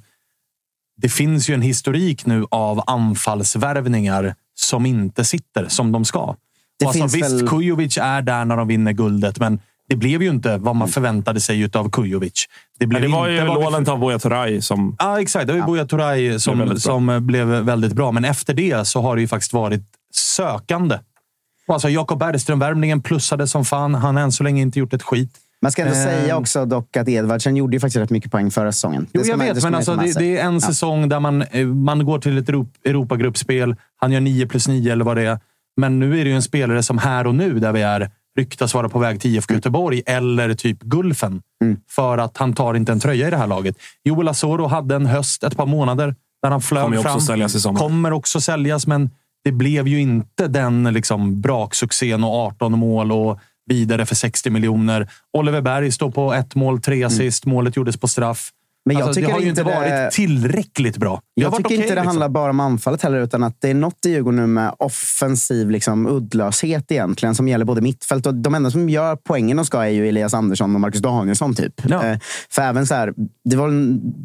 det 1.02 1.10
finns 1.10 1.50
ju 1.50 1.54
en 1.54 1.62
historik 1.62 2.26
nu 2.26 2.46
av 2.52 2.84
anfallsvärvningar 2.88 4.36
som 4.56 4.86
inte 4.86 5.24
sitter 5.26 5.68
som 5.68 5.92
de 5.92 6.06
ska. 6.06 6.36
Det 6.80 6.86
Och 6.86 6.90
alltså, 6.90 7.02
finns 7.04 7.16
visst, 7.16 7.42
väl- 7.42 7.48
Kujovic 7.48 7.98
är 7.98 8.22
där 8.22 8.46
när 8.46 8.58
de 8.58 8.68
vinner 8.68 8.92
guldet, 8.92 9.40
men 9.40 9.60
det 9.90 9.96
blev 9.96 10.22
ju 10.24 10.30
inte 10.30 10.58
vad 10.58 10.76
man 10.76 10.88
förväntade 10.88 11.40
sig 11.40 11.70
av 11.74 11.90
Kujovic. 11.90 12.46
Det, 12.80 12.88
blev 12.88 13.02
det 13.02 13.08
var 13.08 13.28
ju 13.28 13.34
inte 13.34 13.48
vad 13.48 13.58
vi- 13.58 13.64
lånet 13.64 13.88
av 13.90 14.00
Buya 14.00 14.20
Turay 14.20 14.62
som... 14.62 14.96
Ja, 15.00 15.22
exakt. 15.22 15.48
Det 15.48 15.54
var 15.54 15.60
ju 15.60 15.66
Buya 15.66 15.86
Turay 15.86 16.40
som, 16.40 16.80
som 16.80 17.28
blev 17.28 17.48
väldigt 17.48 17.94
bra. 17.94 18.12
Men 18.12 18.26
efter 18.26 18.54
det 18.54 18.88
så 18.88 19.02
har 19.02 19.16
det 19.16 19.22
ju 19.22 19.28
faktiskt 19.28 19.54
varit 19.54 19.82
sökande. 20.14 20.98
Alltså, 21.74 21.90
Jakob 21.90 22.20
Bergström-värvningen 22.20 23.02
plussade 23.02 23.48
som 23.48 23.66
fan. 23.66 23.96
Han 23.96 24.16
har 24.16 24.24
än 24.24 24.32
så 24.32 24.44
länge 24.44 24.62
inte 24.62 24.80
gjort 24.80 24.94
ett 24.94 25.04
skit. 25.04 25.32
Man 25.62 25.72
ska 25.72 25.82
ändå 25.82 25.94
Eh. 25.96 26.04
säga 26.04 26.38
också 26.38 26.66
dock 26.66 26.98
att 26.98 27.08
Edvardsen 27.08 27.56
gjorde 27.56 27.76
ju 27.76 27.80
faktiskt 27.80 27.98
rätt 27.98 28.10
mycket 28.10 28.32
poäng 28.32 28.52
förra 28.52 28.72
säsongen. 28.72 29.08
Jo, 29.14 29.22
jag 29.26 29.38
man- 29.38 29.48
vet, 29.48 29.64
men 29.64 29.76
alltså, 29.76 29.96
det, 29.96 30.20
det 30.20 30.38
är 30.38 30.46
en 30.46 30.62
säsong 30.62 31.10
där 31.10 31.20
man, 31.20 31.42
eh, 31.42 31.66
man 31.68 32.06
går 32.06 32.20
till 32.20 32.38
ett 32.38 32.50
Europ- 32.50 32.74
Europagruppspel. 32.86 33.76
Han 33.98 34.12
gör 34.12 34.22
9 34.22 34.48
plus 34.48 34.68
9 34.68 34.92
eller 34.92 35.06
vad 35.06 35.18
det 35.18 35.24
är. 35.24 35.40
Men 35.78 36.00
nu 36.00 36.20
är 36.20 36.24
det 36.24 36.30
ju 36.30 36.36
en 36.36 36.42
spelare 36.42 36.84
som 36.84 36.98
här 36.98 37.28
och 37.28 37.36
nu, 37.36 37.60
där 37.60 37.72
vi 37.72 37.82
är, 37.82 38.12
ryktas 38.38 38.74
vara 38.74 38.90
på 38.90 39.00
väg 39.00 39.22
till 39.22 39.36
IFK 39.36 39.54
Göteborg 39.54 40.02
eller 40.06 40.54
typ 40.54 40.80
Gulfen. 40.82 41.42
För 41.90 42.18
att 42.18 42.38
han 42.38 42.54
tar 42.54 42.74
inte 42.74 42.92
en 42.92 43.00
tröja 43.00 43.28
i 43.28 43.32
det 43.32 43.38
här 43.38 43.48
laget. 43.48 43.76
Joel 44.04 44.28
Asoro 44.28 44.68
hade 44.68 44.96
en 44.96 45.06
höst, 45.06 45.44
ett 45.44 45.58
par 45.58 45.66
månader, 45.66 46.16
där 46.44 46.50
han 46.50 46.62
flög 46.62 46.84
Kommer 46.84 46.96
ju 46.96 47.00
också 47.00 47.10
fram. 47.12 47.22
säljas 47.22 47.56
i 47.56 47.60
sommar. 47.60 47.80
Kommer 47.80 48.12
också 48.14 48.42
säljas, 48.42 48.88
men 48.88 49.10
det 49.50 49.54
blev 49.54 49.88
ju 49.88 50.00
inte 50.02 50.48
den 50.48 50.84
liksom 50.84 51.42
braksuccén 51.42 52.24
och 52.24 52.34
18 52.34 52.80
mål 52.80 53.12
och 53.12 53.40
vidare 53.66 54.06
för 54.06 54.16
60 54.16 54.50
miljoner. 54.50 55.10
Oliver 55.38 55.62
Berg 55.62 55.92
står 55.92 56.12
på 56.12 56.34
ett 56.34 56.56
mål, 56.56 56.82
tre 56.82 57.04
assist. 57.04 57.46
Målet 57.46 57.76
gjordes 57.76 57.98
på 57.98 58.08
straff. 58.08 58.50
Men 58.86 58.98
jag 58.98 59.08
alltså, 59.08 59.22
tycker 59.22 59.28
det 59.28 59.34
har 59.34 59.42
ju 59.42 59.50
inte 59.50 59.64
det- 59.64 59.76
varit 60.04 60.12
tillräckligt 60.12 60.98
bra. 60.98 61.22
Det 61.36 61.42
Jag 61.42 61.52
tycker 61.52 61.66
okej, 61.68 61.76
inte 61.78 61.88
det 61.90 61.94
liksom. 61.96 62.08
handlar 62.08 62.30
bara 62.30 62.50
om 62.50 62.60
anfallet 62.60 63.02
heller, 63.02 63.20
utan 63.22 63.44
att 63.44 63.56
det 63.62 63.70
är 63.70 63.74
något 63.74 64.06
i 64.06 64.10
Djurgården 64.10 64.40
nu 64.40 64.48
med 64.48 64.76
offensiv 64.80 65.70
liksom, 65.70 66.08
uddlöshet 66.08 66.92
egentligen, 66.92 67.36
som 67.36 67.48
gäller 67.48 67.66
både 67.66 67.82
mittfält 67.82 68.26
och 68.26 68.36
de 68.36 68.56
enda 68.56 68.72
som 68.72 68.90
gör 68.90 69.16
poängen 69.16 69.58
de 69.58 69.66
ska 69.66 69.82
är 69.86 69.90
ju 69.90 70.08
Elias 70.10 70.34
Andersson 70.34 70.76
och 70.76 70.82
Marcus 70.82 71.02
Danielsson. 71.02 71.56
Typ. 71.56 71.74
Ja. 71.90 72.06
Eh, 72.06 72.18
för 72.50 72.62
även 72.62 72.88
så 72.88 72.96
här, 72.96 73.14
det 73.50 73.56
var, 73.56 73.70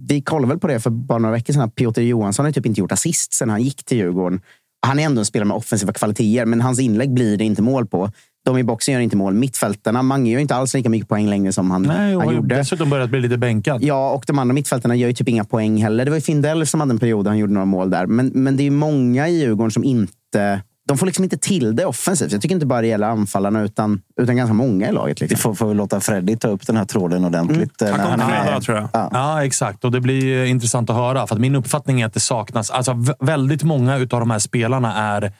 vi 0.09 0.22
kollade 0.22 0.49
väl 0.49 0.59
på 0.59 0.66
det 0.66 0.81
för 0.81 0.91
bara 0.91 1.18
några 1.18 1.33
veckor 1.33 1.53
sedan. 1.55 1.70
Piotr 1.70 2.01
Johansson 2.01 2.45
har 2.45 2.53
typ 2.53 2.66
inte 2.66 2.81
gjort 2.81 2.93
assist 2.93 3.33
sen 3.35 3.51
han 3.51 3.62
gick 3.62 3.85
till 3.85 3.99
Djurgården. 3.99 4.41
Han 4.85 4.99
är 4.99 5.05
ändå 5.05 5.18
en 5.18 5.24
spelare 5.24 5.49
med 5.49 5.57
offensiva 5.57 5.93
kvaliteter, 5.93 6.47
men 6.47 6.61
hans 6.61 6.80
inlägg 6.80 7.14
blir 7.14 7.37
det 7.37 7.45
inte 7.45 7.62
mål 7.62 7.87
på. 7.87 8.11
De 8.45 8.59
i 8.59 8.64
boxen 8.64 8.95
gör 8.95 9.01
inte 9.01 9.16
mål. 9.16 9.35
Mittfältarna, 9.35 10.03
Mange 10.03 10.30
gör 10.30 10.41
inte 10.41 10.55
alls 10.55 10.74
lika 10.74 10.89
mycket 10.89 11.09
poäng 11.09 11.28
längre 11.28 11.53
som 11.53 11.70
han, 11.70 11.82
Nej, 11.82 12.16
och 12.16 12.22
han 12.22 12.35
gjorde. 12.35 12.57
dessutom 12.57 12.91
börjat 12.91 13.11
bli 13.11 13.20
lite 13.20 13.39
bänkad. 13.39 13.82
Ja, 13.82 14.11
och 14.11 14.24
de 14.26 14.39
andra 14.39 14.55
mittfältarna 14.55 14.97
gör 14.97 15.09
ju 15.09 15.14
typ 15.14 15.28
inga 15.28 15.45
poäng 15.45 15.82
heller. 15.82 16.05
Det 16.05 16.11
var 16.11 16.18
ju 16.18 16.20
Findell 16.20 16.66
som 16.66 16.80
hade 16.80 16.93
en 16.93 16.99
period 16.99 17.24
där 17.24 17.30
han 17.30 17.39
gjorde 17.39 17.53
några 17.53 17.64
mål 17.64 17.91
där. 17.91 18.07
Men, 18.07 18.26
men 18.26 18.57
det 18.57 18.62
är 18.62 18.64
ju 18.64 18.70
många 18.70 19.28
i 19.28 19.39
Djurgården 19.41 19.70
som 19.70 19.85
inte... 19.85 20.61
De 20.89 20.99
får 20.99 21.07
liksom 21.07 21.24
inte 21.24 21.39
till 21.39 21.76
det 21.76 21.87
offensivt. 21.87 22.32
Jag 22.32 22.43
tycker 22.43 22.55
inte 22.55 22.66
bara 22.66 22.80
det 22.80 22.87
gäller 22.87 23.09
anfallarna, 23.09 23.62
utan, 23.62 24.03
utan 24.20 24.37
ganska 24.37 24.55
många 24.55 24.89
i 24.89 24.93
laget. 24.93 25.22
Vi 25.22 25.26
Liksom. 25.26 25.39
får, 25.39 25.55
får 25.55 25.68
vi 25.68 25.74
låta 25.74 26.01
Freddy 26.01 26.37
ta 26.37 26.49
upp 26.49 26.66
den 26.66 26.76
här 26.76 26.85
tråden 26.85 27.24
ordentligt. 27.24 27.82
eh, 27.82 27.89
Han 27.91 27.99
när 28.01 28.11
kom 28.11 28.20
är 28.20 28.26
fredag, 28.43 28.55
med. 28.55 28.62
tror 28.62 28.76
jag. 28.78 28.89
Ja. 28.93 29.09
Ja, 29.12 29.45
exakt. 29.45 29.85
Och 29.85 29.93
det 29.93 30.01
blir 30.01 30.43
eh, 30.43 30.51
intressant 30.51 30.91
att 30.91 30.97
höra. 30.97 31.26
För 31.26 31.35
att 31.35 31.41
min 31.41 31.55
uppfattning 31.55 32.01
är 32.01 32.07
att 32.07 32.14
det 32.14 32.20
saknas... 32.20 32.70
Alltså, 32.70 32.93
vä- 32.93 33.14
väldigt 33.20 33.62
många 33.62 33.95
av 33.95 34.07
de 34.09 34.30
här 34.30 34.39
spelarna 34.39 34.95
är 34.97 35.32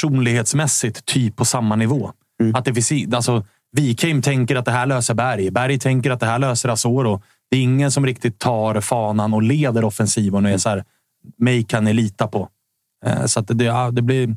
personlighetsmässigt 0.00 1.04
typ 1.04 1.36
på 1.36 1.44
samma 1.44 1.76
nivå. 1.76 2.12
Att 2.54 2.64
det 2.64 2.74
finns, 2.74 3.14
alltså, 3.14 3.44
Wikheim 3.76 4.22
tänker 4.22 4.56
att 4.56 4.64
det 4.64 4.70
här 4.70 4.86
löser 4.86 5.14
Berg. 5.14 5.50
Berg 5.50 5.78
tänker 5.78 6.10
att 6.10 6.20
det 6.20 6.26
här 6.26 6.38
löser 6.38 6.68
Asoro. 6.68 7.22
Det 7.50 7.56
är 7.56 7.60
ingen 7.62 7.90
som 7.90 8.06
riktigt 8.06 8.38
tar 8.38 8.80
fanan 8.80 9.34
och 9.34 9.42
leder 9.42 9.84
offensiven 9.84 10.44
och 10.44 10.50
är 10.50 10.58
så 10.58 10.68
här, 10.68 10.84
mig 11.38 11.62
kan 11.62 11.84
ni 11.84 11.92
lita 11.92 12.26
på. 12.26 12.48
Eh, 13.06 13.24
Så 13.26 13.40
att 13.40 13.46
det, 13.48 13.90
det 13.92 14.02
blir 14.02 14.36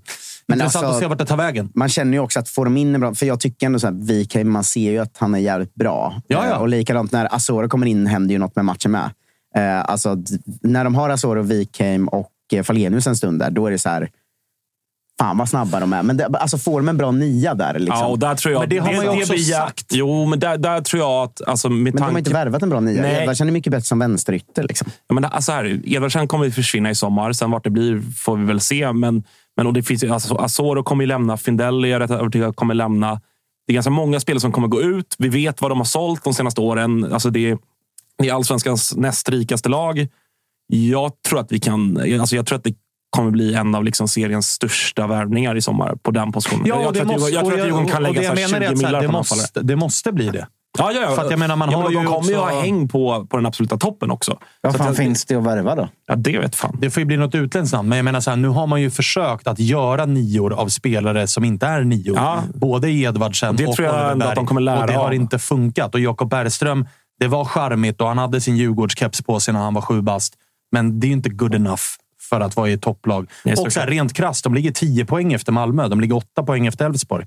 intressant 0.51 0.85
alltså- 0.85 0.97
att 0.97 0.99
se 0.99 1.07
vart 1.07 1.17
det 1.17 1.25
tar 1.25 1.37
vägen. 1.37 1.71
Man 1.75 1.89
känner 1.89 2.13
ju 2.13 2.19
också 2.19 2.39
att 2.39 2.49
får 2.49 2.65
de 2.65 2.77
in 2.77 2.95
en 2.95 3.01
bra... 3.01 3.13
För 3.13 3.25
jag 3.25 3.39
tycker 3.39 3.65
ändå 3.65 3.79
så 3.79 3.87
här, 3.87 3.93
Wikheim, 3.93 4.51
man 4.51 4.63
ser 4.63 4.91
ju 4.91 4.99
att 4.99 5.17
han 5.17 5.35
är 5.35 5.39
jävligt 5.39 5.75
bra. 5.75 6.21
Ja, 6.27 6.45
ja. 6.45 6.55
Eh, 6.55 6.61
Och 6.61 6.67
likadant 6.69 7.11
när 7.11 7.35
Asoro 7.35 7.69
kommer 7.69 7.85
in 7.87 8.07
händer 8.07 8.33
ju 8.33 8.39
något 8.39 8.55
med 8.55 8.65
matchen 8.65 8.91
med. 8.91 9.09
Eh, 9.55 9.89
alltså, 9.89 10.17
när 10.61 10.83
de 10.83 10.95
har 10.95 11.09
Asoro, 11.09 11.41
Wikheim 11.41 12.07
och 12.07 12.31
eh, 12.53 12.63
Falenius 12.63 13.07
en 13.07 13.15
stund 13.15 13.39
där, 13.39 13.51
då 13.51 13.67
är 13.67 13.71
det 13.71 13.79
så 13.79 13.89
här... 13.89 14.09
Fan 15.19 15.37
vad 15.37 15.49
snabba 15.49 15.79
de 15.79 15.93
är. 15.93 16.03
Men 16.03 16.17
det, 16.17 16.25
alltså, 16.25 16.57
får 16.57 16.79
de 16.79 16.89
en 16.89 16.97
bra 16.97 17.11
nia 17.11 17.53
där? 17.53 17.79
Liksom. 17.79 17.99
Ja, 17.99 18.05
och 18.07 18.19
där 18.19 18.35
tror 18.35 18.53
jag... 18.53 18.59
Men 18.59 18.69
det 18.69 18.77
har 18.77 18.93
man 18.93 19.03
ju 19.03 19.09
också 19.09 19.33
blir- 19.33 19.43
sagt. 19.43 19.85
Jo, 19.91 20.25
men 20.25 20.39
där, 20.39 20.57
där 20.57 20.81
tror 20.81 21.01
jag 21.01 21.23
att... 21.23 21.41
Alltså, 21.47 21.69
med 21.69 21.77
Men 21.83 21.93
de 21.93 22.01
har 22.01 22.07
tanke 22.07 22.19
inte 22.19 22.33
värvat 22.33 22.63
en 22.63 22.69
bra 22.69 22.79
nia. 22.79 23.21
Edvardsen 23.21 23.47
är 23.47 23.51
mycket 23.51 23.71
bättre 23.71 23.85
som 23.85 23.99
vänsterytter. 23.99 24.63
Liksom. 24.63 24.87
Ja, 25.07 25.13
men 25.15 25.25
alltså 25.25 25.51
här, 25.51 25.81
Edvardsen 25.83 26.27
kommer 26.27 26.45
ju 26.45 26.51
försvinna 26.51 26.89
i 26.89 26.95
sommar. 26.95 27.33
Sen 27.33 27.51
vart 27.51 27.63
det 27.63 27.69
blir 27.69 28.01
får 28.17 28.37
vi 28.37 28.45
väl 28.45 28.59
se. 28.59 28.91
Men, 28.93 29.23
men 29.57 29.67
och 29.67 29.73
det 29.73 29.83
finns, 29.83 30.03
ju- 30.03 30.09
alltså, 30.09 30.35
Asoro 30.35 30.83
kommer 30.83 31.03
ju 31.03 31.07
lämna. 31.07 31.37
Findell 31.37 31.83
är 31.85 31.87
jag 31.89 31.99
rätt 31.99 32.11
övertygad 32.11 32.55
kommer 32.55 32.73
lämna. 32.73 33.21
Det 33.67 33.71
är 33.71 33.73
ganska 33.73 33.89
många 33.89 34.19
spelare 34.19 34.39
som 34.41 34.51
kommer 34.51 34.67
gå 34.67 34.81
ut. 34.81 35.15
Vi 35.19 35.29
vet 35.29 35.61
vad 35.61 35.71
de 35.71 35.77
har 35.77 35.85
sålt 35.85 36.23
de 36.23 36.33
senaste 36.33 36.61
åren. 36.61 37.13
Alltså 37.13 37.29
det, 37.29 37.49
är- 37.49 37.57
det 38.17 38.29
är 38.29 38.33
allsvenskans 38.33 38.95
näst 38.95 39.29
rikaste 39.29 39.69
lag. 39.69 40.07
Jag 40.67 41.11
tror 41.29 41.39
att 41.39 41.51
vi 41.51 41.59
kan... 41.59 41.97
Alltså 42.19 42.35
jag 42.35 42.45
tror 42.45 42.57
att 42.57 42.63
det 42.63 42.73
kommer 43.09 43.31
bli 43.31 43.53
en 43.53 43.75
av 43.75 43.83
liksom 43.83 44.07
seriens 44.07 44.47
största 44.49 45.07
värvningar 45.07 45.55
i 45.55 45.61
sommar 45.61 45.95
på 45.95 46.11
den 46.11 46.31
positionen. 46.31 46.65
Ja, 46.65 46.81
jag, 46.81 46.93
tror 46.93 47.01
att 47.01 47.07
måste- 47.11 47.31
Djurgården- 47.31 47.33
jag 47.33 47.43
tror 47.45 47.53
och 47.53 47.59
att 47.59 47.65
Djurgården 47.67 47.89
kan 47.89 48.03
lägga 48.03 48.13
det 48.21 48.27
så 48.27 48.41
jag 48.41 48.49
här 48.49 48.59
menar 48.59 48.65
är 48.65 48.69
20 48.69 48.73
att 48.73 48.79
så 48.79 48.85
här, 48.85 48.89
millar 48.91 49.01
det 49.01 49.07
på 49.11 49.17
anfallare. 49.17 49.41
måste, 49.43 49.61
det 49.61 49.75
måste 49.75 50.11
bli 50.11 50.29
det. 50.29 50.47
Ja, 50.77 50.91
ja, 50.91 51.01
ja. 51.01 51.15
För 51.15 51.23
att 51.25 51.29
jag 51.29 51.39
menar, 51.39 51.55
man 51.55 51.71
ja, 51.71 51.77
har 51.77 51.83
men 51.83 51.91
ju 51.91 51.97
de 51.97 52.05
kommer 52.05 52.29
ju 52.29 52.37
också- 52.37 52.53
ha 52.55 52.61
häng 52.61 52.87
på, 52.87 53.25
på 53.29 53.37
den 53.37 53.45
absoluta 53.45 53.77
toppen 53.77 54.11
också. 54.11 54.37
Vad 54.61 54.71
Så 54.71 54.77
fan 54.77 54.87
att- 54.87 54.97
finns 54.97 55.25
det 55.25 55.35
att 55.35 55.43
värva 55.43 55.75
då? 55.75 55.89
Ja, 56.07 56.15
det 56.15 56.37
vet 56.39 56.55
fan. 56.55 56.77
Det 56.81 56.89
får 56.89 57.01
ju 57.01 57.05
bli 57.05 57.17
något 57.17 57.35
utländskt 57.35 57.73
namn, 57.73 57.89
men 57.89 57.95
jag 57.97 58.05
menar 58.05 58.19
så 58.19 58.29
här, 58.29 58.37
nu 58.37 58.47
har 58.47 58.67
man 58.67 58.81
ju 58.81 58.89
försökt 58.91 59.47
att 59.47 59.59
göra 59.59 60.05
nior 60.05 60.53
av 60.53 60.67
spelare 60.67 61.27
som 61.27 61.43
inte 61.43 61.65
är 61.67 61.83
nior. 61.83 62.15
Ja. 62.17 62.43
Både 62.53 62.91
Edvardsen 62.91 63.49
Och 63.49 63.55
det 63.55 63.67
och 63.67 63.75
tror 63.75 63.87
jag 63.87 63.95
Oliver 63.95 64.11
ändå 64.11 64.25
att 64.25 64.29
Berg. 64.29 64.35
de 64.35 64.45
kommer 64.47 64.61
lära 64.61 64.81
Och 64.81 64.87
det 64.87 64.93
har 64.93 65.05
av. 65.07 65.13
inte 65.13 65.39
funkat. 65.39 65.93
Och 65.93 65.99
Jakob 65.99 66.29
Bergström, 66.29 66.87
det 67.19 67.27
var 67.27 67.45
charmigt 67.45 68.01
och 68.01 68.07
han 68.07 68.17
hade 68.17 68.41
sin 68.41 68.57
Djurgårdskeps 68.57 69.21
på 69.21 69.39
sig 69.39 69.53
när 69.53 69.61
han 69.61 69.73
var 69.73 69.81
sju 69.81 70.01
bast. 70.01 70.33
Men 70.71 70.99
det 70.99 71.07
är 71.07 71.11
inte 71.11 71.29
good 71.29 71.55
enough 71.55 71.81
för 72.29 72.39
att 72.41 72.55
vara 72.55 72.69
i 72.69 72.73
ett 72.73 72.81
topplag. 72.81 73.29
Nej, 73.43 73.55
och 73.55 73.73
så 73.73 73.79
här, 73.79 73.87
rent 73.87 74.13
krasst, 74.13 74.43
de 74.43 74.53
ligger 74.53 74.71
10 74.71 75.05
poäng 75.05 75.33
efter 75.33 75.51
Malmö. 75.51 75.87
De 75.87 75.99
ligger 76.01 76.15
8 76.15 76.43
poäng 76.43 76.67
efter 76.67 76.85
Elfsborg. 76.85 77.25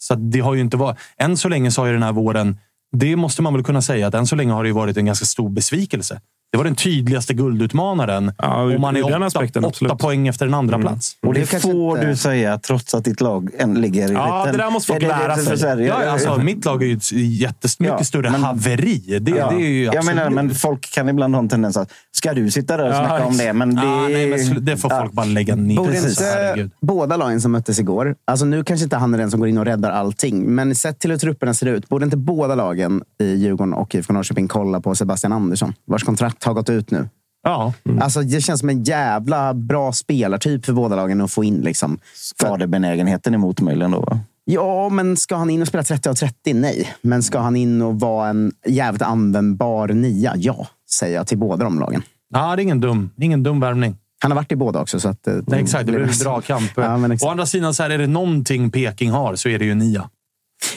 Så 0.00 0.14
det 0.14 0.40
har 0.40 0.54
ju 0.54 0.60
inte 0.60 0.76
varit... 0.76 0.98
Än 1.16 1.36
så 1.36 1.48
länge 1.48 1.70
så 1.70 1.80
har 1.82 1.86
ju 1.86 1.92
den 1.92 2.02
här 2.02 2.12
våren... 2.12 2.58
Det 2.96 3.16
måste 3.16 3.42
man 3.42 3.52
väl 3.52 3.64
kunna 3.64 3.82
säga 3.82 4.06
att 4.06 4.14
än 4.14 4.26
så 4.26 4.36
länge 4.36 4.52
har 4.52 4.62
det 4.62 4.68
ju 4.68 4.74
varit 4.74 4.96
en 4.96 5.06
ganska 5.06 5.26
stor 5.26 5.50
besvikelse. 5.50 6.20
Det 6.52 6.58
var 6.58 6.64
den 6.64 6.74
tydligaste 6.74 7.34
guldutmanaren. 7.34 8.32
Ja, 8.38 8.62
och 8.62 8.80
man 8.80 8.96
är 8.96 9.04
åtta, 9.04 9.16
aspekten, 9.26 9.64
åtta 9.64 9.96
poäng 9.96 10.28
efter 10.28 10.46
en 10.46 10.54
andra 10.54 10.78
plats. 10.78 11.16
Och 11.26 11.34
det, 11.34 11.40
Det 11.40 11.46
kanske 11.50 11.72
får 11.72 11.96
inte- 11.98 12.08
du 12.10 12.16
säga 12.16 12.58
trots 12.58 12.94
att 12.94 13.04
ditt 13.04 13.20
lag 13.20 13.50
än 13.58 13.74
ligger 13.74 14.10
i 14.10 14.12
Ja, 14.14 14.38
liten- 14.44 14.56
det 14.58 14.64
där 14.64 14.70
måste 14.70 14.92
folk 14.92 15.02
lära 15.02 15.36
det- 15.36 15.42
sig. 15.42 15.58
så 15.58 15.66
här, 15.66 15.76
Ja, 15.78 16.04
ja, 16.04 16.10
alltså, 16.10 16.36
mitt 16.38 16.64
lag 16.64 16.82
är 16.82 16.86
ju 16.86 16.96
ett 16.96 17.12
jättemycket 17.12 17.96
Ja, 17.98 18.04
större 18.04 18.30
men- 18.30 18.42
haveri. 18.42 19.18
Det, 19.20 19.30
Ja, 19.30 19.50
det 19.50 19.56
är 19.56 19.58
ju 19.68 19.84
jag 19.84 19.96
absolut- 19.96 20.16
menar, 20.16 20.30
men 20.30 20.54
folk 20.54 20.90
kan 20.94 21.08
ibland 21.08 21.34
ha 21.34 21.42
en 21.42 21.48
tendens 21.48 21.76
att 21.76 21.92
ska 22.12 22.34
du 22.34 22.50
sitta 22.50 22.76
där 22.76 22.84
och 22.88 22.94
Ja, 22.94 23.06
snacka 23.06 23.24
om 23.24 23.36
det? 23.36 23.52
Men 23.52 23.74
det, 23.74 23.82
Ah, 23.82 24.08
nej, 24.08 24.26
men 24.54 24.64
det 24.64 24.76
får 24.76 24.90
folk 24.90 25.12
bara 25.12 25.26
lägga 25.26 25.56
ner. 25.56 25.76
Borde 25.76 25.98
inte 25.98 26.70
båda 26.80 27.16
lagen 27.16 27.40
som 27.40 27.52
möttes 27.52 27.78
igår, 27.78 28.14
alltså 28.24 28.44
nu 28.46 28.64
kanske 28.64 28.84
inte 28.84 28.96
han 28.96 29.14
är 29.14 29.18
den 29.18 29.30
som 29.30 29.40
går 29.40 29.48
in 29.48 29.58
och 29.58 29.64
räddar 29.64 29.90
allting, 29.90 30.54
men 30.54 30.74
sett 30.74 30.98
till 31.00 31.10
hur 31.10 31.18
trupperna 31.18 31.54
ser 31.54 31.66
ut, 31.66 31.88
borde 31.88 32.04
inte 32.04 32.16
båda 32.16 32.54
lagen 32.54 33.02
i 33.22 33.34
Djurgården 33.34 33.74
och 33.74 33.94
IFK 33.94 34.12
Norrköping 34.12 34.48
kolla 34.48 34.80
på 34.80 34.94
Sebastian 34.94 35.32
Andersson, 35.32 35.74
vars 35.86 36.04
kontrakt 36.04 36.37
har 36.44 36.54
gått 36.54 36.70
ut 36.70 36.90
nu? 36.90 37.08
Ja. 37.42 37.72
Alltså, 38.00 38.20
det 38.22 38.40
känns 38.40 38.60
som 38.60 38.68
en 38.68 38.82
jävla 38.84 39.54
bra 39.54 39.92
spelartyp 39.92 40.64
för 40.66 40.72
båda 40.72 40.96
lagen 40.96 41.20
att 41.20 41.30
få 41.32 41.44
in. 41.44 41.60
Liksom. 41.60 41.98
skadebenägenheten 42.14 43.34
emot 43.34 43.60
möjligen 43.60 43.90
då. 43.90 44.00
Va? 44.00 44.20
Ja, 44.44 44.88
men 44.88 45.16
ska 45.16 45.36
han 45.36 45.50
in 45.50 45.62
och 45.62 45.68
spela 45.68 45.82
30 45.82 46.08
av 46.08 46.14
30? 46.14 46.54
Nej. 46.54 46.88
Men 47.02 47.22
ska 47.22 47.38
han 47.38 47.56
in 47.56 47.82
och 47.82 48.00
vara 48.00 48.28
en 48.28 48.52
jävligt 48.66 49.02
användbar 49.02 49.88
nia? 49.88 50.32
Ja, 50.36 50.66
säger 50.90 51.14
jag 51.16 51.26
till 51.26 51.38
båda 51.38 51.64
de 51.64 51.78
lagen. 51.80 52.02
ja, 52.34 52.56
det 52.56 52.62
är 52.62 52.64
ingen 52.64 52.80
dum, 52.80 53.10
ingen 53.20 53.42
dum 53.42 53.60
värvning. 53.60 53.96
Han 54.20 54.30
har 54.30 54.36
varit 54.36 54.52
i 54.52 54.56
båda 54.56 54.80
också. 54.80 55.00
Så 55.00 55.08
att, 55.08 55.26
eh, 55.28 55.34
Nej, 55.46 55.60
exakt, 55.62 55.86
det 55.86 55.92
blir 55.92 56.00
en 56.00 56.06
blir- 56.08 56.24
dragkamp. 56.24 56.70
Ja. 56.76 57.08
Å 57.22 57.28
andra 57.30 57.46
sidan, 57.46 57.74
så 57.74 57.82
här, 57.82 57.90
är 57.90 57.98
det 57.98 58.06
någonting 58.06 58.70
Peking 58.70 59.10
har 59.10 59.34
så 59.36 59.48
är 59.48 59.58
det 59.58 59.64
ju 59.64 59.74
nia. 59.74 60.10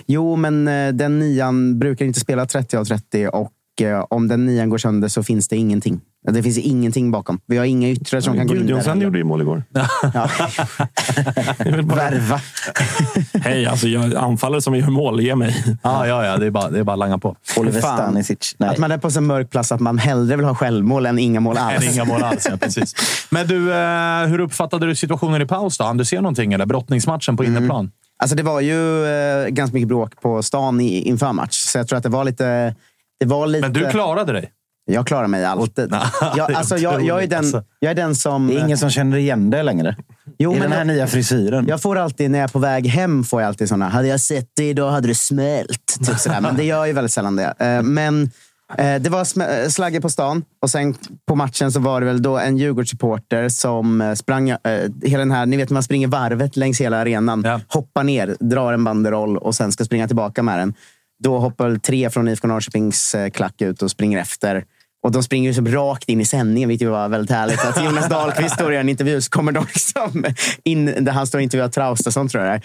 Jo, 0.05 0.35
men 0.35 0.67
eh, 0.67 0.93
den 0.93 1.19
nian 1.19 1.79
brukar 1.79 2.05
inte 2.05 2.19
spela 2.19 2.45
30 2.45 2.77
av 2.77 2.85
30 2.85 3.27
och 3.27 3.51
om 4.09 4.27
den 4.27 4.45
nian 4.45 4.69
går 4.69 4.77
sönder 4.77 5.07
så 5.07 5.23
finns 5.23 5.47
det 5.47 5.55
ingenting. 5.55 6.01
Det 6.31 6.43
finns 6.43 6.57
ingenting 6.57 7.11
bakom. 7.11 7.39
Vi 7.45 7.57
har 7.57 7.65
inga 7.65 7.89
yttrar 7.89 8.21
som 8.21 8.35
kan 8.35 8.47
gå 8.47 8.55
in 8.55 8.67
där. 8.67 8.75
Heller. 8.75 9.03
gjorde 9.03 9.17
ju 9.17 9.23
mål 9.23 9.41
igår. 9.41 9.63
Ja. 10.13 10.29
Värva. 11.83 12.41
Hej, 13.43 13.65
alltså 13.65 13.87
jag 13.87 14.15
anfallare 14.15 14.61
som 14.61 14.75
gör 14.75 14.87
mål, 14.87 15.21
ge 15.21 15.35
mig. 15.35 15.77
Ja, 15.83 16.07
ja, 16.07 16.25
ja 16.25 16.37
det, 16.37 16.45
är 16.45 16.51
bara, 16.51 16.69
det 16.69 16.79
är 16.79 16.83
bara 16.83 16.93
att 16.93 16.99
langa 16.99 17.17
på. 17.17 17.35
Oliver. 17.57 17.81
Stanisic. 17.81 18.55
Att 18.59 18.77
man 18.77 18.91
är 18.91 18.97
på 18.97 19.11
så 19.11 19.21
mörk 19.21 19.49
plats 19.49 19.71
att 19.71 19.79
man 19.79 19.97
hellre 19.97 20.35
vill 20.35 20.45
ha 20.45 20.55
självmål 20.55 21.05
än 21.05 21.19
inga 21.19 21.39
mål 21.39 21.57
alls. 21.57 21.83
Än 21.83 21.93
inga 21.93 22.05
mål 22.05 22.23
alls, 22.23 22.47
ja, 22.49 22.57
precis. 22.57 22.95
Men 23.29 23.47
du, 23.47 23.73
eh, 23.73 24.27
hur 24.27 24.39
uppfattade 24.39 24.87
du 24.87 24.95
situationen 24.95 25.41
i 25.41 25.45
paus? 25.45 25.77
då? 25.77 25.93
Du 25.93 26.05
se 26.05 26.21
någonting? 26.21 26.53
Eller 26.53 26.65
brottningsmatchen 26.65 27.37
på 27.37 27.43
inneplan? 27.43 27.91
Alltså 28.21 28.35
det 28.35 28.43
var 28.43 28.61
ju 28.61 29.05
eh, 29.05 29.47
ganska 29.47 29.73
mycket 29.73 29.87
bråk 29.87 30.21
på 30.21 30.43
stan 30.43 30.81
i, 30.81 31.01
inför 31.01 31.33
match. 31.33 31.55
Så 31.55 31.77
jag 31.77 31.87
tror 31.87 31.97
att 31.97 32.03
det 32.03 32.09
var 32.09 32.23
lite... 32.23 32.75
Det 33.21 33.27
var 33.27 33.47
lite 33.47 33.61
Men 33.61 33.73
du 33.73 33.89
klarade 33.89 34.33
dig. 34.33 34.51
Jag 34.85 35.07
klarar 35.07 35.27
mig 35.27 35.45
alltid. 35.45 35.93
Jag, 36.35 36.53
alltså, 36.53 36.77
jag, 36.77 37.05
jag, 37.05 37.23
är 37.23 37.27
den, 37.27 37.39
alltså. 37.39 37.63
jag 37.79 37.91
är 37.91 37.95
den 37.95 38.15
som... 38.15 38.47
Det 38.47 38.53
är 38.55 38.59
ingen 38.65 38.77
som 38.77 38.89
känner 38.89 39.17
igen 39.17 39.49
det 39.49 39.63
längre. 39.63 39.95
Jo, 40.37 40.51
I 40.51 40.53
men 40.53 40.61
den 40.61 40.71
här 40.71 40.77
jag- 40.79 40.87
nya 40.87 41.07
frisyren. 41.07 41.65
Jag 41.67 41.81
får 41.81 41.97
alltid, 41.97 42.31
när 42.31 42.39
jag 42.39 42.43
är 42.43 42.51
på 42.51 42.59
väg 42.59 42.87
hem, 42.87 43.23
får 43.23 43.41
jag 43.41 43.47
alltid 43.47 43.69
såna. 43.69 43.89
Hade 43.89 44.07
jag 44.07 44.19
sett 44.19 44.49
det 44.55 44.69
idag 44.69 44.91
hade 44.91 45.07
det 45.07 45.15
smält. 45.15 45.97
Typ 46.05 46.17
sådär. 46.19 46.41
Men 46.41 46.55
det 46.55 46.63
gör 46.63 46.85
ju 46.85 46.93
väldigt 46.93 47.11
sällan 47.11 47.35
det. 47.35 47.53
Eh, 47.59 47.81
Men 47.81 48.23
eh, 48.77 49.01
det 49.01 49.09
var 49.09 49.23
sm- 49.23 49.69
slagge 49.69 50.01
på 50.01 50.09
stan 50.09 50.43
och 50.61 50.69
sen 50.69 50.95
på 51.27 51.35
matchen 51.35 51.71
så 51.71 51.79
var 51.79 51.99
det 52.01 52.05
väl 52.07 52.21
då 52.21 52.37
en 52.39 52.57
Djurgårdssupporter 52.57 53.49
som 53.49 54.01
eh, 54.01 54.13
sprang 54.13 54.49
eh, 54.49 54.57
hela 55.03 55.19
den 55.19 55.31
här, 55.31 55.45
ni 55.45 55.57
vet 55.57 55.69
man 55.69 55.83
springer 55.83 56.07
varvet 56.07 56.57
längs 56.57 56.81
hela 56.81 56.97
arenan, 56.97 57.41
Ja. 57.45 57.59
hoppar 57.67 58.03
ner, 58.03 58.35
drar 58.39 58.73
en 58.73 58.83
banderoll 58.83 59.37
och 59.37 59.55
sen 59.55 59.71
ska 59.71 59.85
springa 59.85 60.07
tillbaka 60.07 60.43
med 60.43 60.59
den. 60.59 60.73
Då 61.23 61.39
hoppar 61.39 61.75
tre 61.75 62.09
från 62.09 62.27
IFK 62.27 62.47
Norrköpings 62.47 63.15
eh, 63.15 63.29
klack 63.29 63.61
ut 63.61 63.81
och 63.81 63.91
springer 63.91 64.19
efter. 64.19 64.65
Och 65.03 65.11
de 65.11 65.23
springer 65.23 65.51
ju 65.51 65.71
rakt 65.71 66.09
in 66.09 66.21
i 66.21 66.25
sändningen, 66.25 66.69
vilket 66.69 66.89
var 66.89 67.09
väldigt 67.09 67.31
härligt. 67.31 67.65
Att 67.65 67.83
Jonas 67.83 68.09
Dahlqvist 68.09 68.55
står 68.55 68.73
i 68.73 68.77
en 68.77 68.89
intervju 68.89 69.21
så 69.21 69.29
kommer 69.29 69.51
de 69.51 69.65
liksom 69.73 70.25
in 70.63 70.85
där 70.85 71.11
han 71.11 71.27
står 71.27 71.39
och 71.39 71.43
intervjuar 71.43 71.69
Traustason, 71.69 72.29
tror 72.29 72.43
jag 72.43 72.51
det 72.51 72.55
är. 72.55 72.61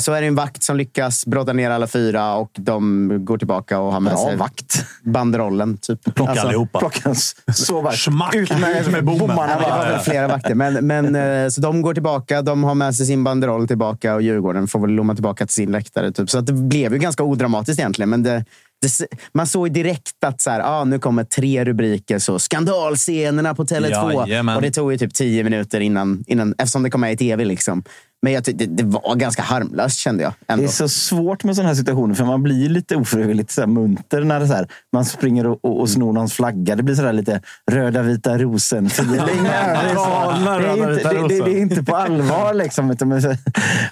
Så 0.00 0.12
är 0.12 0.20
det 0.20 0.26
en 0.26 0.34
vakt 0.34 0.62
som 0.62 0.76
lyckas 0.76 1.26
brotta 1.26 1.52
ner 1.52 1.70
alla 1.70 1.86
fyra 1.86 2.34
och 2.34 2.50
de 2.54 3.08
går 3.24 3.38
tillbaka 3.38 3.78
och 3.78 3.92
har 3.92 4.00
med 4.00 4.12
Bra 4.12 4.26
sig 4.26 4.36
vakt. 4.36 4.84
banderollen. 5.02 5.76
Typ. 5.78 6.14
Plocka 6.14 6.30
Alltså, 6.30 6.46
allihopa. 6.46 6.78
Plocka 6.78 7.14
så 7.54 7.80
vakt. 7.80 7.96
Schmack! 7.96 8.34
Ut 8.34 8.58
med, 8.58 8.92
med 8.92 9.04
bommarna. 9.04 9.52
Ja, 9.52 9.58
men 9.60 9.64
det 9.64 9.70
var 9.70 9.86
väl 9.86 9.98
flera 10.00 10.28
vakter. 10.28 10.54
Men, 10.54 10.86
men, 10.86 11.16
eh, 11.16 11.48
så 11.48 11.60
de 11.60 11.82
går 11.82 11.94
tillbaka, 11.94 12.42
de 12.42 12.64
har 12.64 12.74
med 12.74 12.94
sig 12.94 13.06
sin 13.06 13.24
banderoll 13.24 13.68
tillbaka 13.68 14.14
och 14.14 14.22
Djurgården 14.22 14.68
får 14.68 14.80
väl 14.80 14.90
lomma 14.90 15.14
tillbaka 15.14 15.46
till 15.46 15.54
sin 15.54 15.72
läktare. 15.72 16.12
Typ. 16.12 16.30
Så 16.30 16.38
att 16.38 16.46
det 16.46 16.52
blev 16.52 16.92
ju 16.92 16.98
ganska 16.98 17.22
odramatiskt 17.22 17.80
egentligen. 17.80 18.10
Men 18.10 18.22
det, 18.22 18.44
det, 18.82 19.06
man 19.34 19.46
såg 19.46 19.72
direkt 19.72 20.24
att 20.26 20.40
så 20.40 20.50
här, 20.50 20.60
ah, 20.64 20.84
nu 20.84 20.98
kommer 20.98 21.24
tre 21.24 21.64
rubriker. 21.64 22.18
Så 22.18 22.38
skandalscenerna 22.38 23.54
på 23.54 23.64
Tele2. 23.64 24.28
Jajamän. 24.28 24.56
Och 24.56 24.62
det 24.62 24.70
tog 24.70 24.92
ju 24.92 24.98
typ 24.98 25.14
tio 25.14 25.44
minuter 25.44 25.80
innan, 25.80 26.24
innan 26.26 26.54
eftersom 26.58 26.82
det 26.82 26.90
kom 26.90 27.00
med 27.00 27.12
i 27.12 27.16
tv. 27.16 27.44
Liksom. 27.44 27.82
Men 28.22 28.32
jag 28.32 28.44
tyckte 28.44 28.66
det, 28.66 28.82
det 28.82 28.84
var 28.84 29.14
ganska 29.14 29.42
harmlöst 29.42 29.98
kände 29.98 30.22
jag. 30.22 30.32
Ändå. 30.48 30.62
Det 30.62 30.68
är 30.68 30.72
så 30.72 30.88
svårt 30.88 31.44
med 31.44 31.54
sådana 31.56 31.68
här 31.68 31.74
situationer 31.74 32.14
för 32.14 32.24
man 32.24 32.42
blir 32.42 32.68
lite 32.68 32.96
ofrivilligt 32.96 33.50
så 33.50 33.60
här 33.60 33.66
munter 33.68 34.20
när 34.24 34.40
det 34.40 34.46
så 34.48 34.54
här, 34.54 34.68
man 34.92 35.04
springer 35.04 35.46
och, 35.46 35.64
och, 35.64 35.80
och 35.80 35.88
snor 35.90 36.12
någons 36.12 36.32
flagga. 36.32 36.76
Det 36.76 36.82
blir 36.82 36.94
så 36.94 37.02
där 37.02 37.12
lite 37.12 37.40
röda 37.70 38.02
vita 38.02 38.38
rosen-feeling. 38.38 39.16
det, 39.42 39.48
är 39.48 39.94
så- 39.94 40.00
Galna 40.04 40.58
det, 40.58 40.66
är 40.68 40.76
inte- 40.76 40.92
vita 40.92 41.08
det, 41.12 41.14
det, 41.14 41.22
rosen. 41.22 41.44
det 41.44 41.58
är 41.58 41.60
inte 41.60 41.82
på 41.82 41.96
allvar. 41.96 42.54
Liksom, 42.54 42.90
utan 42.90 43.08
men, 43.08 43.36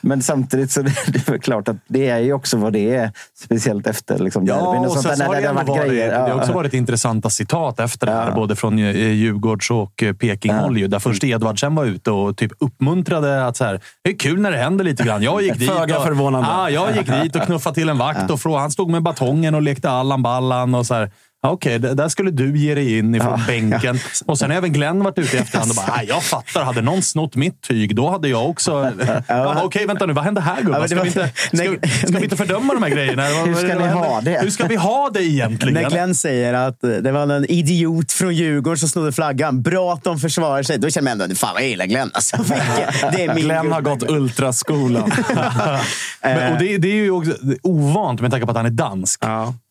men 0.01 0.22
samtidigt 0.22 0.70
så 0.70 0.83
det, 0.83 0.93
det 1.07 1.29
är 1.29 1.39
klart 1.39 1.68
att 1.68 1.76
det 1.89 2.09
är 2.09 2.18
ju 2.18 2.33
också 2.33 2.57
vad 2.57 2.72
det 2.72 2.95
är. 2.95 3.12
Speciellt 3.45 3.87
efter 3.87 4.18
liksom, 4.18 4.45
derbyn 4.47 4.64
Ja, 4.64 4.79
och 4.81 4.93
sånt 4.93 5.03
sen 5.07 5.18
där, 5.18 5.29
när 5.29 5.41
det, 5.43 5.53
varit 5.53 5.68
varit, 5.68 5.89
grejer. 5.91 6.11
det 6.12 6.18
har 6.18 6.29
Ja. 6.29 6.35
också 6.35 6.53
varit 6.53 6.74
intressanta 6.74 7.31
citat 7.31 7.81
efter 7.81 8.07
det 8.07 8.12
här, 8.12 8.29
Ja. 8.29 8.35
både 8.35 8.57
från 8.57 8.79
eh, 8.79 8.97
Djurgårds 8.97 9.70
och 9.70 10.03
eh, 10.03 10.12
Peking-håll. 10.12 10.79
ju, 10.79 10.87
Där 10.89 10.99
först 10.99 11.24
Edvardsen 11.24 11.74
var 11.74 11.85
ute 11.85 12.11
och 12.11 12.37
typ 12.37 12.53
uppmuntrade 12.59 13.47
att 13.47 13.57
så 13.57 13.64
här, 13.64 13.81
kul 14.19 14.41
när 14.41 14.51
det 14.51 14.57
händer 14.57 14.85
lite 14.85 15.05
grann. 15.05 15.23
Jag 15.23 15.43
gick 15.43 15.55
dit 15.59 15.71
Föga 15.71 15.99
och, 15.99 16.05
förvånande. 16.05 16.49
Ja, 16.49 16.71
jag 16.71 16.97
gick 16.97 17.07
dit 17.07 17.37
och 17.37 17.43
knuffade 17.43 17.75
till 17.75 17.89
en 17.89 17.99
vakt 17.99 18.31
och 18.31 18.41
frågade, 18.41 18.61
han 18.61 18.71
stod 18.71 18.91
med 18.91 19.03
batongen 19.03 19.55
och 19.55 19.62
lekte 19.62 19.91
Allan 19.91 20.23
Ballan. 20.23 20.75
Och 20.75 20.87
så 20.87 20.95
här, 20.95 21.11
Okej, 21.47 21.78
det- 21.78 21.95
där 21.95 22.09
skulle 22.09 22.30
du 22.30 22.59
ge 22.59 22.74
dig 22.74 22.99
in 22.99 23.14
ifrån 23.14 23.41
bänken. 23.47 23.99
Och 24.26 24.39
sen 24.39 24.51
har 24.51 24.57
även 24.57 24.72
Glenn 24.72 25.03
varit 25.05 25.18
ute 25.18 25.36
i 25.36 25.41
efterhand 25.41 25.70
och 25.70 25.76
bara, 25.76 25.97
"Nej, 25.97 26.07
jag 26.09 26.22
fattar. 26.22 26.64
Hade 26.64 26.82
någon 26.82 27.03
snott 27.03 27.36
mitt 27.36 27.62
tyg, 27.62 27.97
då 27.97 28.11
hade 28.11 28.28
jag 28.28 28.51
också... 28.51 28.93
Ja, 29.28 29.62
Okej, 29.64 29.86
vänta 29.86 30.07
nu. 30.07 30.12
Vad 30.12 30.24
hände 30.24 30.41
här 30.41 30.57
Ja, 30.57 30.62
gubbar? 30.62 30.80
det 30.80 30.89
Ska, 30.89 30.97
var- 30.97 31.03
vi 31.03 31.09
inte, 31.09 31.30
ska, 31.34 31.57
Nej, 31.57 31.78
ska 31.99 32.18
vi 32.18 32.24
inte 32.24 32.36
fördöma 32.36 32.74
de 32.74 32.82
här 32.82 32.91
grejerna? 32.91 33.22
Hur 33.24 33.55
ska 33.55 33.78
ni 33.78 33.89
ha 33.89 34.20
det? 34.20 34.39
Hur 34.43 34.51
ska 34.51 34.66
vi 34.66 34.76
ha 34.76 35.11
det 35.12 35.22
egentligen? 35.24 35.74
När 35.82 35.91
Glenn 35.91 36.14
säger 36.14 36.55
att 36.55 36.84
eh, 36.84 36.91
det 36.91 37.12
var 37.12 37.22
en 37.32 37.45
idiot 37.51 38.12
från 38.12 38.34
Djurgården 38.34 38.78
som 38.78 38.89
snodde 38.89 39.12
flaggan. 39.12 39.62
Bra 39.62 39.93
att 39.93 40.05
de 40.05 40.18
försvarar 40.18 40.62
sig. 40.62 40.78
Då 40.78 40.91
känner 40.91 41.11
man 41.16 41.20
ändå, 41.20 41.34
fan 41.34 41.51
vad 41.55 41.62
jag 41.62 41.68
gillar 41.70 41.86
Glenn. 41.86 42.11
Alltså, 42.14 42.36
det 43.12 43.24
är 43.24 43.34
min 43.34 43.45
Glenn 43.45 43.72
har 43.72 43.80
gått 43.80 44.11
ultraskolan. 44.11 45.12
Men, 46.22 46.53
och 46.53 46.59
det, 46.59 46.78
det 46.78 46.89
är 46.89 46.95
ju 46.95 47.11
också 47.11 47.32
ovant 47.62 48.20
med 48.20 48.30
tanke 48.30 48.47
på 48.47 48.51
att 48.51 48.57
han 48.57 48.66
är 48.66 48.70
dansk. 48.70 49.20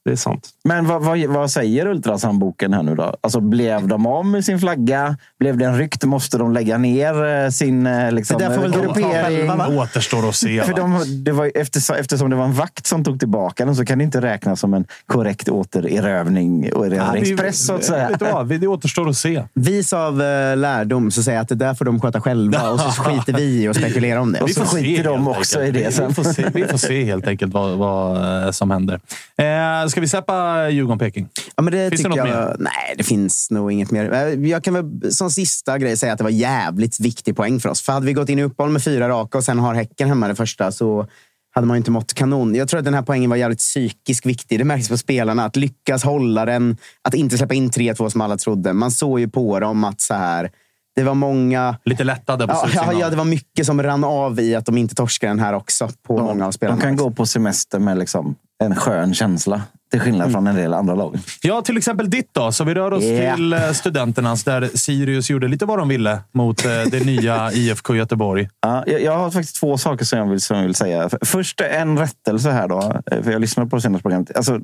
Det 0.08 0.14
är 0.14 0.16
sant. 0.16 0.50
Men 0.64 0.88
vad, 0.88 1.02
vad, 1.02 1.20
vad 1.20 1.52
säger 1.52 1.88
Ultrasamboken 1.88 2.74
här 2.74 2.84
nu 2.84 2.96
då? 2.96 3.16
Alltså, 3.22 3.40
blev 3.40 3.88
de 3.88 4.06
av 4.06 4.26
med 4.26 4.46
sin 4.46 4.60
flagga? 4.60 5.18
Blev 5.40 5.58
det 5.58 5.66
en 5.66 5.78
rykt? 5.78 6.04
Måste 6.04 6.38
de 6.38 6.54
lägga 6.54 6.78
ner 6.78 7.26
eh, 7.44 7.50
sin 7.50 7.88
eh, 7.88 8.12
liksom, 8.12 8.38
Det 8.38 8.48
där 8.48 8.56
får 8.56 8.62
väl 8.62 8.72
gruppering? 8.72 9.48
Det 9.48 9.78
återstår 9.78 10.30
att 10.30 10.36
se. 10.36 10.64
För 10.64 10.74
de, 10.74 11.24
det 11.24 11.32
var, 11.32 11.52
eftersom, 11.56 11.96
eftersom 11.96 12.30
det 12.30 12.36
var 12.36 12.46
en 12.46 12.54
vakt 12.54 12.88
som 12.88 13.04
tog 13.04 13.20
tillbaka 13.20 13.66
den 13.66 13.76
så 13.76 13.86
kan 13.86 13.98
det 13.98 14.04
inte 14.04 14.22
räknas 14.22 14.60
som 14.60 14.74
en 14.74 14.86
korrekt 15.06 15.50
återerövning 15.50 16.74
och 16.74 16.86
erövringspress 16.86 17.66
så 17.66 17.74
att 17.74 17.84
säga. 17.84 18.10
Vet 18.10 18.20
du 18.20 18.26
vad? 18.26 18.48
Det 18.60 18.68
återstår 18.68 19.10
att 19.10 19.18
se. 19.18 19.44
Vis 19.54 19.94
av 19.94 20.22
eh, 20.22 20.58
lärdom 20.58 21.12
så 21.12 21.24
säger 21.24 21.38
jag 21.38 21.44
att 21.44 21.50
det 21.50 21.56
där 21.56 21.74
får 21.74 21.86
de 21.86 22.02
sköta 22.02 22.22
själva 22.22 22.70
och 22.70 22.80
så 22.80 22.90
skiter 23.04 23.34
vi 23.34 23.64
i 23.64 23.68
att 23.68 23.76
spekulera 23.76 24.22
om 24.22 24.34
det. 24.34 24.42
Och 24.42 24.50
så 24.50 24.66
skiter 24.66 25.04
de 25.04 25.28
också 25.28 25.60
enkelt. 25.60 25.78
i 25.78 25.80
det 25.80 25.88
Vi- 25.88 25.94
sen. 25.94 26.08
Vi 26.08 26.14
får 26.14 26.24
se, 26.24 26.46
vi 26.54 26.66
får 26.66 26.78
se 26.78 27.04
helt 27.04 27.28
enkelt 27.28 27.54
vad, 27.54 27.78
vad 27.78 28.56
som 28.56 28.72
händer. 28.72 29.00
Eh, 29.38 29.88
ska 29.98 30.02
vi 30.02 30.08
släppa 30.08 30.70
Djurgården-Peking? 30.70 31.28
Ja, 31.56 31.64
men 31.64 31.74
det 31.74 31.90
Finns 31.90 32.04
det 32.04 32.10
något 32.10 32.18
jag, 32.18 32.28
mer? 32.28 32.56
Nej, 32.60 32.96
det 32.98 33.04
finns 33.04 33.52
nog 33.52 33.72
inget 33.72 33.92
mer. 33.92 34.14
Eh, 34.14 34.50
Jag 34.50 34.64
kan 34.64 34.74
väl 34.74 35.14
som 35.14 35.32
sista 35.32 35.78
grej 35.78 35.98
säga 35.98 36.12
att 36.14 36.18
det 36.18 36.24
var 36.24 36.32
jävligt 36.32 37.00
viktig 37.00 37.36
poäng 37.36 37.60
för 37.60 37.70
oss. 37.70 37.82
För 37.82 37.94
hade 37.94 38.06
vi 38.06 38.14
gått 38.14 38.30
in 38.30 38.40
i 38.40 38.44
uppehåll 38.44 38.72
med 38.72 38.84
fyra 38.84 39.10
raka 39.10 39.38
och 39.38 39.44
sen 39.44 39.60
har 39.60 39.74
Häcken 39.74 40.08
hemma 40.08 40.28
det 40.28 40.36
första 40.36 40.72
så 40.72 41.08
hade 41.56 41.68
man 41.68 41.76
ju 41.76 41.78
inte 41.78 41.92
mått 41.92 42.14
kanon. 42.14 42.56
Jag 42.56 42.68
tror 42.68 42.78
att 42.78 42.86
den 42.86 42.94
här 42.94 43.02
poängen 43.02 43.30
var 43.30 43.38
jävligt 43.38 43.60
psykiskt 43.60 44.26
viktig. 44.26 44.60
Det 44.60 44.64
märks 44.64 44.90
på 44.90 44.98
spelarna. 44.98 45.46
Att 45.46 45.56
lyckas 45.56 46.04
hålla 46.04 46.46
den, 46.46 46.78
att 47.02 47.14
inte 47.14 47.38
släppa 47.38 47.54
in 47.54 47.70
3-2 47.70 48.10
som 48.10 48.22
alla 48.22 48.38
trodde. 48.38 48.74
Man 48.74 48.92
såg 48.92 49.20
ju 49.20 49.30
på 49.30 49.60
dem 49.60 49.84
att 49.84 50.02
så 50.02 50.14
här, 50.14 50.52
det 50.96 51.04
var 51.04 51.14
många... 51.14 51.78
Lite 51.86 52.04
lättade 52.04 52.48
på 52.48 52.54
Ja, 52.74 52.94
ja, 52.94 53.10
det 53.10 53.16
var 53.16 53.26
mycket 53.26 53.66
som 53.66 53.84
rann 53.84 54.04
av 54.04 54.40
i 54.40 54.56
att 54.56 54.66
de 54.66 54.78
inte 54.78 54.96
torskade 54.96 55.32
den 55.32 55.40
här 55.40 55.54
också 55.54 55.90
på 56.08 56.18
många 56.18 56.48
av 56.48 56.52
spelarna. 56.52 56.80
De 56.80 56.82
kan 56.84 56.96
gå 56.96 57.12
på 57.12 57.26
semester 57.26 57.80
med 57.80 57.98
liksom 57.98 58.36
en 58.64 58.76
skön 58.76 59.14
känsla. 59.14 59.62
Till 59.92 60.00
skillnad 60.00 60.32
från 60.32 60.48
en 60.48 60.56
del 60.56 60.74
andra 60.74 60.96
lag. 60.96 61.20
Ja, 61.42 61.62
till 61.62 61.78
exempel 61.78 62.10
ditt 62.10 62.30
då. 62.34 62.52
Så 62.52 62.64
vi 62.64 62.74
rör 62.74 62.94
oss 62.94 63.04
Ja. 63.04 63.36
till 63.36 63.54
eh, 63.54 63.72
studenternas 63.72 64.44
där 64.44 64.70
Sirius 64.76 65.30
gjorde 65.30 65.48
lite 65.48 65.66
vad 65.66 65.78
de 65.80 65.88
ville 65.88 66.20
mot 66.32 66.66
eh, 66.66 66.72
det 66.92 67.06
nya 67.06 67.52
IFK 67.54 67.96
Göteborg. 67.96 68.50
Ja, 68.62 68.84
jag, 68.88 69.02
jag 69.02 69.18
har 69.18 69.32
faktiskt 69.32 69.60
två 69.60 69.78
saker 69.78 70.06
som 70.06 70.20
jag 70.20 70.26
vill, 70.30 70.42
som 70.42 70.58
jag 70.58 70.64
vill 70.64 70.76
säga. 70.76 71.10
Först 71.22 71.62
en 71.62 71.98
rättelse 72.00 72.52
här 72.52 72.68
då. 72.68 73.02
eh, 73.12 73.24
För 73.24 73.32
jag 73.32 73.42
lyssnade 73.42 73.70
på 73.70 73.76
det 73.76 73.82
senaste 73.82 74.02
programmet. 74.04 74.38
Alltså, 74.38 74.60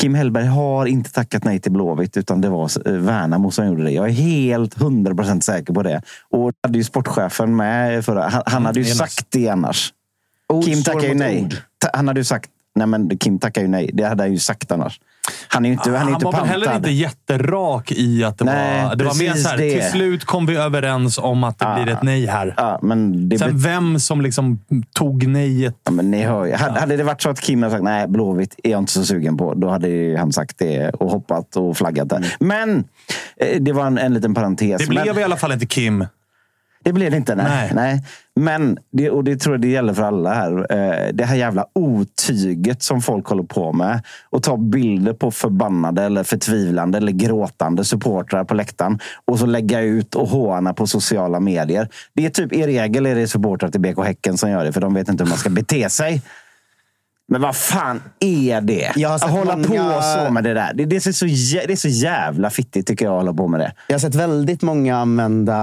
Kim 0.00 0.14
Hellberg 0.14 0.46
har 0.46 0.86
inte 0.86 1.12
tackat 1.12 1.44
nej 1.44 1.60
till 1.60 1.72
Blåvitt, 1.72 2.16
utan 2.16 2.40
det 2.40 2.48
var 2.48 2.98
Värnamo 2.98 3.50
som 3.50 3.66
gjorde 3.66 3.84
det. 3.84 3.90
Jag 3.90 4.06
är 4.08 4.12
helt 4.12 4.76
100% 4.78 5.40
säker 5.40 5.72
på 5.74 5.82
det. 5.82 6.02
Och 6.30 6.52
hade 6.62 6.78
ju 6.78 6.84
sportchefen 6.84 7.56
med 7.56 8.04
förra. 8.04 8.28
Han, 8.28 8.42
han 8.46 8.66
hade 8.66 8.80
ju 8.80 8.86
Mm, 8.86 8.96
sagt 8.96 9.26
det 9.30 9.48
annars. 9.48 9.92
Kim 10.64 10.82
tackar 10.82 11.08
ju 11.08 11.14
nej. 11.14 11.48
Han 11.92 12.08
hade 12.08 12.20
ju 12.20 12.24
sagt, 12.24 12.50
nej 12.74 12.86
men 12.86 13.18
Kim 13.18 13.38
tackar 13.38 13.60
ju 13.62 13.68
nej. 13.68 13.90
Det 13.94 14.04
hade 14.04 14.22
han 14.22 14.32
ju 14.32 14.38
sagt 14.38 14.72
annars. 14.72 15.00
Han 15.48 15.64
är 15.64 15.68
ju 15.68 15.72
inte, 15.72 15.90
han 15.90 15.94
är 15.96 16.00
Han 16.04 16.12
inte 16.12 16.24
var 16.24 16.32
väl 16.32 16.44
heller 16.44 16.66
pantad. 16.66 16.80
inte 16.80 16.90
jätterak 16.90 17.92
i 17.92 18.24
att 18.24 18.38
det 18.38 18.44
Nej, 18.44 18.84
var... 18.84 18.94
Det 18.96 19.04
var 19.04 19.18
mer 19.18 19.32
så 19.34 19.48
här, 19.48 19.56
det. 19.58 19.70
till 19.80 19.90
slut 19.90 20.24
kom 20.24 20.46
vi 20.46 20.56
överens 20.56 21.18
om 21.18 21.44
att 21.44 21.58
det 21.58 21.64
Ja. 21.64 21.82
blir 21.82 21.92
ett 21.94 22.02
nej 22.02 22.26
här. 22.26 22.54
Ja, 22.56 22.78
men 22.82 23.28
det 23.28 23.38
Sen 23.38 23.58
vem 23.58 23.98
som 24.00 24.20
liksom 24.20 24.60
tog 24.94 25.26
nejet. 25.26 25.76
Ja, 25.84 25.90
men 25.90 26.10
ni 26.10 26.22
hör 26.22 26.44
ju. 26.44 26.52
Hade, 26.54 26.80
hade 26.80 26.96
det 26.96 27.04
varit 27.04 27.22
så 27.22 27.30
att 27.30 27.40
Kim 27.40 27.62
hade 27.62 27.72
sagt 27.72 27.84
nej, 27.84 28.08
Blåvitt 28.08 28.54
är 28.62 28.70
jag 28.70 28.78
inte 28.78 28.92
så 28.92 29.04
sugen 29.04 29.36
på. 29.36 29.54
Då 29.54 29.68
hade 29.68 30.16
han 30.18 30.32
sagt 30.32 30.58
det 30.58 30.90
och 30.90 31.10
hoppat 31.10 31.56
och 31.56 31.76
flaggat 31.76 32.08
där. 32.08 32.34
Men 32.40 32.84
eh, 33.36 33.60
det 33.60 33.72
var 33.72 33.86
en, 33.86 33.98
en 33.98 34.14
liten 34.14 34.34
parentes. 34.34 34.80
Det 34.82 34.88
blev 34.88 35.06
men, 35.06 35.18
i 35.18 35.22
alla 35.22 35.36
fall 35.36 35.52
inte 35.52 35.66
Kim. 35.66 36.06
Det 36.82 36.92
blev 36.92 37.10
det 37.10 37.16
inte. 37.16 37.34
Nej. 37.34 37.46
Nej. 37.46 37.70
nej. 37.74 38.04
Men, 38.40 38.78
det, 38.92 39.10
och 39.10 39.24
det 39.24 39.36
tror 39.36 39.54
jag 39.54 39.60
det 39.60 39.68
gäller 39.68 39.94
för 39.94 40.02
alla 40.02 40.34
här. 40.34 40.52
Eh, 40.72 41.12
Det 41.12 41.24
här 41.24 41.36
jävla 41.36 41.66
otyget 41.74 42.82
som 42.82 43.02
folk 43.02 43.26
håller 43.26 43.42
på 43.42 43.72
med. 43.72 44.00
Och 44.30 44.42
ta 44.42 44.56
bilder 44.56 45.12
på 45.12 45.30
förbannade 45.30 46.02
eller 46.02 46.24
förtvivlande 46.24 46.98
eller 46.98 47.12
gråtande 47.12 47.84
supportrar 47.84 48.44
på 48.44 48.54
läktaren. 48.54 48.98
Och 49.24 49.38
så 49.38 49.46
lägga 49.46 49.80
ut 49.80 50.14
och 50.14 50.28
håna 50.28 50.74
på 50.74 50.86
sociala 50.86 51.40
medier. 51.40 51.88
Det 52.14 52.26
är 52.26 52.30
typ 52.30 52.52
i 52.52 52.66
regel 52.66 53.06
är 53.06 53.14
det 53.14 53.28
supportrar 53.28 53.68
till 53.68 53.80
BK 53.80 54.04
Häcken 54.04 54.38
som 54.38 54.50
gör 54.50 54.64
det. 54.64 54.72
För 54.72 54.80
de 54.80 54.94
vet 54.94 55.08
inte 55.08 55.24
hur 55.24 55.28
man 55.28 55.38
ska 55.38 55.50
bete 55.50 55.90
sig. 55.90 56.22
Men 57.32 57.40
vad 57.40 57.56
fan 57.56 58.02
är 58.20 58.60
det? 58.60 58.92
Jag 58.96 59.10
att 59.12 59.30
hålla 59.30 59.56
många- 59.56 59.94
på 59.94 60.02
så 60.02 60.32
med 60.32 60.44
det 60.44 60.54
där. 60.54 60.72
Det, 60.74 60.84
det, 60.84 60.96
är 60.96 61.12
så, 61.12 61.26
jä- 61.26 61.64
det 61.66 61.72
är 61.72 61.76
så 61.76 61.88
jävla 61.88 62.50
fittigt 62.50 62.86
tycker 62.86 63.04
jag 63.04 63.12
att 63.12 63.20
hålla 63.20 63.34
på 63.34 63.48
med 63.48 63.60
det. 63.60 63.72
Jag 63.86 63.94
har 63.94 63.98
sett 63.98 64.14
väldigt 64.14 64.62
många 64.62 64.96
använda 64.96 65.58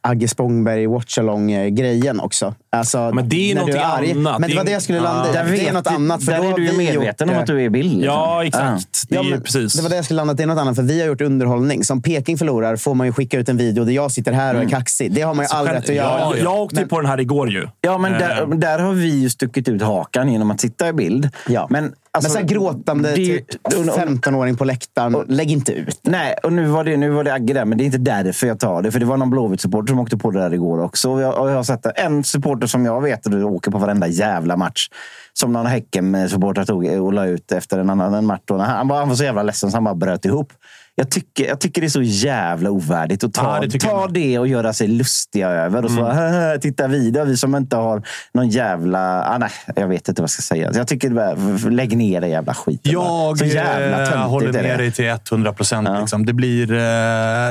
Agge 0.00 0.28
Spångberg 0.28 0.86
watchalong-grejen 0.86 2.20
också. 2.20 2.54
Alltså, 2.78 3.10
men 3.14 3.28
det 3.28 3.50
är 3.50 3.54
någonting 3.54 3.80
arg. 3.84 4.10
annat. 4.12 4.40
Men 4.40 4.50
det 4.50 4.56
var 4.56 4.62
är- 4.62 4.66
det 4.66 4.72
jag 4.72 4.82
skulle 4.82 5.00
landa 5.00 5.30
i. 5.30 5.32
Det 5.32 5.42
vet 5.42 5.68
är 5.68 5.72
något 5.72 5.84
du- 5.84 5.90
annat. 5.90 6.24
För 6.24 6.32
där 6.32 6.38
då 6.42 6.48
är 6.48 6.54
du 6.54 6.66
ju 6.66 6.72
medveten 6.76 7.28
gjort, 7.28 7.36
om 7.36 7.40
att 7.42 7.46
du 7.46 7.56
är 7.56 7.64
i 7.64 7.70
bild. 7.70 7.88
liksom. 7.92 8.04
Ja, 8.14 8.44
exakt. 8.44 9.02
Det 9.08 9.14
är 9.14 9.18
Ja, 9.18 9.24
ju 9.24 9.30
men 9.30 9.42
precis. 9.42 9.72
Det 9.72 9.82
var 9.82 9.88
det 9.90 9.96
jag 9.96 10.04
skulle 10.04 10.16
landa 10.16 10.34
Det 10.34 10.42
är 10.42 10.46
något 10.46 10.58
annat. 10.58 10.76
För 10.76 10.82
vi 10.82 11.00
har 11.00 11.06
gjort 11.08 11.20
underhållning. 11.20 11.84
Som 11.84 12.02
Peking 12.02 12.38
förlorar 12.38 12.76
får 12.76 12.94
man 12.94 13.06
ju 13.06 13.12
skicka 13.12 13.38
ut 13.38 13.48
en 13.48 13.56
video 13.56 13.84
där 13.84 13.92
jag 13.92 14.10
sitter 14.12 14.32
här 14.32 14.54
och 14.56 14.62
är 14.62 14.68
kaxig. 14.68 15.12
Det 15.12 15.22
har 15.22 15.34
man 15.34 15.44
ju 15.44 15.48
all 15.56 15.66
rätt 15.66 15.76
att 15.88 15.94
göra. 15.94 16.20
jag, 16.20 16.38
jag 16.38 16.60
åkte 16.60 16.80
ju 16.80 16.86
på 16.86 17.00
den 17.00 17.10
här 17.10 17.20
igår 17.20 17.50
ju. 17.50 17.66
Ja, 17.80 17.98
men 17.98 18.12
där, 18.12 18.42
Eh. 18.42 18.48
där 18.48 18.78
har 18.78 18.92
vi 18.92 19.08
ju 19.20 19.30
stuckit 19.30 19.68
ut 19.68 19.82
hakan 19.82 20.32
genom 20.32 20.50
att 20.50 20.60
sitta 20.60 20.88
i 20.88 20.92
bild. 20.92 21.28
Ja. 21.48 21.66
Men, 21.70 21.84
alltså, 21.84 21.94
men 22.12 22.30
så 22.30 22.38
här 22.38 22.44
gråtande 22.54 23.10
är 23.12 23.16
typ, 23.16 23.44
och- 23.62 23.74
och- 23.88 23.98
15-åring 23.98 24.56
på 24.56 24.64
läktaren. 24.64 25.16
Lägg 25.28 25.50
inte 25.50 25.72
ut. 25.72 25.98
Nej, 26.02 26.34
och 26.42 26.52
nu 26.52 26.66
var, 26.66 26.84
det, 26.84 26.96
nu 26.96 27.10
var 27.10 27.24
det 27.24 27.32
Agge 27.34 27.54
där, 27.54 27.64
men 27.64 27.78
det 27.78 27.84
är 27.84 27.86
inte 27.86 27.98
därför 27.98 28.46
jag 28.46 28.60
tar 28.60 28.82
det. 28.82 28.90
För 28.92 29.00
det 29.00 29.06
var 29.06 29.16
någon 29.16 29.30
Blåvitt-supporter 29.30 29.86
som 29.92 29.98
åkte 29.98 30.16
på 30.16 30.30
det 30.30 30.38
där 30.40 30.54
igår 30.54 30.82
också. 30.82 31.10
Och 31.10 31.20
jag, 31.20 31.38
och 31.38 31.50
jag 31.50 31.54
har 31.54 31.62
sett. 31.62 31.86
En 31.98 32.24
supporter 32.24 32.65
som 32.66 32.84
jag 32.84 33.02
vet 33.02 33.26
och 33.26 33.32
du 33.32 33.42
åker 33.42 33.70
på 33.70 33.78
varenda 33.78 34.06
jävla 34.06 34.56
match. 34.56 34.88
Som 35.32 35.52
någon 35.52 35.66
Häcken-supporter 35.66 36.64
tog 36.64 36.86
och 36.86 37.12
la 37.12 37.26
ut 37.26 37.52
efter 37.52 37.78
en 37.78 37.90
annan 37.90 38.14
en 38.14 38.26
match. 38.26 38.42
Och 38.50 38.60
han, 38.60 38.88
var, 38.88 38.98
han 38.98 39.08
var 39.08 39.16
så 39.16 39.24
jävla 39.24 39.42
ledsen 39.42 39.70
så 39.70 39.76
han 39.76 39.84
bara 39.84 39.94
bröt 39.94 40.24
ihop. 40.24 40.52
Jag 40.98 41.10
tycker, 41.10 41.48
jag 41.48 41.60
tycker 41.60 41.80
det 41.80 41.86
är 41.86 41.88
så 41.88 42.02
jävla 42.02 42.70
ovärdigt 42.70 43.24
att 43.24 43.34
ta, 43.34 43.42
Ja, 43.42 43.60
det 43.60 43.74
jag 43.74 43.80
ta 43.80 44.06
det 44.06 44.38
och 44.38 44.48
göra 44.48 44.72
sig 44.72 44.88
lustiga 44.88 45.48
över. 45.48 45.84
Och 45.84 45.90
så 45.90 45.96
bara, 45.96 46.58
titta 46.58 46.88
vidare. 46.88 47.24
Vi 47.24 47.36
som 47.36 47.56
inte 47.56 47.76
har 47.76 48.02
någon 48.34 48.48
jävla... 48.48 49.24
Ah, 49.24 49.38
nej, 49.38 49.50
jag 49.76 49.88
vet 49.88 50.08
inte 50.08 50.22
vad 50.22 50.24
jag 50.24 50.30
ska 50.30 50.42
säga. 50.42 50.70
Jag 50.74 50.88
tycker, 50.88 51.10
bara, 51.10 51.70
lägg 51.70 51.96
ner 51.96 52.20
det 52.20 52.28
jävla 52.28 52.54
skiten. 52.54 52.92
Jag 52.92 53.38
så 53.38 53.44
jävla 53.44 54.02
eh, 54.02 54.08
töntigt 54.10 54.30
håller 54.30 54.48
är 54.48 54.52
det. 54.52 54.62
med 54.62 54.78
dig 54.78 54.92
till 54.92 55.04
100 55.30 55.52
procent. 55.52 55.88
Liksom. 56.00 56.26
Det, 56.26 56.32
blir, 56.32 56.72
eh, 56.72 56.78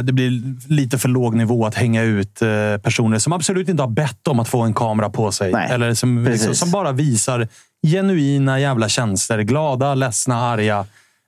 det 0.04 0.14
blir 0.14 0.42
lite 0.74 0.98
för 0.98 1.10
låg 1.10 1.36
nivå 1.36 1.66
att 1.66 1.76
hänga 1.76 2.04
ut 2.04 2.42
eh, 2.42 2.48
personer 2.84 3.20
som 3.20 3.34
absolut 3.34 3.70
inte 3.70 3.84
har 3.84 3.90
bett 3.90 4.28
om 4.28 4.40
att 4.40 4.48
få 4.48 4.62
en 4.62 4.74
kamera 4.74 5.10
på 5.10 5.32
sig. 5.32 5.52
Nej, 5.52 5.72
Eller 5.72 5.94
som, 5.94 6.24
liksom, 6.24 6.56
som 6.56 6.72
bara 6.72 6.92
visar 6.92 7.48
genuina 7.88 8.60
jävla 8.60 8.90
känslor. 8.90 9.38
Glada, 9.38 9.96
ledsna, 9.96 10.36
arga. 10.36 10.86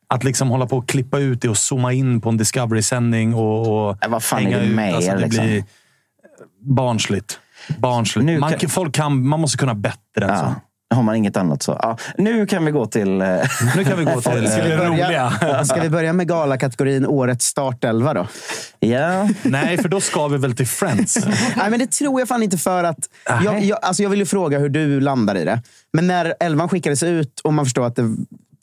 Att 0.09 0.23
liksom 0.23 0.49
hålla 0.49 0.65
på 0.67 0.77
och 0.77 0.89
klippa 0.89 1.19
ut 1.19 1.41
det 1.41 1.49
och 1.49 1.57
zooma 1.57 1.93
in 1.93 2.21
på 2.21 2.29
en 2.29 2.37
Discovery-sändning 2.37 3.33
och, 3.35 3.87
och 3.89 3.97
Nej, 4.01 4.09
vad 4.09 4.23
fan 4.23 4.39
är 4.39 4.43
hänga 4.43 4.57
det 4.59 4.65
ut. 4.65 4.75
med 4.75 4.95
Alltså, 4.95 5.11
er, 5.11 5.15
det 5.15 5.21
liksom? 5.21 5.45
blir 5.45 5.63
barnsligt. 6.61 7.39
barnsligt. 7.77 8.25
Nu 8.25 8.39
Man, 8.39 8.53
kan- 8.53 8.69
folk 8.69 8.95
kan, 8.95 9.27
man 9.27 9.39
måste 9.39 9.57
kunna 9.57 9.75
bättre 9.75 10.25
än 10.25 10.37
så. 10.37 10.45
Ja. 10.89 10.95
Har 10.95 11.03
man 11.03 11.15
inget 11.15 11.37
annat 11.37 11.63
så. 11.63 11.79
Ja. 11.81 11.97
Nu 12.17 12.45
kan 12.45 12.65
vi 12.65 12.71
gå 12.71 12.85
till... 12.85 13.21
eh, 13.21 13.27
Nu 13.75 13.83
kan 13.85 13.97
vi 13.97 14.03
gå 14.05 14.11
till... 14.21 14.47
Ska 14.51 14.63
vi 14.63 14.71
eh, 14.71 14.77
roliga? 14.89 15.31
Ska 15.65 15.81
vi 15.81 15.89
börja 15.89 16.13
med 16.13 16.27
galakategorin 16.27 17.05
Årets 17.05 17.45
startelva 17.45 18.13
då? 18.13 18.27
ja. 18.79 19.29
Nej, 19.43 19.77
för 19.77 19.89
då 19.89 20.01
ska 20.01 20.27
vi 20.27 20.37
väl 20.37 20.55
till 20.55 20.67
Friends. 20.67 21.17
Nej, 21.55 21.69
men 21.69 21.79
det 21.79 21.91
tror 21.91 22.21
jag 22.21 22.27
fan 22.27 22.43
inte 22.43 22.57
för 22.57 22.83
att... 22.83 22.99
Jag, 23.43 23.63
jag, 23.63 23.79
alltså 23.81 24.03
jag 24.03 24.09
vill 24.09 24.19
ju 24.19 24.25
fråga 24.25 24.59
hur 24.59 24.69
du 24.69 24.99
landar 24.99 25.35
i 25.37 25.45
det. 25.45 25.61
Men 25.93 26.07
när 26.07 26.33
elvan 26.39 26.69
skickades 26.69 27.03
ut 27.03 27.39
och 27.39 27.53
man 27.53 27.65
förstår 27.65 27.85
att 27.85 27.95
det 27.95 28.15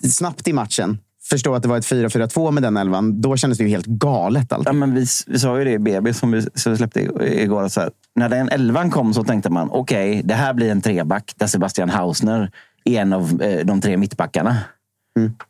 snabbt 0.09 0.49
i 0.49 0.53
matchen 0.53 0.99
förstår 1.31 1.57
att 1.57 1.62
det 1.62 1.68
var 1.68 1.79
ett 1.79 1.87
4-4-2 1.87 2.51
med 2.51 2.62
den 2.62 2.77
elvan, 2.77 3.20
då 3.20 3.37
kändes 3.37 3.59
det 3.59 3.64
ju 3.64 3.70
helt 3.70 3.87
galet. 3.87 4.53
Allt. 4.53 4.66
Ja, 4.66 4.72
men 4.72 4.95
vi, 4.95 5.07
vi 5.27 5.39
sa 5.39 5.59
ju 5.59 5.64
det 5.64 5.70
i 5.70 5.79
BB 5.79 6.14
som 6.14 6.33
vi, 6.33 6.47
som 6.55 6.72
vi 6.72 6.79
släppte 6.79 7.01
igår. 7.22 7.68
Så 7.68 7.81
här, 7.81 7.91
när 8.14 8.29
den 8.29 8.49
elvan 8.49 8.91
kom 8.91 9.14
så 9.14 9.25
tänkte 9.25 9.51
man 9.51 9.70
okej, 9.70 10.22
det 10.25 10.35
här 10.35 10.55
blir 10.55 10.70
en 10.70 10.81
treback 10.81 11.33
där 11.37 11.47
Sebastian 11.47 11.91
Hausner 11.91 12.51
är 12.85 13.01
en 13.01 13.12
av 13.12 13.43
eh, 13.43 13.66
de 13.66 13.81
tre 13.81 13.97
mittbackarna. 13.97 14.57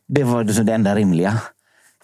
Det 0.07 0.23
var 0.23 0.43
det, 0.43 0.63
det 0.63 0.73
enda 0.73 0.95
rimliga. 0.95 1.41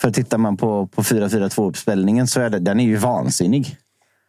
För 0.01 0.11
tittar 0.11 0.37
man 0.37 0.57
på, 0.57 0.87
på 0.87 1.01
4-4-2-uppställningen 1.01 2.25
så 2.25 2.41
är 2.41 2.49
det, 2.49 2.59
den 2.59 2.79
är 2.79 2.83
ju 2.83 2.95
vansinnig. 2.95 3.77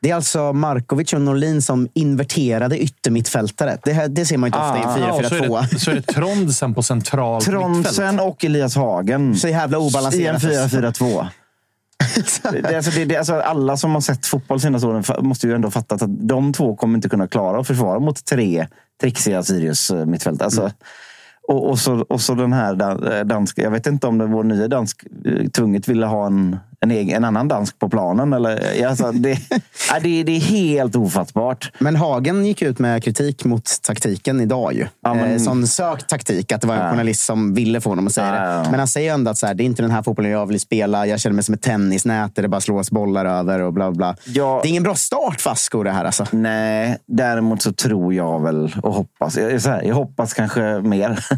Det 0.03 0.11
är 0.11 0.14
alltså 0.14 0.53
Markovic 0.53 1.12
och 1.12 1.20
Norlin 1.20 1.62
som 1.62 1.88
inverterade 1.94 2.78
yttermittfältare. 2.78 3.78
Det, 3.84 3.92
här, 3.92 4.09
det 4.09 4.26
ser 4.26 4.38
man 4.38 4.48
inte 4.48 4.59
ofta 4.59 4.78
i 4.78 4.82
en 4.82 5.22
så, 5.24 5.34
är 5.34 5.40
4-4-2. 5.40 5.66
det, 5.70 5.78
så 5.78 5.90
är 5.90 5.94
det 5.94 6.03
Trondsen 6.03 6.74
på 6.74 6.82
centralt 6.82 7.44
Tronsen 7.50 7.78
mittfält. 7.78 8.20
och 8.20 8.44
Elias 8.44 8.76
Hagen 8.76 9.36
Så 9.36 9.48
jävla 9.48 9.78
i 9.78 9.80
en 9.80 9.86
obalanserat. 9.86 10.42
4-4-2. 10.42 11.26
Det, 12.53 12.76
alltså, 12.76 12.90
det, 12.90 13.05
det, 13.05 13.16
alltså, 13.16 13.34
alla 13.34 13.76
som 13.76 13.94
har 13.94 14.00
sett 14.00 14.26
fotboll 14.26 14.61
senaste 14.61 14.86
åren 14.86 15.05
måste 15.20 15.46
ju 15.46 15.55
ändå 15.55 15.70
fatta 15.70 15.94
att 15.94 16.03
de 16.07 16.53
två 16.53 16.76
kommer 16.76 16.94
inte 16.94 17.09
kunna 17.09 17.28
klara 17.28 17.61
att 17.61 17.66
försvara 17.66 17.98
mot 17.98 18.24
tre 18.24 18.66
trixiga 19.00 19.42
Sirius 19.42 19.90
eh, 19.90 20.07
mittfält. 20.07 20.42
Alltså, 20.42 20.70
och, 21.48 21.70
och, 21.70 21.78
så, 21.78 22.00
och 22.09 22.20
så 22.20 22.34
den 22.34 22.53
här 22.53 23.12
eh, 23.12 23.24
danska. 23.24 23.62
Jag 23.62 23.70
vet 23.70 23.86
inte 23.86 24.07
om 24.07 24.18
det 24.18 24.26
vår 24.26 24.44
nya 24.44 24.68
dansk 24.68 25.05
eh, 25.24 25.48
tvunget 25.48 25.88
ville 25.88 26.07
ha 26.07 26.26
en, 26.26 26.57
en, 26.82 26.90
egen, 26.90 27.16
en 27.16 27.24
annan 27.24 27.48
dansk 27.48 27.78
på 27.78 27.88
planen. 27.88 28.32
Eller, 28.32 28.86
alltså, 28.86 29.12
det, 29.12 29.30
ja, 29.90 30.00
det, 30.02 30.22
det 30.22 30.36
är 30.36 30.40
helt 30.40 30.96
ofattbart. 30.96 31.72
Men 31.78 31.96
Hagen 31.96 32.46
gick 32.46 32.62
ut 32.62 32.78
med 32.78 33.04
kritik 33.04 33.44
mot 33.44 33.70
taktiken 33.82 34.40
idag. 34.40 34.72
Ju. 34.74 34.86
Ja, 35.02 35.14
men- 35.14 35.30
eh, 35.32 35.38
sån 35.38 35.66
sökt 35.66 36.08
taktik, 36.08 36.52
att 36.52 36.60
det 36.60 36.66
var 36.66 36.74
en 36.74 36.80
Ja. 36.80 36.90
journalist 36.90 37.24
som 37.24 37.54
ville 37.54 37.80
få 37.80 37.88
honom 37.90 38.06
att 38.06 38.12
säga 38.12 38.30
det. 38.32 38.70
Men 38.70 38.78
han 38.78 38.88
säger 38.88 39.14
ändå 39.14 39.30
att 39.30 39.38
så 39.38 39.46
här, 39.46 39.54
det 39.54 39.62
är 39.62 39.64
inte 39.64 39.82
den 39.82 39.90
här 39.90 40.02
fotbollen 40.02 40.30
jag 40.30 40.46
vill 40.46 40.60
spela. 40.60 41.06
Jag 41.06 41.20
känner 41.20 41.34
mig 41.34 41.44
som 41.44 41.54
ett 41.54 41.62
tennisnät 41.62 42.34
där 42.34 42.42
det 42.42 42.48
bara 42.48 42.60
slås 42.60 42.90
bollar 42.90 43.24
över 43.24 43.60
och 43.60 43.72
bla 43.72 43.90
bla. 43.92 44.16
Ja. 44.26 44.60
Det 44.62 44.68
är 44.68 44.70
ingen 44.70 44.82
bra 44.82 44.94
start 44.94 45.40
för 45.40 45.50
Asko 45.50 45.82
det 45.82 45.90
här 45.90 46.04
alltså. 46.04 46.26
Nej, 46.30 46.98
däremot 47.06 47.62
så 47.62 47.72
tror 47.72 48.14
jag 48.14 48.42
väl 48.42 48.74
och 48.82 48.94
hoppas. 48.94 49.36
Jag, 49.36 49.60
här, 49.60 49.82
jag 49.82 49.94
hoppas 49.94 50.34
kanske 50.34 50.60
mer. 50.80 51.24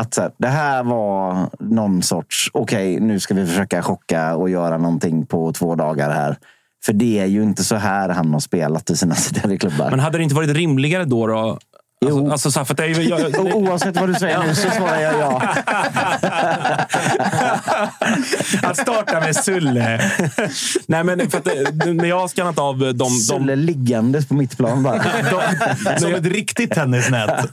Att 0.00 0.14
så 0.14 0.20
här, 0.20 0.30
det 0.38 0.48
här 0.48 0.82
var 0.82 1.48
någon 1.58 2.02
sorts, 2.02 2.50
okej 2.52 3.00
nu 3.00 3.20
ska 3.20 3.34
vi 3.34 3.46
försöka 3.46 3.82
chocka 3.82 4.36
och 4.36 4.50
göra 4.50 4.78
någonting 4.78 5.26
på 5.26 5.52
två 5.52 5.74
dagar 5.74 6.10
här. 6.10 6.36
För 6.84 6.92
det 6.92 7.18
är 7.18 7.26
ju 7.26 7.42
inte 7.42 7.64
så 7.64 7.76
här 7.76 8.08
han 8.08 8.32
har 8.32 8.40
spelat 8.40 8.90
i 8.90 8.96
sina 8.96 9.14
tidigare 9.34 9.56
klubbar. 9.58 9.90
Men 9.90 10.00
hade 10.00 10.18
det 10.18 10.24
inte 10.24 10.34
varit 10.34 10.50
rimligare 10.50 11.04
då? 11.04 11.26
då? 11.26 11.58
Alltså, 12.06 12.30
alltså, 12.30 12.50
så 12.50 12.60
här, 12.60 12.64
för 12.64 12.74
det 12.74 12.84
är 12.84 13.00
jag, 13.10 13.20
O- 13.40 13.50
Oavsett 13.54 14.00
vad 14.00 14.08
du 14.08 14.14
säger 14.14 14.42
nu 14.46 14.54
så 14.54 14.70
svarar 14.70 15.00
jag 15.00 15.14
ja. 15.20 15.42
att 18.70 18.76
starta 18.76 19.20
med 19.20 19.36
Sulle. 19.36 20.10
Nej, 20.86 21.04
men 21.04 21.30
för 21.30 21.38
att, 21.38 21.44
det- 21.44 21.92
när 21.92 22.04
jag 22.04 22.18
har 22.18 22.28
skannat 22.28 22.58
av 22.58 22.78
de... 22.78 22.92
de 22.92 23.10
Sulle 23.10 23.56
liggandes 23.56 24.28
på 24.28 24.34
mitt 24.34 24.56
plan 24.56 24.82
bara. 24.82 25.02
Som 25.98 26.14
ett 26.14 26.26
riktigt 26.26 26.70
tennisnät. 26.70 27.46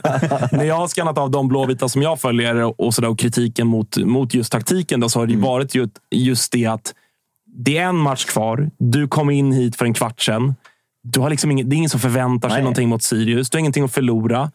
när 0.52 0.64
jag 0.64 0.74
har 0.76 0.88
skannat 0.88 1.18
av 1.18 1.30
de 1.30 1.48
blåvita 1.48 1.88
som 1.88 2.02
jag 2.02 2.20
följer 2.20 2.80
och, 2.80 2.94
så 2.94 3.00
där, 3.00 3.08
och 3.08 3.18
kritiken 3.18 3.66
mot, 3.66 3.96
mot 3.96 4.34
just 4.34 4.52
taktiken, 4.52 5.00
då, 5.00 5.08
så 5.08 5.18
har 5.18 5.26
det 5.26 5.32
ju 5.32 5.40
varit 5.40 5.74
ju, 5.74 5.88
just 6.10 6.52
det 6.52 6.66
att 6.66 6.94
det 7.56 7.78
är 7.78 7.84
en 7.84 7.96
match 7.96 8.24
kvar. 8.24 8.70
Du 8.78 9.08
kom 9.08 9.30
in 9.30 9.52
hit 9.52 9.76
för 9.76 9.84
en 9.84 9.94
kvart 9.94 10.20
sedan. 10.20 10.54
Du 11.02 11.20
har 11.20 11.30
liksom 11.30 11.50
ingen, 11.50 11.68
det 11.68 11.74
är 11.74 11.78
ingen 11.78 11.90
som 11.90 12.00
förväntar 12.00 12.48
sig 12.48 12.56
Nej. 12.56 12.62
någonting 12.62 12.88
mot 12.88 13.02
Sirius. 13.02 13.50
Du 13.50 13.56
har 13.56 13.60
ingenting 13.60 13.84
att 13.84 13.92
förlora. 13.94 14.50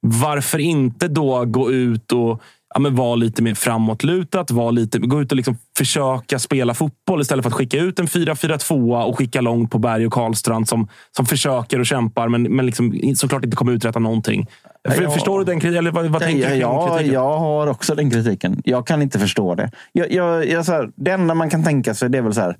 Varför 0.00 0.58
inte 0.58 1.08
då 1.08 1.44
gå 1.44 1.72
ut 1.72 2.12
och 2.12 2.42
ja, 2.74 2.80
men 2.80 2.94
vara 2.94 3.14
lite 3.14 3.42
mer 3.42 3.54
framåtlutat? 3.54 4.50
Vara 4.50 4.70
lite, 4.70 4.98
gå 4.98 5.22
ut 5.22 5.30
och 5.32 5.36
liksom 5.36 5.56
försöka 5.78 6.38
spela 6.38 6.74
fotboll 6.74 7.20
istället 7.20 7.42
för 7.42 7.50
att 7.50 7.54
skicka 7.54 7.78
ut 7.78 7.98
en 7.98 8.06
4-4-2 8.06 9.02
och 9.04 9.18
skicka 9.18 9.40
långt 9.40 9.70
på 9.70 9.78
Berg 9.78 10.06
och 10.06 10.12
Karlstrand 10.12 10.68
som, 10.68 10.88
som 11.16 11.26
försöker 11.26 11.78
och 11.78 11.86
kämpar 11.86 12.28
men, 12.28 12.42
men 12.42 12.66
liksom 12.66 13.00
såklart 13.16 13.44
inte 13.44 13.56
kommer 13.56 13.72
uträtta 13.72 13.98
någonting. 13.98 14.46
För, 14.88 15.02
Ja. 15.02 15.10
Förstår 15.10 15.38
du 15.38 15.44
den 15.44 15.60
kritiken? 15.60 15.78
Eller 15.78 15.90
vad, 15.90 16.06
vad 16.06 16.22
tänker 16.22 16.54
Ja, 16.54 16.72
du 16.72 16.88
kring 16.88 16.96
kritiken? 16.98 17.14
jag 17.14 17.38
har 17.38 17.66
också 17.66 17.94
den 17.94 18.10
kritiken. 18.10 18.62
Jag 18.64 18.86
kan 18.86 19.02
inte 19.02 19.18
förstå 19.18 19.54
det. 19.54 19.70
Jag, 19.92 20.12
jag, 20.12 20.48
jag, 20.48 20.64
så 20.66 20.72
här, 20.72 20.90
det 20.96 21.10
enda 21.10 21.34
man 21.34 21.50
kan 21.50 21.64
tänka 21.64 21.94
sig 21.94 22.10
det 22.10 22.18
är 22.18 22.22
väl 22.22 22.34
så 22.34 22.40
här. 22.40 22.56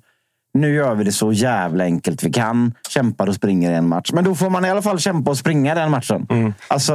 Nu 0.53 0.73
gör 0.75 0.95
vi 0.95 1.03
det 1.03 1.11
så 1.11 1.31
jävla 1.33 1.83
enkelt 1.83 2.23
vi 2.23 2.31
kan. 2.31 2.73
Kämpar 2.89 3.27
och 3.27 3.35
springer 3.35 3.71
i 3.71 3.75
en 3.75 3.87
match. 3.87 4.09
Men 4.13 4.23
då 4.23 4.35
får 4.35 4.49
man 4.49 4.65
i 4.65 4.69
alla 4.69 4.81
fall 4.81 4.99
kämpa 4.99 5.31
och 5.31 5.37
springa 5.37 5.75
den 5.75 5.91
matchen. 5.91 6.25
Mm. 6.29 6.53
Alltså, 6.67 6.93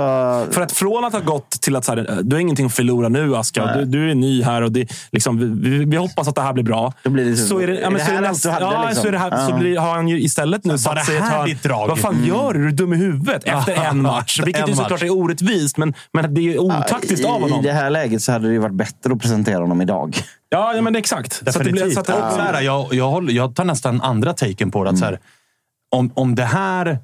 För 0.50 0.61
att 0.61 0.72
från 0.72 1.04
att 1.04 1.12
ha 1.12 1.20
gått 1.20 1.50
till 1.50 1.76
att 1.76 1.84
så 1.84 1.94
här, 1.94 2.20
du 2.22 2.36
har 2.36 2.40
ingenting 2.40 2.66
att 2.66 2.74
förlora 2.74 3.09
nu, 3.09 3.36
Aska. 3.36 3.66
Du, 3.76 3.84
du 3.84 4.11
är 4.11 4.14
ny 4.14 4.42
här 4.42 4.62
och 4.62 4.72
det, 4.72 4.88
liksom, 5.12 5.61
vi, 5.62 5.84
vi 5.84 5.96
hoppas 5.96 6.28
att 6.28 6.34
det 6.34 6.42
här 6.42 6.52
blir 6.52 6.64
bra. 6.64 6.92
Då 7.02 7.11
blir 7.11 7.24
det 7.24 7.36
så- 7.36 7.46
så 7.46 7.59
är 7.61 7.66
det, 7.66 7.74
ja, 7.74 7.86
är 7.86 7.90
men 7.90 7.94
det 7.94 8.04
så 8.04 8.11
är 8.11 8.14
här 8.14 8.22
det 8.22 8.28
allt 8.28 8.34
nästa, 8.36 8.48
du 8.48 8.64
hade, 8.64 8.76
ja, 8.76 8.84
liksom? 8.88 9.02
så, 9.02 9.09
är 9.09 9.12
det 9.12 9.18
här, 9.18 9.30
så 9.46 9.52
Ja. 9.52 9.59
blir, 9.59 9.78
har 9.78 9.94
han 9.94 10.09
ju 10.09 10.20
istället 10.22 10.64
nu 10.64 10.70
var 10.70 10.78
satt 10.78 10.94
det 10.96 11.04
sig 11.04 11.14
i 11.14 11.18
ett 11.18 11.24
här 11.24 11.38
hörn. 11.74 11.88
Vad 11.88 11.98
fan 11.98 12.14
Mm. 12.14 12.28
gör 12.28 12.52
du? 12.52 12.61
Är 12.61 12.64
du 12.64 12.72
dum 12.72 12.92
i 12.92 12.96
huvudet? 12.96 13.44
Efter 13.44 13.72
en 13.90 14.02
match. 14.02 14.40
Vilket 14.44 14.62
En 14.62 14.68
ju 14.68 14.74
såklart 14.74 14.90
match. 14.90 15.02
är 15.02 15.12
orättvist, 15.16 15.76
men, 15.76 15.94
men 16.12 16.34
det 16.34 16.40
är 16.54 16.59
otaktiskt 16.59 17.24
av 17.26 17.38
I 17.38 17.42
honom. 17.42 17.62
det 17.62 17.72
här 17.72 17.90
läget 17.90 18.22
så 18.22 18.32
hade 18.32 18.46
det 18.46 18.52
ju 18.52 18.59
varit 18.59 18.74
bättre 18.74 19.12
att 19.12 19.20
presentera 19.20 19.59
honom 19.61 19.80
idag. 19.82 20.16
Ja, 20.49 20.74
ja 20.74 20.82
men 20.82 20.96
exakt. 20.96 21.32
Så 21.32 21.49
att 21.49 21.55
det 21.55 21.61
blir, 21.61 21.72
Definitivt. 21.72 21.94
så 21.94 22.01
att 22.01 22.07
det, 22.07 22.26
Och 22.26 22.32
så 22.32 22.40
här, 22.40 22.61
jag, 22.61 22.94
jag, 22.94 23.09
håller, 23.09 23.32
jag 23.32 23.55
tar 23.55 23.64
nästan 23.64 24.01
andra 24.01 24.32
taken 24.32 24.70
på 24.70 24.84
det. 24.84 24.90
Att 24.90 24.99
så 24.99 25.05
här, 25.05 25.20
om, 25.96 26.12
om 26.14 26.34
det 26.34 26.44
här 26.44 26.99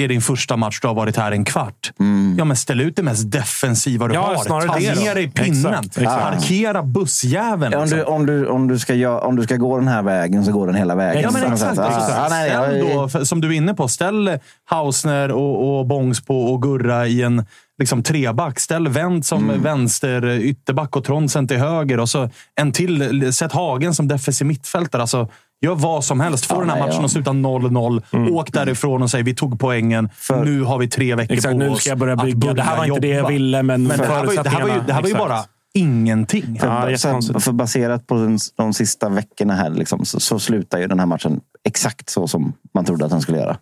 är 0.00 0.08
din 0.08 0.20
första 0.20 0.56
match 0.56 0.80
du 0.80 0.88
har 0.88 0.94
varit 0.94 1.16
här 1.16 1.32
en 1.32 1.44
kvart. 1.44 1.92
Ja, 2.38 2.44
men 2.44 2.56
ställ 2.56 2.80
ut 2.80 2.96
det 2.96 3.02
mest 3.02 3.30
defensiva 3.30 4.08
du 4.08 4.14
Ja, 4.14 4.20
har. 4.20 4.66
Ta 4.66 4.78
ner 4.78 5.14
dig 5.14 5.24
i 5.24 5.28
pinnen. 5.28 5.74
Exakt, 5.74 5.98
exakt. 5.98 6.22
Parkera 6.22 6.82
bussjäveln. 6.82 7.74
Om 7.74 7.80
liksom. 7.82 7.98
du, 7.98 8.04
om, 8.04 8.26
du, 8.26 8.46
om, 8.46 8.68
du 8.68 8.78
ska, 8.78 9.18
om 9.20 9.36
du 9.36 9.42
ska 9.42 9.56
gå 9.56 9.78
den 9.78 9.88
här 9.88 10.02
vägen 10.02 10.44
så 10.44 10.52
går 10.52 10.66
den 10.66 10.76
hela 10.76 10.94
vägen. 10.94 11.22
Ja, 11.22 11.30
men 11.30 11.42
exakt. 11.52 11.60
sätt. 11.76 11.86
exakt. 11.86 12.12
Ja, 12.16 12.26
nej, 12.30 12.50
Ställ 12.50 12.78
jag- 12.78 12.96
då, 12.96 13.08
för- 13.08 13.24
som 13.24 13.40
du 13.40 13.48
är 13.48 13.52
inne 13.52 13.74
på, 13.74 13.88
ställ 13.88 14.38
Hausner 14.64 15.30
och, 15.32 15.78
och 15.78 15.86
Bångsbo 15.86 16.34
och 16.34 16.62
Gurra 16.62 17.06
i 17.06 17.22
en 17.22 17.44
liksom, 17.78 18.02
treback. 18.02 18.60
Ställ 18.60 18.88
Wendt 18.88 19.26
som 19.26 19.44
Mm. 19.50 19.62
vänster 19.62 20.26
ytterback 20.30 20.96
och 20.96 21.04
Tronsen 21.04 21.48
till 21.48 21.58
höger. 21.58 22.00
Och 22.00 22.08
så 22.08 22.30
en 22.60 22.72
till. 22.72 23.32
Sätt 23.32 23.52
Hagen 23.52 23.94
som 23.94 24.08
defensiv 24.08 24.46
mittfältare. 24.46 25.02
Alltså, 25.02 25.28
gör 25.62 25.74
vad 25.74 26.04
som 26.04 26.20
helst. 26.20 26.46
Få 26.46 26.54
Ja, 26.54 26.58
den 26.60 26.68
här 26.70 26.76
nej, 26.76 26.86
matchen 26.86 26.98
ja. 27.00 27.04
att 27.04 27.10
sluta 27.10 27.30
0-0. 27.30 28.30
Åk 28.30 28.52
därifrån 28.52 29.02
och 29.02 29.10
säg 29.10 29.22
vi 29.22 29.34
tog 29.34 29.60
poängen. 29.60 30.08
För- 30.16 30.44
nu 30.44 30.62
har 30.62 30.78
vi 30.78 30.88
tre 30.88 31.14
veckor 31.14 31.34
Exakt, 31.36 31.52
på 31.52 31.58
nu 31.58 31.68
oss 31.68 31.80
ska 31.80 31.90
jag 31.90 31.98
börja 31.98 32.16
bygga. 32.16 32.52
Det 32.54 32.62
här 32.62 32.76
var 32.76 32.84
inte 32.84 33.00
det 33.00 33.06
jag 33.08 33.16
jobba. 33.16 33.28
ville, 33.28 33.62
men, 33.62 33.82
Men 33.86 33.98
det 33.98 34.04
här 34.06 34.24
var 34.24 34.32
ju, 34.32 34.42
det 34.42 34.48
här 34.50 34.62
var 34.62 34.68
ju, 34.68 34.80
det 34.86 34.92
här 34.92 35.02
var 35.02 35.08
ju 35.08 35.14
Exakt. 35.14 35.28
bara 35.28 35.38
ingenting. 35.74 36.58
För, 36.60 36.66
Ja, 36.66 36.90
jättekonstigt. 36.90 37.44
för 37.44 37.52
baserat 37.52 38.06
på 38.06 38.14
den, 38.14 38.38
de 38.56 38.72
sista 38.74 39.08
veckorna 39.08 39.54
här 39.54 39.70
liksom, 39.70 40.04
så, 40.04 40.20
så 40.20 40.38
slutar 40.38 40.78
ju 40.78 40.86
den 40.86 40.98
här 40.98 41.06
matchen 41.06 41.40
exakt 41.64 42.10
så 42.10 42.28
som 42.28 42.52
man 42.74 42.84
trodde 42.84 43.04
att 43.04 43.10
den 43.10 43.20
skulle 43.20 43.38
göra. 43.38 43.56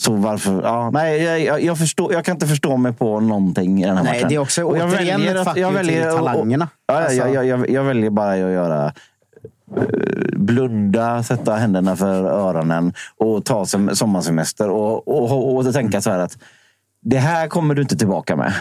Så 0.00 0.12
varför? 0.12 0.62
Ja, 0.62 0.90
nej, 0.90 1.22
jag, 1.22 1.40
jag, 1.40 1.62
jag, 1.62 1.78
förstår, 1.78 2.12
jag 2.12 2.24
kan 2.24 2.34
inte 2.36 2.46
förstå 2.46 2.76
mig 2.76 2.92
på 2.92 3.20
någonting 3.20 3.82
i 3.82 3.86
den 3.86 3.96
här 3.96 4.04
Nej, 4.04 4.12
matchen. 4.12 4.28
det 4.28 4.34
är 4.34 4.38
också 4.38 4.62
Och 4.64 4.78
jag 4.78 4.88
återigen 4.88 5.20
väljer 5.20 5.34
ett 5.34 5.40
att- 5.40 5.48
fuck 5.48 5.56
jag 5.62 5.72
you 5.72 5.82
till 5.84 5.86
väljer- 5.94 6.06
och- 6.12 6.20
och- 6.20 6.26
talangerna. 6.26 6.68
Ja, 6.88 6.94
Alltså- 6.94 7.16
jag, 7.16 7.34
jag, 7.34 7.46
jag, 7.46 7.70
jag 7.70 7.84
väljer 7.84 8.10
bara 8.10 8.32
att 8.32 8.38
göra 8.38 8.92
Eh, 9.76 10.38
blunda, 10.38 11.22
sätta 11.22 11.54
händerna 11.54 11.96
för 11.96 12.24
öronen 12.24 12.92
och 13.16 13.44
ta 13.44 13.66
som, 13.66 13.96
sommarsemester 13.96 14.70
och, 14.70 15.08
och, 15.08 15.32
och, 15.32 15.56
och 15.56 15.72
tänka 15.72 16.00
så 16.00 16.10
här 16.10 16.18
att 16.18 16.38
det 17.00 17.18
här 17.18 17.48
kommer 17.48 17.74
du 17.74 17.82
inte 17.82 17.96
tillbaka 17.96 18.36
med. 18.36 18.52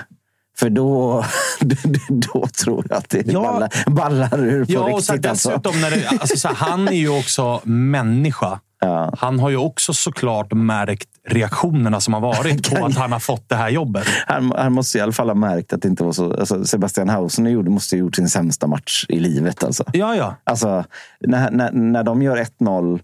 För 0.59 0.69
då, 0.69 1.25
då 2.09 2.47
tror 2.47 2.85
jag 2.89 2.97
att 2.97 3.09
det 3.09 3.27
Ja. 3.27 3.41
ballar, 3.41 3.89
ballar 3.89 4.39
ur 4.39 4.65
på 4.65 4.71
Ja, 4.71 4.93
och 4.93 5.03
så 5.03 5.13
riktigt. 5.13 5.29
Alltså. 5.29 5.49
dessutom, 5.49 5.81
när 5.81 5.91
det, 5.91 6.07
alltså, 6.07 6.37
så 6.37 6.47
här, 6.47 6.55
han 6.55 6.87
är 6.87 6.91
ju 6.91 7.09
också 7.09 7.61
människa. 7.63 8.59
Ja. 8.79 9.13
Han 9.17 9.39
har 9.39 9.49
ju 9.49 9.57
också 9.57 9.93
såklart 9.93 10.53
märkt 10.53 11.09
reaktionerna 11.27 11.99
som 11.99 12.13
har 12.13 12.21
varit 12.21 12.69
på 12.69 12.85
att 12.85 12.95
han 12.95 13.11
har 13.11 13.19
fått 13.19 13.49
det 13.49 13.55
här 13.55 13.69
jobbet. 13.69 14.07
Han, 14.27 14.51
han 14.51 14.73
måste 14.73 14.97
i 14.97 15.01
alla 15.01 15.11
fall 15.11 15.27
ha 15.29 15.35
märkt 15.35 15.73
att 15.73 15.81
det 15.81 15.87
inte 15.87 16.03
var 16.03 16.11
så... 16.11 16.33
Alltså 16.33 16.65
Sebastian 16.65 17.09
Hausen 17.09 17.45
gjorde, 17.45 17.69
måste 17.69 17.95
ha 17.95 17.99
gjort 17.99 18.15
sin 18.15 18.29
sämsta 18.29 18.67
match 18.67 19.05
i 19.09 19.19
livet. 19.19 19.63
Alltså. 19.63 19.83
Ja, 19.93 20.15
ja. 20.15 20.35
Alltså, 20.43 20.83
när, 21.19 21.51
när, 21.51 21.71
när 21.71 22.03
de 22.03 22.21
gör 22.21 22.37
1-0 22.59 22.99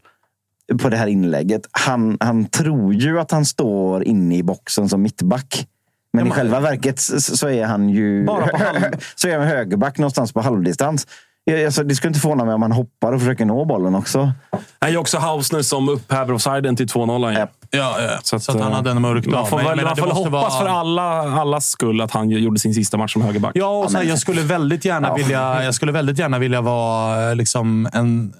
på 0.82 0.90
det 0.90 0.98
här 0.98 1.08
inlägget. 1.08 1.62
Han, 1.72 2.18
han 2.20 2.46
tror 2.46 2.94
ju 2.94 3.20
att 3.20 3.32
han 3.32 3.46
står 3.46 4.04
inne 4.04 4.38
i 4.38 4.44
boxen 4.44 4.90
som 4.90 5.02
mittback. 5.02 5.68
Men 6.14 6.26
Ja, 6.28 6.32
i 6.34 6.36
själva 6.36 6.60
verket 6.60 7.00
så 7.00 7.20
så 7.22 7.48
är 7.50 7.66
han 7.66 7.90
ju 7.90 8.26
Bara 8.26 8.48
på 8.48 8.58
halv- 8.58 8.96
så 9.16 9.28
är 9.28 9.38
han 9.40 9.48
högerback 9.48 9.98
någonstans 9.98 10.34
på 10.34 10.42
halvdistans. 10.42 11.08
Ja, 11.44 11.66
Alltså, 11.66 11.84
det 11.84 11.96
skulle 11.96 12.10
inte 12.10 12.20
förvåna 12.20 12.46
mig 12.46 12.54
om 12.54 12.62
han 12.62 12.72
hoppar 12.72 13.14
och 13.14 13.20
försöker 13.20 13.46
nå 13.46 13.66
bollen 13.66 13.96
också. 13.96 14.32
Det 14.80 14.86
är 14.86 14.90
ju 14.90 14.98
också 14.98 15.18
Hausner 15.18 15.62
som 15.62 15.90
upphäver 15.90 16.34
offsiden 16.34 16.76
till 16.76 16.88
2-0. 16.88 17.34
Japp. 17.38 17.52
Ja, 17.70 17.96
ja. 18.02 18.10
Så, 18.24 18.36
att, 18.36 18.50
eh, 18.50 18.62
han 18.62 18.74
hade 18.74 18.92
en 18.92 19.02
mörk 19.02 19.24
dag. 19.26 19.32
Man 19.34 19.48
får 19.48 19.58
väl, 19.58 19.66
menar, 19.68 19.84
man 19.84 19.96
får 19.98 20.08
hoppas 20.08 20.32
vara- 20.32 20.50
för 20.60 20.68
alla, 20.68 21.02
allas 21.42 21.66
skull 21.70 22.02
att 22.02 22.12
han 22.12 22.30
gjorde 22.30 22.60
sin 22.60 22.74
sista 22.74 22.98
match 22.98 23.14
som 23.14 23.22
högerback. 23.22 23.52
Ja, 23.56 23.84
och 23.84 23.92
så 23.92 23.98
här, 23.98 24.04
jag 24.06 24.20
skulle 24.20 24.42
väldigt 24.42 24.86
gärna 24.86 25.08
Ja. 25.08 25.16
vilja, 25.16 25.64
jag 25.64 25.76
skulle 25.76 25.92
väldigt 25.92 26.20
gärna 26.20 26.40
vilja 26.40 26.62
vara 26.62 27.30
eh, 27.30 27.36
liksom 27.36 27.90
en, 27.94 28.34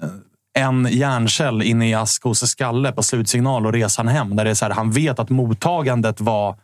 en 0.58 0.88
hjärncell 0.90 1.62
inne 1.62 1.88
i 1.90 1.94
Askos 1.94 2.50
skalle 2.50 2.92
på 2.92 3.02
slutsignal 3.02 3.66
och 3.66 3.72
resan 3.72 4.08
hem. 4.08 4.36
Där 4.36 4.44
det 4.44 4.50
är 4.50 4.54
så 4.54 4.64
här, 4.64 4.72
han 4.72 4.90
vet 4.90 5.18
att 5.18 5.30
mottagandet 5.30 6.20
var 6.20 6.56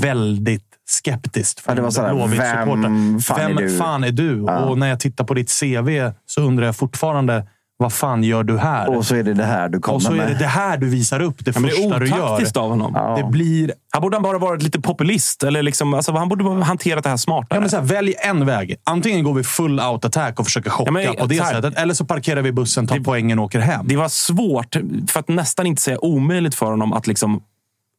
väldigt 0.00 0.64
skeptiskt. 0.88 1.60
för 1.60 1.70
Ja, 1.70 1.74
det 1.76 1.82
var 1.82 1.90
så 1.90 2.02
här, 2.02 2.14
Blåvitt-supportrar. 2.14 2.82
vem 2.82 3.20
fan 3.20 3.38
vem 3.40 3.58
är 3.58 3.62
du? 3.62 3.76
fan 3.78 4.04
är 4.04 4.10
du? 4.12 4.44
Ja. 4.46 4.58
Och 4.58 4.78
när 4.78 4.88
jag 4.88 5.00
tittar 5.00 5.24
på 5.24 5.34
ditt 5.34 5.60
CV 5.60 6.10
så 6.26 6.40
undrar 6.42 6.66
jag 6.66 6.76
fortfarande, 6.76 7.46
vad 7.76 7.92
fan 7.92 8.24
gör 8.24 8.42
du 8.42 8.58
här? 8.58 8.96
Och 8.96 9.04
så 9.06 9.14
är 9.14 9.22
det 9.22 9.34
det 9.34 9.44
här 9.44 9.68
du 9.68 9.80
kommer 9.80 9.96
Och 9.96 10.02
så 10.02 10.12
är 10.12 10.16
med. 10.16 10.28
det 10.28 10.34
det 10.38 10.46
här 10.46 10.76
du 10.78 10.88
visar 10.88 11.20
upp, 11.20 11.44
det 11.44 11.56
Ja, 11.56 11.60
det 11.60 11.68
första 11.70 11.94
är 11.96 12.00
du 12.00 12.06
gör. 12.06 12.58
av 12.58 12.70
honom. 12.70 12.92
Ja. 12.94 13.16
Det 13.16 13.30
blir 13.30 13.72
Han 13.92 14.02
borde 14.02 14.20
bara 14.20 14.38
varit 14.38 14.62
lite 14.62 14.80
populist. 14.80 15.42
Eller 15.42 15.62
liksom, 15.62 15.94
alltså, 15.94 16.12
han 16.12 16.28
borde 16.28 16.44
ha 16.44 16.62
hanterat 16.62 17.04
det 17.04 17.10
här 17.10 17.16
smartare. 17.16 17.56
Ja, 17.56 17.60
men 17.60 17.70
så 17.70 17.76
här, 17.76 17.84
välj 17.84 18.14
en 18.24 18.46
väg. 18.46 18.76
Antingen 18.84 19.24
går 19.24 19.34
vi 19.34 19.44
full 19.44 19.80
out 19.80 20.04
attack 20.04 20.40
och 20.40 20.46
försöker 20.46 20.70
chocka 20.70 20.88
Ja, 20.88 20.92
men 20.92 21.16
på 21.16 21.26
det 21.26 21.42
här- 21.42 21.52
sättet. 21.54 21.78
Eller 21.78 21.94
så 21.94 22.04
parkerar 22.04 22.42
vi 22.42 22.52
bussen, 22.52 22.86
tar 22.86 22.98
poängen 22.98 23.38
och 23.38 23.44
åker 23.44 23.60
hem. 23.60 23.88
Det 23.88 23.96
var 23.96 24.08
svårt, 24.08 24.76
för 25.08 25.20
att 25.20 25.28
nästan 25.28 25.66
inte 25.66 25.82
säga 25.82 25.98
omöjligt 26.04 26.54
för 26.54 26.66
honom 26.66 26.92
att 26.92 27.06
liksom 27.06 27.40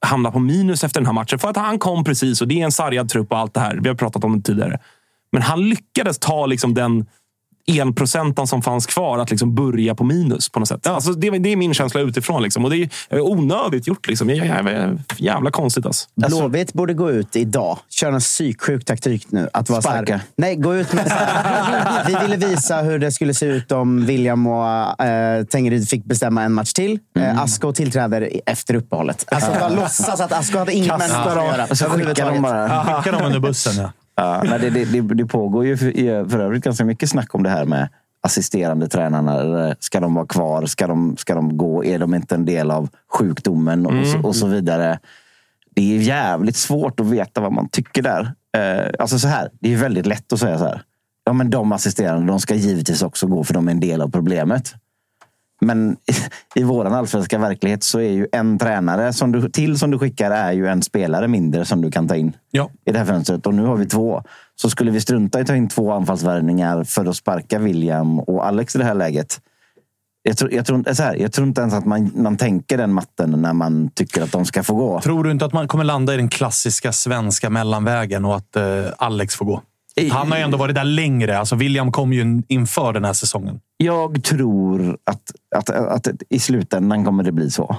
hamna 0.05 0.31
på 0.31 0.39
minus 0.39 0.83
efter 0.83 0.99
den 0.99 1.05
här 1.05 1.13
matchen. 1.13 1.39
För 1.39 1.49
att 1.49 1.57
han 1.57 1.79
kom 1.79 2.03
precis 2.03 2.41
och 2.41 2.47
det 2.47 2.61
är 2.61 2.65
en 2.65 2.71
sargad 2.71 3.09
trupp 3.09 3.31
och 3.31 3.37
allt 3.37 3.53
det 3.53 3.59
här. 3.59 3.79
Vi 3.81 3.89
har 3.89 3.95
pratat 3.95 4.23
om 4.23 4.37
det 4.37 4.43
tidigare. 4.43 4.79
Men 5.31 5.41
han 5.41 5.69
lyckades 5.69 6.19
ta 6.19 6.45
liksom 6.45 6.73
den 6.73 7.05
enprocentan 7.69 8.47
som 8.47 8.61
fanns 8.61 8.85
kvar 8.85 9.19
att 9.19 9.29
liksom 9.29 9.55
börja 9.55 9.95
på 9.95 10.03
minus 10.03 10.49
på 10.49 10.59
något 10.59 10.67
sätt. 10.67 10.87
Alltså 10.87 11.11
det, 11.11 11.29
det 11.29 11.51
är 11.51 11.55
min 11.55 11.73
känsla 11.73 12.01
utifrån. 12.01 12.43
Liksom. 12.43 12.65
Och 12.65 12.71
det 12.71 12.89
är 13.09 13.21
onödigt 13.21 13.87
gjort. 13.87 14.07
Liksom. 14.07 14.29
Jävla, 14.29 14.97
jävla 15.17 15.51
konstigt. 15.51 15.85
Alltså. 15.85 16.07
Blåvitt 16.15 16.73
borde 16.73 16.93
gå 16.93 17.11
ut 17.11 17.35
idag, 17.35 17.79
köra 17.89 18.13
en 18.13 18.19
psyksjuk 18.19 18.85
taktik 18.85 19.31
nu. 19.31 19.49
Att 19.53 19.69
vara 19.69 19.81
så 19.81 19.89
Sparka. 19.89 20.13
här, 20.13 20.21
nej, 20.35 20.55
gå 20.55 20.75
ut 20.75 20.93
med 20.93 21.07
så 21.07 21.13
här, 21.13 22.05
Vi 22.07 22.27
ville 22.27 22.47
visa 22.47 22.81
hur 22.81 22.99
det 22.99 23.11
skulle 23.11 23.33
se 23.33 23.45
ut 23.45 23.71
om 23.71 24.05
William 24.05 24.47
och 24.47 25.01
äh, 25.05 25.43
Tengryd 25.45 25.89
fick 25.89 26.05
bestämma 26.05 26.43
en 26.43 26.53
match 26.53 26.73
till. 26.73 26.99
Mm. 27.17 27.39
Asko 27.39 27.73
tillträder 27.73 28.29
efter 28.45 28.75
uppehållet. 28.75 29.25
Alltså 29.31 29.51
bara 29.59 29.69
låtsas 29.69 30.21
att 30.21 30.31
Asko 30.31 30.57
hade 30.57 30.73
inget 30.73 30.97
med 30.97 31.11
att 31.11 31.35
dem, 31.35 31.45
göra. 31.45 31.65
och 31.65 31.77
så 31.77 31.85
skickar 31.85 32.31
de 32.31 32.41
bara. 32.41 32.95
Skicka 32.95 33.17
dem 33.17 33.25
under 33.25 33.39
bussen. 33.39 33.73
Ja. 33.83 33.91
Ja, 34.19 34.43
nej, 34.45 34.59
det, 34.59 34.85
det, 34.85 35.01
det, 35.01 35.25
pågår 35.25 35.65
ju 35.65 35.77
för, 35.77 36.29
för 36.29 36.39
övrigt 36.39 36.63
ganska 36.63 36.85
mycket 36.85 37.09
snack 37.09 37.35
om 37.35 37.43
det 37.43 37.49
här 37.49 37.65
med 37.65 37.89
assisterande 38.21 38.87
tränarna. 38.87 39.75
Ska 39.79 39.99
de 39.99 40.13
vara 40.13 40.25
kvar? 40.25 40.65
Ska 40.65 40.87
de, 40.87 41.17
ska 41.17 41.35
de 41.35 41.57
gå? 41.57 41.85
Är 41.85 41.99
de 41.99 42.15
inte 42.15 42.35
en 42.35 42.45
del 42.45 42.71
av 42.71 42.89
sjukdomen? 43.07 43.85
Och, 43.85 44.07
så, 44.07 44.27
och 44.27 44.35
så 44.35 44.47
vidare. 44.47 44.99
Det 45.75 45.95
är 45.95 46.01
jävligt 46.01 46.55
svårt 46.55 46.99
att 46.99 47.05
veta 47.05 47.41
vad 47.41 47.51
man 47.51 47.69
tycker 47.69 48.01
där. 48.01 48.33
Eh, 48.57 48.91
alltså 48.99 49.19
så 49.19 49.27
här, 49.27 49.49
det 49.59 49.73
är 49.73 49.77
väldigt 49.77 50.05
lätt 50.05 50.33
att 50.33 50.39
säga 50.39 50.57
så 50.57 50.65
här. 50.65 50.81
Ja, 51.23 51.33
men 51.33 51.49
de 51.49 51.71
assisterande 51.71 52.27
de 52.27 52.39
ska 52.39 52.55
givetvis 52.55 53.01
också 53.01 53.27
gå 53.27 53.43
för 53.43 53.53
de 53.53 53.67
är 53.67 53.71
en 53.71 53.79
del 53.79 54.01
av 54.01 54.11
problemet. 54.11 54.73
Men 55.61 55.97
i 56.55 56.63
våran 56.63 56.93
allsvenska 56.93 57.37
verklighet 57.37 57.83
så 57.83 57.99
är 57.99 58.11
ju 58.11 58.27
en 58.31 58.59
tränare 58.59 59.13
som 59.13 59.31
du, 59.31 59.49
till 59.49 59.79
som 59.79 59.91
du 59.91 59.99
skickar 59.99 60.31
är 60.31 60.51
ju 60.51 60.67
en 60.67 60.81
spelare 60.81 61.27
mindre 61.27 61.65
som 61.65 61.81
du 61.81 61.91
kan 61.91 62.07
ta 62.07 62.15
in 62.15 62.35
Ja. 62.51 62.69
i 62.85 62.91
det 62.91 62.97
här 62.97 63.05
fönstret. 63.05 63.47
Och 63.47 63.53
nu 63.53 63.65
har 63.65 63.75
vi 63.75 63.85
två. 63.85 64.23
Så 64.55 64.69
skulle 64.69 64.91
vi 64.91 65.01
strunta 65.01 65.39
i 65.39 65.41
att 65.41 65.47
ta 65.47 65.55
in 65.55 65.69
två 65.69 65.91
anfallsvärvningar 65.91 66.83
för 66.83 67.05
att 67.05 67.15
sparka 67.15 67.59
William 67.59 68.19
och 68.19 68.47
Alex 68.47 68.75
i 68.75 68.79
det 68.79 68.85
här 68.85 68.95
läget. 68.95 69.39
Jag 70.23 70.37
tror, 70.37 70.53
jag 70.53 70.65
tror, 70.65 71.03
här, 71.03 71.15
jag 71.15 71.33
tror 71.33 71.47
inte 71.47 71.61
ens 71.61 71.73
att 71.73 71.85
man, 71.85 72.11
man 72.15 72.37
tänker 72.37 72.77
den 72.77 72.93
matten 72.93 73.31
när 73.41 73.53
man 73.53 73.89
tycker 73.93 74.21
att 74.21 74.31
de 74.31 74.45
ska 74.45 74.63
få 74.63 74.75
gå. 74.75 75.01
Tror 75.01 75.23
du 75.23 75.31
inte 75.31 75.45
att 75.45 75.53
man 75.53 75.67
kommer 75.67 75.83
landa 75.83 76.13
i 76.13 76.17
den 76.17 76.29
klassiska 76.29 76.91
svenska 76.91 77.49
mellanvägen 77.49 78.25
och 78.25 78.35
att 78.35 78.55
eh, 78.55 78.63
Alex 78.97 79.35
får 79.35 79.45
gå? 79.45 79.61
Han 80.07 80.31
har 80.31 80.37
ju 80.37 80.43
ändå 80.43 80.57
varit 80.57 80.75
där 80.75 80.83
längre. 80.83 81.37
Alltså 81.37 81.55
William 81.55 81.91
kom 81.91 82.13
ju 82.13 82.43
inför 82.47 82.93
den 82.93 83.05
här 83.05 83.13
säsongen. 83.13 83.59
Jag 83.77 84.23
tror 84.23 84.97
att, 85.03 85.31
att, 85.55 85.69
att, 85.69 86.07
i 86.29 86.39
slutändan 86.39 87.05
kommer 87.05 87.23
det 87.23 87.31
bli 87.31 87.51
så. 87.51 87.75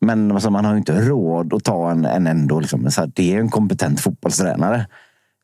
Men 0.00 0.32
alltså, 0.32 0.50
man 0.50 0.64
har 0.64 0.72
ju 0.72 0.78
inte 0.78 1.00
råd 1.00 1.54
att 1.54 1.64
ta 1.64 1.90
en, 1.90 2.04
en 2.04 2.26
ändå. 2.26 2.60
Liksom, 2.60 2.90
så 2.90 3.00
här, 3.00 3.10
det 3.14 3.34
är 3.34 3.40
en 3.40 3.50
kompetent 3.50 4.00
fotbollstränare. 4.00 4.86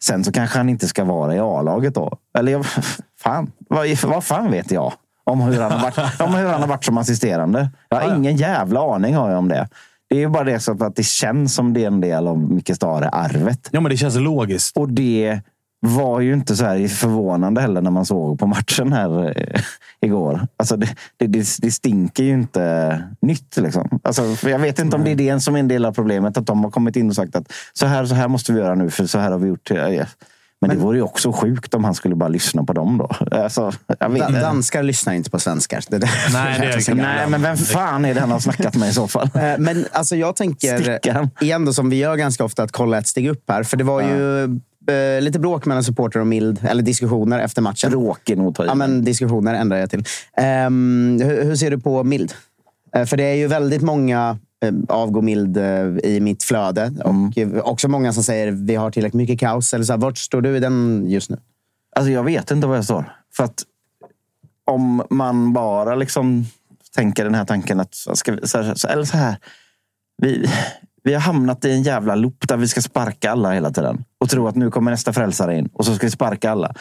Sen 0.02 0.24
så 0.24 0.32
kanske 0.32 0.58
han 0.58 0.68
inte 0.68 0.88
ska 0.88 1.04
vara 1.04 1.34
i 1.34 1.38
A-laget 1.38 1.94
då. 1.94 2.18
Eller 2.38 2.52
jag, 2.52 2.64
fan, 3.20 3.52
vad, 3.68 3.88
vad 4.04 4.24
fan 4.24 4.50
vet 4.50 4.70
jag? 4.70 4.92
Om 5.24 5.40
hur, 5.40 5.60
han 5.60 5.72
har 5.72 5.82
varit, 5.82 6.20
om 6.20 6.34
hur 6.34 6.46
han 6.46 6.60
har 6.60 6.68
varit 6.68 6.84
som 6.84 6.98
assisterande. 6.98 7.70
Jag 7.88 8.00
har 8.00 8.16
ingen 8.16 8.36
jävla 8.36 8.94
aning 8.94 9.14
har 9.14 9.30
jag 9.30 9.38
om 9.38 9.48
det. 9.48 9.68
Det 10.08 10.16
är 10.16 10.20
ju 10.20 10.28
bara 10.28 10.44
det 10.44 10.60
så 10.60 10.84
att 10.84 10.96
det 10.96 11.06
känns 11.06 11.54
som 11.54 11.72
det 11.72 11.82
är 11.82 11.86
en 11.86 12.00
del 12.00 12.28
av 12.28 12.38
Micke 12.38 12.74
Stare-arvet. 12.74 13.68
Ja, 13.70 13.80
men 13.80 13.90
det 13.90 13.96
känns 13.96 14.16
logiskt. 14.16 14.76
Och 14.76 14.88
det 14.88 15.40
var 15.80 16.20
ju 16.20 16.32
inte 16.32 16.56
så 16.56 16.64
här 16.64 16.88
förvånande 16.88 17.60
heller 17.60 17.80
när 17.80 17.90
man 17.90 18.06
såg 18.06 18.38
på 18.38 18.46
matchen 18.46 18.92
här 18.92 19.38
eh, 19.38 19.60
igår. 20.00 20.46
Alltså 20.56 20.76
det, 20.76 20.88
det, 21.16 21.26
det, 21.58 21.70
stinker 21.70 22.22
ju 22.22 22.32
inte 22.32 23.02
nytt. 23.22 23.56
Liksom. 23.56 24.00
Alltså, 24.02 24.48
jag 24.48 24.58
vet 24.58 24.78
inte 24.78 24.96
om 24.96 25.04
det 25.04 25.10
är 25.10 25.16
det 25.16 25.40
som 25.40 25.54
är 25.54 25.60
en 25.60 25.68
del 25.68 25.84
av 25.84 25.92
problemet. 25.92 26.36
Att 26.36 26.46
de 26.46 26.64
har 26.64 26.70
kommit 26.70 26.96
in 26.96 27.08
och 27.08 27.14
sagt 27.14 27.36
att 27.36 27.52
så 27.72 27.86
här, 27.86 28.06
så 28.06 28.14
här 28.14 28.28
måste 28.28 28.52
vi 28.52 28.60
göra 28.60 28.74
nu, 28.74 28.90
för 28.90 29.06
så 29.06 29.18
här 29.18 29.30
har 29.30 29.38
vi 29.38 29.48
gjort. 29.48 29.70
Men, 29.70 30.68
men 30.68 30.78
det 30.78 30.84
vore 30.84 30.96
ju 30.96 31.02
också 31.02 31.32
sjukt 31.32 31.74
om 31.74 31.84
han 31.84 31.94
skulle 31.94 32.14
bara 32.14 32.28
lyssna 32.28 32.64
på 32.64 32.72
dem 32.72 32.98
då. 32.98 33.36
Alltså, 33.36 33.72
Danskar 34.32 34.82
lyssnar 34.82 35.12
inte 35.12 35.30
på 35.30 35.38
svenskar. 35.38 35.84
Det. 35.88 35.98
Nej, 36.32 36.60
det 36.60 36.88
är 36.88 36.94
nej, 36.94 37.28
men 37.28 37.42
vem 37.42 37.56
fan 37.56 38.04
är 38.04 38.14
det 38.14 38.20
han 38.20 38.30
har 38.30 38.40
snackat 38.40 38.76
med 38.76 38.88
i 38.88 38.92
så 38.92 39.08
fall? 39.08 39.30
Eh, 39.34 39.58
Men 39.58 39.86
alltså 39.92 40.16
jag 40.16 40.36
tänker, 40.36 40.98
Stickan. 40.98 41.30
igen 41.40 41.64
då, 41.64 41.72
som 41.72 41.90
vi 41.90 41.96
gör 41.96 42.16
ganska 42.16 42.44
ofta, 42.44 42.62
att 42.62 42.72
kolla 42.72 42.98
ett 42.98 43.06
steg 43.06 43.28
upp 43.28 43.44
här. 43.50 43.62
För 43.62 43.76
det 43.76 43.84
var 43.84 44.02
ju 44.02 44.48
eh, 44.88 45.22
lite 45.22 45.38
bråk 45.38 45.66
mellan 45.66 45.84
supporter 45.84 46.20
och 46.20 46.26
Mild, 46.26 46.60
eller 46.64 46.82
diskussioner 46.82 47.38
efter 47.38 47.62
matchen. 47.62 47.90
Bråk 47.90 48.30
är 48.30 48.36
nog. 48.36 48.56
Ja, 48.58 48.74
men 48.74 49.04
diskussioner 49.04 49.54
ändrar 49.54 49.76
jag 49.78 49.90
till. 49.90 50.04
Ehm, 50.36 51.20
hur, 51.24 51.44
hur 51.44 51.56
ser 51.56 51.70
du 51.70 51.78
på 51.78 52.04
Mild? 52.04 52.32
Eh, 52.94 53.04
för 53.04 53.16
det 53.16 53.24
är 53.24 53.34
ju 53.34 53.46
väldigt 53.46 53.82
många 53.82 54.38
eh, 54.64 54.72
avgå 54.88 55.22
Mild 55.22 55.56
eh, 55.56 55.86
i 56.04 56.20
mitt 56.22 56.42
flöde. 56.42 56.92
Och 57.04 57.38
eh, 57.38 57.58
också 57.58 57.88
många 57.88 58.12
som 58.12 58.22
säger 58.22 58.50
vi 58.52 58.74
har 58.74 58.90
tillräckligt 58.90 59.18
mycket 59.18 59.40
kaos. 59.40 59.74
Eller 59.74 59.84
så 59.84 59.92
här, 59.92 60.00
vart 60.00 60.18
står 60.18 60.40
du 60.40 60.56
i 60.56 60.60
den 60.60 61.04
just 61.08 61.30
nu? 61.30 61.36
Alltså 61.96 62.10
jag 62.12 62.24
vet 62.24 62.50
inte 62.50 62.66
var 62.66 62.74
jag 62.74 62.84
står. 62.84 63.12
För 63.36 63.44
att 63.44 63.62
om 64.64 65.02
man 65.10 65.52
bara 65.52 65.94
liksom 65.94 66.44
tänker 66.94 67.24
den 67.24 67.34
här 67.34 67.44
tanken 67.44 67.80
att... 67.80 67.94
Ska 67.94 68.32
vi, 68.32 68.48
så 68.48 68.62
här, 68.62 68.74
så- 68.74 68.88
eller 68.88 69.04
så 69.04 69.16
här. 69.16 69.36
Vi, 70.22 70.50
vi 71.02 71.14
har 71.14 71.20
hamnat 71.20 71.64
i 71.64 71.72
en 71.72 71.82
jävla 71.82 72.14
loop 72.14 72.48
där 72.48 72.56
vi 72.56 72.68
ska 72.68 72.80
sparka 72.82 73.30
alla 73.30 73.52
hela 73.52 73.70
tiden. 73.70 74.04
Och 74.18 74.30
tro 74.30 74.48
att 74.48 74.56
nu 74.56 74.70
kommer 74.70 74.90
nästa 74.90 75.12
frälsare 75.12 75.58
in 75.58 75.68
och 75.72 75.84
så 75.84 75.94
ska 75.94 76.06
vi 76.06 76.10
sparka 76.10 76.50
alla. 76.50 76.74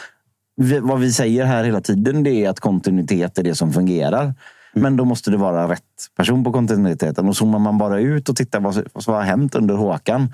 Vi, 0.55 0.79
vad 0.79 0.99
vi 0.99 1.13
säger 1.13 1.45
här 1.45 1.63
hela 1.63 1.81
tiden 1.81 2.23
det 2.23 2.45
är 2.45 2.49
att 2.49 2.59
kontinuitet 2.59 3.37
är 3.37 3.43
det 3.43 3.55
som 3.55 3.73
fungerar. 3.73 4.33
Men 4.73 4.97
då 4.97 5.05
måste 5.05 5.31
det 5.31 5.37
vara 5.37 5.71
rätt 5.71 5.81
person 6.17 6.43
på 6.43 6.51
kontinuiteten. 6.51 7.27
Och 7.27 7.35
zoomar 7.35 7.59
man 7.59 7.77
bara 7.77 7.99
ut 7.99 8.29
och 8.29 8.35
tittar 8.35 8.59
vad, 8.59 8.87
vad 8.93 9.03
som 9.03 9.13
har 9.13 9.21
hänt 9.21 9.55
under 9.55 9.75
Håkan. 9.75 10.33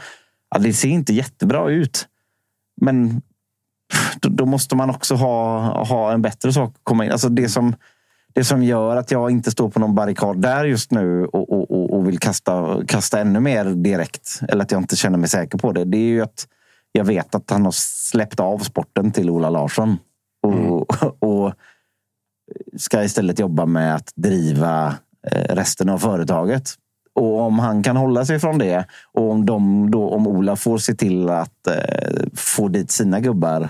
Ja, 0.49 0.59
det 0.59 0.73
ser 0.73 0.89
inte 0.89 1.13
jättebra 1.13 1.69
ut. 1.69 2.07
Men 2.81 3.21
då, 4.21 4.29
då 4.29 4.45
måste 4.45 4.75
man 4.75 4.89
också 4.89 5.15
ha, 5.15 5.59
ha 5.83 6.11
en 6.11 6.21
bättre 6.21 6.53
sak 6.53 6.69
att 6.75 6.83
komma 6.83 7.05
in. 7.05 7.11
Alltså 7.11 7.29
det, 7.29 7.49
som, 7.49 7.75
det 8.33 8.43
som 8.43 8.63
gör 8.63 8.95
att 8.95 9.11
jag 9.11 9.31
inte 9.31 9.51
står 9.51 9.69
på 9.69 9.79
någon 9.79 9.95
barrikad 9.95 10.41
där 10.41 10.65
just 10.65 10.91
nu 10.91 11.25
och, 11.25 11.49
och, 11.49 11.74
och, 11.95 12.07
vill 12.07 12.19
kasta, 12.19 12.81
kasta 12.87 13.19
ännu 13.19 13.39
mer 13.39 13.65
direkt, 13.65 14.39
eller 14.49 14.63
att 14.63 14.71
jag 14.71 14.81
inte 14.81 14.95
känner 14.95 15.17
mig 15.17 15.29
säker 15.29 15.57
på 15.57 15.71
det, 15.71 15.83
det 15.83 15.97
är 15.97 16.09
ju 16.09 16.21
att 16.21 16.47
jag 16.91 17.05
vet 17.05 17.35
att 17.35 17.49
han 17.49 17.65
har 17.65 17.71
släppt 17.71 18.39
av 18.39 18.59
sporten 18.59 19.11
till 19.11 19.29
Ola 19.29 19.49
Larsson. 19.49 19.97
Och, 20.43 21.23
och 21.23 21.53
ska 22.77 23.03
istället 23.03 23.39
jobba 23.39 23.65
med 23.65 23.95
att 23.95 24.11
driva 24.15 24.95
eh, 25.31 25.55
resten 25.55 25.89
av 25.89 25.97
företaget. 25.97 26.73
Och 27.15 27.39
om 27.39 27.59
han 27.59 27.83
kan 27.83 27.97
hålla 27.97 28.25
sig 28.25 28.39
från 28.39 28.57
det 28.57 28.85
och 29.13 29.31
om, 29.31 29.45
de 29.45 29.91
då, 29.91 30.09
om 30.09 30.27
Ola 30.27 30.55
får 30.55 30.77
se 30.77 30.95
till 30.95 31.29
att 31.29 31.67
eh, 31.67 32.27
få 32.33 32.67
dit 32.67 32.91
sina 32.91 33.19
gubbar 33.19 33.69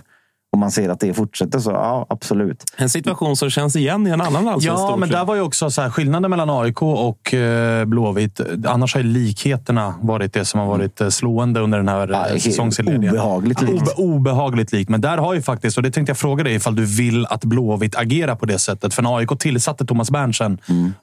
och 0.55 0.59
man 0.59 0.71
ser 0.71 0.89
att 0.89 0.99
det 0.99 1.13
fortsätter 1.13 1.59
så 1.59 1.71
ja, 1.71 2.05
absolut. 2.09 2.63
En 2.77 2.89
situation 2.89 3.37
som 3.37 3.49
känns 3.49 3.75
igen 3.75 4.07
i 4.07 4.09
en 4.09 4.21
annan 4.21 4.47
allsvensk 4.47 4.83
Ja, 4.83 4.95
men 4.95 5.09
där 5.09 5.25
var 5.25 5.35
ju 5.35 5.41
också 5.41 5.71
så 5.71 5.81
här, 5.81 5.89
skillnaden 5.89 6.29
mellan 6.29 6.49
AIK 6.49 6.81
och 6.81 7.33
eh, 7.33 7.85
Blåvitt. 7.85 8.39
Annars 8.67 8.93
har 8.93 9.01
ju 9.01 9.07
likheterna 9.07 9.95
varit 10.01 10.33
det 10.33 10.45
som 10.45 10.59
har 10.59 10.67
varit 10.67 11.01
eh, 11.01 11.09
slående 11.09 11.59
under 11.59 11.77
den 11.77 11.87
här 11.87 12.07
Ja, 12.07 12.27
ja, 12.33 12.39
säsongsinledningen. 12.39 13.13
obehagligt 13.15 13.61
likt. 13.61 13.73
Obe, 13.73 13.91
obehagligt 13.97 14.71
likt. 14.71 14.89
Men 14.89 15.01
där 15.01 15.17
har 15.17 15.33
ju 15.33 15.41
faktiskt, 15.41 15.77
och 15.77 15.83
det 15.83 15.91
tänkte 15.91 16.09
jag 16.09 16.17
fråga 16.17 16.43
dig 16.43 16.55
ifall 16.55 16.75
du 16.75 16.85
vill 16.85 17.25
att 17.25 17.43
Blåvitt 17.43 17.95
agerar 17.95 18.35
på 18.35 18.45
det 18.45 18.59
sättet. 18.59 18.93
För 18.93 19.01
när 19.03 19.17
AIK 19.17 19.29
tillsatte 19.39 19.85
Thomas 19.85 20.11
Berntsen 20.11 20.57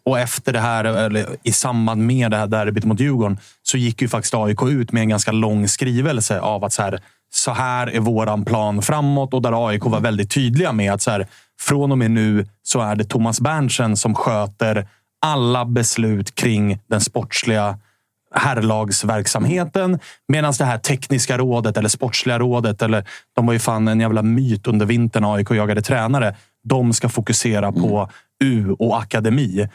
och 0.05 0.19
efter 0.19 0.53
det 0.53 0.61
här, 0.61 0.85
eller 0.85 1.27
i 1.43 1.53
samband 1.53 2.07
med 2.07 2.31
det 2.31 2.37
här 2.37 2.47
derbyt 2.47 2.85
mot 2.85 3.01
Djurgården, 3.01 3.39
så 3.63 3.77
gick 3.79 4.03
ju 4.03 4.09
faktiskt 4.09 4.35
AIK 4.35 4.63
ut 4.63 4.93
med 4.93 5.01
en 5.03 5.09
ganska 5.09 5.33
lång 5.33 5.69
skrivelse 5.69 6.41
av 6.41 6.65
att 6.65 6.73
så 6.73 6.83
här, 6.83 7.01
så 7.35 7.53
här 7.53 7.87
är 7.87 8.01
våran 8.01 8.45
plan 8.45 8.83
framåt 8.83 9.35
och 9.35 9.43
där 9.43 9.68
AIK 9.68 9.85
var 9.85 10.01
väldigt 10.01 10.30
tydliga 10.30 10.72
med 10.72 10.93
att 10.93 11.03
så 11.03 11.11
här, 11.11 11.26
från 11.61 11.93
och 11.93 11.99
med 11.99 12.11
nu 12.11 12.47
så 12.62 12.80
är 12.80 12.97
det 12.97 13.05
Thomas 13.05 13.41
Berntsen 13.41 13.97
som 13.97 14.14
sköter 14.14 14.89
alla 15.26 15.64
beslut 15.64 16.35
kring 16.35 16.78
den 16.87 17.01
sportsliga 17.01 17.78
herrlagsverksamheten. 18.35 19.99
Medan 20.28 20.55
det 20.59 20.64
här 20.64 20.78
tekniska 20.78 21.39
rådet 21.39 21.76
eller 21.76 21.89
sportsliga 21.89 22.39
rådet, 22.39 22.83
eller 22.83 23.05
de 23.37 23.47
var 23.47 23.53
ju 23.53 23.59
fan 23.59 23.89
en 23.89 24.01
jävla 24.01 24.22
myt 24.22 24.66
under 24.66 24.87
vintern 24.87 25.24
AIK 25.24 25.51
jagade 25.51 25.83
tränare. 25.83 26.37
De 26.64 26.93
ska 26.93 27.09
fokusera 27.09 27.72
på 27.72 28.11
U 28.45 28.76
och 28.78 28.99
akademi. 28.99 29.68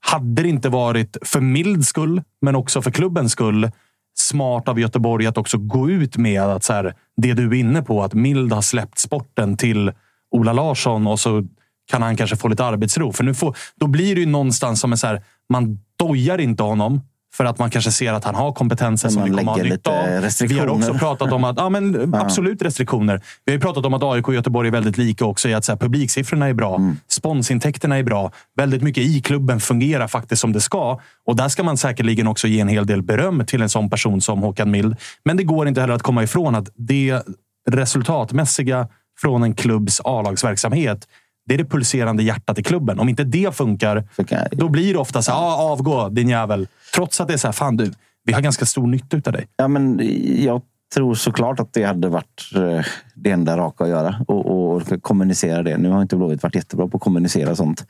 Hade 0.00 0.42
det 0.42 0.48
inte 0.48 0.68
varit 0.68 1.16
för 1.22 1.40
Mild 1.40 1.86
skull, 1.86 2.22
men 2.40 2.56
också 2.56 2.82
för 2.82 2.90
klubbens 2.90 3.32
skull, 3.32 3.70
smart 4.14 4.68
av 4.68 4.80
Göteborg 4.80 5.26
att 5.26 5.38
också 5.38 5.58
gå 5.58 5.90
ut 5.90 6.16
med 6.16 6.42
att 6.42 6.64
så 6.64 6.72
här, 6.72 6.94
det 7.16 7.32
du 7.32 7.46
är 7.48 7.54
inne 7.54 7.82
på, 7.82 8.02
att 8.02 8.14
Mild 8.14 8.52
har 8.52 8.62
släppt 8.62 8.98
sporten 8.98 9.56
till 9.56 9.92
Ola 10.30 10.52
Larsson 10.52 11.06
och 11.06 11.20
så 11.20 11.44
kan 11.90 12.02
han 12.02 12.16
kanske 12.16 12.36
få 12.36 12.48
lite 12.48 12.64
arbetsro. 12.64 13.12
För 13.12 13.24
nu 13.24 13.34
får, 13.34 13.56
då 13.76 13.86
blir 13.86 14.14
det 14.14 14.20
ju 14.20 14.26
någonstans 14.26 14.80
som 14.80 14.92
en 14.92 14.98
så 14.98 15.06
här, 15.06 15.22
man 15.48 15.78
dojar 15.98 16.38
inte 16.38 16.62
honom 16.62 17.00
för 17.34 17.44
att 17.44 17.58
man 17.58 17.70
kanske 17.70 17.90
ser 17.90 18.12
att 18.12 18.24
han 18.24 18.34
har 18.34 18.52
kompetensen 18.52 19.10
som 19.10 19.24
vi 19.24 19.30
kommer 19.30 19.42
ha 19.42 19.56
nytta 19.56 19.90
av. 19.90 20.30
Vi 20.40 20.58
har 20.58 20.66
också 20.66 20.94
pratat 20.94 21.32
om 21.32 21.44
att, 21.44 21.56
ja 21.56 21.68
men 21.68 22.14
absolut 22.20 22.62
restriktioner. 22.62 23.22
Vi 23.44 23.52
har 23.52 23.56
ju 23.56 23.60
pratat 23.60 23.86
om 23.86 23.94
att 23.94 24.02
AIK 24.02 24.28
och 24.28 24.34
Göteborg 24.34 24.68
är 24.68 24.72
väldigt 24.72 24.98
lika 24.98 25.24
också 25.24 25.48
i 25.48 25.54
att 25.54 25.64
så 25.64 25.72
här, 25.72 25.76
publiksiffrorna 25.76 26.48
är 26.48 26.54
bra. 26.54 26.80
Sponsintäkterna 27.08 27.98
är 27.98 28.02
bra. 28.02 28.32
Väldigt 28.56 28.82
mycket 28.82 29.04
i 29.04 29.20
klubben 29.20 29.60
fungerar 29.60 30.08
faktiskt 30.08 30.40
som 30.40 30.52
det 30.52 30.60
ska. 30.60 31.00
Och 31.26 31.36
där 31.36 31.48
ska 31.48 31.62
man 31.62 31.76
säkerligen 31.76 32.26
också 32.26 32.48
ge 32.48 32.60
en 32.60 32.68
hel 32.68 32.86
del 32.86 33.02
beröm 33.02 33.46
till 33.46 33.62
en 33.62 33.68
sån 33.68 33.90
person 33.90 34.20
som 34.20 34.42
Håkan 34.42 34.70
Mild. 34.70 34.96
Men 35.24 35.36
det 35.36 35.44
går 35.44 35.68
inte 35.68 35.80
heller 35.80 35.94
att 35.94 36.02
komma 36.02 36.22
ifrån 36.22 36.54
att 36.54 36.68
det 36.74 37.22
resultatmässiga 37.70 38.88
från 39.20 39.42
en 39.42 39.54
klubbs 39.54 40.00
A-lagsverksamhet 40.04 41.08
det 41.46 41.54
är 41.54 41.58
det 41.58 41.64
pulserande 41.64 42.22
hjärtat 42.22 42.58
i 42.58 42.62
klubben. 42.62 43.00
Om 43.00 43.08
inte 43.08 43.24
det 43.24 43.54
funkar, 43.56 44.04
jag- 44.28 44.48
då 44.50 44.68
blir 44.68 44.92
det 44.92 44.98
ofta 44.98 45.22
så 45.22 45.32
här, 45.32 45.38
ah, 45.38 45.56
avgå 45.72 46.08
din 46.08 46.28
jävel. 46.28 46.68
Trots 46.94 47.20
att 47.20 47.28
det 47.28 47.34
är 47.34 47.38
så 47.38 47.48
här, 47.48 47.52
fan 47.52 47.76
du, 47.76 47.92
vi 48.24 48.32
har 48.32 48.40
ganska 48.40 48.66
stor 48.66 48.86
nytta 48.86 49.16
av 49.16 49.32
dig. 49.32 49.46
Ja, 49.56 49.68
men 49.68 50.00
jag 50.44 50.62
tror 50.94 51.14
såklart 51.14 51.60
att 51.60 51.72
det 51.72 51.82
hade 51.84 52.08
varit 52.08 52.50
eh, 52.56 52.84
det 53.14 53.30
enda 53.30 53.56
raka 53.56 53.84
att 53.84 53.90
göra 53.90 54.16
och, 54.28 54.74
och 54.74 54.82
kommunicera 55.02 55.62
det. 55.62 55.76
Nu 55.76 55.88
har 55.88 56.02
inte 56.02 56.16
Blåvitt 56.16 56.42
varit 56.42 56.54
jättebra 56.54 56.88
på 56.88 56.96
att 56.96 57.02
kommunicera 57.02 57.56
sånt. 57.56 57.86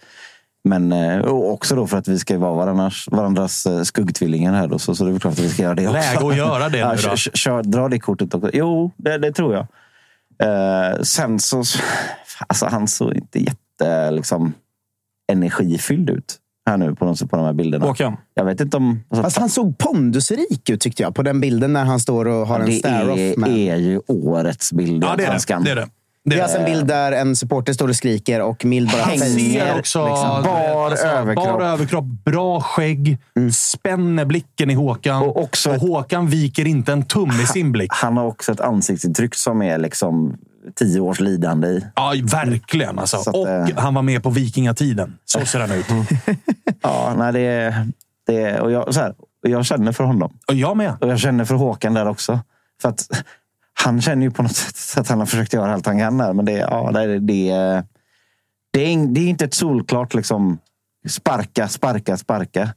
Men 0.68 0.92
eh, 0.92 1.18
och 1.18 1.52
också 1.52 1.76
då 1.76 1.86
för 1.86 1.96
att 1.98 2.08
vi 2.08 2.18
ska 2.18 2.38
vara 2.38 2.52
varandras, 2.54 3.04
varandras 3.10 3.66
eh, 3.66 3.82
skuggtvillingar 3.82 4.54
här. 4.54 4.66
Då, 4.68 4.78
så, 4.78 4.94
så 4.94 5.04
det 5.04 5.10
är 5.10 5.12
väl 5.12 5.20
klart 5.20 5.32
att 5.32 5.38
vi 5.38 5.48
ska 5.48 5.62
göra 5.62 5.74
det 5.74 5.86
också. 5.88 5.98
Läge 6.00 6.26
att 6.28 6.36
göra 6.36 6.68
det 6.68 6.78
ja, 6.78 6.88
nu 6.90 6.94
då. 6.94 7.16
kör, 7.16 7.16
kör, 7.16 7.62
dra 7.62 7.88
det 7.88 7.98
kortet 7.98 8.34
också. 8.34 8.50
Jo, 8.52 8.90
det, 8.96 9.18
det 9.18 9.32
tror 9.32 9.54
jag. 9.54 9.66
Eh, 10.42 11.00
sen 11.02 11.38
så... 11.40 11.62
Alltså 12.46 12.66
han 12.66 12.88
såg 12.88 13.12
inte 13.14 13.38
jätte 13.38 14.10
liksom, 14.10 14.52
energifylld 15.32 16.10
ut 16.10 16.36
här 16.70 16.76
nu 16.76 16.94
på 16.94 17.04
de, 17.04 17.28
på 17.28 17.36
de 17.36 17.44
här 17.46 17.52
bilderna. 17.52 17.86
Håkan? 17.86 18.16
Jag 18.34 18.44
vet 18.44 18.60
inte 18.60 18.76
om... 18.76 19.00
Alltså, 19.08 19.22
Fast 19.22 19.38
han 19.38 19.48
såg 19.48 19.78
pondusrik 19.78 20.70
ut 20.70 20.80
tyckte 20.80 21.02
jag 21.02 21.14
på 21.14 21.22
den 21.22 21.40
bilden 21.40 21.72
när 21.72 21.84
han 21.84 22.00
står 22.00 22.24
och 22.28 22.46
har 22.46 22.60
en 22.60 22.66
det 22.66 22.72
stare-off. 22.72 23.18
är, 23.18 23.36
med- 23.36 23.50
är 23.50 23.76
ju 23.76 24.00
årets 24.06 24.72
bild 24.72 25.04
Ja, 25.04 25.14
det 25.16 25.24
är 25.24 25.32
det. 25.32 25.64
Det, 25.64 25.70
är 25.70 25.76
det. 25.76 25.88
Det 26.24 26.38
är 26.38 26.42
alltså 26.42 26.58
en 26.58 26.64
bild 26.64 26.86
där 26.86 27.12
en 27.12 27.36
supporter 27.36 27.72
står 27.72 27.88
och 27.88 27.96
skriker 27.96 28.40
och 28.40 28.64
Mild 28.64 28.90
bara 28.90 29.02
Han 29.02 29.10
hänger. 29.10 29.54
ser 29.64 29.78
också 29.78 30.06
liksom, 30.08 30.42
bar 30.42 31.06
överkropp. 31.06 31.46
bar 31.46 31.60
överkropp, 31.62 32.04
bra 32.04 32.60
skägg, 32.60 33.18
spänner 33.52 34.24
blicken 34.24 34.70
i 34.70 34.74
Håkan. 34.74 35.22
Och 35.22 35.42
också 35.42 35.68
och 35.70 35.74
ett- 35.76 35.82
Håkan 35.82 36.26
viker 36.26 36.66
inte 36.66 36.92
en 36.92 37.02
tum 37.04 37.30
i 37.30 37.46
sin 37.46 37.72
blick. 37.72 37.90
Han 37.92 38.16
har 38.16 38.24
också 38.26 38.52
ett 38.52 38.60
ansiktsuttryck 38.60 39.34
som 39.34 39.62
är 39.62 39.78
liksom 39.78 40.36
tio 40.74 41.00
års 41.00 41.20
lidande 41.20 41.68
i. 41.68 41.86
Ja, 41.94 42.14
verkligen. 42.22 42.98
Alltså. 42.98 43.16
Så 43.16 43.30
att, 43.30 43.36
och 43.36 43.48
eh, 43.48 43.68
han 43.76 43.94
var 43.94 44.02
med 44.02 44.22
på 44.22 44.30
vikingatiden. 44.30 45.18
Så 45.24 45.46
ser 45.46 45.60
han 45.60 45.72
ut. 45.72 45.86
Ja, 46.82 47.14
nej, 47.18 47.32
det, 47.32 47.74
det, 48.26 48.60
och 48.60 48.70
jag, 48.70 48.94
så 48.94 49.00
här, 49.00 49.14
och 49.42 49.50
jag 49.50 49.66
känner 49.66 49.92
för 49.92 50.04
honom. 50.04 50.38
Och 50.48 50.54
jag 50.54 50.76
med. 50.76 50.96
Och 51.00 51.08
jag 51.08 51.18
känner 51.18 51.44
för 51.44 51.54
Håkan 51.54 51.94
där 51.94 52.08
också. 52.08 52.40
För 52.82 52.88
att 52.88 53.24
han 53.74 54.00
känner 54.00 54.22
ju 54.22 54.30
på 54.30 54.42
något 54.42 54.56
sätt 54.56 55.00
att 55.00 55.08
han 55.08 55.18
har 55.18 55.26
försökt 55.26 55.52
göra 55.52 55.74
allt 55.74 55.86
han 55.86 55.98
kan 55.98 56.18
där. 56.18 56.32
Men 56.32 56.44
det, 56.44 56.52
ja, 56.52 56.90
det, 56.92 57.06
det, 57.06 57.18
det, 57.18 57.50
är, 57.50 57.84
det 58.72 59.20
är 59.20 59.28
inte 59.28 59.44
ett 59.44 59.54
solklart 59.54 60.14
liksom 60.14 60.58
sparka, 61.08 61.68
sparka, 61.68 62.16
sparka. 62.16 62.74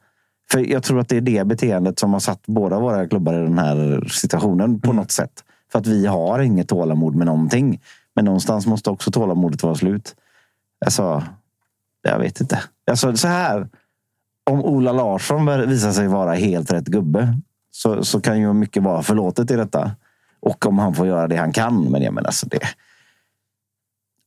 För 0.51 0.59
jag 0.59 0.83
tror 0.83 0.99
att 0.99 1.09
det 1.09 1.17
är 1.17 1.21
det 1.21 1.47
beteendet 1.47 1.99
som 1.99 2.13
har 2.13 2.19
satt 2.19 2.41
båda 2.45 2.79
våra 2.79 3.07
klubbar 3.07 3.33
i 3.33 3.43
den 3.43 3.57
här 3.57 4.07
situationen 4.09 4.81
på 4.81 4.93
något 4.93 5.11
sätt. 5.11 5.43
För 5.71 5.79
att 5.79 5.87
vi 5.87 6.05
har 6.05 6.39
inget 6.39 6.67
tålamod 6.67 7.15
med 7.15 7.25
någonting. 7.25 7.81
Men 8.15 8.25
någonstans 8.25 8.67
måste 8.67 8.89
också 8.89 9.11
tålamodet 9.11 9.63
vara 9.63 9.75
slut. 9.75 10.15
Alltså, 10.85 11.23
jag 12.01 12.19
vet 12.19 12.41
inte. 12.41 12.63
Alltså, 12.91 13.17
så 13.17 13.27
här. 13.27 13.69
om 14.49 14.65
Ola 14.65 14.91
Larsson 14.91 15.69
visar 15.69 15.91
sig 15.91 16.07
vara 16.07 16.33
helt 16.33 16.71
rätt 16.71 16.87
gubbe 16.87 17.39
så, 17.71 18.03
så 18.03 18.21
kan 18.21 18.39
ju 18.39 18.53
mycket 18.53 18.83
vara 18.83 19.03
förlåtet 19.03 19.51
i 19.51 19.55
detta. 19.55 19.91
Och 20.39 20.65
om 20.65 20.79
han 20.79 20.93
får 20.93 21.07
göra 21.07 21.27
det 21.27 21.35
han 21.35 21.53
kan. 21.53 21.83
Men 21.83 22.01
jag 22.01 22.13
menar, 22.13 22.27
alltså 22.27 22.47
det... 22.47 22.59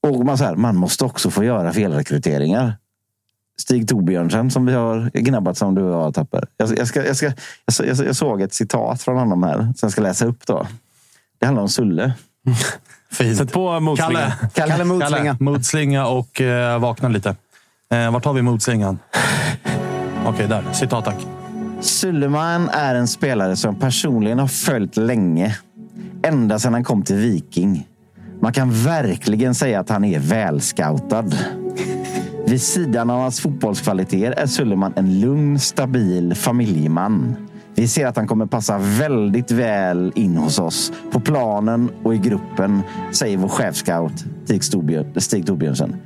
Och 0.03 0.27
man, 0.27 0.39
så 0.39 0.45
här, 0.45 0.57
man 0.57 0.77
måste 0.77 1.05
också 1.05 1.31
få 1.31 1.45
göra 1.45 1.73
felrekryteringar. 1.73 2.77
Stig 3.61 3.89
Torbjörnsen 3.89 4.51
som 4.51 4.67
vi 4.67 4.73
har 4.73 5.11
gnabbat 5.15 5.59
som 5.59 5.75
du 5.75 5.83
och 5.83 6.05
jag 6.05 6.15
Tapper. 6.15 6.45
Jag, 6.57 6.79
jag, 6.79 6.89
ska, 6.89 7.07
jag, 7.07 7.17
ska, 7.17 7.33
jag, 7.67 7.97
jag 8.07 8.17
såg 8.17 8.43
ett 8.43 8.55
citat 8.55 9.03
från 9.03 9.19
honom 9.19 9.43
här 9.43 9.59
som 9.59 9.75
jag 9.81 9.93
ska 9.93 10.03
läsa 10.03 10.27
upp. 10.27 10.47
då. 10.47 10.67
Det 11.41 11.47
handlar 11.47 11.63
om 11.63 11.69
Sulle. 11.69 12.13
Fint. 13.13 13.37
Sätt 13.39 13.53
på 13.53 13.81
motslingan. 13.81 14.15
Kalle, 14.15 14.51
Kalle, 14.55 14.73
Kalle, 14.73 14.85
motslinga. 14.85 15.37
motslinga 15.41 16.07
och 16.07 16.41
eh, 16.41 16.79
vakna 16.79 17.09
lite. 17.09 17.37
Eh, 17.93 18.11
vart 18.13 18.25
har 18.25 18.33
vi 18.33 18.43
motslingan? 18.43 18.99
Okej, 20.27 20.49
där. 20.49 20.73
Citat 20.73 21.05
tack. 21.05 21.27
Suleman 21.81 22.69
är 22.69 22.95
en 22.95 23.09
spelare 23.09 23.57
som 23.57 23.77
personligen 23.77 24.39
har 24.39 24.47
följt 24.47 24.97
länge. 24.97 25.57
Ända 26.23 26.59
sedan 26.59 26.73
han 26.73 26.85
kom 26.85 27.03
till 27.03 27.17
Viking. 27.17 27.87
Man 28.41 28.53
kan 28.53 28.73
verkligen 28.73 29.55
säga 29.55 29.81
att 29.81 29.89
han 29.89 30.05
är 30.05 30.19
välscoutad. 30.19 31.25
Vid 32.47 32.63
sidan 32.63 33.11
av 33.11 33.21
hans 33.21 33.41
fotbollskvaliteter 33.41 34.33
är 34.43 34.47
Suleman 34.47 34.93
en 34.97 35.21
lugn, 35.21 35.59
stabil 35.59 36.35
familjeman. 36.35 37.37
Vi 37.81 37.89
ser 37.89 38.07
att 38.07 38.17
han 38.17 38.27
kommer 38.27 38.47
passa 38.47 38.79
väldigt 38.79 39.51
väl 39.51 40.13
in 40.15 40.37
hos 40.37 40.59
oss. 40.59 40.93
På 41.13 41.21
planen 41.21 41.91
och 42.03 42.15
i 42.15 42.19
gruppen, 42.19 42.83
säger 43.13 43.37
vår 43.37 43.49
chefscout 43.49 44.13
Stig 44.45 44.63
Torbjörn- 44.63 45.21
Stig 45.21 45.47
Torbjörnsen. 45.47 45.97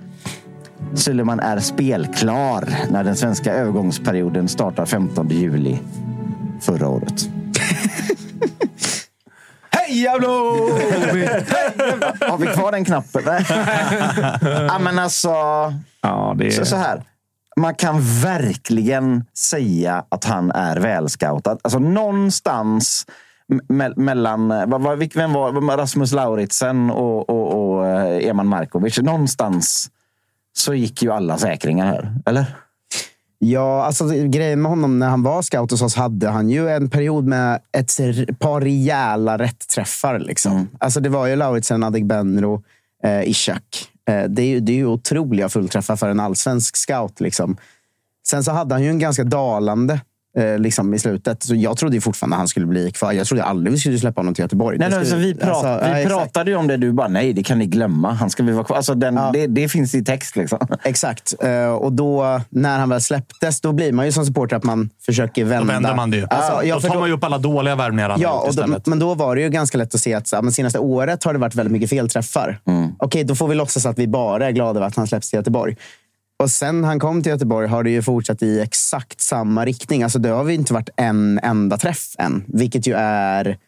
Suleman 0.95 1.41
är 1.41 1.59
spelklar 1.59 2.69
när 2.91 3.05
den 3.05 3.17
svenska 3.17 3.55
övergångsperioden 3.55 4.49
startar 4.49 4.87
15 4.87 5.29
juli 5.29 5.79
förra 6.61 6.89
året. 6.89 7.29
Heja 9.71 10.19
Blå! 10.19 10.29
Har 12.29 12.39
vi 12.39 12.47
kvar 12.47 12.73
den 12.73 12.85
knappen? 12.85 13.23
Ja, 14.69 14.79
men 14.79 14.99
alltså, 14.99 15.29
Ja, 16.01 16.35
det 16.39 16.51
så, 16.51 16.65
så 16.65 16.77
här. 16.77 17.03
Man 17.57 17.75
kan 17.75 18.01
verkligen 18.23 19.25
säga 19.39 20.05
att 20.09 20.25
han 20.25 20.51
är 20.51 20.77
välscoutad. 20.77 21.59
Alltså 21.63 21.79
någonstans 21.79 23.07
me- 23.69 23.99
mellan... 23.99 24.49
Vem 25.15 25.33
var 25.33 25.77
Rasmus 25.77 26.13
Lauritsen 26.13 26.91
och, 26.91 27.31
och, 27.31 27.75
och 27.77 27.87
eh, 27.87 28.29
Eman 28.29 28.47
Markovic? 28.47 28.99
Någonstans 28.99 29.91
så 30.57 30.75
gick 30.75 31.03
ju 31.03 31.13
alla 31.13 31.39
säkringar 31.39 31.87
här. 31.87 32.15
Eller? 32.27 32.47
Ja, 33.39 33.85
alltså 33.85 34.09
grejen 34.09 34.63
med 34.63 34.71
honom 34.71 34.99
när 34.99 35.09
han 35.09 35.23
var 35.23 35.43
scout 35.43 35.71
hos 35.71 35.83
oss 35.83 35.97
hade 35.97 36.29
han 36.29 36.51
ju 36.51 36.71
en 36.71 36.91
period 36.91 37.25
med 37.25 37.61
ett 37.73 38.39
par 38.39 38.61
rejäla 38.61 39.39
rätt-träffar. 39.39 40.19
Liksom. 40.19 40.69
Alltså, 40.81 41.01
det 41.01 41.09
var 41.09 41.27
ju 41.27 41.37
Lauritsen, 41.37 41.83
Adegbenro, 41.83 42.63
eh, 43.05 43.23
Ishak. 43.23 43.89
Eh, 44.09 44.25
det, 44.25 44.43
är 44.43 44.47
ju, 44.47 44.61
det 44.61 44.73
är 44.73 44.77
ju 44.77 44.87
otroliga 44.87 45.49
fullträffar 45.49 45.97
för 45.97 46.09
en 46.09 46.21
allsvensk 46.21 46.77
scout. 46.77 47.21
Liksom. 47.21 47.57
Sen 48.27 48.45
så 48.45 48.53
hade 48.53 48.75
han 48.75 48.83
ju 48.83 48.91
en 48.91 48.99
ganska 48.99 49.25
dalande 49.25 50.01
eh, 50.39 50.59
liksom, 50.59 50.95
i 50.95 50.99
slutet. 50.99 51.43
Så 51.43 51.55
jag 51.55 51.77
trodde 51.77 51.95
ju 51.95 52.01
fortfarande 52.01 52.37
han 52.37 52.49
skulle 52.49 52.67
bli 52.67 52.91
kvar. 52.93 53.13
Jag 53.13 53.27
trodde 53.27 53.45
aldrig 53.45 53.73
vi 53.73 53.79
skulle 53.79 53.99
släppa 53.99 54.21
honom 54.21 54.35
till 54.35 54.43
Göteborg. 54.43 54.79
Nej, 54.79 54.91
nej, 54.91 55.05
skulle- 55.07 55.17
alltså, 55.17 55.29
vi 55.29 55.35
prat, 55.35 55.65
alltså, 55.65 55.95
vi 55.95 56.03
ja, 56.03 56.09
pratade 56.09 56.51
ju 56.51 56.57
om 56.57 56.67
det. 56.67 56.77
Du 56.77 56.93
bara, 56.93 57.09
nej, 57.09 57.33
det 57.33 57.43
kan 57.43 57.59
ni 57.59 57.67
glömma. 57.67 58.13
Han 58.13 58.31
ska 58.31 58.43
vi 58.43 58.53
vara 58.53 58.65
kvar. 58.65 58.77
Alltså, 58.77 58.95
den, 58.95 59.15
Ja. 59.15 59.31
det, 59.33 59.47
det 59.47 59.69
finns 59.69 59.95
i 59.95 60.05
text. 60.05 60.37
Liksom. 60.37 60.59
Exakt. 60.85 61.35
Eh, 61.43 61.67
och 61.67 61.93
då, 61.93 62.41
när 62.51 62.79
han 62.79 62.89
väl 62.89 63.01
släpptes, 63.01 63.61
då 63.61 63.73
blir 63.73 63.93
man 63.93 64.07
ju 64.07 64.13
som 64.13 64.27
supporter 64.27 64.57
att 64.57 64.65
man 64.65 64.91
försöker 65.07 65.43
Då 65.45 65.49
vända. 65.51 65.73
vänder 65.73 65.95
man 65.95 66.11
det 66.11 66.17
ju. 66.17 66.27
Alltså, 66.31 66.65
ja, 66.67 66.75
då 66.75 66.81
tar 66.81 66.89
då- 66.95 67.01
man 67.01 67.09
ju 67.09 67.15
upp 67.15 67.25
alla 67.25 67.39
dåliga 67.39 67.75
värvningar 67.77 68.11
han 68.11 68.21
Ja, 68.21 68.31
och 68.49 68.55
då, 68.55 68.77
men 68.87 68.99
då 68.99 69.15
var 69.15 69.37
det 69.37 69.43
ju 69.43 69.49
ganska 69.49 69.79
lätt 69.79 69.95
att 69.95 70.01
se 70.01 70.15
att 70.15 70.29
så, 70.29 70.43
men 70.43 70.53
senaste 70.53 70.79
året 70.79 71.25
har 71.25 71.33
det 71.33 71.39
varit 71.39 71.55
väldigt 71.55 71.73
mycket 71.73 71.91
felträffar. 71.91 72.59
Okej, 72.99 73.25
då 73.25 73.35
får 73.35 73.49
vi 73.49 73.55
låtsas 73.55 73.87
att 73.87 73.99
vi 73.99 74.07
bara 74.09 74.47
är 74.47 74.51
glada 74.51 74.79
över 74.79 74.87
att 74.87 74.97
han 74.97 75.07
släpps 75.07 75.31
till 75.31 75.37
Göteborg. 75.37 75.77
Och 76.43 76.51
sen 76.51 76.85
han 76.85 77.01
kom 77.01 77.23
till 77.23 77.33
Göteborg 77.33 77.69
har 77.69 77.83
det 77.83 77.91
ju 77.91 78.03
fortsatt 78.03 78.43
i 78.43 78.61
exakt 78.61 79.21
samma 79.21 79.65
riktning. 79.65 80.03
Alltså, 80.03 80.19
det 80.19 80.29
har 80.29 80.45
vi 80.45 80.55
inte 80.55 80.73
varit 80.73 80.89
en 80.97 81.39
enda 81.43 81.77
träff 81.77 82.15
än, 82.19 82.45
vilket 82.47 82.87
ju 82.87 82.95
är... 82.95 83.59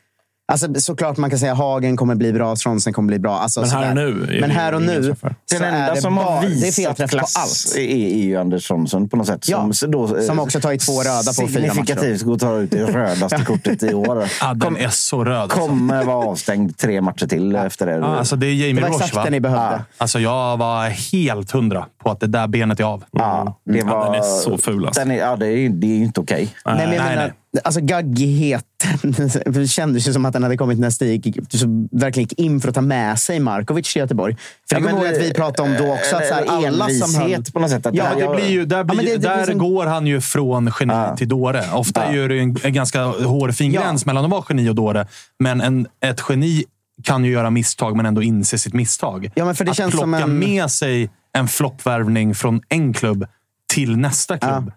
Alltså, 0.49 0.75
såklart 0.75 1.17
man 1.17 1.31
kan 1.31 1.39
säga 1.39 1.55
Hagen 1.55 1.97
kommer 1.97 2.15
bli 2.15 2.33
bra, 2.33 2.57
Stronsen 2.57 2.93
kommer 2.93 3.07
bli 3.07 3.19
bra. 3.19 3.39
Alltså, 3.39 3.61
Men 3.61 3.71
här 3.71 3.79
sådär. 3.91 3.91
och 3.91 3.97
nu 4.29 4.39
Men 4.41 4.49
det 4.49 4.55
här 4.55 4.75
och 4.75 4.83
nu 4.83 5.15
Den 5.51 5.63
är 5.63 5.73
enda 5.73 5.95
det 5.95 6.01
som 6.01 6.17
har 6.17 6.25
bara, 6.25 6.41
det 6.41 6.47
är 6.47 6.51
visat 6.51 6.75
felträff 6.75 7.11
på 7.11 7.17
klass 7.19 7.37
allt. 7.37 7.77
är, 7.77 8.23
ju 8.25 8.37
Anders 8.37 8.71
Jonsson 8.71 9.09
på 9.09 9.17
något 9.17 9.27
sätt. 9.27 9.49
Ja, 9.49 9.73
som, 9.73 9.91
då, 9.91 10.23
som 10.23 10.39
också 10.39 10.61
tagit 10.61 10.81
två 10.81 11.01
röda 11.03 11.23
på 11.25 11.33
fyra 11.35 11.47
matcher. 11.47 11.73
Signifikativt 11.73 12.23
går 12.23 12.35
att 12.35 12.41
ta 12.41 12.57
ut 12.57 12.71
det 12.71 12.85
rödaste 12.93 13.45
kortet 13.45 13.83
i 13.83 13.95
år. 13.95 14.25
Ja, 14.41 14.55
den 14.55 14.77
är 14.77 14.89
så 14.89 15.25
röd. 15.25 15.37
Alltså. 15.37 15.59
Kommer 15.59 16.05
vara 16.05 16.27
avstängd 16.27 16.77
tre 16.79 17.01
matcher 17.01 17.27
till 17.27 17.57
efter 17.57 17.87
det. 17.87 17.93
Ja, 17.93 18.05
alltså, 18.17 18.37
det 18.37 18.47
är 18.47 18.55
Jamie 18.55 18.83
var 18.83 18.89
Roche, 18.89 18.97
exakt 18.97 19.17
va? 19.17 19.25
det 19.25 19.31
ni 19.31 19.41
behövde. 19.41 19.65
Ja. 19.65 19.79
Alltså, 19.99 20.19
jag 20.21 20.57
var 20.57 20.89
helt 21.13 21.51
hundra 21.51 21.87
på 22.05 22.11
att 22.11 22.21
det 22.21 22.27
där 22.27 22.47
benet 22.49 22.81
är 22.81 22.85
av. 22.85 23.05
ja, 23.11 23.61
det 23.65 23.79
Ja, 23.79 23.85
var, 23.85 24.05
den 24.05 24.15
är 24.15 24.23
så 24.23 24.59
ful 24.59 24.87
alltså. 24.87 25.01
den 25.01 25.11
är, 25.11 25.17
ja, 25.19 25.37
det 25.37 25.47
är, 25.49 25.69
det 25.69 25.87
är 25.87 25.97
inte 25.97 26.21
okej. 26.21 26.49
Nej, 26.65 26.75
men 26.77 26.93
jag 26.95 27.05
nej, 27.05 27.17
menar, 27.17 27.33
Alltså 27.65 27.81
gaggigheten. 27.81 28.63
Det 29.53 29.69
kändes 29.69 30.09
ju 30.09 30.13
som 30.13 30.25
att 30.27 30.33
den 30.33 30.43
hade 30.43 30.57
kommit 30.57 30.79
när 30.79 30.91
Stig 30.91 31.41
så 31.49 31.67
verkligen 31.93 32.29
gick 32.29 32.39
in 32.41 32.61
för 32.61 32.69
att 32.69 32.75
ta 32.75 32.81
med 32.81 33.19
sig 33.19 33.41
Markovic 33.41 33.93
till 33.93 34.01
Göteborg. 34.01 34.35
För 34.69 34.77
Ja, 34.77 34.81
jag 34.81 34.91
kommer 34.91 35.05
ihåg 35.07 35.15
att 35.17 35.23
vi 35.23 35.33
pratade 35.35 35.69
om 35.71 35.77
då 35.87 35.93
också. 35.93 36.17
Att 36.17 36.27
så 36.27 36.35
här, 36.35 36.47
alla 36.67 36.89
som 36.89 37.21
envishet 37.23 37.53
på 37.53 37.61
något 37.61 37.71
sätt. 37.71 37.87
Att 37.87 37.95
Ja, 37.95 38.05
det 38.19 38.35
blir 38.37 38.49
ju, 38.51 38.65
där, 38.65 38.85
blir, 38.85 38.97
men 38.97 39.05
det- 39.05 39.13
det 39.17 39.29
där 39.29 39.51
en- 39.51 39.59
går 39.59 39.87
han 39.87 40.07
ju 40.07 40.21
från 40.21 40.71
geni 40.81 40.93
Ja. 40.95 41.17
till 41.17 41.29
dåre. 41.29 41.65
Ofta 41.73 42.15
Ja. 42.15 42.23
är 42.23 42.29
det 42.29 42.39
en, 42.41 42.57
en 42.63 42.73
ganska 42.73 43.05
hårfin 43.05 43.73
Ja. 43.73 43.81
gräns 43.83 44.07
mellan 44.07 44.25
att 44.25 44.31
vara 44.31 44.45
geni 44.49 44.69
och 44.71 44.75
dåre. 44.75 45.07
Men 45.39 45.61
en, 45.61 45.87
ett 46.05 46.21
geni 46.29 46.65
kan 47.03 47.25
ju 47.25 47.33
göra 47.33 47.51
misstag, 47.51 47.97
men 47.97 48.07
ändå 48.07 48.23
inse 48.23 48.59
sitt 48.59 48.75
misstag. 48.75 49.31
Ja, 49.35 49.45
men 49.45 49.55
för 49.55 49.65
det 49.65 49.71
att 49.71 49.77
känns 49.77 49.91
plocka 49.91 50.03
som 50.05 50.15
en- 50.15 50.39
med 50.39 50.71
sig 50.71 51.11
en 51.33 51.49
floppvärvning 51.49 52.35
från 52.35 52.61
en 52.69 52.93
klubb 52.93 53.27
till 53.75 53.97
nästa 53.97 54.39
klubb. 54.39 54.73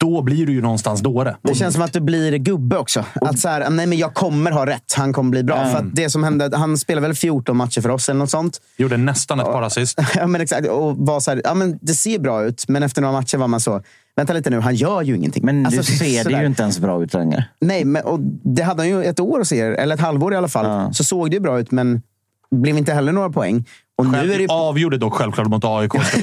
Då 0.00 0.22
blir 0.22 0.46
du 0.46 0.52
ju 0.52 0.62
någonstans 0.62 1.00
dåre. 1.00 1.36
Det 1.42 1.54
känns 1.54 1.74
som 1.74 1.82
att 1.82 1.92
du 1.92 2.00
blir 2.00 2.36
gubbe 2.36 2.76
också. 2.76 3.04
Att 3.20 3.38
så 3.38 3.48
här, 3.48 3.70
nej, 3.70 3.86
men 3.86 3.98
jag 3.98 4.14
kommer 4.14 4.50
ha 4.50 4.66
rätt. 4.66 4.94
Han 4.96 5.12
kommer 5.12 5.30
bli 5.30 5.42
bra. 5.42 5.56
Mm. 5.56 5.72
För 5.72 5.78
att 5.78 5.94
det 5.94 6.10
som 6.10 6.24
hände, 6.24 6.56
han 6.56 6.78
spelade 6.78 7.06
väl 7.06 7.16
14 7.16 7.56
matcher 7.56 7.80
för 7.80 7.88
oss 7.88 8.08
eller 8.08 8.18
något 8.18 8.30
sånt. 8.30 8.60
Gjorde 8.76 8.96
nästan 8.96 9.40
ett 9.40 9.46
par 9.46 9.62
assist. 9.62 9.98
ja, 10.14 10.26
men 10.26 10.40
exakt. 10.40 10.68
Och 10.68 10.96
var 10.96 11.20
så 11.20 11.30
här, 11.30 11.40
ja, 11.44 11.54
men 11.54 11.78
det 11.82 11.94
ser 11.94 12.18
bra 12.18 12.44
ut, 12.44 12.68
men 12.68 12.82
efter 12.82 13.02
några 13.02 13.12
matcher 13.12 13.38
var 13.38 13.48
man 13.48 13.60
så... 13.60 13.82
Vänta 14.16 14.32
lite 14.32 14.50
nu, 14.50 14.60
han 14.60 14.74
gör 14.74 15.02
ju 15.02 15.16
ingenting. 15.16 15.46
Men 15.46 15.66
Alltså, 15.66 15.80
du 15.92 15.98
ser 15.98 16.24
det 16.24 16.40
ju 16.40 16.46
inte 16.46 16.62
ens 16.62 16.78
bra 16.78 17.02
ut 17.02 17.14
längre. 17.14 17.44
Nej, 17.60 17.84
men, 17.84 18.04
och 18.04 18.20
det 18.42 18.62
hade 18.62 18.82
han 18.82 18.88
ju 18.88 19.04
ett 19.04 19.20
år 19.20 19.40
att 19.40 19.48
se, 19.48 19.60
eller 19.60 19.94
ett 19.94 20.00
halvår 20.00 20.34
i 20.34 20.36
alla 20.36 20.48
fall. 20.48 20.66
Ja. 20.66 20.92
Så 20.92 21.04
såg 21.04 21.30
det 21.30 21.34
ju 21.34 21.40
bra 21.40 21.60
ut, 21.60 21.70
men 21.70 22.02
blev 22.50 22.78
inte 22.78 22.92
heller 22.92 23.12
några 23.12 23.30
poäng. 23.30 23.64
Och 23.98 24.06
nu 24.06 24.32
är 24.32 24.38
det. 24.38 24.46
Avgjorde 24.48 24.98
dock 24.98 25.14
självklart 25.14 25.48
mot 25.48 25.64
AIK. 25.64 25.92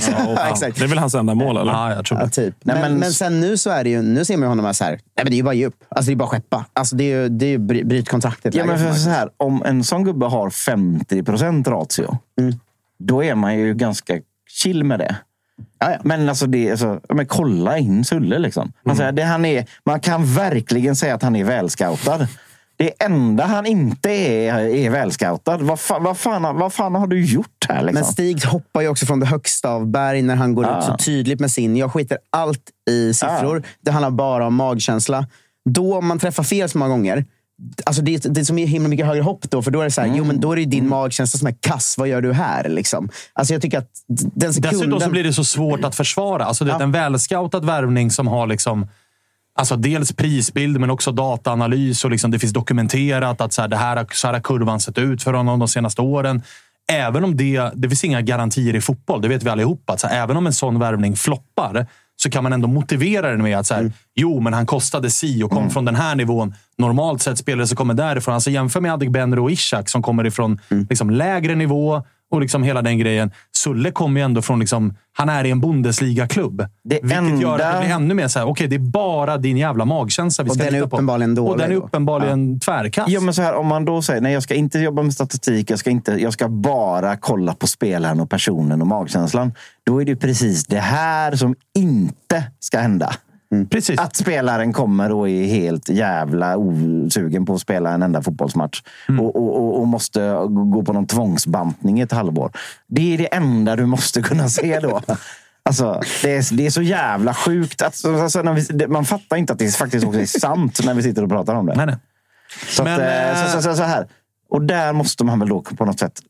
Det 0.76 0.82
är 0.82 0.88
väl 0.88 0.98
hans 0.98 1.16
enda 1.16 1.36
mål, 1.36 1.58
eller? 1.58 1.72
Ja, 1.72 1.94
jag 1.96 2.06
tror 2.06 2.20
Ja, 2.20 2.30
typ. 2.30 2.56
Nej, 2.64 2.76
men, 2.76 2.92
men- 2.92 3.00
men 3.00 3.12
sen 3.14 3.42
nu 3.42 3.58
så 3.58 3.70
är 3.70 3.84
det 3.84 3.90
ju, 3.90 4.02
nu 4.02 4.26
ser 4.26 4.38
man 4.38 4.44
ju 4.44 4.48
honom 4.50 4.74
så 4.74 4.84
här, 4.84 4.92
nej, 4.92 5.00
men 5.16 5.26
det 5.26 5.34
är 5.34 5.38
ju 5.38 5.44
bara 5.44 5.54
ge 5.54 5.66
upp. 5.66 5.84
Alltså 5.90 6.10
det 6.10 6.14
är 6.14 6.16
bara 6.16 6.30
skeppa. 6.30 6.66
Alltså 6.74 6.96
det 6.96 7.04
är 7.04 7.22
ju, 7.22 7.30
det 7.30 7.46
är 7.46 7.50
ju 7.50 7.58
bry- 7.58 7.84
bryt 7.86 8.10
kontraktet. 8.10 8.56
Ja, 8.56 8.66
men 8.66 8.78
för 8.78 8.86
Marcus. 8.86 9.04
så 9.04 9.10
här, 9.10 9.30
om 9.38 9.64
en 9.66 9.84
sån 9.84 10.04
gubbe 10.04 10.26
har 10.26 10.50
50 10.50 11.24
procent 11.24 11.68
ratio, 11.68 12.18
då 13.00 13.24
är 13.24 13.36
man 13.36 13.58
ju 13.60 13.74
ganska 13.74 14.14
chill 14.50 14.84
med 14.84 15.00
det. 15.00 15.16
Ja, 15.80 15.92
ja. 15.92 15.98
Men 16.04 16.30
alltså, 16.30 16.48
det, 16.48 16.72
alltså 16.72 17.00
men 17.14 17.26
kolla 17.26 17.78
in 17.78 18.06
Sulle. 18.06 18.40
Liksom. 18.40 18.72
Man, 18.86 18.96
säger, 18.96 19.12
det, 19.12 19.24
han 19.24 19.46
är, 19.46 19.66
man 19.86 20.00
kan 20.00 20.26
verkligen 20.26 20.96
säga 20.96 21.16
att 21.16 21.24
han 21.24 21.36
är 21.36 21.44
välscoutad. 21.44 22.28
Det 22.78 23.04
enda 23.04 23.46
han 23.46 23.66
inte 23.66 24.10
är, 24.10 24.60
är 24.60 24.90
välscoutad. 24.90 25.58
Vad, 25.58 25.80
fa, 25.80 26.00
vad, 26.00 26.18
fan, 26.18 26.44
har- 26.44 26.54
vad 26.54 26.74
fan 26.74 26.96
har 26.96 27.08
du 27.08 27.26
gjort 27.26 27.66
här? 27.70 27.76
Liksom? 27.82 27.94
Men 27.94 28.04
Stig 28.06 28.46
hoppar 28.46 28.82
ju 28.82 28.88
också 28.88 29.06
från 29.06 29.20
det 29.20 29.26
högsta 29.26 29.70
av 29.70 29.88
berg 29.88 30.22
när 30.22 30.36
han 30.36 30.56
går 30.56 30.66
Ja. 30.66 30.80
ut 30.80 30.86
så 30.86 30.98
tydligt 30.98 31.40
med 31.40 31.52
sin. 31.52 31.76
Jag 31.78 31.92
skiter 31.94 32.18
allt 32.30 32.62
i 32.90 33.14
siffror. 33.14 33.64
Det 33.82 33.92
handlar 33.92 34.10
bara 34.12 34.48
om 34.48 34.56
magkänsla. 34.56 35.28
Då, 35.70 35.98
om 35.98 36.08
man 36.08 36.20
träffar 36.20 36.44
fel 36.44 36.70
så 36.70 36.78
många 36.78 36.90
gånger, 36.90 37.26
Alltså 37.84 38.02
det, 38.02 38.16
är- 38.26 38.30
det 38.30 38.40
är 38.42 38.46
så 38.46 38.56
himla 38.56 38.90
mycket 38.90 39.06
högre 39.06 39.22
hopp 39.24 39.50
då. 39.50 39.62
För 39.62 39.72
då 39.72 39.80
är 39.80 39.84
det 39.84 39.92
så 39.92 40.02
här, 40.02 40.12
jo, 40.16 40.24
men 40.24 40.40
då 40.40 40.52
är 40.52 40.56
det 40.56 40.62
ju 40.62 40.68
din 40.68 40.90
magkänsla 40.90 41.38
som 41.38 41.48
är 41.48 41.56
kass. 41.60 41.96
Vad 41.98 42.08
gör 42.08 42.22
du 42.22 42.34
här? 42.34 42.70
Liksom. 42.70 43.10
Alltså 43.34 43.54
jag 43.54 43.62
tycker 43.62 43.78
att 43.78 43.90
den 44.08 44.54
sekunden... 44.54 44.80
Dessutom 44.80 45.00
så 45.00 45.10
blir 45.10 45.24
det 45.24 45.34
så 45.34 45.44
svårt 45.44 45.84
att 45.84 45.96
försvara. 45.96 46.46
Alltså 46.46 46.66
det 46.66 46.72
är 46.72 46.76
Ja. 46.76 46.84
en 46.84 46.92
välscoutad 46.92 47.60
värvning 47.60 48.12
som 48.12 48.28
har 48.28 48.48
liksom, 48.48 48.88
alltså 49.56 49.76
dels 49.76 50.14
prisbild, 50.14 50.80
men 50.80 50.90
också 50.90 51.12
dataanalys. 51.12 52.06
Och 52.06 52.12
liksom 52.12 52.32
det 52.32 52.40
finns 52.40 52.54
dokumenterat 52.54 53.42
att 53.42 53.54
så 53.54 53.62
här, 53.62 53.68
det 53.68 53.78
här, 53.78 54.06
så 54.12 54.28
här 54.28 54.34
har 54.34 54.42
kurvan 54.42 54.80
sett 54.80 54.98
ut 54.98 55.24
för 55.24 55.34
honom 55.34 55.60
de 55.60 55.68
senaste 55.68 56.02
åren. 56.02 56.42
Även 56.92 57.24
om 57.24 57.38
det, 57.38 57.72
det 57.76 57.90
finns 57.90 58.04
inga 58.04 58.22
garantier 58.22 58.76
i 58.76 58.82
fotboll, 58.82 59.22
det 59.22 59.28
vet 59.28 59.44
vi 59.44 59.50
allihopa. 59.50 59.94
Att 59.94 60.00
så 60.00 60.08
här, 60.08 60.24
även 60.24 60.38
om 60.38 60.48
en 60.48 60.54
sån 60.54 60.80
värvning 60.80 61.16
floppar 61.16 61.88
så 62.18 62.30
kan 62.30 62.44
man 62.44 62.54
ändå 62.54 62.68
motivera 62.68 63.30
den 63.30 63.44
med 63.44 63.58
att 63.58 63.68
så 63.68 63.74
här, 63.74 63.92
jo, 64.16 64.40
men 64.40 64.54
han 64.54 64.66
kostade 64.66 65.10
si 65.10 65.44
och 65.44 65.52
kom 65.52 65.70
från 65.70 65.86
den 65.86 65.96
här 65.96 66.16
nivån. 66.16 66.56
Normalt 66.78 67.22
sett 67.22 67.38
spelare 67.38 67.68
som 67.68 67.78
kommer 67.78 67.94
därifrån. 67.94 68.34
Alltså 68.34 68.50
jämför 68.50 68.82
med 68.82 68.94
Adegbenro 68.94 69.44
och 69.44 69.52
Ishak 69.52 69.90
som 69.90 70.02
kommer 70.02 70.26
ifrån 70.26 70.60
liksom, 70.90 71.10
lägre 71.10 71.56
nivå 71.56 72.04
och 72.32 72.42
liksom 72.42 72.64
hela 72.64 72.82
den 72.82 72.98
grejen. 73.00 73.32
Sulle 73.56 73.92
kommer 73.92 74.20
ju 74.22 74.26
ändå 74.26 74.42
från... 74.42 74.60
Liksom, 74.60 74.94
han 75.18 75.30
är 75.30 75.44
i 75.46 75.52
en 75.52 75.62
Bundesliga-klubb. 75.62 76.58
Det 76.84 77.00
Vilket 77.02 77.18
enda- 77.20 77.42
gör 77.42 77.60
att 77.60 77.74
det 77.74 77.80
blir 77.86 77.96
ännu 77.96 78.14
mer 78.14 78.28
så 78.28 78.40
här, 78.40 78.46
okej, 78.48 78.68
det 78.68 78.76
är 78.76 78.80
bara 78.80 79.38
din 79.38 79.58
jävla 79.58 79.86
magkänsla 79.86 80.44
vi 80.44 80.50
Och 80.50 80.56
ska 80.56 80.64
den 80.66 80.76
är 80.76 80.80
på. 80.80 80.86
uppenbarligen 80.86 81.30
Och 81.32 81.36
dålig 81.36 81.60
den 81.66 81.72
är 81.72 81.76
då. 81.80 81.86
uppenbarligen 81.86 82.60
tvärkast. 82.60 83.10
Ja, 83.10 83.22
men 83.22 83.34
så 83.34 83.42
här, 83.42 83.56
om 83.56 83.68
man 83.68 83.86
då 83.86 84.02
säger 84.02 84.22
nej, 84.22 84.34
jag 84.34 84.44
ska 84.44 84.54
inte 84.56 84.80
jobba 84.80 85.02
med 85.02 85.14
statistik, 85.14 85.70
jag 85.70 85.80
ska, 85.80 85.90
inte, 85.90 86.12
jag 86.12 86.34
ska 86.34 86.48
bara 86.50 87.16
kolla 87.18 87.54
på 87.54 87.68
spelaren 87.68 88.20
och 88.20 88.30
personen 88.30 88.82
och 88.82 88.88
magkänslan. 88.88 89.54
Då 89.86 90.02
är 90.02 90.06
det 90.06 90.16
precis 90.16 90.66
det 90.66 90.80
här 90.80 91.36
som 91.36 91.56
inte 91.76 92.44
ska 92.60 92.80
hända. 92.80 93.14
Precis. 93.70 94.00
Att 94.00 94.16
spelaren 94.16 94.74
kommer 94.74 95.12
och 95.12 95.30
är 95.30 95.46
helt 95.46 95.90
jävla 95.90 96.58
osugen 96.58 97.46
på 97.46 97.54
att 97.54 97.62
spela 97.62 97.92
en 97.92 98.04
enda 98.04 98.22
fotbollsmatch. 98.22 98.82
Och, 99.20 99.36
och, 99.36 99.58
och, 99.58 99.80
och 99.80 99.88
måste 99.88 100.20
gå 100.50 100.84
på 100.84 100.94
någon 100.94 101.08
tvångsbantning 101.08 102.00
i 102.00 102.02
ett 102.02 102.12
halvår. 102.12 102.52
Det 102.88 103.14
är 103.14 103.18
det 103.18 103.36
enda 103.36 103.76
du 103.76 103.86
måste 103.86 104.22
kunna 104.22 104.50
se 104.50 104.80
då. 104.80 105.02
Alltså, 105.70 106.02
det, 106.22 106.36
är, 106.36 106.56
det 106.56 106.66
är 106.66 106.70
så 106.70 106.82
jävla 106.82 107.34
sjukt. 107.34 107.82
Att, 107.82 108.06
alltså, 108.06 108.42
vi, 108.70 108.88
man 108.88 109.06
fattar 109.06 109.38
inte 109.38 109.54
att 109.54 109.60
det 109.60 109.76
faktiskt 109.76 110.06
också 110.06 110.20
är 110.20 110.26
sant 110.26 110.86
när 110.86 110.94
vi 110.94 111.04
sitter 111.04 111.24
och 111.24 111.30
pratar 111.30 111.56
om 111.56 111.66
det. 111.66 111.76
Nej, 111.76 111.86
nej. 111.86 111.96
Så, 112.68 112.84
Men, 112.84 112.94
att, 112.94 113.46
eh, 113.46 113.56
så, 113.56 113.62
så, 113.62 113.76
så 113.76 113.84
här. 113.84 114.08
Och 114.50 114.62
där 114.62 114.94
måste 114.94 115.24
man 115.24 115.40
väl 115.40 115.50
då 115.50 115.62
på 115.62 115.86
något 115.86 116.00
sätt 116.00 116.22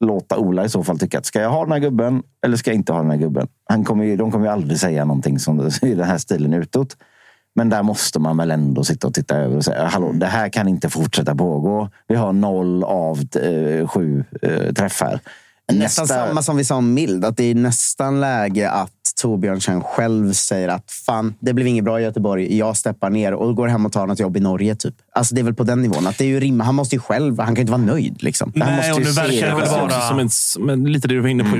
låta 0.00 0.38
Ola 0.38 0.64
i 0.64 0.68
så 0.68 0.84
fall 0.84 0.98
tycka 0.98 1.18
att 1.18 1.26
ska 1.26 1.40
jag 1.40 1.50
ha 1.50 1.62
den 1.62 1.72
här 1.72 1.78
gubben 1.78 2.22
eller 2.44 2.56
ska 2.56 2.70
jag 2.70 2.74
inte 2.74 2.92
ha 2.92 3.00
den 3.00 3.10
här 3.10 3.18
gubben? 3.18 3.48
Han 3.64 3.84
kommer 3.84 4.04
ju, 4.04 4.16
de 4.16 4.32
kommer 4.32 4.46
ju 4.46 4.52
aldrig 4.52 4.80
säga 4.80 5.04
någonting 5.04 5.38
som 5.38 5.70
i 5.82 5.94
den 5.94 6.06
här 6.06 6.18
stilen 6.18 6.54
utåt. 6.54 6.96
Men 7.54 7.68
där 7.68 7.82
måste 7.82 8.18
man 8.18 8.36
väl 8.36 8.50
ändå 8.50 8.84
sitta 8.84 9.06
och 9.06 9.14
titta 9.14 9.36
över 9.36 9.56
och 9.56 9.64
säga 9.64 9.84
hallå, 9.84 10.12
det 10.12 10.26
här 10.26 10.48
kan 10.48 10.68
inte 10.68 10.88
fortsätta 10.88 11.34
pågå. 11.34 11.88
Vi 12.08 12.14
har 12.14 12.32
noll 12.32 12.84
av 12.84 13.18
eh, 13.18 13.88
sju 13.88 14.24
eh, 14.42 14.72
träffar. 14.72 15.20
Nästan 15.72 16.06
samma 16.06 16.42
som 16.42 16.56
vi 16.56 16.64
sa 16.64 16.76
om 16.76 16.94
Mild. 16.94 17.24
Att 17.24 17.36
det 17.36 17.44
är 17.44 17.54
nästan 17.54 18.20
läge 18.20 18.70
att 18.70 18.90
Torbjörnsen 19.20 19.82
själv 19.82 20.32
säger 20.32 20.68
att 20.68 20.90
fan, 20.90 21.34
det 21.40 21.52
blev 21.52 21.66
inget 21.66 21.84
bra 21.84 22.00
i 22.00 22.02
Göteborg. 22.02 22.58
Jag 22.58 22.76
steppar 22.76 23.10
ner 23.10 23.34
och 23.34 23.56
går 23.56 23.68
hem 23.68 23.86
och 23.86 23.92
tar 23.92 24.06
något 24.06 24.20
jobb 24.20 24.36
i 24.36 24.40
Norge. 24.40 24.76
Typ. 24.76 24.94
Alltså 25.12 25.34
det 25.34 25.40
är 25.40 25.42
väl 25.42 25.54
på 25.54 25.64
den 25.64 25.82
nivån. 25.82 26.06
Att 26.06 26.18
det 26.18 26.24
är 26.24 26.28
ju 26.28 26.40
rim. 26.40 26.60
Han 26.60 26.74
måste 26.74 26.96
ju 26.96 27.00
själv, 27.00 27.38
han 27.38 27.46
kan 27.46 27.54
ju 27.54 27.60
inte 27.60 27.72
vara 27.72 27.82
nöjd. 27.82 28.22
Liksom. 28.22 28.52
Han 28.56 28.68
Nej, 28.68 28.76
måste 28.76 28.92
och 28.92 29.00
nu 29.00 29.10
verkar 29.10 29.48
det 29.48 29.56
väl 29.56 29.68
vara... 29.68 30.00
som 30.00 30.18
en, 30.18 30.28
men 30.66 30.92
lite 30.92 31.08
det 31.08 31.14
du 31.14 31.20
var 31.20 31.28
inne 31.28 31.44
på. 31.44 31.56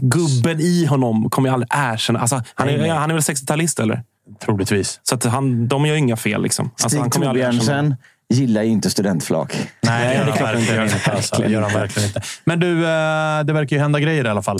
Gubben 0.00 0.60
i 0.60 0.86
honom 0.86 1.30
kommer 1.30 1.48
ju 1.48 1.52
aldrig 1.52 1.68
erkänna. 1.70 2.20
Alltså, 2.20 2.42
han, 2.54 2.68
är, 2.68 2.88
han 2.88 3.10
är 3.10 3.14
väl 3.14 3.22
60-talist, 3.22 3.82
eller? 3.82 4.02
Troligtvis. 4.44 5.00
Så 5.02 5.14
att 5.14 5.24
han, 5.24 5.68
de 5.68 5.86
gör 5.86 5.94
inga 5.94 6.16
fel. 6.16 6.42
Liksom. 6.42 6.70
Alltså, 6.70 6.88
Stig 6.88 7.00
han. 7.00 7.10
Torbjörnsen 7.10 7.94
gillar 8.34 8.62
ju 8.62 8.68
inte 8.68 8.90
studentflak. 8.90 9.52
Nej, 9.80 10.08
det 10.08 10.14
gör 10.14 10.24
han 10.24 10.54
verkligen 10.54 10.82
inte. 10.82 11.10
Alltså, 11.12 11.42
det 11.42 11.48
gör 11.48 11.62
han 11.62 11.72
verkligen 11.72 12.08
inte. 12.08 12.20
Men 12.44 12.60
du, 12.60 12.72
eh, 12.72 13.44
det 13.44 13.52
verkar 13.52 13.76
ju 13.76 13.82
hända 13.82 14.00
grejer 14.00 14.24
i 14.24 14.28
alla 14.28 14.42
fall. 14.42 14.58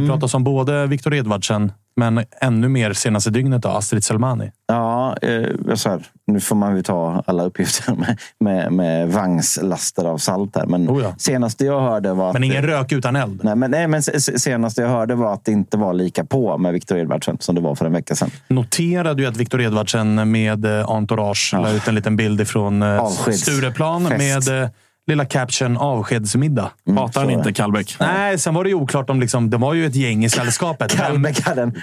Det 0.00 0.06
pratas 0.06 0.34
om 0.34 0.44
både 0.44 0.86
Viktor 0.86 1.14
Edvardsen, 1.14 1.72
men 1.96 2.24
ännu 2.40 2.68
mer 2.68 2.92
senaste 2.92 3.30
dygnet 3.30 3.62
då, 3.62 3.68
Astrid 3.68 4.04
Selmani. 4.04 4.50
Ja, 4.66 5.16
eh, 5.22 5.74
så 5.74 5.88
här, 5.90 6.06
nu 6.26 6.40
får 6.40 6.56
man 6.56 6.76
ju 6.76 6.82
ta 6.82 7.22
alla 7.26 7.44
uppgifter 7.44 7.94
med, 7.96 8.18
med, 8.40 8.72
med 8.72 9.12
vagnslaster 9.12 10.04
av 10.04 10.18
salt 10.18 10.56
här. 10.56 10.66
Men 10.66 10.88
Oh 10.88 11.02
ja. 11.02 11.14
senaste 11.18 11.64
jag 11.64 11.80
hörde 11.80 12.12
var. 12.12 12.32
Men 12.32 12.44
ingen 12.44 12.62
rök 12.62 12.92
utan 12.92 13.16
eld. 13.16 13.40
Nej, 13.44 13.56
men, 13.56 13.70
nej, 13.70 13.86
men 13.88 14.02
se- 14.02 14.20
se- 14.20 14.38
senaste 14.38 14.82
jag 14.82 14.88
hörde 14.88 15.14
var 15.14 15.34
att 15.34 15.44
det 15.44 15.52
inte 15.52 15.76
var 15.76 15.92
lika 15.92 16.24
på 16.24 16.58
med 16.58 16.72
Viktor 16.72 16.98
Edvardsen 16.98 17.36
som 17.40 17.54
det 17.54 17.60
var 17.60 17.74
för 17.74 17.86
en 17.86 17.92
vecka 17.92 18.14
sedan. 18.14 18.30
Noterade 18.48 19.22
ju 19.22 19.28
att 19.28 19.36
Viktor 19.36 19.60
Edvardsen 19.60 20.30
med 20.30 20.64
eh, 20.64 20.90
entourage 20.90 21.50
la 21.52 21.70
ut 21.70 21.88
en 21.88 21.94
liten 21.94 22.16
bild 22.16 22.40
ifrån 22.40 22.82
eh, 22.82 23.08
Stureplan 23.08 24.08
fest. 24.08 24.18
med 24.48 24.62
eh, 24.62 24.68
lilla 25.06 25.24
caption 25.24 25.76
avskedsmiddag. 25.76 26.70
Hatar 26.96 27.20
han 27.20 27.30
inte. 27.30 27.52
Kallbäck? 27.52 27.96
Nej, 28.00 28.38
sen 28.38 28.54
var 28.54 28.64
det 28.64 28.70
ju 28.70 28.76
oklart 28.76 29.10
om 29.10 29.20
liksom, 29.20 29.50
det 29.50 29.56
var 29.56 29.74
ju 29.74 29.86
ett 29.86 29.94
gäng 29.94 30.24
i 30.24 30.30
sällskapet. 30.30 30.96
Kallbäck 30.96 31.40
hade 31.40 31.62
en, 31.62 31.74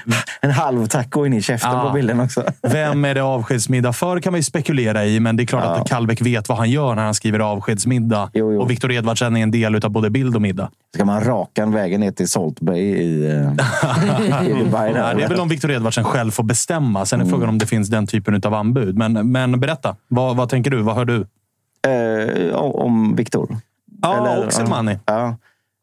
en 0.42 0.52
halv 0.52 0.88
taco 0.88 1.26
in 1.26 1.34
i 1.34 1.42
käften 1.42 1.72
Ja. 1.72 1.84
på 1.88 1.94
bilden 1.94 2.20
också. 2.20 2.44
vem 2.62 3.06
är 3.06 3.16
det 3.16 3.22
avskedsmiddag 3.24 3.94
för 3.94 4.20
kan 4.20 4.34
man 4.34 4.40
ju 4.40 4.44
spekulera 4.44 5.06
i, 5.06 5.20
men 5.20 5.38
det 5.38 5.44
är 5.44 5.46
klart 5.46 5.64
att 5.80 5.90
Kallbäck 5.90 6.22
vet 6.22 6.50
vad 6.50 6.58
han 6.58 6.70
gör 6.70 6.96
när 6.96 7.04
han 7.04 7.14
skriver 7.14 7.40
avskedsmiddag. 7.40 8.30
Jo, 8.34 8.54
jo. 8.54 8.62
Och 8.62 8.72
Viktor 8.72 8.92
Edvardsen 8.92 9.38
är 9.38 9.44
en 9.44 9.52
del 9.52 9.76
av 9.86 9.90
både 9.92 10.10
bild 10.10 10.36
och 10.36 10.42
middag. 10.42 10.70
Ska 10.96 11.06
man 11.06 11.24
raka 11.24 11.64
en 11.64 11.72
vägen 11.72 12.02
ner 12.02 12.12
till 12.12 12.28
Salt 12.30 12.60
Bay 12.60 12.80
i, 12.82 13.26
eh, 13.26 14.48
i 14.48 14.54
Dubai? 14.64 14.94
Där, 14.94 15.00
Ja, 15.10 15.14
det 15.14 15.24
är 15.24 15.30
väl 15.30 15.40
om 15.40 15.48
Viktor 15.50 15.72
Edvardsen 15.72 16.04
själv 16.04 16.32
får 16.32 16.44
bestämma. 16.44 17.06
Sen 17.06 17.22
är 17.22 17.26
frågan 17.26 17.50
om 17.50 17.58
det 17.58 17.66
finns 17.66 17.90
den 17.90 18.08
typen 18.08 18.42
av 18.46 18.54
anbud. 18.54 18.98
Men, 18.98 19.32
men 19.32 19.60
berätta, 19.60 19.96
vad, 20.08 20.36
vad 20.36 20.50
tänker 20.50 20.72
du? 20.72 20.82
Vad 20.82 20.96
hör 20.96 21.06
du? 21.06 21.28
Eh, 21.88 22.56
om 22.56 23.16
Viktor. 23.16 23.58
Ja, 24.02 24.38
och 24.46 24.54
Selmani. 24.54 25.00
Ja. 25.06 25.36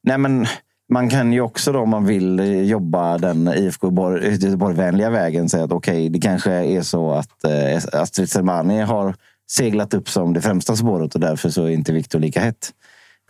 Nej, 0.03 0.19
men 0.19 0.47
man 0.93 1.11
kan 1.11 1.33
ju 1.33 1.41
också 1.41 1.73
då, 1.73 1.81
om 1.81 1.91
man 1.91 2.05
vill 2.07 2.41
eh, 2.41 2.63
jobba 2.63 3.19
den 3.19 3.49
IFK 3.49 3.87
Göteborg- 3.87 4.31
Göteborg-vänliga 4.45 5.11
vägen 5.11 5.49
säga 5.49 5.65
att 5.65 5.73
okej, 5.73 6.09
det 6.09 6.19
kanske 6.21 6.53
är 6.53 6.83
så 6.83 7.13
att 7.13 7.45
eh, 7.45 8.01
Astrid 8.01 8.31
Selmani 8.31 8.81
har 8.81 9.15
seglat 9.51 9.95
upp 9.95 10.09
som 10.09 10.33
det 10.33 10.41
främsta 10.41 10.77
spåret 10.77 11.15
och 11.15 11.21
därför 11.21 11.49
så 11.51 11.65
är 11.65 11.71
inte 11.71 11.93
Viktor 11.93 12.19
lika 12.19 12.41
hett. 12.41 12.71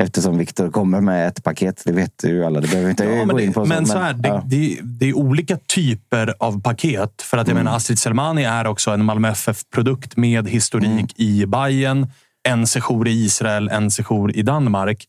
Eftersom 0.03 0.39
Viktor 0.39 0.71
kommer 0.71 1.01
med 1.01 1.29
ett 1.29 1.45
paket, 1.45 1.83
det 1.85 1.93
vet 1.93 2.25
ju 2.25 2.45
alla. 2.45 2.61
Det 2.61 2.69
behöver 2.69 2.91
inte 2.91 3.05
Ja, 3.05 3.11
men 3.25 3.29
gå 3.29 3.41
in 3.41 3.53
på. 3.53 3.61
det, 3.63 3.69
men 3.69 3.87
så 3.87 3.99
här, 3.99 4.13
det, 4.15 4.29
ja. 4.29 4.43
det, 4.47 4.79
det 4.83 5.09
är 5.09 5.17
olika 5.17 5.57
typer 5.75 6.35
av 6.39 6.63
paket. 6.63 7.23
För 7.23 7.39
att 7.39 7.47
jag 7.49 7.53
Mm. 7.55 7.65
menar, 7.65 7.77
Astrid 7.77 7.99
Selmani 7.99 8.45
är 8.45 8.67
också 8.67 8.91
en 8.91 9.05
Malmö 9.05 9.29
FF-produkt 9.29 10.17
med 10.17 10.49
historik 10.49 10.91
Mm. 10.91 11.07
i 11.17 11.47
Bayern, 11.47 12.07
en 12.49 12.67
sejour 12.67 13.09
i 13.09 13.25
Israel, 13.25 13.69
en 13.69 13.91
sejour 13.91 14.37
i 14.37 14.43
Danmark. 14.43 15.05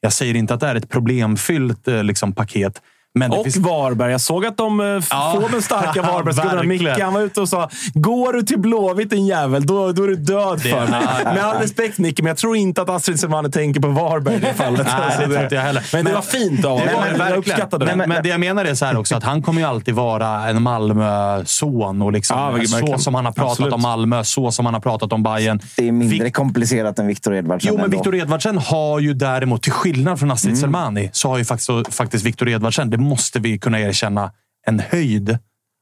Jag 0.00 0.12
säger 0.12 0.36
inte 0.36 0.54
att 0.54 0.60
det 0.60 0.66
är 0.66 0.74
ett 0.74 0.88
problemfyllt 0.88 1.88
eh, 1.88 2.04
liksom, 2.04 2.32
paket. 2.32 2.82
Men 3.14 3.32
Och 3.32 3.44
finns... 3.44 3.56
Varberg. 3.56 4.12
Jag 4.12 4.20
såg 4.20 4.46
att 4.46 4.56
de 4.56 4.80
eh, 4.80 4.86
Ja. 5.10 5.38
får 5.40 5.48
den 5.48 5.62
starka 5.62 6.02
Varbergsgubben. 6.12 6.68
Micke 6.68 7.00
han 7.00 7.14
var 7.14 7.20
ute 7.20 7.40
och 7.40 7.48
sa 7.48 7.70
“Går 7.94 8.32
du 8.32 8.42
till 8.42 8.58
Blåvitt 8.58 9.10
din 9.10 9.26
jävel, 9.26 9.66
då, 9.66 9.92
då 9.92 10.02
är 10.04 10.08
du 10.08 10.16
död 10.16 10.60
Det- 10.62 10.68
för 10.68 10.86
mig”. 10.86 11.00
Med 11.24 11.38
all 11.44 11.56
respekt 11.56 11.98
Micke, 11.98 12.18
men 12.20 12.26
jag 12.28 12.36
tror 12.36 12.56
inte 12.56 12.82
att 12.82 12.88
Astrid 12.88 13.20
Selmani 13.20 13.50
tänker 13.50 13.80
på 13.80 13.88
Varberg 13.88 14.34
i 14.36 14.38
det 14.38 14.54
fallet. 14.56 14.86
Nej, 14.86 14.94
Alltså, 15.04 15.20
det 15.20 15.26
tror 15.26 15.42
inte 15.42 15.54
jag 15.54 15.62
heller. 15.62 15.86
Men 15.92 16.04
det 16.04 16.12
var 16.12 16.22
fint 16.22 16.64
av 16.64 16.78
Det 16.80 16.92
honom. 16.94 17.20
Jag 17.28 17.36
uppskattade 17.38 17.86
det. 17.86 17.96
Men, 17.96 18.08
men 18.08 18.22
det 18.22 18.28
jag 18.28 18.40
menar 18.40 18.64
är 18.64 18.74
så 18.74 18.84
här 18.84 18.96
också, 18.98 19.16
att 19.16 19.24
han 19.24 19.42
kommer 19.42 19.60
ju 19.60 19.66
alltid 19.66 19.94
vara 19.94 20.48
en 20.48 20.62
Malmö-son. 20.62 22.02
Och 22.02 22.12
liksom, 22.12 22.38
Ja, 22.38 22.50
verkligen. 22.50 22.86
så 22.86 22.98
som 22.98 23.14
han 23.14 23.24
har 23.24 23.32
pratat 23.32 23.50
Absolut. 23.52 23.72
om 23.72 23.82
Malmö, 23.82 24.24
så 24.24 24.50
som 24.50 24.64
han 24.64 24.74
har 24.74 24.80
pratat 24.80 25.12
om 25.12 25.22
Bayern. 25.22 25.60
Det 25.76 25.88
är 25.88 25.92
mindre 25.92 26.18
Vik- 26.26 26.32
komplicerat 26.32 26.98
än 26.98 27.06
Viktor 27.06 27.34
Edvardsen. 27.34 27.68
Jo, 27.72 27.76
men 27.76 27.84
ändå. 27.84 27.96
Viktor 27.96 28.14
Edvardsen 28.14 28.58
har 28.58 29.00
ju 29.00 29.14
däremot, 29.14 29.62
till 29.62 29.72
skillnad 29.72 30.18
från 30.18 30.30
Astrid 30.30 30.48
Mm. 30.52 30.60
Selmani, 30.60 31.10
så 31.12 31.28
har 31.28 31.38
ju 31.38 31.44
faktiskt, 31.44 31.94
faktiskt 31.94 32.24
Viktor 32.24 32.48
Edvardsen, 32.48 32.90
det 32.90 32.98
måste 33.08 33.38
vi 33.38 33.58
kunna 33.58 33.80
erkänna, 33.80 34.32
en 34.66 34.80
höjd. 34.80 35.38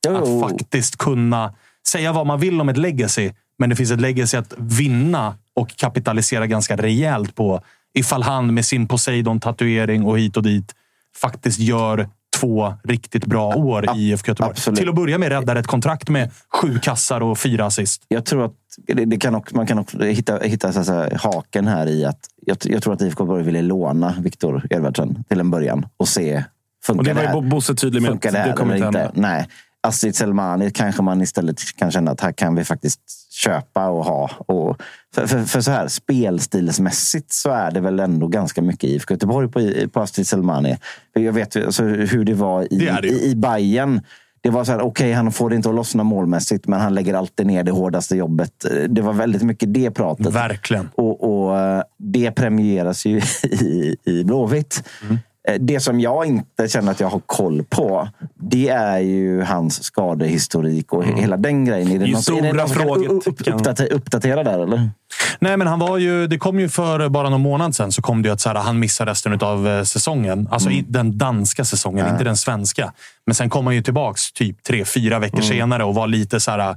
Jo. 0.07 0.17
Att 0.17 0.51
faktiskt 0.51 0.97
kunna 0.97 1.55
säga 1.89 2.13
vad 2.13 2.27
man 2.27 2.41
vill 2.41 2.61
om 2.61 2.69
ett 2.69 2.77
legacy, 2.77 3.33
men 3.59 3.71
det 3.71 3.77
finns 3.77 3.91
ett 3.91 4.01
legacy 4.01 4.37
att 4.37 4.55
vinna 4.59 5.35
och 5.55 5.77
kapitalisera 5.77 6.47
ganska 6.47 6.77
rejält 6.77 7.35
på. 7.35 7.61
Ifall 7.95 8.23
han 8.23 8.55
med 8.55 8.65
sin 8.65 8.89
Poseidon-tatuering 8.89 10.05
och 10.05 10.19
hit 10.19 10.37
och 10.37 10.43
dit 10.43 10.75
faktiskt 11.17 11.59
gör 11.59 12.09
två 12.41 12.75
riktigt 12.85 13.27
bra 13.27 13.55
år 13.55 13.97
i 13.97 14.01
IFK 14.01 14.29
Göteborg. 14.29 14.51
absolut. 14.51 14.79
Till 14.79 14.89
att 14.89 14.95
börja 14.95 15.19
med 15.19 15.29
räddar 15.29 15.57
ett 15.57 15.67
kontrakt 15.67 16.09
med 16.09 16.31
sju 16.49 16.79
kassar 16.79 17.21
och 17.21 17.39
fyra 17.39 17.67
assist. 17.67 18.03
Jag 18.09 18.25
tror 18.25 18.45
att 18.45 18.53
det, 18.87 19.19
kan 19.19 19.35
också, 19.35 19.57
man 19.57 19.67
kan 19.67 19.79
också 19.79 19.99
hitta, 19.99 20.39
hitta 20.39 20.73
så 20.73 20.85
säga, 20.85 21.19
haken 21.19 21.67
här 21.67 21.87
i 21.87 22.05
att 22.05 22.19
jag, 22.47 22.57
jag 22.61 22.83
tror 22.83 22.95
att 22.95 23.03
IFK 23.03 23.23
Göteborg 23.23 23.45
ville 23.45 23.63
låna 23.63 24.15
Viktor 24.21 24.67
Edvardsen 24.71 25.25
till 25.29 25.41
en 25.41 25.51
början 25.51 25.87
och 25.97 26.09
se 26.09 26.45
funkar 26.87 26.99
Och 26.99 27.05
det 27.05 27.33
var 27.33 27.43
ju 27.43 27.49
Bosse 27.49 27.75
tydlig 27.75 28.03
med 28.03 28.11
Funkar 28.11 28.29
att 28.29 28.35
det 28.35 28.51
det 28.51 28.53
kommer 28.53 28.75
inte 28.75 28.85
hända. 28.85 29.11
Nej. 29.15 29.49
Astrid 29.87 30.17
Selmani 30.17 30.71
kanske 30.71 31.03
man 31.03 31.23
istället 31.23 31.77
kan 31.77 31.91
känna 31.91 32.11
att 32.11 32.21
här 32.21 32.33
kan 32.33 32.55
vi 32.55 32.65
faktiskt 32.65 33.01
köpa 33.33 33.89
och 33.89 34.05
ha. 34.05 34.31
Och 34.39 34.83
för, 35.15 35.27
för, 35.27 35.45
för 35.45 35.61
så 35.61 35.71
här, 35.71 35.89
spelstilsmässigt 35.89 37.33
så 37.33 37.51
är 37.51 37.71
det 37.71 37.81
väl 37.81 38.01
ändå 38.01 38.29
ganska 38.29 38.63
mycket 38.63 38.91
IFK 38.91 39.15
Göteborg 39.15 39.49
på, 39.49 39.89
på 39.89 40.01
Astrid 40.01 40.27
Selmani. 40.27 40.79
Jag 41.13 41.33
vet 41.33 41.57
alltså, 41.57 41.83
hur 41.85 42.25
det 42.25 42.35
var 42.35 42.73
i, 42.73 42.77
Det 42.77 42.99
det 43.03 43.09
i, 43.09 43.31
i 43.31 43.37
Bayern. 43.37 44.01
Det 44.41 44.51
var 44.51 44.65
så 44.65 44.73
här, 44.73 44.81
okej, 44.81 45.13
han 45.13 45.33
får 45.33 45.51
det 45.51 45.57
inte 45.57 45.69
att 45.69 45.75
lossna 45.75 46.05
målmässigt, 46.05 46.67
men 46.67 46.81
han 46.81 46.95
lägger 46.95 47.15
alltid 47.15 47.47
ner 47.47 47.65
det 47.65 47.71
hårdaste 47.71 48.17
jobbet. 48.17 48.67
Det 48.89 49.03
var 49.03 49.13
väldigt 49.13 49.43
mycket 49.43 49.75
det 49.75 49.91
pratet. 49.91 50.27
Verkligen. 50.27 50.89
Och, 50.95 51.47
och 51.49 51.59
eh, 51.59 51.83
det 51.99 52.31
premieras 52.31 53.07
ju 53.07 53.21
i, 53.43 53.97
i 54.05 54.25
Blåvitt. 54.25 54.89
Mm. 55.03 55.19
Eh, 55.49 55.55
Det 55.61 55.81
som 55.81 56.01
jag 56.01 56.27
inte 56.27 56.69
känner 56.69 56.93
att 56.93 57.01
jag 57.01 57.09
har 57.09 57.21
koll 57.27 57.63
på, 57.71 58.09
det 58.41 58.69
är 58.69 58.99
ju 58.99 59.43
hans 59.43 59.83
skadehistorik 59.85 60.93
och 60.93 61.05
he- 61.05 61.21
hela 61.21 61.37
den 61.37 61.65
grejen. 61.65 61.89
Är 61.89 61.91
det, 61.91 61.97
Mm. 61.97 62.11
något- 62.11 62.23
stora 62.23 62.39
är 62.39 62.43
det 62.43 62.53
någon 62.53 62.69
som 62.69 62.79
kan 62.79 63.07
upp- 63.07 63.49
uppdatera, 63.49 63.89
uppdatera 63.89 64.45
där 64.45 64.59
eller? 64.59 64.91
Nej, 65.39 65.57
men 65.57 65.67
han 65.67 65.79
var 65.79 65.99
ju, 65.99 66.27
det 66.27 66.39
kom 66.39 66.61
ju 66.61 66.69
för 66.69 67.09
bara 67.09 67.31
någon 67.31 67.41
månad 67.41 67.75
sedan 67.75 67.93
så 67.93 68.03
kom 68.03 68.23
det 68.23 68.29
ju 68.29 68.33
att 68.33 68.41
så 68.41 68.49
här, 68.49 68.57
han 68.57 68.79
missar 68.79 69.07
resten 69.07 69.39
av 69.43 69.85
säsongen. 69.85 70.49
Alltså 70.51 70.71
i 70.71 70.85
den 70.89 71.19
danska 71.19 71.65
säsongen, 71.65 72.09
inte 72.13 72.25
den 72.25 72.37
svenska. 72.37 72.93
Men 73.27 73.35
sen 73.35 73.51
kom 73.51 73.67
han 73.67 73.75
ju 73.75 73.83
tillbaks 73.83 74.33
typ 74.33 74.63
tre, 74.63 74.85
fyra 74.85 75.19
veckor 75.19 75.41
senare 75.41 75.85
och 75.85 75.95
var 75.95 76.07
lite 76.07 76.41
så 76.41 76.51
här... 76.51 76.77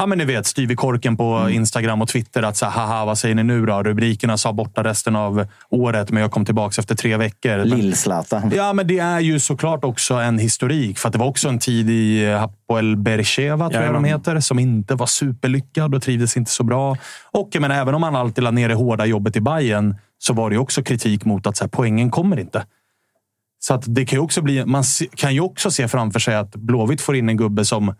ja, 0.00 0.06
men 0.06 0.18
ni 0.18 0.24
vet, 0.24 0.46
styv 0.46 0.70
i 0.70 0.76
korken 0.76 1.16
på 1.16 1.34
Mm. 1.36 1.52
Instagram 1.52 2.02
och 2.02 2.08
Twitter. 2.08 2.42
Att 2.42 2.56
så 2.56 2.66
här, 2.66 2.72
haha, 2.86 3.04
vad 3.04 3.18
säger 3.18 3.34
ni 3.34 3.42
nu 3.42 3.66
då? 3.66 3.82
Rubrikerna 3.82 4.36
sa 4.36 4.52
borta 4.52 4.84
resten 4.84 5.16
av 5.16 5.46
året, 5.70 6.10
men 6.10 6.22
jag 6.22 6.30
kom 6.30 6.44
tillbaka 6.44 6.80
efter 6.80 6.94
tre 6.94 7.16
veckor. 7.16 7.56
Men- 7.56 7.68
Lill-Zlatan. 7.68 8.52
Ja, 8.56 8.72
men 8.72 8.86
det 8.86 8.98
är 8.98 9.20
ju 9.20 9.40
såklart 9.40 9.84
också 9.84 10.14
en 10.14 10.38
historik. 10.38 10.98
För 10.98 11.10
det 11.10 11.18
var 11.18 11.26
också 11.26 11.48
en 11.48 11.58
tid 11.58 11.90
i 11.90 12.32
Hapoel 12.32 12.96
Bercheva, 12.96 13.70
tror 13.70 13.82
jag 13.84 13.94
de 13.94 14.04
heter, 14.04 14.40
som 14.40 14.58
inte 14.58 14.94
var 14.94 15.06
superlyckad 15.06 15.94
och 15.94 16.02
trivdes 16.02 16.36
inte 16.36 16.50
så 16.50 16.64
bra. 16.64 16.96
Och 17.30 17.56
menar, 17.60 17.74
även 17.74 17.94
om 17.94 18.02
han 18.02 18.16
alltid 18.16 18.44
la 18.44 18.50
ner 18.50 18.68
det 18.68 18.74
hårda 18.74 19.06
jobbet 19.06 19.36
i 19.36 19.40
Bayern 19.40 19.96
så 20.18 20.32
var 20.32 20.50
det 20.50 20.58
också 20.58 20.82
kritik 20.82 21.24
mot 21.24 21.46
att 21.46 21.56
så 21.56 21.64
här, 21.64 21.68
poängen 21.68 22.10
kommer 22.10 22.40
inte. 22.40 22.64
Så 23.58 23.74
att 23.74 23.82
det 23.86 24.06
kan 24.06 24.18
också 24.18 24.42
bli, 24.42 24.64
man 24.64 24.84
kan 25.16 25.34
ju 25.34 25.40
också 25.40 25.70
se 25.70 25.88
framför 25.88 26.20
sig 26.20 26.34
att 26.36 26.50
Blåvitt 26.56 27.00
får 27.00 27.16
in 27.16 27.28
en 27.28 27.36
gubbe 27.36 27.64
som 27.64 27.94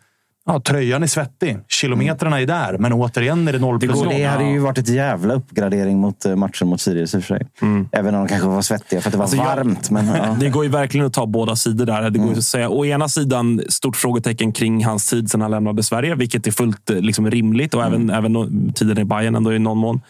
Ja, 0.47 0.61
tröjan 0.61 1.03
är 1.03 1.07
svettig. 1.07 1.59
Kilometrarna 1.69 2.41
är 2.41 2.47
där, 2.47 2.79
men 2.79 2.93
återigen 2.93 3.49
är 3.49 3.53
det 3.53 3.59
noll 3.59 3.79
plus 3.81 3.97
noll. 3.97 4.09
det 4.09 4.25
hade 4.25 4.45
ju 4.45 4.59
varit 4.59 4.79
ett 4.79 4.89
jävla 4.89 5.35
uppgradering 5.35 5.99
mot 5.99 6.25
eh, 6.27 6.37
matchen 6.37 6.69
mot 6.69 6.81
Sirius 6.81 7.15
i 7.15 7.19
och 7.19 7.25
för 7.25 7.39
sig. 7.39 7.47
Även 7.93 8.15
om 8.15 8.21
de 8.21 8.29
kanske 8.29 8.49
var 8.49 8.63
svettiga 8.63 9.01
för 9.01 9.09
att 9.09 9.13
det 9.13 9.19
var 9.19 9.25
Alltså, 9.25 9.37
jag- 9.37 9.45
varmt. 9.45 9.91
Men, 9.91 10.07
ja. 10.09 10.37
Det 10.41 10.49
går 10.49 10.65
ju 10.65 10.71
verkligen 10.71 11.07
att 11.07 11.13
ta 11.13 11.27
båda 11.27 11.57
sidor 11.57 11.87
där. 11.87 12.01
Det 12.03 12.07
Mm. 12.09 12.23
går 12.23 12.31
ju 12.33 12.39
att 12.39 12.45
säga, 12.45 12.69
å 12.69 12.85
ena 12.87 13.09
sidan, 13.09 13.61
stort 13.69 13.97
frågetecken 13.97 14.53
kring 14.53 14.85
hans 14.85 15.11
tid 15.11 15.31
sedan 15.31 15.41
han 15.41 15.51
lämnade 15.51 15.83
Sverige, 15.83 16.15
vilket 16.15 16.47
är 16.47 16.51
fullt 16.51 16.91
eh, 16.91 16.97
liksom, 17.01 17.31
rimligt. 17.31 17.75
Och 17.75 17.83
Mm. 17.85 18.11
även, 18.11 18.35
även 18.35 18.73
tiden 18.73 18.99
i 18.99 19.05
Bayern 19.05 19.35
ändå 19.35 19.53
i 19.53 19.59
någon 19.59 19.79
mån. 19.79 20.01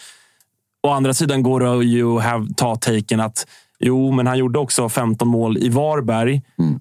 Å 0.82 0.90
andra 0.90 1.14
sidan 1.14 1.42
går 1.42 1.60
det 1.78 1.84
ju 1.84 2.18
att 2.20 2.56
ta 2.56 2.76
taken 2.76 3.20
att 3.20 3.46
jo, 3.80 4.10
men 4.12 4.26
han 4.26 4.38
gjorde 4.38 4.58
också 4.58 4.88
15 4.88 5.28
mål 5.28 5.58
i 5.58 5.68
Varberg. 5.68 6.42
Mm. 6.58 6.80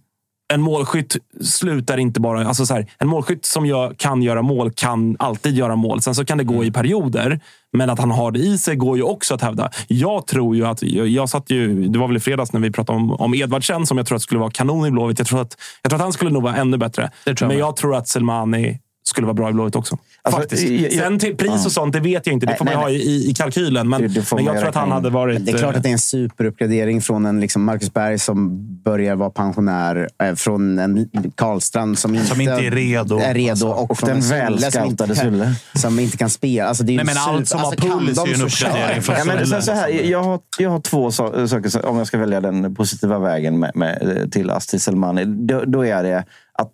En 0.54 0.62
målskytt 0.62 1.18
slutar 1.42 1.98
inte 1.98 2.20
bara... 2.20 2.48
Alltså 2.48 2.66
så 2.66 2.74
här, 2.74 2.88
en 2.98 3.08
målskytt 3.08 3.46
som 3.46 3.66
gör, 3.66 3.94
kan 3.98 4.22
göra 4.22 4.42
mål 4.42 4.72
kan 4.72 5.16
alltid 5.20 5.56
göra 5.56 5.76
mål. 5.76 6.02
Sen 6.02 6.16
så 6.16 6.26
kan 6.26 6.38
det 6.38 6.44
gå 6.44 6.54
Mm. 6.54 6.68
i 6.68 6.72
perioder. 6.72 7.40
Men 7.74 7.90
att 7.90 8.00
han 8.00 8.12
har 8.12 8.32
det 8.32 8.40
i 8.40 8.58
sig 8.58 8.76
går 8.76 8.98
ju 8.98 9.04
också 9.04 9.34
att 9.34 9.42
hävda. 9.42 9.70
Jag 9.88 10.28
tror 10.28 10.56
ju 10.56 10.66
att... 10.66 10.84
Jag, 10.84 11.08
jag 11.08 11.30
satt 11.30 11.50
ju, 11.50 11.88
det 11.88 12.00
var 12.00 12.08
väl 12.08 12.18
i 12.18 12.20
fredags 12.20 12.54
när 12.54 12.60
vi 12.60 12.72
pratade 12.72 12.98
om, 12.98 13.12
om 13.12 13.34
Edvardsen 13.34 13.86
som 13.86 13.98
jag 13.98 14.08
tror 14.08 14.16
att 14.16 14.22
skulle 14.22 14.40
vara 14.40 14.52
kanon 14.52 14.86
i 14.88 14.92
Blåvitt. 14.92 15.20
Jag 15.20 15.28
tror 15.28 15.42
att, 15.42 15.58
jag 15.82 15.90
tror 15.90 15.98
att 15.98 16.04
han 16.04 16.14
skulle 16.14 16.32
nog 16.32 16.44
vara 16.44 16.56
ännu 16.56 16.78
bättre. 16.78 17.12
Jag 17.26 17.38
men 17.42 17.48
med. 17.48 17.58
jag 17.58 17.76
tror 17.76 17.96
att 17.96 18.08
Selmani 18.08 18.80
skulle 19.10 19.26
vara 19.26 19.34
bra 19.34 19.50
i 19.50 19.54
Blåvitt 19.54 19.76
också. 19.76 19.98
Alltså, 20.22 20.42
Faktiskt. 20.42 20.64
jag- 20.70 20.82
jag- 20.82 20.94
Sen 20.94 21.20
till 21.20 21.36
pris 21.38 21.66
och 21.66 21.72
sånt, 21.72 21.94
det 21.94 22.00
vet 22.00 22.26
jag 22.28 22.34
inte. 22.34 22.46
Det 22.46 22.50
Nej, 22.50 22.58
får 22.58 22.66
man 22.66 22.74
nej, 22.74 22.84
ha 22.84 22.90
i, 22.90 23.30
i 23.30 23.34
kalkylen. 23.34 23.90
Men, 23.90 24.02
Det- 24.02 24.08
det 24.08 24.32
men 24.36 24.46
jag 24.46 24.58
tror 24.60 24.70
att 24.70 24.76
han 24.76 24.92
hade 24.92 25.10
varit... 25.10 25.46
Det 25.46 25.52
är 25.52 25.58
klart 25.58 25.74
eh, 25.74 25.78
att 25.78 25.84
det 25.84 25.90
är 25.90 25.94
en 25.94 26.00
superuppgradering 26.00 27.02
från 27.02 27.26
en 27.26 27.40
liksom 27.40 27.64
Marcus 27.64 27.94
Berg 27.94 28.20
som 28.20 28.50
börjar 28.84 29.16
vara 29.16 29.30
pensionär. 29.30 30.10
eh, 30.24 30.36
Från 30.36 30.80
en 30.80 31.10
Karlstrand 31.36 32.00
som 32.00 32.16
inte, 32.16 32.28
Som 32.28 32.42
inte 32.42 32.54
är 32.54 32.72
redo. 32.72 33.18
Är 33.20 33.34
redo 33.34 33.50
Alltså, 33.52 33.68
och, 33.68 33.92
och 33.92 33.98
från 33.98 34.10
den 34.10 34.22
välscoutade 34.22 34.86
inte, 35.14 35.16
Sulle. 35.16 35.56
som 35.76 36.00
inte 36.00 36.18
kan 36.18 36.30
spela. 36.30 36.68
Alltså, 36.70 36.84
det 36.84 36.94
är 36.94 36.96
Nej, 36.96 37.06
men 37.06 37.18
allt 37.18 37.48
som 37.48 37.60
har 37.60 37.72
kan 37.76 38.00
puls 38.00 38.18
är 38.20 38.28
ju 38.28 38.34
en 38.34 38.42
uppgradering 38.42 39.02
för 39.02 39.14
Ja, 39.18 39.26
men 39.26 39.48
så, 39.48 39.62
så 39.62 39.72
här, 39.72 39.90
jag, 39.90 40.24
har, 40.24 40.40
jag 40.60 40.70
har 40.70 40.80
två 40.80 41.10
so- 41.10 41.48
saker, 41.48 41.86
om 41.86 41.98
jag 41.98 42.08
ska 42.08 42.18
välja 42.18 42.42
den 42.42 42.76
positiva 42.76 43.20
vägen 43.20 43.60
med, 43.60 43.72
med, 43.76 44.30
till 44.32 44.50
Astrid 44.50 44.82
Selmani. 44.82 45.26
Då, 45.26 45.64
då 45.66 45.86
är 45.86 46.04
det 46.04 46.24
att 46.54 46.72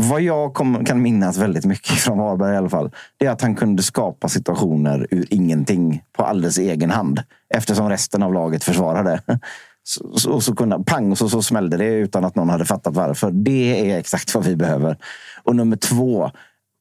vad 0.00 0.20
jag 0.20 0.54
kom, 0.54 0.84
kan 0.84 1.02
minnas 1.02 1.36
väldigt 1.36 1.64
mycket 1.64 1.92
från 1.98 2.18
Varberg 2.18 2.54
i 2.54 2.56
alla 2.56 2.68
fall, 2.68 2.90
det 3.16 3.26
är 3.26 3.30
att 3.30 3.42
han 3.42 3.54
kunde 3.54 3.82
skapa 3.82 4.28
situationer 4.28 5.06
ur 5.10 5.26
ingenting 5.30 6.02
på 6.16 6.24
alldeles 6.24 6.58
egen 6.58 6.90
hand. 6.90 7.22
Eftersom 7.54 7.88
resten 7.88 8.22
av 8.22 8.34
laget 8.34 8.64
försvarade. 8.64 9.22
Så, 9.82 10.18
så, 10.18 10.32
och 10.32 10.42
så 10.42 10.54
kunde, 10.54 10.84
pang, 10.86 11.16
så, 11.16 11.28
så 11.28 11.42
smällde 11.42 11.76
det 11.76 11.84
utan 11.84 12.24
att 12.24 12.34
någon 12.34 12.48
hade 12.48 12.64
fattat 12.64 12.94
varför. 12.94 13.30
Det 13.30 13.90
är 13.90 13.98
exakt 13.98 14.34
vad 14.34 14.44
vi 14.44 14.56
behöver. 14.56 14.96
Och 15.42 15.56
nummer 15.56 15.76
två, 15.76 16.30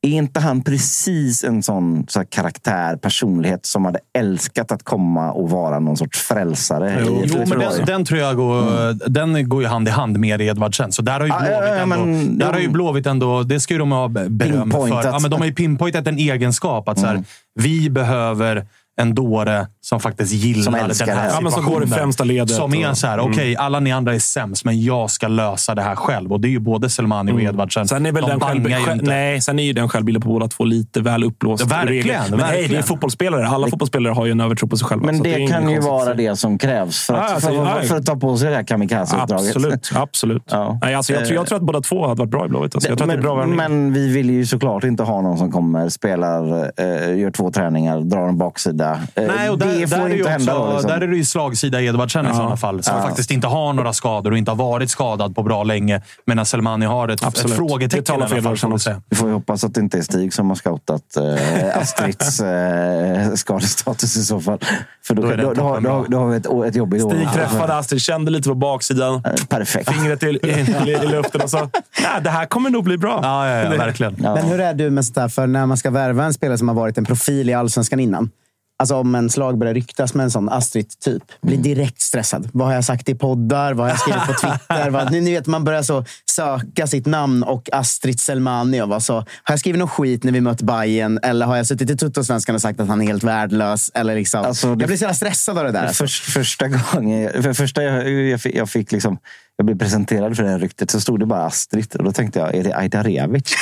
är 0.02 0.10
inte 0.10 0.40
han 0.40 0.64
precis 0.64 1.44
en 1.44 1.64
sån 1.64 2.06
så 2.08 2.26
karaktär, 2.26 2.96
personlighet 2.96 3.66
som 3.66 3.86
hade 3.86 4.00
älskat 4.18 4.72
att 4.72 4.84
komma 4.84 5.32
och 5.32 5.50
vara 5.50 5.80
någon 5.80 5.98
sorts 5.98 6.20
frälsare? 6.20 7.04
Jo, 7.06 7.24
i 7.24 7.26
jo, 7.26 7.46
men 7.48 7.60
den, 7.60 7.86
den 7.86 8.06
tror 8.06 8.20
jag 8.20 8.36
går, 8.36 9.10
den 9.10 9.50
går 9.50 9.62
ju 9.62 9.68
hand 9.68 9.88
i 9.88 9.92
hand 9.92 10.20
med 10.20 10.42
Edvardsen. 10.42 10.92
Så 10.92 11.02
där 11.02 11.20
har 11.20 11.26
ju 11.26 11.32
Blåvitt, 11.32 11.52
ja, 11.52 11.66
ja, 11.66 11.76
ändå, 11.76 11.96
men- 12.06 12.38
där 12.38 12.54
har 12.54 12.60
ju 12.60 12.70
Blåvitt 12.70 13.06
ändå... 13.06 13.44
Det 13.44 13.60
ska 13.60 13.74
ju 13.74 13.78
de 13.78 13.92
ha 13.92 14.08
beröm 14.08 14.72
för. 14.72 14.88
Ja, 14.88 15.20
men 15.22 15.32
de 15.32 15.40
har 15.40 15.48
ju 15.48 15.54
pinpointat 15.54 16.08
en 16.08 16.18
egenskap. 16.18 16.90
Att 16.90 17.00
så 17.00 17.06
här, 17.06 17.24
Vi 17.56 17.90
behöver 17.90 18.68
en 19.02 19.16
dåre 19.16 19.68
som 19.82 20.00
faktiskt 20.00 20.34
gillar 20.34 20.64
Som 20.64 20.74
den 20.74 20.88
det 20.88 21.12
här 21.12 21.16
här. 21.16 21.30
Ja, 21.30 21.42
men 21.42 21.52
som 21.52 21.66
går 21.66 21.72
i 21.72 21.76
situationen. 21.76 21.98
främsta 21.98 22.24
ledet 22.24 22.50
Som 22.50 22.74
är 22.74 22.94
så 22.94 23.08
här, 23.08 23.20
okej, 23.20 23.56
alla 23.56 23.80
ni 23.80 23.92
andra 23.92 24.16
är 24.16 24.20
sämst, 24.20 24.66
men 24.66 24.82
jag 24.82 25.12
ska 25.12 25.28
lösa 25.28 25.76
det 25.76 25.82
här 25.82 25.96
själv. 25.96 26.34
Och 26.34 26.42
det 26.42 26.48
är 26.48 26.50
ju 26.50 26.60
både 26.60 26.90
Selmani 26.90 27.32
och 27.32 27.42
Edvardsen. 27.42 27.88
Sen 27.88 28.06
är 28.06 28.12
väl 28.12 28.24
de 28.24 28.30
den 28.30 28.40
själv, 28.40 28.92
inte. 28.92 29.06
nej, 29.06 29.42
sen 29.42 29.60
är 29.60 29.64
ju 29.64 29.74
den 29.74 29.90
självbilden 29.90 30.22
på 30.22 30.30
båda 30.30 30.48
två 30.48 30.64
lite 30.64 31.02
väl 31.02 31.24
uppblåst. 31.24 31.64
Ja, 31.64 31.78
verkligen. 31.78 32.22
Men 32.30 32.40
hej, 32.40 32.52
det 32.52 32.58
är 32.58 32.62
verkligen. 32.62 32.84
fotbollsspelare. 32.84 33.48
Alla 33.48 33.68
fotbollsspelare 33.68 34.14
har 34.14 34.26
ju 34.26 34.32
en 34.32 34.42
övertro 34.42 34.68
på 34.68 34.78
sig 34.78 34.88
själva. 34.88 35.06
Men 35.06 35.18
så 35.18 35.24
det, 35.24 35.44
är 35.44 35.48
kan 35.48 35.70
ju 35.70 35.80
vara 35.80 36.14
det 36.14 36.36
som 36.36 36.58
krävs 36.58 37.06
för 37.06 37.14
att, 37.14 37.30
Ja, 37.30 37.36
alltså, 37.36 37.50
för, 37.50 37.66
för, 37.66 37.88
för 37.88 37.96
att 37.96 38.06
ta 38.06 38.16
på 38.16 38.38
sig 38.38 38.50
det 38.50 38.56
här 38.56 38.64
kamikaze-uppdraget. 38.64 39.56
Absolut. 39.56 39.92
absolut. 39.96 40.44
Ja. 40.50 40.80
Nej, 40.82 40.96
alltså, 40.96 41.14
jag, 41.14 41.26
tror, 41.26 41.36
jag 41.36 41.48
tror 41.48 41.58
att 41.58 41.64
båda 41.64 41.82
två 41.82 42.08
hade 42.08 42.20
varit 42.20 42.32
bra 42.32 42.46
i 42.46 42.50
Blåvitt. 42.50 42.76
Alltså. 42.76 42.90
Jag 42.90 42.98
tror 42.98 43.08
att 43.08 43.14
det 43.14 43.20
är 43.20 43.22
bra 43.22 43.36
men, 43.36 43.58
värvning. 43.58 43.84
men 43.84 43.94
vi 43.94 44.14
vill 44.14 44.30
ju 44.30 44.46
såklart 44.46 44.84
inte 44.84 45.04
ha 45.04 45.22
någon 45.22 45.38
som 45.38 45.52
kommer, 45.52 45.90
spelar, 45.90 46.72
eh, 46.78 47.18
gör 47.18 47.32
två 47.32 47.52
träningar, 47.52 48.02
drar 48.02 48.28
en 48.28 48.38
baksida. 48.38 48.87
Eh, 48.94 49.24
Nej, 49.28 49.50
och 49.50 49.58
där, 49.58 49.80
det 49.80 49.88
får 49.88 49.98
där, 49.98 50.06
är 50.06 50.10
ju 50.10 50.18
inte 50.18 50.30
hända. 50.30 50.56
också, 50.56 50.66
Då, 50.68 50.72
liksom. 50.74 50.90
där 50.92 51.02
är 51.02 51.08
det 51.08 51.16
ju 51.18 51.26
slagsida 51.26 51.82
i 51.82 51.86
Edvardsen 51.86 52.26
i 52.28 52.34
sådana 52.34 52.58
fall. 52.58 52.84
Som 52.84 53.02
faktiskt 53.02 53.32
inte 53.32 53.48
har 53.48 53.74
några 53.74 53.94
skador 53.94 54.32
och 54.32 54.38
inte 54.38 54.52
har 54.52 54.56
varit 54.56 54.90
skadad 54.92 55.36
på 55.36 55.44
bra 55.44 55.64
länge. 55.64 56.02
Medan 56.26 56.46
Selmani 56.46 56.86
har 56.86 57.08
ett, 57.08 57.22
ett 57.22 57.28
Absolut. 57.28 57.52
Det 57.52 57.56
frågetecken 57.58 58.04
talar 58.04 58.28
för 58.28 58.42
vi 58.42 58.48
också. 58.48 58.80
säga. 58.80 59.02
Vi 59.10 59.16
får 59.16 59.28
ju 59.28 59.34
hoppas 59.34 59.64
att 59.64 59.74
det 59.74 59.80
inte 59.82 59.98
är 59.98 60.02
Stig 60.02 60.34
som 60.34 60.50
har 60.50 60.56
scoutat 60.56 61.02
eh, 61.18 61.78
Astrids 61.82 62.40
eh, 62.42 63.34
skadestatus 63.36 64.18
i 64.18 64.24
så 64.24 64.40
fall. 64.40 64.60
För 65.08 65.16
då, 65.16 65.22
Då 65.22 65.30
då, 65.30 65.36
då, 65.36 65.54
då, 65.54 65.64
har- 65.64 65.82
då, 65.82 65.90
har- 65.90 66.06
då 66.08 66.18
har 66.18 66.28
vi 66.28 66.38
ett, 66.38 66.70
ett 66.70 66.76
jobbigt 66.76 67.04
år. 67.04 67.10
Stig 67.10 67.34
träffade 67.34 67.76
Astrid, 67.76 68.02
kände 68.02 68.32
lite 68.32 68.50
på 68.50 68.56
baksidan. 68.56 69.16
Eh, 69.26 69.46
Perfekt. 69.50 69.92
Fingret 69.94 70.24
i, 70.24 70.28
i, 70.28 70.92
i 71.04 71.08
luften 71.08 71.42
och 71.42 71.50
sa 71.50 71.70
ja, 72.04 72.20
det 72.22 72.30
här 72.30 72.46
kommer 72.46 72.70
nog 72.70 72.84
bli 72.84 72.98
bra. 72.98 73.20
Ja, 73.24 73.48
ja, 73.50 73.64
ja, 73.64 73.70
verkligen. 73.78 74.16
Ja. 74.24 74.34
Men 74.36 74.46
hur 74.46 74.60
är 74.60 74.74
du 74.74 74.90
med 74.90 75.06
sådär, 75.06 75.28
för 75.28 75.48
när 75.48 75.66
man 75.66 75.78
ska 75.78 75.90
värva 75.90 76.24
en 76.26 76.34
spelare 76.34 76.58
som 76.58 76.68
har 76.68 76.76
varit 76.76 76.98
en 76.98 77.06
profil 77.06 77.50
i 77.50 77.54
allsvenskan 77.54 78.00
innan? 78.00 78.30
Alltså 78.80 78.96
om 78.96 79.16
en 79.16 79.30
slag 79.30 79.58
börjar 79.58 79.74
ryktas 79.74 80.14
med 80.14 80.24
en 80.24 80.32
sån 80.32 80.50
Astrid-typ. 80.50 81.24
Blir 81.42 81.58
direkt 81.58 82.02
stressad. 82.02 82.50
Vad 82.54 82.68
har 82.68 82.74
jag 82.74 82.86
sagt 82.86 83.10
i 83.10 83.16
poddar? 83.16 83.74
Vad 83.74 83.86
har 83.86 83.90
jag 83.90 84.00
skrivit 84.00 84.26
på 84.26 84.34
Twitter? 84.48 84.90
Vad, 84.90 85.12
ni, 85.12 85.22
ni 85.22 85.32
vet, 85.32 85.48
man 85.48 85.64
börjar 85.64 85.84
så 85.84 86.06
söka 86.26 86.88
sitt 86.88 87.06
namn 87.06 87.44
och 87.44 87.70
Astrid 87.72 88.20
Selmani. 88.20 88.82
Och 88.82 89.04
så, 89.04 89.14
har 89.14 89.26
jag 89.48 89.60
skrivit 89.60 89.80
någon 89.80 89.88
skit 89.88 90.24
när 90.24 90.32
vi 90.32 90.42
mött 90.42 90.62
Bayern 90.62 91.20
Eller 91.24 91.46
har 91.46 91.58
jag 91.58 91.68
suttit 91.68 91.90
i 91.90 91.98
Tuttosvenskan 91.98 92.56
och 92.56 92.62
sagt 92.62 92.80
att 92.80 92.88
han 92.88 93.02
är 93.02 93.06
helt 93.06 93.24
värdelös? 93.24 93.92
Eller 93.94 94.16
liksom, 94.16 94.46
Alltså, 94.46 94.68
jag 94.68 94.78
blir 94.78 94.98
så 94.98 95.02
jävla 95.02 95.14
stressad 95.16 95.58
av 95.58 95.64
det 95.64 95.72
där. 95.72 95.86
Alltså. 95.86 96.04
Först, 96.04 96.24
första 96.24 96.68
gången 96.68 97.44
för 97.44 97.54
första 97.54 97.84
jag, 97.84 98.10
jag, 98.10 98.42
fick, 98.42 98.56
jag 98.56 98.70
fick 98.70 98.92
liksom 98.92 99.18
jag 99.60 99.66
blev 99.66 99.78
presenterad 99.78 100.36
för 100.38 100.44
det 100.44 100.50
här 100.50 100.60
ryktet 100.60 100.92
så 100.92 101.02
stod 101.02 101.20
det 101.20 101.26
bara 101.26 101.44
Astrid 101.44 101.96
och 101.96 102.04
då 102.04 102.12
tänkte 102.12 102.40
jag, 102.40 102.56
är 102.56 102.64
det 102.64 102.74
Aida 102.78 103.04
Rebic? 103.04 103.56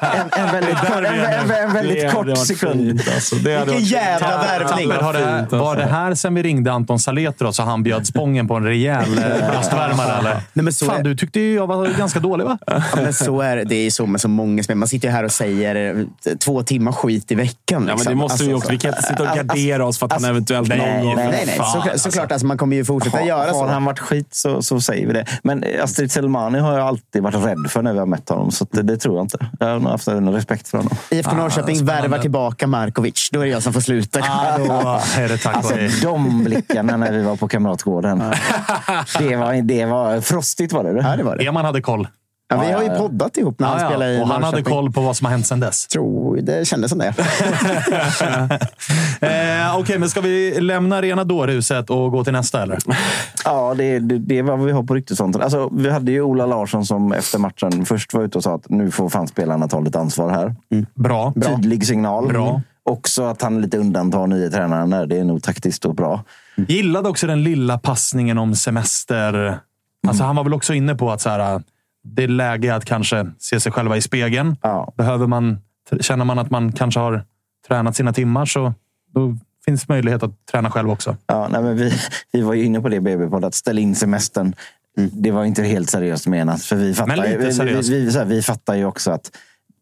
en, 0.00 0.44
en 0.46 0.52
väldigt, 0.52 0.76
kort, 0.78 0.90
en, 0.96 1.04
en, 1.04 1.50
en 1.50 1.72
väldigt 1.72 2.02
Det 2.02 2.10
kort 2.12 2.38
sekund. 2.38 2.72
fint, 2.80 3.14
alltså. 3.14 3.34
Vilken 3.36 3.80
jävla 3.80 4.28
värvning. 4.38 4.90
Har 4.90 5.14
alltså. 5.14 5.58
var 5.58 5.76
det 5.76 5.84
här 5.84 6.14
sen 6.14 6.34
vi 6.34 6.42
ringde 6.42 6.72
Anton 6.72 6.98
Saletros 6.98 7.58
och 7.58 7.64
han 7.64 7.82
bjöd 7.82 8.06
spången 8.06 8.48
på 8.48 8.54
en 8.54 8.64
rejäl 8.64 9.18
eh, 9.18 9.24
bröstvärmare? 9.50 10.12
Eller? 10.18 10.34
Nej, 10.52 10.64
men 10.64 10.72
så 10.72 10.86
Fan, 10.86 11.00
är- 11.00 11.02
du 11.04 11.16
tyckte 11.16 11.40
ju 11.40 11.54
jag 11.54 11.66
var 11.66 11.86
ganska 11.98 12.20
dålig 12.20 12.44
va? 12.44 12.58
Ja, 12.66 12.82
men 12.96 13.12
så 13.12 13.40
är 13.40 13.56
det. 13.56 13.64
Det 13.64 13.74
är 13.74 13.90
så 13.90 14.06
med 14.06 14.20
så 14.20 14.28
många 14.28 14.62
spel. 14.62 14.76
Man 14.76 14.88
sitter 14.88 15.08
ju 15.08 15.12
här 15.12 15.24
och 15.24 15.32
säger 15.32 15.96
eh, 16.26 16.34
två 16.36 16.62
timmar 16.62 16.92
skit 16.92 17.30
i 17.30 17.34
veckan. 17.34 17.56
Ja, 17.70 17.78
men 17.78 17.86
liksom. 17.88 18.10
det 18.12 18.16
måste 18.16 18.44
vi 18.44 18.52
Alltså, 18.52 18.56
också. 18.66 18.70
Vi 18.72 18.78
kan 18.78 18.88
inte 18.90 19.02
sitta 19.02 19.30
och 19.30 19.36
gardera 19.36 19.86
oss 19.86 19.98
för 19.98 20.06
att 20.06 20.12
han 20.12 20.24
eventuellt 20.24 20.68
nej, 20.68 20.78
någon 20.78 21.04
gång... 21.06 21.14
nej, 21.16 21.28
Nej, 21.30 21.44
nej. 21.46 21.56
Så, 21.92 21.98
såklart, 21.98 22.32
alltså, 22.32 22.46
man 22.46 22.58
kommer 22.58 22.76
ju 22.76 22.84
fortsätta 22.84 23.24
göra 23.24 23.38
Har 23.38 23.52
så. 23.52 23.66
han 23.66 23.84
varit 23.84 23.98
skit 23.98 24.34
så, 24.34 24.62
så 24.62 24.80
säger 24.80 25.06
vi 25.06 25.12
det. 25.12 25.21
Men 25.42 25.64
Astrid 25.82 26.12
Selmani 26.12 26.58
har 26.58 26.72
jag 26.78 26.86
alltid 26.88 27.22
varit 27.22 27.34
rädd 27.34 27.66
för 27.70 27.82
när 27.82 27.92
vi 27.92 27.98
har 27.98 28.06
mött 28.06 28.28
honom. 28.28 28.50
Så 28.50 28.66
det, 28.70 28.82
det 28.82 28.96
tror 28.96 29.16
jag 29.16 29.24
inte. 29.24 29.38
Jag 29.60 29.66
har 29.66 29.78
nog 29.78 29.90
haft 29.90 30.08
en 30.08 30.32
respekt 30.32 30.68
för 30.68 30.78
honom. 30.78 30.92
IFK 31.10 31.32
Norrköping 31.36 31.76
spännande. 31.76 32.02
värvar 32.02 32.18
tillbaka 32.18 32.66
Markovic. 32.66 33.28
Då 33.32 33.40
är 33.40 33.44
det 33.44 33.50
jag 33.50 33.62
som 33.62 33.72
får 33.72 33.80
sluta. 33.80 34.20
Ah, 34.22 34.58
då 34.58 35.00
är 35.16 35.28
det 35.28 35.38
tack 35.38 35.56
Alltså 35.56 35.74
de 36.02 36.44
blickarna 36.44 36.96
när 36.96 37.12
vi 37.12 37.22
var 37.22 37.36
på 37.36 37.48
Kamratgården. 37.48 38.18
Det 39.18 39.36
var, 39.36 39.62
det 39.62 39.86
var 39.86 40.20
frostigt 40.20 40.72
var 40.72 40.84
det. 40.84 40.90
Ja, 41.00 41.16
det 41.16 41.22
var 41.22 41.36
det. 41.36 41.46
Eman 41.46 41.64
hade 41.64 41.80
koll. 41.80 42.08
Ja, 42.56 42.60
vi 42.66 42.72
har 42.72 42.82
ju 42.82 42.88
poddat 42.88 43.36
ihop 43.36 43.58
när 43.58 43.68
han 43.68 43.80
Ja, 43.80 43.88
spelade 43.88 44.12
i. 44.12 44.22
Och 44.22 44.28
han 44.28 44.42
hade 44.42 44.62
koll 44.62 44.92
på 44.92 45.00
vad 45.00 45.16
som 45.16 45.24
har 45.24 45.32
hänt 45.32 45.46
sedan 45.46 45.60
dess. 45.60 45.86
Tror, 45.86 46.36
det 46.36 46.68
kändes 46.68 46.90
som 46.90 46.98
det. 46.98 47.14
Eh, 49.20 49.78
Okej, 49.78 49.98
men 49.98 50.10
ska 50.10 50.20
vi 50.20 50.60
lämna 50.60 51.02
rena 51.02 51.24
dårhuset 51.24 51.90
och 51.90 52.10
gå 52.10 52.24
till 52.24 52.32
nästa 52.32 52.62
eller? 52.62 52.78
Ja, 53.44 53.74
det, 53.74 53.98
det, 53.98 54.18
det 54.18 54.38
är 54.38 54.42
vad 54.42 54.64
vi 54.64 54.72
har 54.72 54.82
på 54.82 54.94
ryktesfronten. 54.94 55.42
Alltså, 55.42 55.68
vi 55.72 55.90
hade 55.90 56.12
ju 56.12 56.22
Ola 56.22 56.46
Larsson 56.46 56.86
som 56.86 57.12
efter 57.12 57.38
matchen 57.38 57.86
först 57.86 58.14
var 58.14 58.22
ute 58.22 58.38
och 58.38 58.44
sa 58.44 58.54
att 58.54 58.68
nu 58.68 58.90
får 58.90 59.08
fan 59.08 59.28
spelarna 59.28 59.68
ta 59.68 59.80
lite 59.80 59.98
ansvar 59.98 60.30
här. 60.30 60.54
Bra. 60.94 61.32
Tydlig 61.46 61.86
signal. 61.86 62.28
Bra. 62.28 62.62
Också 62.84 63.24
att 63.24 63.42
han 63.42 63.60
lite 63.60 63.78
undantar 63.78 64.26
nya 64.26 64.50
tränaren 64.50 64.90
där. 64.90 65.06
Det 65.06 65.18
är 65.18 65.24
nog 65.24 65.42
taktiskt 65.42 65.84
och 65.84 65.94
bra. 65.94 66.24
Gillade 66.68 67.08
också 67.08 67.26
den 67.26 67.42
lilla 67.42 67.78
passningen 67.78 68.38
om 68.38 68.54
semester. 68.54 69.34
Mm. 69.34 69.58
Alltså, 70.08 70.24
han 70.24 70.36
var 70.36 70.44
väl 70.44 70.54
också 70.54 70.74
inne 70.74 70.94
på 70.94 71.10
att 71.10 71.20
så 71.20 71.28
här, 71.30 71.62
det 72.04 72.24
är 72.24 72.28
läge 72.28 72.74
att 72.74 72.84
kanske 72.84 73.30
se 73.38 73.60
sig 73.60 73.72
själva 73.72 73.96
i 73.96 74.00
spegeln. 74.00 74.56
Ja. 74.62 74.92
Behöver 74.96 75.26
man 75.26 75.58
känner 76.00 76.24
man 76.24 76.38
att 76.38 76.50
man 76.50 76.72
kanske 76.72 77.00
har 77.00 77.24
tränat 77.68 77.96
sina 77.96 78.12
timmar 78.12 78.46
så 78.46 78.74
då 79.14 79.36
finns 79.64 79.88
möjlighet 79.88 80.22
att 80.22 80.46
träna 80.46 80.70
själv 80.70 80.90
också. 80.90 81.16
Ja, 81.26 81.48
nej, 81.48 81.62
men 81.62 81.76
vi, 81.76 81.92
vi 82.32 82.42
var 82.42 82.54
ju 82.54 82.64
inne 82.64 82.80
på 82.80 82.88
det 82.88 83.00
BB-podd, 83.00 83.44
att 83.44 83.54
ställa 83.54 83.80
in 83.80 83.94
semestern. 83.94 84.54
Det 85.12 85.30
var 85.30 85.44
inte 85.44 85.62
helt 85.62 85.90
seriöst 85.90 86.26
menat. 86.26 86.62
För 86.62 86.76
vi 86.76 86.94
fattar, 86.94 87.16
Men 87.16 87.30
lite 87.30 87.38
vi, 87.38 87.52
seriöst. 87.52 87.90
vi, 87.90 88.04
vi, 88.04 88.12
så 88.12 88.18
här, 88.18 88.26
vi 88.26 88.42
fattar 88.42 88.74
ju 88.74 88.84
också 88.84 89.10
att 89.10 89.30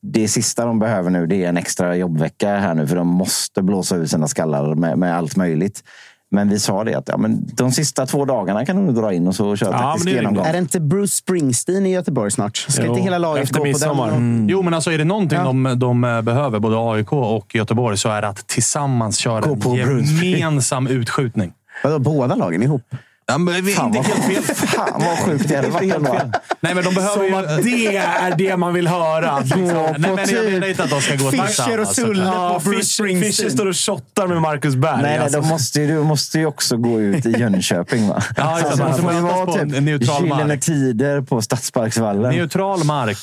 det 0.03 0.29
sista 0.29 0.65
de 0.65 0.79
behöver 0.79 1.11
nu 1.11 1.27
det 1.27 1.45
är 1.45 1.49
en 1.49 1.57
extra 1.57 1.97
jobbvecka 1.97 2.57
här 2.57 2.75
nu. 2.75 2.87
För 2.87 2.97
de 2.97 3.07
måste 3.07 3.63
blåsa 3.63 3.97
ut 3.97 4.11
sina 4.11 4.29
skallar 4.29 4.75
med, 4.75 4.99
med 4.99 5.17
allt 5.17 5.37
möjligt. 5.37 5.85
Men 6.33 6.49
vi 6.49 6.59
sa 6.59 6.85
det 6.85 6.95
att 6.95 7.09
ja, 7.09 7.17
men 7.17 7.49
de 7.55 7.73
sista 7.73 8.07
två 8.07 8.25
dagarna 8.25 8.67
kan 8.67 8.87
du 8.87 8.93
dra 8.93 9.13
in 9.13 9.27
och 9.29 9.35
så 9.35 9.57
köra 9.57 9.71
Ja, 9.73 9.79
taktisk 9.79 10.09
genomgång. 10.09 10.47
Är 10.47 10.53
det 10.53 10.59
inte 10.59 10.81
Bruce 10.81 11.15
Springsteen 11.15 11.87
i 11.87 11.93
Göteborg 11.93 12.31
snart? 12.31 12.57
Ska 12.57 12.83
Jo, 12.85 12.91
inte 12.91 13.03
hela 13.03 13.19
laget 13.19 13.43
efter 13.43 13.55
gå 13.55 13.61
på 13.61 13.69
midsommar. 13.69 14.11
den? 14.11 14.47
Jo, 14.51 14.63
men 14.63 14.75
alltså 14.75 14.93
är 14.93 14.99
det 14.99 15.05
någonting 15.05 15.39
Ja. 15.39 15.45
de, 15.45 15.75
de 15.79 16.05
eh, 16.05 16.23
behöver, 16.23 16.59
både 16.59 16.77
AIK 16.93 17.13
och 17.13 17.55
Göteborg, 17.55 17.97
så 17.97 18.09
är 18.09 18.23
det 18.23 18.29
att 18.29 18.47
tillsammans 18.47 19.17
köra 19.17 19.41
Gå 19.41 19.57
på 19.57 19.71
en 19.71 20.05
gemensam 20.05 20.87
utskjutning. 20.87 21.53
Vadå, 21.85 21.99
båda 21.99 22.35
lagen 22.35 22.63
ihop? 22.63 22.83
Ja, 23.31 23.39
men 23.39 23.65
vi- 23.65 23.73
Fan 23.73 23.93
vad, 23.93 24.05
helt 24.05 24.45
fel. 24.47 24.57
fan 24.57 25.03
vad 25.07 25.19
sjukt 25.19 25.49
det 25.49 25.57
hade 25.57 25.69
varit. 25.69 25.95
ändå. 25.95 26.13
Nej, 26.61 26.75
men 26.75 26.85
de 26.85 26.95
behöver 26.95 27.25
ju... 27.25 27.31
Som 27.31 27.39
att 27.45 27.63
det 27.65 27.97
är 27.97 28.35
det 28.37 28.57
man 28.57 28.75
vill 28.75 28.89
höra. 28.89 29.39
Nej, 29.39 29.95
men 29.99 30.17
jag 30.17 30.29
typ 30.29 30.53
menar 30.53 30.67
inte 30.69 30.85
att 30.85 30.91
de 30.91 31.01
ska 31.01 31.15
gå 31.17 31.31
Fischer 31.31 31.81
och 31.81 31.89
Sulle 31.89 32.25
på 32.33 32.61
Bruce 32.65 32.85
Springsteen. 32.85 33.33
Fischer 33.33 33.51
står 33.51 33.67
och 33.67 33.77
shottar 33.77 34.27
med 34.27 34.41
Marcus 34.43 34.75
Berg. 34.75 34.93
Nej, 34.93 35.03
nej, 35.03 35.19
alltså. 35.19 35.41
de 35.41 35.49
måste, 35.49 35.81
ju- 35.81 35.87
du 35.87 36.03
måste 36.03 36.39
ju 36.39 36.47
också 36.47 36.77
gå 36.77 37.01
ut 37.01 37.27
i 37.27 37.31
Jönköping. 37.31 38.09
Va? 38.09 38.23
Ja, 38.37 38.43
det. 38.43 38.51
Alltså, 38.51 38.79
Man 38.83 38.93
det 38.97 39.03
får 39.03 39.13
ju 39.13 39.21
mötas 39.21 39.37
vara 39.37 39.47
på 39.47 39.53
typ 39.53 39.63
en 39.77 39.85
neutral 39.85 40.23
Gyllene. 40.25 40.57
Tider 40.59 41.21
på 41.21 41.43
Stadsparksvallen. 41.43 42.35
Neutral 42.37 42.85
mark. 42.85 43.19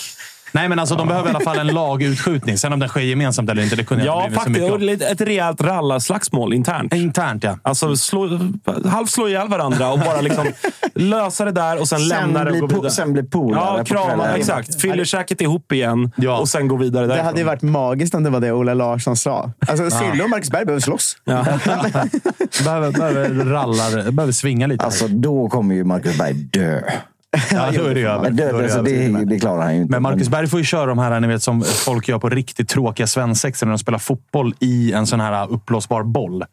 Nej, 0.52 0.70
men 0.70 0.80
alltså 0.80 0.96
de 0.96 1.08
behöver 1.08 1.28
i 1.30 1.36
alla 1.36 1.40
fall 1.40 1.60
en 1.60 1.68
lagutskjutning. 1.68 2.58
Sen 2.58 2.74
om 2.74 2.80
den 2.80 2.90
sker 2.90 3.02
gemensamt 3.02 3.50
eller 3.50 3.64
inte, 3.64 3.76
det 3.76 3.84
kunde 3.84 4.06
jag 4.06 4.16
Ja, 4.16 4.28
inte 4.28 4.30
bry 4.50 4.62
mig 4.62 4.70
så 4.70 4.78
mycket 4.78 5.02
om. 5.02 5.12
ett 5.12 5.22
rejält 5.22 5.62
rallarslagsmål 5.62 6.54
internt. 6.54 6.94
Internt, 6.94 7.44
ja. 7.44 7.58
Alltså 7.62 7.96
slå, 7.96 8.40
halvt 8.86 9.10
slå 9.10 9.28
ihjäl 9.28 9.48
varandra 9.48 9.90
och 9.92 10.00
bara 10.00 10.22
liksom 10.22 10.46
lösa 10.96 11.46
det 11.46 11.52
där 11.52 11.80
och 11.80 11.88
sen, 11.88 12.08
lämna 12.08 12.44
det 12.44 12.52
och 12.52 12.60
gå 12.60 12.68
vidare. 12.68 12.92
sen 12.92 13.14
bli 13.14 13.24
polare 13.24 13.64
Ja, 13.72 13.78
på 13.78 13.86
krama. 13.86 14.28
Exakt. 14.28 14.82
Fyller 14.82 15.06
käket 15.06 15.42
ihop 15.42 15.72
igen 15.72 16.12
Ja. 16.16 16.38
och 16.38 16.50
sen 16.50 16.68
gå 16.68 16.76
vidare 16.76 17.04
Det 17.04 17.08
därifrån. 17.08 17.26
hade 17.26 17.40
ju 17.40 17.44
varit 17.46 17.62
magiskt 17.62 18.16
om 18.16 18.24
det 18.24 18.30
var 18.30 18.40
det 18.40 18.52
Ola 18.52 18.74
Larsson 18.74 19.18
sa. 19.18 19.52
Alltså, 19.68 19.90
Sille 19.90 20.24
och 20.24 20.30
Marcus 20.30 20.52
Berg 20.52 20.66
behöver 20.66 20.82
slåss. 20.82 21.18
Ja. 21.26 21.46
Behöver, 22.64 22.92
behöver 22.92 23.46
rallar, 23.46 24.12
behöver 24.12 24.34
svinga 24.34 24.68
lite. 24.68 24.86
Alltså, 24.86 25.08
då 25.08 25.50
kommer 25.50 25.76
ju 25.76 25.84
Marcus 25.84 26.18
Berg 26.18 26.34
dö. 26.34 26.82
ja, 27.52 27.72
då 27.72 27.84
är 27.84 27.96
det 27.96 28.02
över. 28.02 28.22
Men 28.22 28.36
Då 28.36 28.44
är 28.44 28.52
dö 28.52 28.58
det 28.58 28.64
alltså, 28.64 29.26
det 29.26 29.40
klarar 29.40 29.62
han 29.62 29.76
ju 29.76 29.82
inte. 29.82 29.92
Men 29.92 30.02
Marcus 30.02 30.30
Berg 30.30 30.48
får 30.48 30.60
ju 30.60 30.66
köra 30.66 30.86
de 30.86 30.98
här 31.00 31.20
ni 31.20 31.28
vet, 31.28 31.44
som 31.44 31.64
folk 31.64 32.08
gör 32.08 32.20
på 32.20 32.30
riktigt 32.30 32.70
tråkiga 32.70 33.08
svensexor 33.08 33.66
när 33.66 33.72
de 33.72 33.80
spelar 33.80 34.00
fotboll 34.00 34.56
i 34.60 34.94
en 34.94 35.08
sån 35.08 35.20
här 35.20 35.52
uppblåsbar 35.52 36.04
boll. 36.04 36.44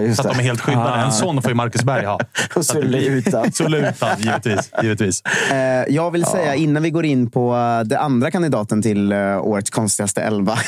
Just 0.00 0.22
Så 0.22 0.28
att 0.28 0.34
de 0.34 0.40
är 0.40 0.44
helt 0.44 0.60
skyddade. 0.60 1.00
En 1.00 1.12
sån 1.12 1.42
får 1.42 1.50
ju 1.50 1.54
Marcus 1.54 1.82
Berg 1.84 2.04
ha. 2.04 2.20
Och 2.54 2.66
Sulle 2.66 2.98
utan. 2.98 3.52
Sulle 3.52 3.88
utan, 3.88 4.18
givetvis. 4.18 4.70
givetvis. 4.82 5.22
Eh, 5.52 5.94
jag 5.94 6.10
vill 6.10 6.24
säga 6.24 6.54
innan 6.54 6.82
vi 6.82 6.90
går 6.90 7.04
in 7.04 7.30
på 7.30 7.54
eh, 7.54 7.80
det 7.80 7.98
andra 7.98 8.30
kandidaten 8.30 8.82
till 8.82 9.12
eh, 9.12 9.46
årets 9.46 9.70
konstigaste 9.70 10.22
elva. 10.22 10.52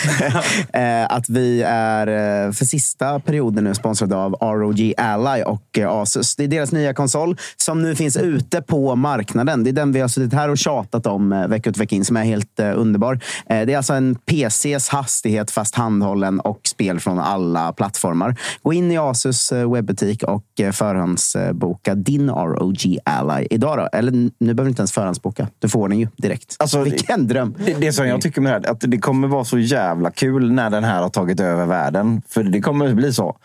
eh, 0.72 1.04
att 1.04 1.28
vi 1.28 1.62
är 1.66 2.06
eh, 2.06 2.52
för 2.52 2.64
sista 2.64 3.20
perioden 3.20 3.64
nu 3.64 3.74
sponsrade 3.74 4.16
av 4.16 4.32
ROG 4.32 4.94
Ally 4.96 5.42
och 5.42 5.78
Asus. 5.78 6.36
Det 6.36 6.44
är 6.44 6.48
deras 6.48 6.72
nya 6.72 6.94
konsol 6.94 7.36
som 7.56 7.82
nu 7.82 7.94
finns 7.96 8.16
ute 8.16 8.62
på 8.62 8.96
marknaden. 8.96 9.64
Det 9.64 9.70
är 9.70 9.72
den 9.72 9.92
vi 9.92 10.00
har 10.00 10.08
suttit 10.08 10.32
här 10.32 10.48
och 10.48 10.58
tjatat 10.58 11.06
om 11.06 11.46
vecka 11.48 11.70
ut 11.70 11.76
och 11.76 11.80
vecka 11.80 11.96
in 11.96 12.04
som 12.04 12.16
är 12.16 12.24
helt 12.24 12.60
eh, 12.60 12.72
underbar. 12.80 13.20
Eh, 13.50 13.66
det 13.66 13.72
är 13.72 13.76
alltså 13.76 13.92
en 13.92 14.14
PCs 14.14 14.88
hastighet 14.88 15.50
fast 15.50 15.74
handhållen 15.74 16.40
och 16.40 16.60
spel 16.64 17.00
från 17.00 17.18
alla 17.18 17.72
plattformar. 17.72 18.36
Gå 18.62 18.72
in 18.72 18.92
i 18.92 18.98
Asus 19.10 19.52
eh, 19.52 19.72
webbutik 19.72 20.22
och 20.22 20.60
eh, 20.60 20.72
förhandsboka 20.72 21.94
din 21.94 22.30
ROG 22.30 22.98
Ally 23.04 23.46
idag. 23.50 23.78
Då. 23.78 23.98
Eller 23.98 24.12
nu 24.12 24.30
behöver 24.38 24.64
du 24.64 24.68
inte 24.68 24.80
ens 24.80 24.92
förhandsboka. 24.92 25.48
Du 25.58 25.68
får 25.68 25.88
den 25.88 25.98
ju 25.98 26.08
direkt. 26.16 26.56
Alltså, 26.58 26.82
Vilken 26.82 27.28
dröm! 27.28 27.54
Det, 27.66 27.74
det 27.74 27.92
som 27.92 28.08
jag 28.08 28.20
tycker 28.20 28.40
med 28.40 28.52
det 28.52 28.68
här, 28.68 28.72
att 28.72 28.80
det 28.80 28.98
kommer 28.98 29.28
vara 29.28 29.44
så 29.44 29.58
jävla 29.58 30.10
kul 30.10 30.52
när 30.52 30.70
den 30.70 30.84
här 30.84 31.02
har 31.02 31.08
tagit 31.08 31.40
över 31.40 31.66
världen. 31.66 32.22
För 32.28 32.42
det 32.42 32.60
kommer 32.60 32.94
bli 32.94 33.12
så. 33.12 33.36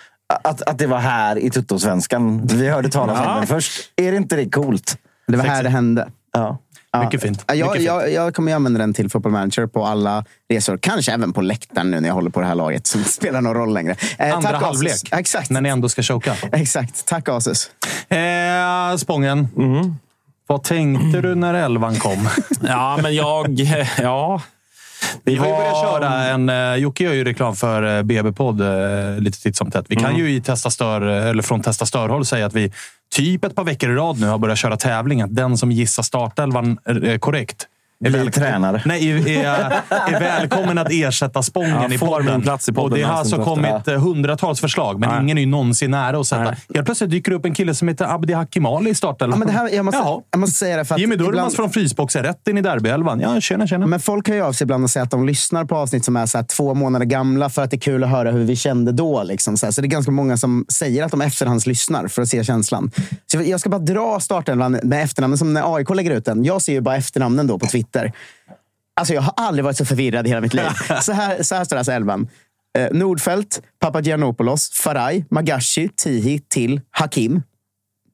Att, 0.43 0.61
att 0.61 0.77
det 0.77 0.87
var 0.87 0.99
här 0.99 1.35
i 1.37 1.49
Tuttosvenskan 1.49 2.47
vi 2.47 2.69
hörde 2.69 2.89
talas 2.89 3.27
om 3.27 3.35
den 3.35 3.47
först. 3.47 3.71
Är 3.95 4.11
det 4.11 4.17
inte 4.17 4.35
det 4.35 4.49
coolt? 4.49 4.97
Det 5.27 5.37
var 5.37 5.43
här 5.43 5.63
det 5.63 5.69
hände. 5.69 6.07
Ja. 6.33 6.57
Ja. 6.93 7.03
Mycket 7.03 7.21
fint. 7.21 7.43
Ja, 7.47 7.55
Jag, 7.55 7.81
jag, 7.81 8.11
jag 8.11 8.35
kommer 8.35 8.51
ju 8.51 8.55
använda 8.55 8.79
den 8.79 8.93
till 8.93 9.09
Football 9.09 9.31
Manager 9.31 9.67
på 9.67 9.85
alla 9.85 10.25
resor. 10.49 10.77
Kanske 10.77 11.11
även 11.11 11.33
på 11.33 11.41
läktaren 11.41 11.91
nu 11.91 11.99
när 11.99 12.07
jag 12.07 12.15
håller 12.15 12.29
på 12.29 12.39
det 12.39 12.45
här 12.45 12.55
laget. 12.55 12.87
Som 12.87 12.99
inte 12.99 13.11
spelar 13.13 13.41
någon 13.41 13.53
roll 13.53 13.73
längre. 13.73 13.95
Eh, 14.17 14.35
Andra 14.35 14.49
tack, 14.49 14.61
halvlek. 14.61 14.93
Asus. 14.93 15.13
Exakt. 15.13 15.49
När 15.49 15.61
ni 15.61 15.69
ändå 15.69 15.89
ska 15.89 16.03
choka. 16.03 16.35
Exakt. 16.51 17.05
Tack 17.05 17.29
Asus. 17.29 17.71
Eh, 18.09 18.97
Spången. 18.97 19.47
Vad 20.47 20.63
tänkte 20.63 21.21
du 21.21 21.35
när 21.35 21.53
elvan 21.53 21.95
kom? 21.95 22.29
ja, 22.61 22.99
men 23.01 23.15
jag... 23.15 23.59
Ja. 24.01 24.41
Vi 25.23 25.35
har 25.35 25.47
ju 25.47 25.53
börjat 25.53 25.81
köra 25.81 26.23
en... 26.23 26.49
Uh, 26.49 26.75
Jocke 26.75 27.03
gör 27.03 27.13
ju 27.13 27.23
reklam 27.23 27.55
för 27.55 27.83
uh, 27.83 28.03
BB-podd 28.03 28.61
lite 29.19 29.41
titt 29.41 29.55
som 29.55 29.71
tätt. 29.71 29.85
Vi 29.89 29.95
kan 29.95 30.17
ju 30.17 30.31
i 30.31 30.41
Testa 30.41 30.69
Stör, 30.69 31.07
eh, 31.09 31.27
eller 31.27 31.43
från 31.43 31.61
Testa 31.61 31.85
Störhåll 31.85 32.25
säga 32.25 32.45
att 32.45 32.53
vi 32.53 32.71
typ 33.11 33.45
ett 33.45 33.55
par 33.55 33.63
veckor 33.63 33.91
i 33.91 33.95
rad 33.95 34.19
nu 34.19 34.27
har 34.27 34.37
börjat 34.37 34.57
köra 34.57 34.77
tävling. 34.77 35.21
Att 35.21 35.35
den 35.35 35.57
som 35.57 35.71
gissar 35.71 36.03
startelvan 36.03 36.77
eh, 36.85 37.17
korrekt 37.17 37.67
är, 38.05 38.29
tränare. 38.31 38.81
Nej, 38.85 39.09
är, 39.11 39.27
är, 39.27 39.71
är 39.89 40.19
välkommen 40.19 40.77
att 40.77 40.87
ersätta 40.91 41.41
Spången 41.43 41.69
Ja, 41.89 41.93
i 41.93 41.97
podden. 41.97 42.25
min 42.25 42.41
plats 42.41 42.69
i 42.69 42.73
podden 42.73 42.91
Och 42.91 42.97
det 42.97 43.03
har 43.03 43.13
alltså 43.13 43.43
kommit 43.43 43.87
eh, 43.87 44.01
hundratals 44.01 44.59
förslag, 44.61 44.99
men 44.99 45.09
Nej. 45.09 45.21
ingen 45.23 45.37
är 45.37 45.41
ju 45.41 45.47
någonsin 45.47 45.91
nära 45.91 46.19
att 46.19 46.27
sätta. 46.27 46.43
Nej. 46.43 46.55
Helt 46.73 46.85
plötsligt 46.85 47.09
dyker 47.09 47.31
det 47.31 47.37
upp 47.37 47.45
en 47.45 47.53
kille 47.53 47.75
som 47.75 47.87
heter 47.87 48.05
Abdi 48.05 48.33
Hakimali 48.33 48.89
i 48.89 48.95
startelvan. 48.95 49.39
Ja, 49.39 49.45
men 49.45 49.47
det 49.47 49.53
här, 49.61 49.69
jag, 49.75 49.85
måste, 49.85 49.97
Jaha. 49.99 50.21
jag 50.31 50.39
måste 50.39 50.55
säga 50.59 50.77
det 50.77 50.85
för 50.85 50.95
att 50.95 51.01
Jimmy 51.01 51.15
Durmaz 51.15 51.33
ibland- 51.33 51.53
från 51.55 51.69
frysboxen 51.69 52.23
rätt 52.23 52.47
in 52.47 52.57
i 52.57 52.61
derbyelvan. 52.61 53.19
Ja, 53.19 53.41
tjena, 53.41 53.67
tjena. 53.67 53.87
Men 53.87 53.99
folk 53.99 54.27
hör 54.27 54.35
ju 54.35 54.41
av 54.41 54.53
sig 54.53 54.65
ibland 54.65 54.83
och 54.83 54.89
säger 54.89 55.03
att 55.03 55.11
de 55.11 55.25
lyssnar 55.27 55.65
på 55.65 55.75
avsnitt 55.75 56.05
som 56.05 56.15
är 56.17 56.25
så 56.25 56.37
här 56.37 56.45
två 56.45 56.73
månader 56.73 57.05
gamla 57.05 57.49
för 57.49 57.61
att 57.63 57.71
det 57.71 57.75
är 57.77 57.79
kul 57.79 58.03
att 58.03 58.09
höra 58.09 58.31
hur 58.31 58.43
vi 58.45 58.55
kände 58.55 58.91
då. 58.91 59.23
Liksom 59.23 59.57
så, 59.57 59.65
här. 59.65 59.71
så 59.71 59.81
det 59.81 59.87
är 59.87 59.89
ganska 59.89 60.11
många 60.11 60.37
som 60.37 60.65
säger 60.69 61.03
att 61.03 61.11
de 61.11 61.21
efterhandslyssnar 61.21 62.07
för 62.07 62.21
att 62.21 62.27
se 62.29 62.43
känslan. 62.43 62.91
Så 63.31 63.41
jag 63.41 63.59
ska 63.59 63.69
bara 63.69 63.79
dra 63.81 64.19
startelvan 64.19 64.71
med 64.83 65.03
efternamnen 65.03 65.37
som 65.37 65.53
när 65.53 65.75
AIK 65.75 65.89
lägger 65.89 66.11
ut 66.11 66.25
den. 66.25 66.43
Jag 66.45 66.61
ser 66.61 66.73
ju 66.73 66.81
bara 66.81 66.95
efternamnen 66.95 67.47
då 67.47 67.59
på 67.59 67.65
Twitter. 67.65 67.90
Alltså 68.95 69.13
jag 69.13 69.21
har 69.21 69.33
aldrig 69.37 69.63
varit 69.63 69.77
så 69.77 69.85
förvirrad 69.85 70.25
i 70.25 70.29
hela 70.29 70.41
mitt 70.41 70.53
liv. 70.53 70.65
Så 71.01 71.11
här, 71.11 71.43
så 71.43 71.55
här 71.55 71.63
står 71.63 71.77
alltså 71.77 71.91
elvan. 71.91 72.27
Eh, 72.77 72.87
Nordfeldt, 72.91 73.61
Papagiannopoulos, 73.79 74.69
Faraj, 74.71 75.25
Magashi, 75.29 75.89
Tihi, 75.95 76.39
Till, 76.39 76.81
Hakim, 76.91 77.43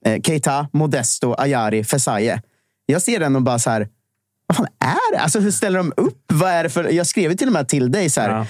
eh, 0.05 0.21
Keita, 0.21 0.67
Modesto, 0.73 1.35
Ayari, 1.37 1.83
Fesaye. 1.83 2.41
Jag 2.85 3.01
ser 3.01 3.19
den 3.19 3.35
och 3.35 3.41
bara 3.41 3.59
så 3.59 3.69
här, 3.69 3.87
vad 4.47 4.57
fan 4.57 4.67
är 4.79 5.11
det? 5.11 5.19
Alltså, 5.19 5.39
hur 5.39 5.51
ställer 5.51 5.77
de 5.77 5.93
upp? 5.97 6.23
Vad 6.33 6.51
är 6.51 6.63
det 6.63 6.69
för, 6.69 6.89
jag 6.89 7.07
skrev 7.07 7.35
till 7.35 7.47
och 7.47 7.53
med 7.53 7.67
till 7.67 7.91
dig 7.91 8.09
så 8.09 8.21
här, 8.21 8.29
Ja. 8.29 8.45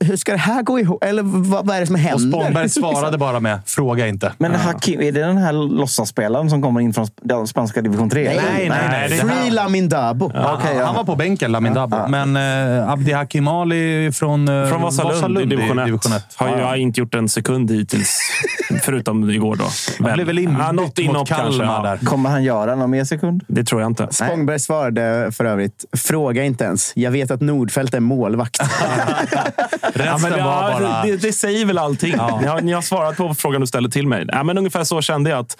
Hur 0.00 0.16
ska 0.16 0.32
det 0.32 0.38
här 0.38 0.62
gå 0.62 0.78
ihop? 0.80 1.04
Eller 1.04 1.22
vad, 1.22 1.66
vad 1.66 1.76
är 1.76 1.80
det 1.80 1.86
som 1.86 1.94
Och 1.94 2.00
händer? 2.00 2.28
Spångberg 2.38 2.68
svarade 2.68 3.18
bara 3.18 3.40
med 3.40 3.58
“fråga 3.66 4.08
inte”. 4.08 4.32
Men 4.38 4.54
Hakim, 4.54 5.00
är 5.00 5.12
det 5.12 5.20
den 5.20 5.36
här 5.38 5.52
låtsasspelaren 5.52 6.50
som 6.50 6.62
kommer 6.62 6.80
in 6.80 6.92
från 6.94 7.06
den 7.22 7.46
spanska 7.46 7.82
division 7.82 8.10
3? 8.10 8.24
Nej, 8.24 8.40
nej, 8.68 8.68
nej. 8.90 9.08
Det- 9.08 9.16
Free 9.16 9.50
Lamindabo. 9.50 10.24
Okej, 10.26 10.70
ja. 10.76 10.84
Han 10.84 10.94
var 10.94 11.04
på 11.04 11.16
bänken, 11.16 11.52
Lamin 11.52 11.74
Dabo. 11.74 12.08
Men 12.08 12.36
eh, 12.36 12.90
Abdi 12.90 13.12
Hakimali 13.12 14.10
från, 14.12 14.48
eh, 14.48 14.68
Från 14.68 14.82
Vasalund, 14.82 15.38
i 15.40 15.44
division 15.44 15.78
1. 15.78 15.86
division 15.86 16.12
1. 16.12 16.22
Har 16.36 16.58
jag 16.58 16.78
inte 16.78 17.00
gjort 17.00 17.14
en 17.14 17.28
sekund 17.28 17.70
hittills. 17.70 18.18
Förutom 18.82 19.30
igår 19.30 19.56
då. 19.56 19.64
Han 20.04 20.14
blev 20.14 20.26
väl 20.26 20.38
inbytt 20.38 20.58
ja, 20.96 21.12
mot. 21.12 21.28
Kalmar 21.28 21.64
Ja. 21.64 21.82
där. 21.82 22.06
Kommer 22.06 22.30
han 22.30 22.44
göra 22.44 22.74
någon 22.74 22.90
mer 22.90 23.04
sekund? 23.04 23.44
Det 23.48 23.64
tror 23.64 23.80
jag 23.80 23.90
inte. 23.90 24.08
Spångberg 24.10 24.60
svarade 24.60 25.32
för 25.32 25.44
övrigt, 25.44 25.84
fråga 25.96 26.44
inte 26.44 26.64
ens. 26.64 26.92
Jag 26.96 27.10
vet 27.10 27.30
att 27.30 27.40
Nordfeldt 27.40 27.94
är 27.94 28.00
målvakt. 28.00 28.60
Resten 28.60 30.04
Ja, 30.06 30.18
men, 30.18 30.32
var 30.32 30.38
ja, 30.38 30.78
bara... 30.80 31.02
det, 31.02 31.16
det 31.16 31.32
säger 31.32 31.66
väl 31.66 31.78
allting. 31.78 32.12
Ni, 32.12 32.46
har, 32.46 32.60
ni 32.60 32.72
har 32.72 32.82
svarat 32.82 33.16
på 33.16 33.34
frågan 33.34 33.60
du 33.60 33.66
ställde 33.66 33.90
till 33.90 34.06
mig. 34.06 34.24
Ja, 34.28 34.42
men 34.42 34.58
ungefär 34.58 34.84
så 34.84 35.02
kände 35.02 35.30
jag 35.30 35.38
att 35.38 35.56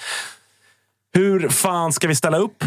hur 1.15 1.49
fan 1.49 1.93
ska 1.93 2.09
vi 2.09 2.15
ställa 2.15 2.39
upp? 2.39 2.65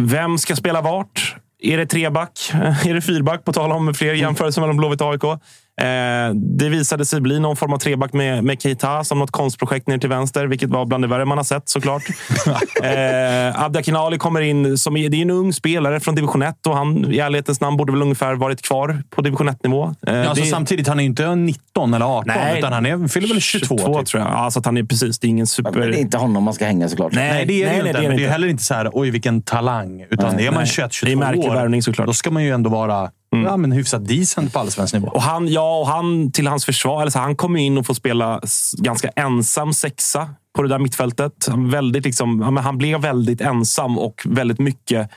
Vem 0.00 0.38
ska 0.38 0.56
spela 0.56 0.80
vart? 0.80 1.36
Är 1.62 1.78
det 1.78 1.86
treback? 1.86 2.50
Är 2.84 2.94
det 2.94 3.00
fyrback? 3.00 3.44
På 3.44 3.52
tal 3.52 3.72
om 3.72 3.94
fler 3.94 4.14
jämförelser 4.14 4.60
mellan 4.60 4.76
Blåvitt 4.76 5.00
och 5.00 5.12
AIK. 5.12 5.40
Eh, 5.80 6.34
det 6.34 6.68
visade 6.68 7.06
sig 7.06 7.20
bli 7.20 7.40
någon 7.40 7.56
form 7.56 7.72
av 7.72 7.78
treback 7.78 8.12
med, 8.12 8.44
med 8.44 8.62
Keita 8.62 9.04
som 9.04 9.18
något 9.18 9.30
konstprojekt 9.30 9.88
ner 9.88 9.98
till 9.98 10.08
vänster, 10.08 10.46
vilket 10.46 10.70
var 10.70 10.86
bland 10.86 11.04
det 11.04 11.08
värre 11.08 11.24
man 11.24 11.38
har 11.38 11.44
sett 11.44 11.68
såklart. 11.68 12.02
eh, 12.82 13.62
Abdi 13.62 13.78
Akinali 13.78 14.18
kommer 14.18 14.40
in. 14.40 14.78
Som, 14.78 14.96
är- 14.96 15.08
det 15.08 15.16
är 15.16 15.22
en 15.22 15.30
ung 15.30 15.52
spelare 15.52 16.00
från 16.00 16.14
division 16.14 16.42
1 16.42 16.66
och 16.66 16.76
han 16.76 17.12
i 17.12 17.18
ärlighetens 17.18 17.60
namn 17.60 17.76
borde 17.76 17.92
väl 17.92 18.02
ungefär 18.02 18.34
varit 18.34 18.62
kvar 18.62 19.02
på 19.10 19.22
division 19.22 19.48
1-nivå. 19.48 19.94
Eh, 20.06 20.14
Ja, 20.14 20.28
alltså, 20.28 20.44
det- 20.44 20.50
Samtidigt, 20.50 20.88
han 20.88 21.00
är 21.00 21.04
inte 21.04 21.34
19 21.34 21.94
eller 21.94 22.06
18, 22.06 22.24
Nej. 22.36 22.58
utan 22.58 22.72
han 22.72 22.86
är, 22.86 23.08
fyller 23.08 23.28
väl 23.28 23.40
22. 23.40 23.76
typ. 23.76 24.06
tror 24.06 24.22
jag. 24.22 24.32
Ja, 24.32 24.50
så 24.50 24.58
att 24.58 24.66
han 24.66 24.76
är 24.76 24.82
precis. 24.84 25.18
Det 25.18 25.26
är 25.26 25.28
ingen 25.28 25.46
super... 25.46 25.70
Men 25.72 25.80
det 25.90 25.96
är 25.96 26.00
inte 26.00 26.16
honom 26.18 26.44
man 26.44 26.54
ska 26.54 26.64
hänga 26.66 26.88
såklart. 26.88 27.12
Nej, 27.12 27.32
Nej, 27.32 27.46
det 27.46 27.52
är 27.62 27.66
det 27.66 27.74
ju 27.76 27.82
nej, 27.82 27.88
inte. 27.88 27.92
det 27.92 27.98
är 27.98 28.02
men 28.02 28.10
det 28.10 28.16
det 28.16 28.22
är 28.22 28.24
inte. 28.24 28.32
heller 28.32 28.48
inte 28.48 28.62
så 28.64 28.74
här, 28.74 28.90
oj 28.92 29.10
vilken 29.10 29.42
talang. 29.42 30.06
Utan 30.10 30.40
är 30.40 30.50
man 30.50 30.54
Nej. 30.62 30.66
21, 30.66 30.76
Det 30.76 30.84
är 30.84 30.88
22 31.10 31.18
märklig 31.20 31.44
år, 31.50 31.54
värvning 31.54 31.82
såklart. 31.82 32.06
då 32.06 32.12
ska 32.12 32.30
man 32.30 32.44
ju 32.44 32.50
ändå 32.50 32.70
vara 32.70 33.10
ja, 33.30 33.56
men 33.56 33.72
hyfsat 33.72 34.08
decent 34.08 34.52
på 34.52 34.58
allsvensk 34.58 34.94
nivå. 34.94 35.08
Och 35.08 35.22
han, 35.22 35.48
ja, 35.48 35.78
och 35.78 35.86
han 35.86 36.32
till 36.32 36.46
hans 36.46 36.64
försvar, 36.64 37.00
eller 37.00 37.10
så, 37.10 37.18
han 37.18 37.36
kommer 37.36 37.60
in 37.60 37.78
och 37.78 37.86
får 37.86 37.94
spela 37.94 38.40
ganska 38.78 39.08
ensam 39.08 39.72
sexa 39.72 40.28
på 40.56 40.62
det 40.62 40.68
där 40.68 40.78
mittfältet. 40.78 41.46
Han, 41.50 41.70
väldigt 41.70 42.04
liksom, 42.04 42.40
ja, 42.42 42.50
men 42.50 42.64
han 42.64 42.78
blev 42.78 43.00
väldigt 43.00 43.40
ensam 43.40 43.98
och 43.98 44.22
väldigt 44.24 44.58
mycket 44.58 45.10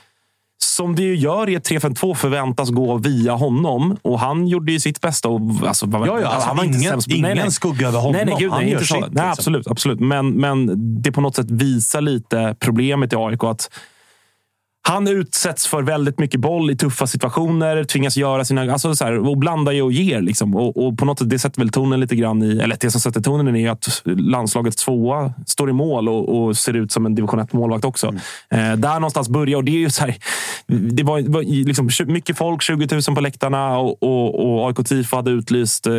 som 0.64 0.96
det 0.96 1.02
ju 1.02 1.16
gör 1.16 1.48
i 1.48 1.54
ett 1.54 1.70
3-5-2 1.70 2.14
förväntas 2.14 2.70
gå 2.70 2.96
via 2.96 3.32
honom. 3.32 3.96
Och 4.02 4.20
han 4.20 4.46
gjorde 4.48 4.72
ju 4.72 4.80
sitt 4.80 5.00
bästa. 5.00 5.28
Och, 5.28 5.40
alltså, 5.66 5.86
Ja, 5.92 6.06
ja, 6.06 6.28
alltså, 6.28 6.48
han 6.48 6.56
var 6.56 6.64
inte 6.64 6.78
ingen- 6.78 6.90
sämst 6.90 7.08
på- 7.08 7.14
ingen 7.14 7.50
skugga 7.52 7.88
över 7.88 7.98
honom. 7.98 8.12
Nej, 8.12 8.24
nej, 8.24 8.34
gud, 8.38 8.50
Han 8.50 8.60
nej, 8.60 8.70
gör 8.70 8.78
inte 8.78 8.92
sitt, 8.92 9.00
nej 9.00 9.08
liksom. 9.10 9.30
absolut. 9.30 9.66
absolut. 9.66 10.00
Men, 10.00 10.28
men 10.30 10.70
det 11.02 11.12
på 11.12 11.20
något 11.20 11.36
sätt 11.36 11.50
visar 11.50 12.00
lite 12.00 12.56
problemet 12.60 13.12
i 13.12 13.16
AIK. 13.16 13.44
Att 13.44 13.70
han 14.88 15.08
utsätts 15.08 15.66
för 15.66 15.82
väldigt 15.82 16.18
mycket 16.18 16.40
boll 16.40 16.70
i 16.70 16.76
tuffa 16.76 17.06
situationer, 17.06 17.84
tvingas 17.84 18.16
göra 18.16 18.44
sina... 18.44 18.72
Alltså 18.72 18.94
så 18.94 19.04
här, 19.04 19.28
och 19.28 19.38
blandar 19.38 19.72
ju 19.72 19.82
och 19.82 19.92
ger. 19.92 20.20
Liksom. 20.20 20.56
Och, 20.56 20.86
och 20.86 20.98
på 20.98 21.04
något 21.04 21.18
sätt, 21.18 21.30
det 21.30 21.38
sätter 21.38 21.60
väl 21.60 21.68
tonen 21.70 22.00
lite 22.00 22.16
grann 22.16 22.42
i... 22.42 22.58
Eller 22.58 22.76
det 22.80 22.90
som 22.90 23.00
sätter 23.00 23.20
tonen 23.20 23.56
är 23.56 23.70
att 23.70 24.02
landslagets 24.04 24.84
tvåa 24.84 25.32
står 25.46 25.70
i 25.70 25.72
mål 25.72 26.08
och, 26.08 26.44
och 26.44 26.56
ser 26.56 26.76
ut 26.76 26.92
som 26.92 27.06
en 27.06 27.14
division 27.14 27.40
1-målvakt 27.40 27.84
också. 27.84 28.06
Eh, 28.50 28.72
där 28.76 28.94
någonstans 28.94 29.28
börjar 29.28 29.56
och 29.56 29.64
det 29.64 29.72
är 29.72 29.78
ju 29.78 29.90
så 29.90 30.04
här, 30.04 30.14
Det 30.66 31.02
var, 31.02 31.22
var 31.28 31.42
liksom 31.66 31.88
mycket 32.06 32.38
folk, 32.38 32.62
20 32.62 32.86
000 33.08 33.14
på 33.14 33.20
läktarna 33.20 33.78
och, 33.78 34.02
och, 34.02 34.44
och 34.60 34.68
AIK 34.68 34.86
Tifo 34.88 35.16
hade 35.16 35.30
utlyst 35.30 35.86
eh, 35.86 35.92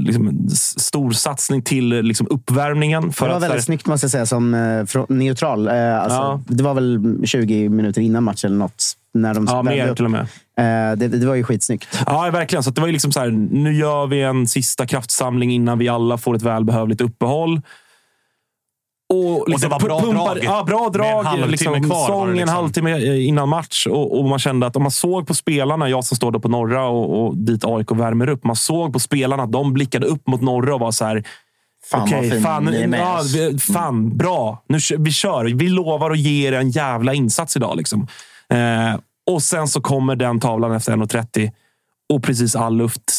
liksom 0.00 0.28
en 0.28 0.46
s- 0.46 0.80
stor 0.84 1.10
satsning 1.10 1.62
till 1.62 1.88
liksom 1.88 2.26
uppvärmningen. 2.30 3.12
För 3.12 3.26
Det 3.26 3.30
var 3.30 3.36
att, 3.36 3.40
så 3.42 3.44
här- 3.44 3.50
väldigt 3.50 3.64
snyggt 3.66 3.86
måste 3.86 4.04
jag 4.04 4.10
säga, 4.10 4.26
som 4.26 4.54
eh, 4.54 5.04
neutral. 5.08 5.68
Eh, 5.68 6.02
alltså, 6.02 6.16
Ja. 6.18 6.40
Det 6.46 6.62
var 6.62 6.74
väl 6.74 7.20
20 7.24 7.68
minuter 7.68 8.00
innan 8.00 8.15
matchen 8.20 8.50
eller 8.50 8.58
något. 8.58 8.84
När 9.14 9.34
de 9.34 9.46
Ja, 9.50 9.62
mer 9.62 9.88
upp. 9.88 9.96
till 9.96 10.04
och 10.04 10.10
med. 10.10 10.20
Eh, 10.58 10.96
det, 10.98 11.08
det 11.08 11.26
var 11.26 11.34
ju 11.34 11.44
skitsnyggt. 11.44 11.88
Ja, 12.06 12.30
verkligen. 12.32 12.62
Så 12.62 12.70
det 12.70 12.80
var 12.80 12.88
ju 12.88 12.92
liksom 12.92 13.12
så 13.12 13.20
här, 13.20 13.30
nu 13.30 13.74
gör 13.74 14.06
vi 14.06 14.22
en 14.22 14.46
sista 14.46 14.86
kraftsamling 14.86 15.52
innan 15.52 15.78
vi 15.78 15.88
alla 15.88 16.18
får 16.18 16.34
ett 16.36 16.42
välbehövligt 16.42 17.00
uppehåll. 17.00 17.60
Och, 19.14 19.48
liksom, 19.48 19.70
det 19.70 19.74
var 19.74 19.80
bra 19.80 20.00
pu- 20.00 20.12
drag. 20.12 20.38
Ja, 20.42 20.64
bra 20.64 20.78
Med 20.78 20.86
en 20.86 21.40
drag. 21.40 21.50
Liksom, 21.50 21.82
kvar 21.84 21.96
var 21.96 22.06
sång 22.06 22.26
det 22.26 22.30
en 22.32 22.36
liksom. 22.36 22.54
halvtimme 22.56 23.16
innan 23.16 23.48
match. 23.48 23.86
Och, 23.86 24.18
och 24.18 24.24
man 24.24 24.38
kände 24.38 24.66
att 24.66 24.76
om 24.76 24.82
man 24.82 24.90
såg 24.92 25.26
på 25.26 25.34
spelarna, 25.34 25.88
jag 25.88 26.04
som 26.04 26.16
står 26.16 26.30
då 26.30 26.40
på 26.40 26.48
norra 26.48 26.84
och, 26.88 27.26
och 27.26 27.36
dit 27.36 27.64
AIK 27.64 27.90
värmer 27.92 28.28
upp. 28.28 28.44
Man 28.44 28.56
såg 28.56 28.92
på 28.92 28.98
spelarna 28.98 29.42
att 29.42 29.52
de 29.52 29.72
blickade 29.72 30.06
upp 30.06 30.26
mot 30.26 30.40
norra 30.40 30.74
och 30.74 30.80
var 30.80 30.90
så 30.92 31.04
här. 31.04 31.24
Fan 31.90 32.00
vad 32.00 32.18
Okej, 32.18 32.30
fin 32.30 32.42
fan, 32.42 32.64
ni 32.64 32.76
är 32.82 32.86
med 32.86 33.00
ja, 33.00 33.20
oss. 33.20 33.34
vi- 33.34 33.58
fan 33.58 34.16
bra. 34.16 34.62
Nu, 34.68 34.78
vi 34.98 35.12
kör. 35.12 35.44
Vi 35.44 35.68
lovar 35.68 36.10
att 36.10 36.18
ge 36.18 36.48
er 36.48 36.52
en 36.52 36.70
jävla 36.70 37.14
insats 37.14 37.56
idag. 37.56 37.76
Liksom. 37.76 38.06
Eh, 38.52 38.98
och 39.30 39.42
sen 39.42 39.68
så 39.68 39.80
kommer 39.80 40.16
den 40.16 40.40
tavlan 40.40 40.72
efter 40.72 40.92
1.30 40.92 41.50
och 42.12 42.22
precis 42.22 42.56
all 42.56 42.76
luft 42.76 43.12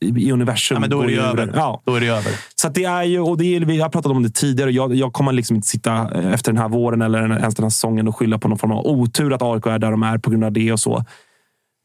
i 0.00 0.32
universum 0.32 0.74
Ja, 0.74 0.80
men 0.80 0.90
då 0.90 1.00
är 1.00 1.06
det 1.06 1.12
ju 1.12 1.20
över. 1.20 1.52
Ja. 1.56 1.82
Då 1.84 1.94
är 1.94 2.00
det 2.00 2.06
över. 2.06 2.32
Så 2.54 2.68
det 2.68 2.84
är 2.84 3.02
ju, 3.02 3.20
och 3.20 3.38
det 3.38 3.56
är, 3.56 3.60
vi 3.60 3.80
har 3.80 3.88
pratat 3.88 4.12
om 4.12 4.22
det 4.22 4.30
tidigare. 4.34 4.70
Jag, 4.70 4.94
jag 4.94 5.12
kommer 5.12 5.32
liksom 5.32 5.56
inte 5.56 5.68
sitta 5.68 5.92
eh, 6.20 6.32
efter 6.32 6.52
den 6.52 6.62
här 6.62 6.68
våren 6.68 7.02
eller 7.02 7.38
ens 7.38 7.54
den 7.54 7.64
här 7.64 7.70
säsongen 7.70 8.08
och 8.08 8.16
skylla 8.16 8.38
på 8.38 8.48
någon 8.48 8.58
form 8.58 8.72
av 8.72 8.86
otur 8.86 9.32
att 9.32 9.42
AIK 9.42 9.66
är 9.66 9.78
där 9.78 9.90
de 9.90 10.02
är 10.02 10.18
på 10.18 10.30
grund 10.30 10.44
av 10.44 10.52
det 10.52 10.72
och 10.72 10.80
så. 10.80 11.04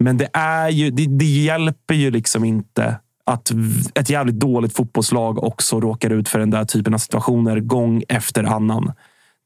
Men 0.03 0.17
det, 0.17 0.29
är 0.33 0.69
ju, 0.69 0.89
det, 0.91 1.05
det 1.05 1.25
hjälper 1.25 1.93
ju 1.95 2.11
liksom 2.11 2.43
inte 2.43 2.95
att 3.25 3.51
ett 3.95 4.09
jävligt 4.09 4.39
dåligt 4.39 4.75
fotbollslag 4.75 5.43
också 5.43 5.79
råkar 5.79 6.09
ut 6.09 6.29
för 6.29 6.39
den 6.39 6.49
där 6.49 6.65
typen 6.65 6.93
av 6.93 6.97
situationer 6.97 7.59
gång 7.59 8.03
efter 8.09 8.43
annan. 8.43 8.91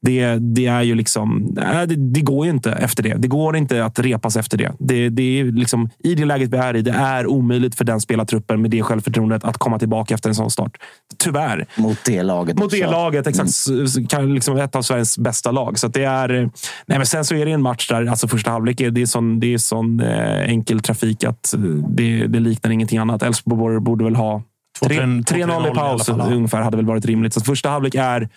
Det, 0.02 0.36
det 0.36 0.66
är 0.66 0.82
ju 0.82 0.94
liksom... 0.94 1.48
Nej, 1.56 1.86
det, 1.86 1.96
det 1.96 2.20
går 2.20 2.46
ju 2.46 2.50
inte 2.52 2.72
efter 2.72 3.02
det. 3.02 3.14
Det 3.14 3.28
går 3.28 3.56
inte 3.56 3.84
att 3.84 3.98
repas 3.98 4.36
efter 4.36 4.58
det. 4.58 4.72
det, 4.78 5.08
det 5.08 5.22
är 5.22 5.44
ju 5.44 5.52
liksom, 5.52 5.90
I 5.98 6.14
det 6.14 6.24
läget 6.24 6.50
vi 6.52 6.56
är 6.56 6.76
i, 6.76 6.82
det 6.82 6.90
är 6.90 7.26
omöjligt 7.26 7.74
för 7.74 7.84
den 7.84 8.00
spelartruppen 8.00 8.62
med 8.62 8.70
det 8.70 8.82
självförtroendet 8.82 9.44
att 9.44 9.58
komma 9.58 9.78
tillbaka 9.78 10.14
efter 10.14 10.28
en 10.28 10.34
sån 10.34 10.50
start. 10.50 10.76
Tyvärr. 11.18 11.66
Mot 11.76 11.98
det 12.04 12.22
laget 12.22 12.58
Mot 12.58 12.70
det 12.70 12.80
också. 12.84 12.90
laget, 12.90 13.26
exakt. 13.26 13.50
Kan 14.10 14.34
liksom 14.34 14.56
ett 14.56 14.76
av 14.76 14.82
Sveriges 14.82 15.18
bästa 15.18 15.50
lag. 15.50 15.78
Så 15.78 15.86
att 15.86 15.94
det 15.94 16.04
är, 16.04 16.28
nej 16.86 16.98
men 16.98 17.06
sen 17.06 17.24
så 17.24 17.34
är 17.34 17.46
det 17.46 17.52
en 17.52 17.62
match 17.62 17.88
där 17.88 18.06
alltså 18.06 18.28
första 18.28 18.50
halvlek 18.50 18.80
är, 18.80 18.90
det 18.90 19.02
är 19.02 19.06
sån, 19.06 19.40
det 19.40 19.54
är 19.54 19.58
sån 19.58 20.00
eh, 20.00 20.48
enkel 20.48 20.80
trafik 20.80 21.24
att 21.24 21.54
eh, 21.54 21.60
det, 21.88 22.26
det 22.26 22.40
liknar 22.40 22.70
ingenting 22.70 22.98
annat. 22.98 23.22
Elfsborg 23.22 23.80
borde 23.80 24.04
väl 24.04 24.16
ha 24.16 24.42
Två- 24.78 24.86
tre- 24.86 24.96
tre- 24.96 25.22
två- 25.24 25.34
3-0 25.34 25.66
i 25.66 25.70
3-0 25.70 25.72
i 25.72 25.74
paus 25.74 26.08
ungefär 26.08 26.60
hade 26.62 26.76
väl 26.76 26.86
varit 26.86 27.04
rimligt. 27.06 27.34
Så 27.34 27.40
att 27.40 27.46
första 27.46 27.70
halvlek 27.70 27.94
är 27.94 28.28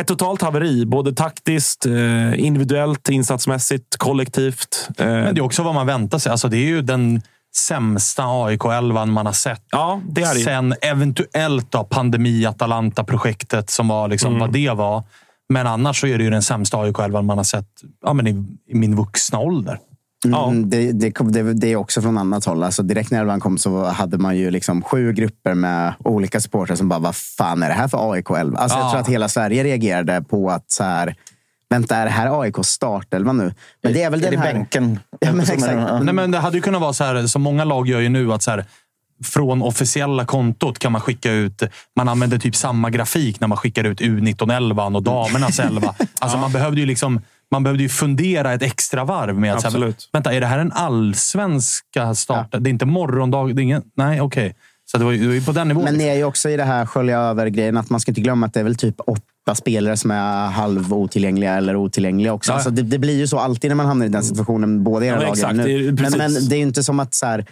ett 0.00 0.06
totalt 0.06 0.42
haveri. 0.42 0.86
Både 0.86 1.12
taktiskt, 1.12 1.86
eh, 1.86 2.40
individuellt, 2.44 3.08
insatsmässigt, 3.08 3.96
kollektivt. 3.96 4.88
Eh, 4.98 5.06
Men 5.06 5.34
det 5.34 5.40
är 5.40 5.44
också 5.44 5.62
vad 5.62 5.74
man 5.74 5.86
väntar 5.86 6.18
sig. 6.18 6.32
Alltså, 6.32 6.48
det 6.48 6.56
är 6.56 6.66
ju 6.66 6.82
den 6.82 7.22
sämsta 7.56 8.22
AIK-11 8.22 9.06
man 9.06 9.26
har 9.26 9.32
sett. 9.32 9.62
Ja, 9.70 10.00
det 10.08 10.22
är 10.22 10.34
det. 10.34 10.40
Sen 10.40 10.74
eventuellt 10.82 11.70
då 11.72 11.84
pandemi-Atalanta-projektet 11.84 13.70
som 13.70 13.88
var 13.88 14.08
liksom 14.08 14.28
Mm. 14.32 14.40
vad 14.40 14.52
det 14.52 14.70
var. 14.70 15.02
Men 15.48 15.66
annars 15.66 16.00
så 16.00 16.06
är 16.06 16.18
det 16.18 16.24
ju 16.24 16.30
den 16.30 16.42
sämsta 16.42 16.76
AIK-11 16.76 17.22
man 17.22 17.36
har 17.36 17.44
sett 17.44 17.68
ja, 18.04 18.12
men 18.12 18.26
i, 18.26 18.30
i 18.68 18.74
min 18.74 18.96
vuxna 18.96 19.38
ålder. 19.38 19.78
Mm, 20.24 20.70
det, 20.70 20.92
det, 20.92 21.12
kom, 21.12 21.32
det, 21.32 21.52
det 21.54 21.72
är 21.72 21.76
också 21.76 22.02
från 22.02 22.18
annat 22.18 22.44
håll. 22.44 22.62
Alltså, 22.62 22.82
direkt 22.82 23.10
när 23.10 23.20
elvan 23.20 23.40
kom 23.40 23.58
så 23.58 23.84
hade 23.84 24.18
man 24.18 24.36
ju 24.36 24.50
liksom 24.50 24.82
sju 24.82 25.12
grupper 25.12 25.54
med 25.54 25.94
olika 25.98 26.40
supportrar 26.40 26.76
som 26.76 26.88
bara, 26.88 26.98
vad 26.98 27.16
fan 27.16 27.62
är 27.62 27.68
det 27.68 27.74
här 27.74 27.88
för 27.88 28.12
AIK 28.12 28.30
11? 28.30 28.58
Alltså, 28.58 28.78
Jag 28.78 28.86
Ja. 28.86 28.90
tror 28.90 29.00
att 29.00 29.08
hela 29.08 29.28
Sverige 29.28 29.64
reagerade 29.64 30.22
på 30.22 30.50
att 30.50 30.70
så 30.70 30.84
här, 30.84 31.14
vänta, 31.70 31.96
är 31.96 32.04
det 32.04 32.10
här 32.10 32.40
AIK 32.40 32.54
startelva 32.62 33.32
nu? 33.32 33.54
Men 33.82 33.92
det 33.92 34.02
är 34.02 34.10
väl 34.10 34.20
är 34.24 34.30
den 34.30 34.40
det 34.40 34.46
här... 34.46 34.52
bänken? 34.54 34.98
Ja, 35.20 35.32
men 35.32 35.40
exakt. 35.40 35.62
ja. 35.62 36.00
Nej, 36.02 36.14
men 36.14 36.30
det 36.30 36.38
hade 36.38 36.56
ju 36.56 36.62
kunnat 36.62 36.80
vara 36.80 36.92
så 36.92 37.04
här, 37.04 37.26
som 37.26 37.42
många 37.42 37.64
lag 37.64 37.88
gör 37.88 38.00
ju 38.00 38.08
nu, 38.08 38.32
att 38.32 38.42
så 38.42 38.50
här, 38.50 38.64
från 39.24 39.62
officiella 39.62 40.24
kontot 40.24 40.78
kan 40.78 40.92
man 40.92 41.00
skicka 41.00 41.32
ut... 41.32 41.62
Man 41.96 42.08
använder 42.08 42.38
typ 42.38 42.56
samma 42.56 42.90
grafik 42.90 43.40
när 43.40 43.48
man 43.48 43.58
skickar 43.58 43.84
ut 43.84 44.00
U19-11 44.00 44.96
och 44.96 45.02
damernas 45.02 45.58
11. 45.60 45.94
Alltså 46.18 46.38
man 46.38 46.52
behövde 46.52 46.80
ju 46.80 46.86
liksom... 46.86 47.20
Man 47.52 47.62
behövde 47.62 47.82
ju 47.82 47.88
fundera 47.88 48.52
ett 48.52 48.62
extra 48.62 49.04
varv 49.04 49.38
med 49.38 49.54
att 49.54 49.60
så 49.60 49.68
här, 49.68 49.76
Absolut. 49.76 50.08
vänta, 50.12 50.32
är 50.32 50.40
det 50.40 50.46
här 50.46 50.58
en 50.58 50.72
allsvenska 50.72 52.14
start? 52.14 52.48
Det 52.50 52.68
är 52.68 52.72
inte 52.72 52.86
morgondag. 52.86 53.54
Det 53.54 53.60
är 53.60 53.64
ingen, 53.64 53.82
nej, 53.96 54.20
okej. 54.20 54.54
Så 54.84 54.98
det 54.98 55.04
var, 55.04 55.12
ju, 55.12 55.18
det 55.18 55.26
var 55.26 55.34
ju 55.34 55.44
på 55.44 55.52
den 55.52 55.68
nivån. 55.68 55.84
Men 55.84 55.94
ni 55.94 56.04
är 56.04 56.14
ju 56.14 56.24
också 56.24 56.48
i 56.50 56.56
det 56.56 56.64
här 56.64 56.86
skölja 56.86 57.18
över-grejen. 57.20 57.76
Att 57.76 57.90
man 57.90 58.00
ska 58.00 58.10
inte 58.10 58.20
glömma 58.20 58.46
att 58.46 58.54
det 58.54 58.60
är 58.60 58.64
väl 58.64 58.76
typ 58.76 58.94
åtta 59.06 59.54
spelare 59.54 59.96
som 59.96 60.10
är 60.10 60.46
halv 60.46 60.94
otillgängliga 60.94 61.54
eller 61.54 61.76
otillgängliga 61.76 62.32
också. 62.32 62.50
Ja. 62.52 62.54
Alltså 62.54 62.70
det, 62.70 62.82
det 62.82 62.98
blir 62.98 63.18
ju 63.18 63.26
så 63.26 63.38
alltid 63.38 63.70
när 63.70 63.76
man 63.76 63.86
hamnar 63.86 64.06
i 64.06 64.08
den 64.08 64.22
situationen. 64.22 64.84
Båda 64.84 65.06
era 65.06 65.14
Ja, 65.14 65.20
lag 65.20 65.32
exakt. 65.32 65.54
nu. 65.54 65.62
Det 65.62 65.70
är 65.72 65.78
ju 65.78 65.92
men, 65.92 66.12
men 66.18 66.48
det 66.48 66.54
är 66.54 66.58
ju 66.58 66.62
inte 66.62 66.82
som 66.82 67.00
att 67.00 67.14
så 67.14 67.26
här, 67.26 67.46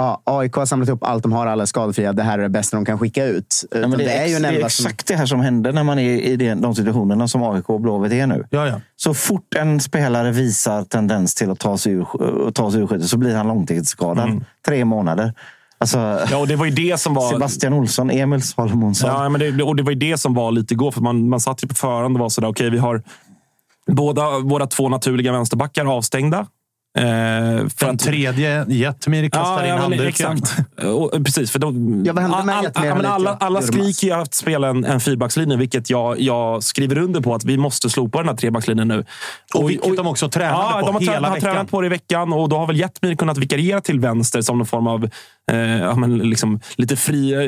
ja, 0.00 0.22
AIK 0.24 0.54
har 0.54 0.66
samlat 0.66 0.88
upp 0.88 1.04
allt 1.04 1.22
de 1.22 1.32
har, 1.32 1.46
alla 1.46 1.66
skadefria. 1.66 2.12
Det 2.12 2.22
här 2.22 2.38
är 2.38 2.42
det 2.42 2.48
bästa 2.48 2.76
de 2.76 2.84
kan 2.84 2.98
skicka 2.98 3.24
ut. 3.24 3.64
Ja, 3.70 3.78
men 3.78 3.98
det, 3.98 4.04
är 4.04 4.26
ju 4.26 4.32
ex- 4.34 4.42
det 4.42 4.48
är 4.48 4.68
som... 4.68 4.86
exakt 4.86 5.06
det 5.06 5.16
här 5.16 5.26
som 5.26 5.40
händer 5.40 5.72
när 5.72 5.84
man 5.84 5.98
är 5.98 6.10
i 6.10 6.54
de 6.54 6.74
situationerna 6.74 7.28
som 7.28 7.42
AIK 7.42 7.70
och 7.70 7.80
Blåvitt 7.80 8.12
är 8.12 8.26
nu. 8.26 8.46
Ja, 8.50 8.66
ja. 8.66 8.80
Så 8.96 9.14
fort 9.14 9.54
en 9.54 9.80
spelare 9.80 10.32
visar 10.32 10.84
tendens 10.84 11.34
till 11.34 11.50
att 11.50 11.58
ta 11.58 11.78
sig 11.78 11.92
ur, 11.92 12.06
att 12.48 12.54
ta 12.54 12.70
sig 12.70 12.80
ur 12.80 12.86
skiten 12.86 13.08
så 13.08 13.16
blir 13.16 13.36
han 13.36 13.48
långtidsskadad. 13.48 14.44
Tre 14.66 14.84
månader. 14.84 15.34
Alltså, 15.78 15.98
Ja, 16.30 16.36
och 16.36 16.48
det 16.48 16.56
var 16.56 16.64
ju 16.64 16.70
det 16.70 17.00
som 17.00 17.14
var... 17.14 17.32
Sebastian 17.32 17.72
Olsson, 17.72 18.10
Emil 18.10 18.42
Salomonsson. 18.42 19.10
Ja, 19.10 19.28
men 19.28 19.40
det, 19.40 19.62
och 19.62 19.76
det 19.76 19.82
var 19.82 19.92
ju 19.92 19.98
det 19.98 20.18
som 20.18 20.34
var 20.34 20.52
lite 20.52 20.74
igår. 20.74 20.90
För 20.90 21.00
man, 21.00 21.28
man 21.28 21.40
satt 21.40 21.64
ju 21.64 21.68
på 21.68 21.74
förhand 21.74 22.16
och 22.16 22.20
var 22.20 22.28
sådär, 22.28 22.48
okej, 22.48 22.70
vi 22.70 22.78
har 22.78 23.02
båda 23.86 24.38
våra 24.38 24.66
två 24.66 24.88
naturliga 24.88 25.32
vänsterbackar 25.32 25.84
avstängda. 25.96 26.46
Eh, 26.98 27.04
för 27.68 27.86
Den 27.86 27.98
tredje, 27.98 28.64
Jetmir 28.68 29.28
kastar 29.28 29.64
in 29.64 29.70
men 29.70 29.78
handduken. 29.78 30.06
Exakt. 30.08 30.58
Och, 30.84 31.12
precis, 31.24 31.50
för 31.50 31.58
då, 31.58 31.66
Ja, 32.04 32.12
vad 32.12 32.22
hände 32.22 32.44
med 32.44 32.56
all, 32.56 32.66
all, 32.74 33.06
alla, 33.06 33.36
alla 33.40 33.62
skriker 33.62 34.06
ju 34.06 34.12
att 34.12 34.34
spela 34.34 34.68
en, 34.68 34.84
en 34.84 35.00
fyrbackslinje, 35.00 35.56
vilket 35.56 35.90
jag, 35.90 36.20
jag 36.20 36.62
skriver 36.62 36.98
under 36.98 37.20
på 37.20 37.34
att 37.34 37.44
vi 37.44 37.56
måste 37.56 37.90
slopa 37.90 38.18
den 38.18 38.28
här 38.28 38.36
trebackslinjen 38.36 38.88
nu. 38.88 39.04
Och 39.54 39.70
vilket 39.70 39.96
de 39.96 40.06
också 40.06 40.28
tränade 40.28 40.62
ja, 40.70 40.80
på 40.80 40.86
de 40.86 40.94
har, 40.94 41.00
hela 41.00 41.12
tränat, 41.12 41.28
har 41.28 41.34
veckan. 41.34 41.52
tränat 41.52 41.70
på 41.70 41.80
det 41.80 41.86
i 41.86 41.90
veckan 41.90 42.32
och 42.32 42.48
då 42.48 42.56
har 42.56 42.66
väl 42.66 42.76
Jetmir 42.76 43.14
kunnat 43.14 43.38
vikariera 43.38 43.80
till 43.80 44.00
vänster 44.00 44.42
som 44.42 44.58
någon 44.58 44.66
form 44.66 44.86
av 44.86 45.04
eh, 45.52 45.78
ja, 45.78 45.94
men 45.94 46.18
liksom, 46.18 46.60
lite 46.76 46.96
fri 46.96 47.32
eh, 47.32 47.40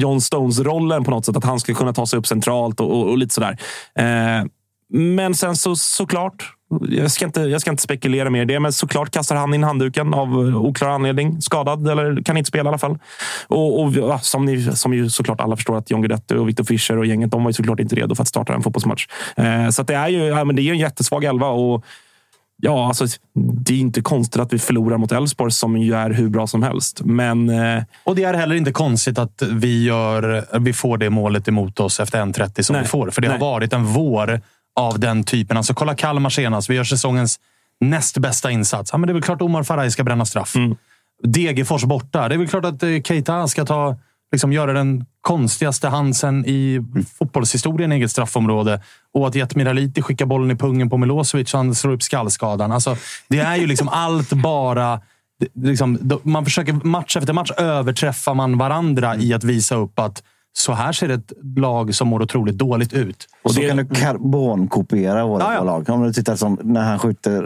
John 0.00 0.20
Stones-rollen 0.20 1.04
på 1.04 1.10
något 1.10 1.26
sätt. 1.26 1.36
Att 1.36 1.44
han 1.44 1.60
ska 1.60 1.74
kunna 1.74 1.92
ta 1.92 2.06
sig 2.06 2.18
upp 2.18 2.26
centralt 2.26 2.80
och, 2.80 2.90
och, 2.90 3.10
och 3.10 3.18
lite 3.18 3.34
sådär. 3.34 3.58
Eh, 3.98 4.44
men 4.92 5.34
sen 5.34 5.56
så 5.56 5.76
såklart, 5.76 6.52
jag 6.88 7.10
ska, 7.10 7.24
inte, 7.24 7.40
jag 7.40 7.60
ska 7.60 7.70
inte 7.70 7.82
spekulera 7.82 8.30
mer 8.30 8.42
i 8.42 8.44
det, 8.44 8.60
men 8.60 8.72
såklart 8.72 9.10
kastar 9.10 9.36
han 9.36 9.54
in 9.54 9.64
handduken 9.64 10.14
av 10.14 10.38
oklar 10.38 10.88
anledning. 10.88 11.42
Skadad, 11.42 11.88
eller 11.88 12.22
kan 12.22 12.36
inte 12.36 12.48
spela 12.48 12.64
i 12.64 12.68
alla 12.68 12.78
fall. 12.78 12.98
Och, 13.46 13.82
och 13.82 13.92
ja, 13.92 14.18
som, 14.18 14.44
ni, 14.44 14.62
som 14.62 14.94
ju 14.94 15.10
såklart 15.10 15.40
alla 15.40 15.56
förstår 15.56 15.76
att 15.76 15.90
John 15.90 16.02
Guidetti 16.02 16.34
och 16.34 16.48
Victor 16.48 16.64
Fischer 16.64 16.98
och 16.98 17.06
gänget, 17.06 17.30
de 17.30 17.42
var 17.44 17.50
ju 17.50 17.54
såklart 17.54 17.80
inte 17.80 17.96
redo 17.96 18.14
för 18.14 18.22
att 18.22 18.28
starta 18.28 18.54
en 18.54 18.62
fotbollsmatch. 18.62 19.06
Eh, 19.36 19.68
så 19.68 19.82
det 19.82 19.94
är 19.94 20.08
ju 20.08 20.24
ja, 20.24 20.44
men 20.44 20.56
det 20.56 20.62
är 20.62 20.72
en 20.72 20.78
jättesvag 20.78 21.24
elva. 21.24 21.48
Och, 21.48 21.84
Ja, 22.58 22.88
alltså, 22.88 23.06
det 23.34 23.74
är 23.74 23.78
inte 23.78 24.00
konstigt 24.00 24.42
att 24.42 24.52
vi 24.52 24.58
förlorar 24.58 24.98
mot 24.98 25.12
Elfsborg 25.12 25.52
som 25.52 25.76
ju 25.76 25.94
är 25.94 26.10
hur 26.10 26.28
bra 26.28 26.46
som 26.46 26.62
helst. 26.62 27.00
Men 27.04 27.50
eh, 27.50 27.82
Och 28.04 28.16
det 28.16 28.24
är 28.24 28.34
heller 28.34 28.54
inte 28.54 28.72
konstigt 28.72 29.18
att 29.18 29.42
vi, 29.52 29.84
gör, 29.84 30.44
vi 30.58 30.72
får 30.72 30.98
det 30.98 31.10
målet 31.10 31.48
emot 31.48 31.80
oss 31.80 32.00
efter 32.00 32.20
1.30 32.22 32.62
som 32.62 32.74
Nej. 32.74 32.82
vi 32.82 32.88
får. 32.88 33.10
För 33.10 33.22
det 33.22 33.28
Nej. 33.28 33.38
har 33.38 33.46
varit 33.46 33.72
en 33.72 33.84
vår 33.84 34.40
av 34.76 35.00
den 35.00 35.24
typen. 35.24 35.56
Alltså 35.56 35.74
kolla 35.74 35.94
Kalmar 35.94 36.30
senast. 36.30 36.70
Vi 36.70 36.74
gör 36.74 36.84
säsongens 36.84 37.40
näst 37.80 38.18
bästa 38.18 38.50
insats. 38.50 38.90
Ja, 38.92 38.98
men 38.98 39.06
det 39.06 39.10
är 39.10 39.14
väl 39.14 39.22
klart 39.22 39.42
Omar 39.42 39.62
Faraj 39.62 39.90
ska 39.90 40.04
bränna 40.04 40.24
straff. 40.24 40.56
Mm. 40.56 40.76
Degerfors 41.22 41.84
borta. 41.84 42.28
Det 42.28 42.34
är 42.34 42.38
väl 42.38 42.48
klart 42.48 42.64
att 42.64 42.82
eh, 42.82 43.02
Keita 43.04 43.48
ska 43.48 43.64
ta, 43.64 43.96
liksom, 44.32 44.52
göra 44.52 44.72
den 44.72 45.06
konstigaste 45.20 45.88
Hansen 45.88 46.44
i 46.46 46.80
fotbollshistorien 47.18 47.92
i 47.92 47.94
eget 47.94 48.10
straffområde. 48.10 48.82
Och 49.14 49.28
att 49.28 49.34
Jetmir 49.34 49.68
Aliti 49.68 50.02
skickar 50.02 50.26
bollen 50.26 50.50
i 50.50 50.56
pungen 50.56 50.90
på 50.90 50.96
Milosevic 50.96 51.54
och 51.54 51.58
han 51.58 51.74
slår 51.74 51.92
upp 51.92 52.02
skallskadan. 52.02 52.72
Alltså, 52.72 52.96
det 53.28 53.38
är 53.38 53.56
ju 53.56 53.66
liksom 53.66 53.88
allt 53.88 54.32
bara... 54.32 55.00
Liksom, 55.54 56.20
man 56.22 56.44
försöker 56.44 56.72
match 56.72 57.16
efter 57.16 57.32
match 57.32 57.50
överträffar 57.56 58.34
man 58.34 58.58
varandra 58.58 59.16
i 59.16 59.34
att 59.34 59.44
visa 59.44 59.74
upp 59.74 59.98
att 59.98 60.22
så 60.58 60.72
här 60.72 60.92
ser 60.92 61.08
ett 61.08 61.32
lag 61.56 61.94
som 61.94 62.08
mår 62.08 62.22
otroligt 62.22 62.58
dåligt 62.58 62.92
ut. 62.92 63.26
Och 63.44 63.50
så 63.54 63.60
det- 63.60 63.68
kan 63.68 63.76
du 63.76 63.84
karbonkopiera 63.84 65.26
våra 65.26 65.42
Ja, 65.42 65.54
ja. 65.54 65.62
lag. 65.64 65.88
Om 65.90 66.02
du 66.02 66.12
tittar 66.12 66.36
som 66.36 66.58
när 66.62 66.82
han 66.82 66.98
skjuter 66.98 67.42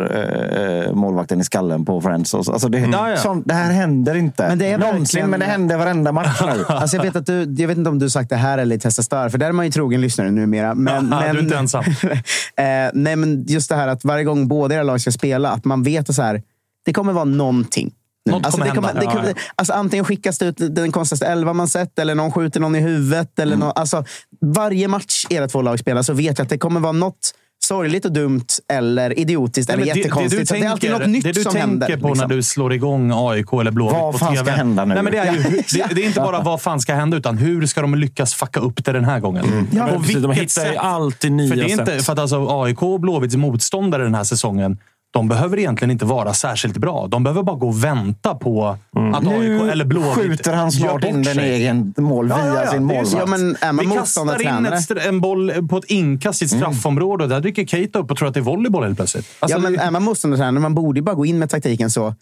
eh, 0.86 0.94
målvakten 0.94 1.40
i 1.40 1.44
skallen 1.44 1.84
på 1.84 2.00
Friends. 2.00 2.34
och 2.34 2.44
så. 2.44 2.52
Alltså 2.52 2.68
det, 2.68 2.78
Ja, 2.78 3.10
ja. 3.10 3.16
sånt- 3.16 3.42
det 3.48 3.54
här 3.54 3.72
händer 3.72 4.14
inte. 4.14 4.48
Men 4.48 4.58
det 4.58 4.66
är 4.66 4.78
Någonsin, 4.78 4.98
verkligen- 5.02 5.30
men 5.30 5.40
det 5.40 5.46
händer 5.46 5.76
varenda 5.78 6.12
match 6.12 6.40
nu. 6.56 6.64
Alltså 6.68 6.96
jag, 6.96 7.02
vet 7.04 7.16
att 7.16 7.26
du, 7.26 7.54
jag 7.58 7.68
vet 7.68 7.78
inte 7.78 7.90
om 7.90 7.98
du 7.98 8.10
sagt 8.10 8.30
det 8.30 8.36
här 8.36 8.58
eller 8.58 8.76
i 8.76 8.78
Testa 8.78 9.02
Stör, 9.02 9.28
för 9.28 9.38
där 9.38 9.48
är 9.48 9.52
man 9.52 9.64
ju 9.66 9.72
trogen 9.72 10.00
lyssnare 10.00 10.30
numera. 10.30 10.74
Men, 10.74 10.94
Ja, 10.94 11.00
men, 11.00 11.10
du 11.34 11.38
är 11.40 11.42
inte 11.42 11.56
ensam. 11.56 11.84
eh, 12.56 12.64
nej, 12.94 13.16
men 13.16 13.44
just 13.48 13.68
det 13.68 13.76
här 13.76 13.88
att 13.88 14.04
varje 14.04 14.24
gång 14.24 14.48
båda 14.48 14.74
era 14.74 14.82
lag 14.82 15.00
ska 15.00 15.10
spela, 15.10 15.50
att 15.50 15.64
man 15.64 15.82
vet 15.82 16.08
att 16.10 16.14
så 16.16 16.22
här, 16.22 16.42
det 16.84 16.92
kommer 16.92 17.12
vara 17.12 17.24
någonting. 17.24 17.90
Något 18.30 18.50
kommer 18.50 18.64
det 18.66 18.72
hända. 18.72 18.92
det 19.00 19.06
kommer, 19.06 19.34
alltså 19.56 19.72
antingen 19.72 20.04
skickas 20.04 20.38
det 20.38 20.46
ut 20.46 20.56
den 20.58 20.92
konstigaste 20.92 21.26
elva 21.26 21.52
man 21.52 21.68
sett, 21.68 21.98
eller 21.98 22.14
någon 22.14 22.32
skjuter 22.32 22.60
någon 22.60 22.76
i 22.76 22.80
huvudet. 22.80 23.38
Eller 23.38 23.54
Mm. 23.56 23.66
nå, 23.66 23.72
alltså, 23.72 24.04
varje 24.40 24.88
match 24.88 25.26
era 25.30 25.48
två 25.48 25.62
lag 25.62 25.78
spelar 25.78 26.02
så 26.02 26.12
vet 26.12 26.38
jag 26.38 26.44
att 26.44 26.48
det 26.50 26.58
kommer 26.58 26.80
vara 26.80 26.92
något 26.92 27.34
sorgligt 27.64 28.04
och 28.04 28.12
dumt, 28.12 28.44
eller 28.72 29.18
idiotiskt, 29.18 29.70
eller 29.70 29.82
det- 29.84 29.88
jättekonstigt. 29.98 30.48
Så 30.48 30.54
det 30.54 30.60
är 30.60 30.70
alltid 30.70 30.90
något 30.90 31.06
nytt 31.06 31.22
det 31.24 31.32
du 31.32 31.42
som 31.42 31.52
tänker 31.52 31.68
händer. 31.68 31.86
på 31.96 32.08
liksom. 32.08 32.28
när 32.28 32.36
du 32.36 32.42
slår 32.42 32.72
igång 32.72 33.10
AIK 33.14 33.52
eller 33.60 33.70
Blåvitt 33.70 33.92
Vad 33.96 34.12
på 34.12 34.18
fan 34.18 34.32
TV. 34.34 34.44
ska 34.44 34.54
hända 34.54 34.84
nu? 34.84 34.94
Nej, 34.94 35.02
men 35.02 35.12
det, 35.12 35.18
är 35.18 35.32
ju, 35.32 35.38
det, 35.74 35.94
det 35.94 36.02
är 36.02 36.06
inte 36.06 36.20
bara 36.20 36.40
vad 36.40 36.62
fan 36.62 36.80
ska 36.80 36.94
hända, 36.94 37.16
utan 37.16 37.38
hur 37.38 37.66
ska 37.66 37.80
de 37.80 37.94
lyckas 37.94 38.34
fucka 38.34 38.60
upp 38.60 38.84
det 38.84 38.92
den 38.92 39.04
här 39.04 39.20
gången? 39.20 39.68
Ja, 39.72 39.86
på 39.86 39.98
Precis, 40.00 40.16
de 40.16 40.30
hittar 40.30 40.42
ju 40.42 40.48
sätt? 40.48 40.76
alltid 40.78 41.32
nya 41.32 41.48
För, 41.48 41.56
det 41.56 41.62
är 41.62 41.68
inte, 41.70 41.86
sätt. 41.86 42.04
för 42.04 42.12
att 42.12 42.18
alltså 42.18 42.46
AIK 42.62 42.82
och 42.82 43.00
Blåvitts 43.00 43.36
motståndare 43.36 44.02
den 44.02 44.14
här 44.14 44.24
säsongen, 44.24 44.78
de 45.12 45.28
behöver 45.28 45.58
egentligen 45.58 45.90
inte 45.90 46.04
vara 46.04 46.34
särskilt 46.34 46.76
bra. 46.76 47.06
De 47.06 47.24
behöver 47.24 47.42
bara 47.42 47.56
gå 47.56 47.68
och 47.68 47.84
vänta 47.84 48.34
på 48.34 48.76
att 49.14 49.26
AIK 49.26 49.72
eller 49.72 49.84
Blåvitt 49.84 50.14
skjuter 50.14 50.52
han 50.52 50.72
snart 50.72 51.04
in 51.04 51.22
den 51.22 51.38
egen 51.38 51.94
mål 51.96 52.26
via 52.26 52.46
ja, 52.46 52.64
ja. 52.64 52.70
sin 52.70 52.84
målvakt. 52.84 53.16
Ja, 53.18 53.26
men 53.26 53.56
är 53.60 53.72
man 53.72 53.88
Vi 53.88 53.96
kastar 53.96 54.58
in 54.58 54.66
ett, 54.66 54.90
en 54.90 55.20
boll 55.20 55.68
på 55.68 55.78
ett 55.78 55.84
inkast 55.84 56.42
i 56.42 56.44
ett 56.44 56.50
straffområde 56.50 57.24
och 57.24 57.30
där 57.30 57.40
dyker 57.40 57.66
Keita 57.66 57.98
upp 57.98 58.10
och 58.10 58.16
tror 58.16 58.28
att 58.28 58.34
det 58.34 58.40
är 58.40 58.44
volleyboll 58.44 58.84
helt 58.84 58.96
plötsligt. 58.96 59.26
Alltså, 59.40 59.58
ja, 59.58 59.62
men 59.62 59.78
är 59.78 59.90
man 59.90 60.02
motståndartränare, 60.02 60.60
man 60.62 60.74
borde 60.74 60.98
ju 60.98 61.04
bara 61.04 61.14
gå 61.14 61.26
in 61.26 61.38
med 61.38 61.50
taktiken 61.50 61.90
så. 61.90 62.14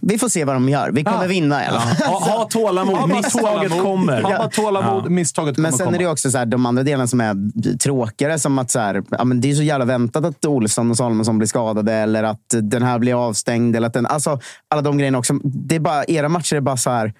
Vi 0.00 0.18
får 0.18 0.28
se 0.28 0.44
vad 0.44 0.56
de 0.56 0.68
gör. 0.68 0.90
Vi 0.90 1.04
kommer 1.04 1.22
Ja. 1.22 1.28
vinna 1.28 1.64
i 1.64 1.66
alla 1.66 1.80
fall. 1.80 2.08
Ha, 2.08 2.18
ha 2.38 2.44
tålamod. 2.44 2.96
Ha 2.98 3.06
bara 3.06 3.16
Misstaget 3.16 3.70
tålamod. 3.72 3.82
kommer. 3.82 4.22
Ha 4.22 4.38
bara 4.38 4.48
tålamod. 4.48 5.10
Misstaget 5.10 5.54
kommer 5.56 5.68
Men 5.70 5.78
sen 5.78 5.94
är 5.94 5.98
det 5.98 6.06
också 6.06 6.30
så 6.30 6.38
här, 6.38 6.46
de 6.46 6.66
andra 6.66 6.82
delarna 6.82 7.06
som 7.06 7.20
är 7.20 7.34
tråkigare. 7.78 8.38
Som 8.38 8.58
att 8.58 8.70
så 8.70 8.78
här, 8.78 9.02
ja, 9.10 9.24
men 9.24 9.40
det 9.40 9.50
är 9.50 9.54
så 9.54 9.62
jävla 9.62 9.84
väntat 9.84 10.24
att 10.24 10.44
Olsson 10.44 10.90
och 10.90 10.96
Salomonsson 10.96 11.38
blir 11.38 11.48
skadade 11.48 11.92
eller 11.92 12.22
att 12.22 12.54
den 12.62 12.82
här 12.82 12.98
blir 12.98 13.26
avstängd. 13.28 13.76
Eller 13.76 13.86
att 13.86 13.94
den, 13.94 14.06
alltså, 14.06 14.40
alla 14.70 14.82
de 14.82 14.98
grejerna 14.98 15.18
också. 15.18 15.34
Det 15.44 15.74
är 15.76 15.80
bara, 15.80 16.04
era 16.04 16.28
matcher 16.28 16.56
är 16.56 16.60
bara 16.60 16.76
så 16.76 16.90
här... 16.90 17.12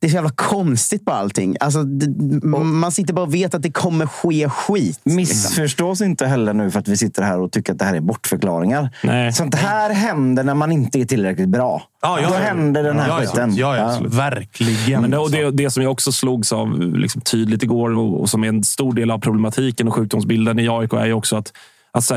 Det 0.00 0.06
är 0.06 0.08
så 0.08 0.14
jävla 0.14 0.30
konstigt 0.30 1.04
på 1.04 1.12
allting. 1.12 1.56
Alltså, 1.60 1.82
det, 1.82 2.06
man 2.46 2.92
sitter 2.92 3.14
bara 3.14 3.26
och 3.26 3.34
vet 3.34 3.54
att 3.54 3.62
det 3.62 3.70
kommer 3.72 4.06
ske 4.06 4.48
skit. 4.48 5.00
liksom. 5.04 5.16
Missförstås 5.16 6.00
inte 6.00 6.26
heller 6.26 6.52
nu 6.52 6.70
för 6.70 6.80
att 6.80 6.88
vi 6.88 6.96
sitter 6.96 7.22
här 7.22 7.40
och 7.40 7.52
tycker 7.52 7.72
att 7.72 7.78
det 7.78 7.84
här 7.84 7.94
är 7.94 8.00
bortförklaringar. 8.00 8.90
Nej. 9.02 9.32
Sånt 9.32 9.54
här 9.54 9.90
händer 9.94 10.44
när 10.44 10.54
man 10.54 10.72
inte 10.72 11.00
är 11.00 11.04
tillräckligt 11.04 11.48
bra. 11.48 11.82
Ja, 12.02 12.20
ja, 12.22 12.28
Då 12.28 12.34
händer 12.34 12.82
den 12.82 12.98
här 12.98 13.08
ja, 13.08 13.16
skiten. 13.20 13.56
Ja, 13.56 13.76
ja, 13.76 13.98
Ja. 14.02 14.08
verkligen. 14.08 15.00
Men 15.02 15.10
det, 15.10 15.18
och 15.18 15.30
det, 15.30 15.50
det 15.50 15.70
som 15.70 15.82
jag 15.82 15.92
också 15.92 16.12
slogs 16.12 16.52
av 16.52 16.80
liksom, 16.80 17.20
tydligt 17.20 17.62
igår 17.62 17.98
och, 17.98 18.20
och 18.20 18.28
som 18.30 18.44
är 18.44 18.48
en 18.48 18.64
stor 18.64 18.92
del 18.92 19.10
av 19.10 19.18
problematiken 19.18 19.88
och 19.88 19.94
sjukdomsbilden 19.94 20.58
i 20.58 20.68
AIK 20.68 20.92
är 20.92 21.06
ju 21.06 21.12
också 21.12 21.36
att 21.36 21.52
Alltså, 21.90 22.14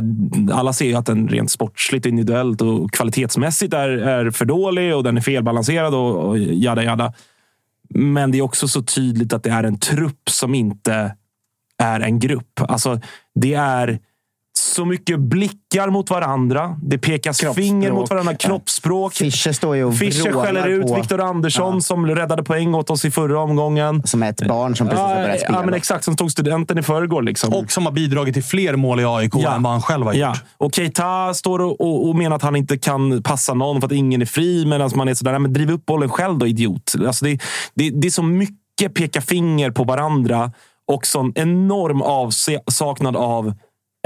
alla 0.52 0.74
ser 0.74 0.86
ju 0.86 0.95
att 0.95 1.06
den 1.06 1.28
rent 1.28 1.52
sportsligt, 1.52 2.06
individuellt 2.06 2.62
och 2.62 2.91
kvalitetsmässigt 2.91 3.74
är, 3.74 3.90
är 3.90 4.32
för 4.32 4.45
dålig 4.45 4.95
och 4.95 5.03
den 5.03 5.18
är 5.18 5.22
felbalanserad 5.22 5.94
och, 5.94 6.30
och 6.30 6.38
jada 6.38 6.84
jada. 6.84 7.14
Men 7.93 8.31
det 8.31 8.38
är 8.38 8.41
också 8.41 8.68
så 8.68 8.81
tydligt 8.81 9.34
att 9.34 9.43
det 9.43 9.49
är 9.49 9.63
en 9.63 9.80
trupp 9.80 10.30
som 10.30 10.55
inte 10.55 11.15
är 11.77 11.99
en 11.99 12.19
grupp. 12.19 12.61
Alltså, 12.61 12.99
det 13.35 13.53
är 13.53 13.99
så 14.61 14.85
mycket 14.85 15.19
blickar 15.19 15.89
mot 15.89 16.09
varandra. 16.09 16.75
Det 16.83 16.97
pekas 16.97 17.41
finger 17.55 17.91
mot 17.91 18.09
varandra. 18.09 18.35
Kroppsspråk. 18.35 19.13
Fischer 19.13 19.51
står 19.51 19.75
ju 19.75 19.83
och 19.83 19.97
Fischer 19.97 20.31
skäller 20.31 20.67
ut 20.67 20.88
på, 20.88 20.95
Viktor 20.95 21.21
Andersson 21.21 21.81
som 21.81 22.07
räddade 22.07 22.43
poäng 22.43 22.75
åt 22.75 22.89
oss 22.89 23.05
i 23.05 23.11
förra 23.11 23.39
omgången. 23.39 24.03
Som 24.07 24.23
är 24.23 24.29
ett 24.29 24.47
barn 24.47 24.75
som 24.75 24.88
precis 24.88 25.01
har 25.01 25.15
Ja, 25.15 25.21
börjat 25.21 25.39
spela. 25.39 25.57
ja, 25.59 25.65
men 25.65 25.73
exakt. 25.73 26.03
Som 26.03 26.15
tog 26.15 26.31
studenten 26.31 26.77
i 26.77 26.83
förrgår. 26.83 27.21
Liksom. 27.21 27.53
Och 27.53 27.71
som 27.71 27.85
har 27.85 27.93
bidragit 27.93 28.33
till 28.33 28.43
fler 28.43 28.75
mål 28.75 28.99
i 28.99 29.05
AIK 29.05 29.35
än 29.35 29.63
vad 29.63 29.71
han 29.71 29.81
själv 29.81 30.05
har 30.05 30.13
ja. 30.13 30.27
gjort. 30.29 30.43
Och 30.57 30.75
Keita 30.75 31.33
står 31.33 31.59
och, 31.59 31.81
och, 31.81 32.09
och 32.09 32.15
menar 32.15 32.35
att 32.35 32.41
han 32.41 32.55
inte 32.55 32.77
kan 32.77 33.23
passa 33.23 33.53
någon 33.53 33.81
för 33.81 33.85
att 33.85 33.91
ingen 33.91 34.21
är 34.21 34.25
fri. 34.25 34.65
Medan 34.65 34.91
man 34.95 35.07
är 35.07 35.13
sådär, 35.13 35.31
"Nej, 35.31 35.39
men 35.41 35.53
driv 35.53 35.71
upp 35.71 35.85
bollen 35.85 36.09
själv 36.09 36.38
då 36.38 36.47
idiot. 36.47 36.93
Alltså 37.07 37.25
det, 37.25 37.39
det, 37.73 37.89
det 37.89 38.07
är 38.07 38.11
så 38.11 38.23
mycket 38.23 38.93
peka 38.93 39.21
finger 39.21 39.71
på 39.71 39.83
varandra 39.83 40.51
och 40.88 41.05
sån 41.05 41.31
enorm 41.35 42.01
avsaknad 42.01 43.15
av 43.15 43.53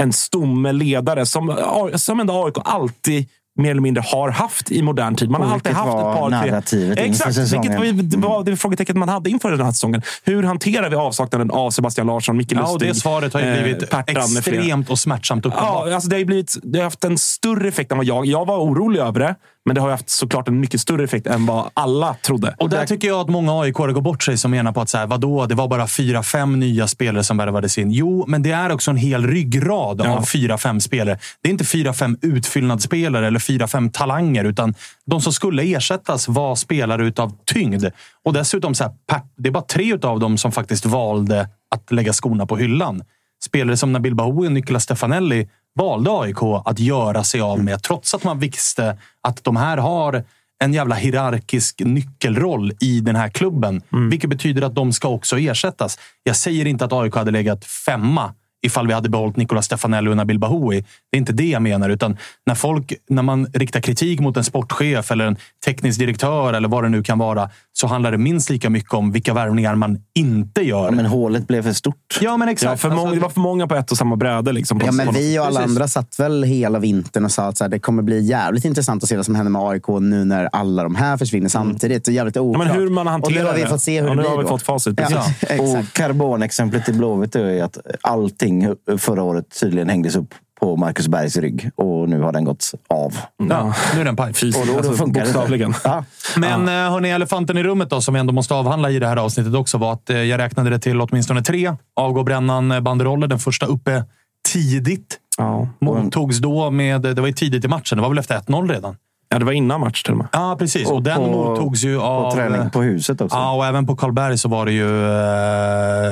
en 0.02 0.12
stomme 0.12 0.72
ledare 0.72 1.26
som, 1.26 1.56
som 1.94 2.20
ändå 2.20 2.44
AIK 2.44 2.54
alltid 2.64 3.28
mer 3.56 3.70
eller 3.70 3.80
mindre 3.80 4.02
har 4.06 4.30
haft 4.30 4.70
i 4.70 4.82
modern 4.82 5.14
tid. 5.16 5.30
Man 5.30 5.42
har 5.42 5.54
alltid 5.54 5.72
haft 5.72 5.88
ett 5.88 5.94
par, 5.94 6.30
tre... 6.30 6.50
narrativet 6.50 6.98
Exakt, 6.98 7.34
säsongen. 7.34 7.80
vilket 7.80 7.96
var, 7.96 8.02
det 8.02 8.16
var 8.16 8.44
det 8.44 8.56
frågetecknet 8.56 8.96
man 8.96 9.08
hade 9.08 9.30
inför 9.30 9.50
den 9.50 9.60
här 9.60 9.72
säsongen. 9.72 10.02
Hur 10.24 10.42
hanterar 10.42 10.90
vi 10.90 10.96
avsaknaden 10.96 11.50
av 11.50 11.70
Sebastian 11.70 12.06
Larsson, 12.06 12.36
Micke 12.36 12.52
Ja, 12.52 12.62
och 12.62 12.72
Lustig, 12.72 12.88
det 12.88 12.94
svaret 12.94 13.34
har 13.34 13.40
ju 13.40 13.46
eh, 13.46 13.62
blivit 13.62 13.88
flera? 13.88 14.02
extremt 14.06 14.90
och 14.90 14.98
smärtsamt 14.98 15.46
uppenbart. 15.46 15.88
Ja, 15.88 15.94
alltså 15.94 16.08
det, 16.08 16.16
har 16.16 16.24
blivit, 16.24 16.56
det 16.62 16.78
har 16.78 16.84
haft 16.84 17.04
en 17.04 17.18
större 17.18 17.68
effekt 17.68 17.92
än 17.92 17.98
vad 17.98 18.06
jag... 18.06 18.26
Jag 18.26 18.46
var 18.46 18.58
orolig 18.58 19.00
över 19.00 19.20
det, 19.20 19.34
men 19.66 19.74
det 19.74 19.80
har 19.80 19.88
ju 19.88 19.92
haft 19.92 20.10
såklart 20.10 20.48
en 20.48 20.60
mycket 20.60 20.80
större 20.80 21.04
effekt 21.04 21.26
än 21.26 21.46
vad 21.46 21.70
alla 21.74 22.14
trodde. 22.14 22.54
Och 22.58 22.70
där 22.70 22.86
tycker 22.86 23.08
jag 23.08 23.20
att 23.20 23.28
många 23.28 23.60
aik 23.62 23.74
går 23.74 24.00
bort 24.00 24.22
sig 24.22 24.38
som 24.38 24.50
menar 24.50 24.72
på 24.72 24.80
att 24.80 24.88
så 24.88 24.98
här, 24.98 25.06
vadå, 25.06 25.46
det 25.46 25.54
var 25.54 25.68
bara 25.68 25.86
fyra, 25.86 26.22
fem 26.22 26.60
nya 26.60 26.88
spelare 26.88 27.24
som 27.24 27.36
värvades 27.36 27.78
in. 27.78 27.90
Jo, 27.90 28.24
men 28.28 28.42
det 28.42 28.50
är 28.50 28.72
också 28.72 28.90
en 28.90 28.96
hel 28.96 29.26
ryggrad 29.26 30.00
Ja. 30.04 30.16
av 30.16 30.22
fyra, 30.22 30.58
fem 30.58 30.80
spelare. 30.80 31.18
Det 31.42 31.48
är 31.48 31.52
inte 31.52 31.64
fyra, 31.64 31.92
fem 31.92 32.18
utfyllnadsspelare 32.22 33.26
eller 33.26 33.38
fyra, 33.38 33.66
fem 33.68 33.90
talanger, 33.90 34.44
utan 34.44 34.74
de 35.06 35.20
som 35.20 35.32
skulle 35.32 35.62
ersättas 35.62 36.28
var 36.28 36.54
spelare 36.54 37.06
utav 37.06 37.32
tyngd. 37.44 37.84
Och 38.24 38.32
dessutom, 38.32 38.74
så 38.74 38.84
här, 38.84 38.92
det 39.38 39.48
är 39.48 39.52
bara 39.52 39.64
tre 39.64 39.94
utav 39.94 40.20
dem 40.20 40.38
som 40.38 40.52
faktiskt 40.52 40.86
valde 40.86 41.48
att 41.70 41.92
lägga 41.92 42.12
skorna 42.12 42.46
på 42.46 42.56
hyllan. 42.56 43.02
Spelare 43.44 43.76
som 43.76 43.92
Nabil 43.92 44.14
Bahoui 44.14 44.46
och 44.48 44.52
Nicolas 44.52 44.82
Stefanelli 44.82 45.48
valde 45.76 46.10
AIK 46.10 46.42
att 46.64 46.78
göra 46.78 47.24
sig 47.24 47.40
av 47.40 47.64
med, 47.64 47.82
trots 47.82 48.14
att 48.14 48.24
man 48.24 48.38
visste 48.38 48.98
att 49.20 49.44
de 49.44 49.56
här 49.56 49.76
har 49.76 50.24
en 50.64 50.74
jävla 50.74 50.94
hierarkisk 50.94 51.80
nyckelroll 51.80 52.72
i 52.80 53.00
den 53.00 53.16
här 53.16 53.28
klubben. 53.28 53.82
Vilket 54.10 54.30
betyder 54.30 54.62
att 54.62 54.74
de 54.74 54.92
ska 54.92 55.08
också 55.08 55.38
ersättas. 55.38 55.98
Jag 56.22 56.36
säger 56.36 56.66
inte 56.66 56.84
att 56.84 56.92
AIK 56.92 57.14
hade 57.14 57.30
legat 57.30 57.64
femma 57.64 58.34
ifall 58.62 58.86
vi 58.86 58.92
hade 58.92 59.08
behållit 59.08 59.36
Nicolas 59.36 59.64
Stefanelli 59.64 60.10
och 60.10 60.16
Nabil 60.16 60.38
Bahoui. 60.38 60.84
Det 61.16 61.18
är 61.18 61.20
inte 61.20 61.32
det 61.32 61.46
jag 61.48 61.62
menar. 61.62 61.88
Utan 61.90 62.16
när, 62.46 62.54
folk, 62.54 62.92
när 63.08 63.22
man 63.22 63.46
riktar 63.52 63.80
kritik 63.80 64.20
mot 64.20 64.36
en 64.36 64.44
sportchef 64.44 65.10
eller 65.10 65.24
en 65.26 65.36
teknisk 65.64 65.98
direktör 65.98 66.52
eller 66.52 66.68
vad 66.68 66.82
det 66.84 66.88
nu 66.88 67.02
kan 67.02 67.18
vara, 67.18 67.50
så 67.72 67.86
handlar 67.86 68.12
det 68.12 68.18
minst 68.18 68.50
lika 68.50 68.70
mycket 68.70 68.94
om 68.94 69.12
vilka 69.12 69.34
värvningar 69.34 69.74
man 69.74 69.98
inte 70.14 70.60
gör. 70.62 70.84
Ja, 70.84 70.90
men 70.90 71.06
hålet 71.06 71.46
blev 71.46 71.62
för 71.62 71.72
stort. 71.72 72.18
Ja, 72.20 72.36
men 72.36 72.48
exakt. 72.48 72.70
Ja, 72.70 72.76
för 72.76 72.88
många, 72.88 73.00
Alltså- 73.00 73.14
det 73.14 73.20
var 73.20 73.28
för 73.30 73.40
många 73.40 73.66
på 73.66 73.74
ett 73.74 73.90
och 73.90 73.96
samma 73.98 74.16
bräde. 74.16 74.52
Liksom, 74.52 74.80
Ja, 74.84 74.92
men 74.92 75.12
vi 75.14 75.38
och 75.38 75.44
alla 75.46 75.60
Precis. 75.60 75.70
andra 75.76 75.88
satt 75.88 76.18
väl 76.18 76.42
hela 76.42 76.78
vintern 76.78 77.24
och 77.24 77.30
sa 77.32 77.42
att 77.48 77.58
så 77.58 77.64
här, 77.64 77.68
det 77.68 77.78
kommer 77.78 78.02
bli 78.02 78.20
jävligt 78.24 78.64
intressant 78.64 79.02
att 79.02 79.08
se 79.08 79.16
vad 79.16 79.24
som 79.24 79.34
händer 79.34 79.50
med 79.50 79.62
AIK 79.62 79.88
nu 80.00 80.24
när 80.24 80.48
alla 80.52 80.82
de 80.82 80.94
här 80.94 81.16
försvinner 81.16 81.48
samtidigt. 81.48 82.04
Det 82.04 82.10
är 82.10 82.14
jävligt 82.14 82.36
Ja, 82.36 82.42
oklart. 82.42 82.66
men 82.66 82.76
hur 82.76 82.90
man 82.90 83.06
och 83.06 83.12
hanterar 83.12 83.42
nu 83.42 83.48
har 83.48 83.54
vi 83.56 83.66
fått 83.66 83.82
se 83.82 84.00
hur 84.00 84.08
ja, 84.08 84.10
det 84.10 84.16
nu 84.16 84.22
blir 84.22 84.30
har 84.30 84.36
vi 84.36 84.42
då. 84.42 84.48
fått 84.48 84.62
facit. 84.62 85.00
Ja. 85.10 85.24
Och 85.60 85.84
karbonexemplet 85.92 86.88
i 86.88 86.92
Blåvitt 86.92 87.34
är 87.36 87.62
att 87.62 87.78
allting 88.00 88.68
förra 88.98 89.22
året 89.22 89.60
tydligen 89.60 89.88
hängdes 89.88 90.16
upp 90.16 90.34
på 90.66 90.76
Marcus 90.76 91.08
Bergs 91.08 91.36
rygg 91.36 91.70
och 91.74 92.08
nu 92.08 92.20
har 92.20 92.32
den 92.32 92.44
gått 92.44 92.74
av. 92.88 93.18
Ja, 93.36 93.74
nu 93.94 94.00
är 94.00 94.04
den 94.04 94.16
paj. 94.16 94.30
Och 94.30 94.66
då- 94.66 94.72
då 94.72 94.76
alltså, 94.78 94.92
funkar 94.92 95.20
bokstavligen. 95.20 95.74
Ja. 95.84 96.04
Men 96.36 96.66
ja. 96.66 96.90
hörni, 96.90 97.10
elefanten 97.10 97.58
i 97.58 97.62
rummet 97.62 97.90
då, 97.90 98.00
som 98.00 98.14
vi 98.14 98.20
ändå 98.20 98.32
måste 98.32 98.54
avhandla 98.54 98.90
i 98.90 98.98
det 98.98 99.06
här 99.06 99.16
avsnittet 99.16 99.54
också 99.54 99.78
var 99.78 99.92
att 99.92 100.10
eh, 100.10 100.16
jag 100.16 100.38
räknade 100.38 100.70
det 100.70 100.78
till 100.78 101.00
åtminstone 101.00 101.42
tre 101.42 101.72
avgå 101.96 102.22
brännan 102.22 102.72
eh, 102.72 102.80
banderoller. 102.80 103.26
Den 103.26 103.38
första 103.38 103.66
uppe 103.66 104.04
tidigt. 104.52 105.18
Ja. 105.38 105.68
Mottogs 105.80 106.38
då 106.38 106.70
med... 106.70 107.02
Det 107.02 107.20
var 107.20 107.26
ju 107.26 107.32
tidigt 107.32 107.64
i 107.64 107.68
matchen. 107.68 107.98
Det 107.98 108.02
var 108.02 108.08
väl 108.08 108.18
efter 108.18 108.38
1-0 108.38 108.68
redan? 108.68 108.96
Ja, 109.36 109.40
det 109.40 109.44
var 109.44 109.52
innan 109.52 109.80
match 109.80 110.02
till 110.02 110.12
och 110.12 110.18
med. 110.18 110.26
Ja, 110.32 110.56
precis. 110.58 110.88
Och, 110.88 110.94
Och 110.94 111.02
den 111.02 111.16
på- 111.16 111.26
mottogs 111.26 111.84
ju 111.84 112.00
av... 112.00 112.30
På 112.30 112.36
träning 112.36 112.70
på 112.70 112.82
huset 112.82 113.20
också. 113.20 113.36
Ja, 113.36 113.52
och 113.52 113.66
även 113.66 113.86
på 113.86 113.96
Karlberg 113.96 114.38
så 114.38 114.48
var 114.48 114.66
det 114.66 114.72
ju 114.72 115.06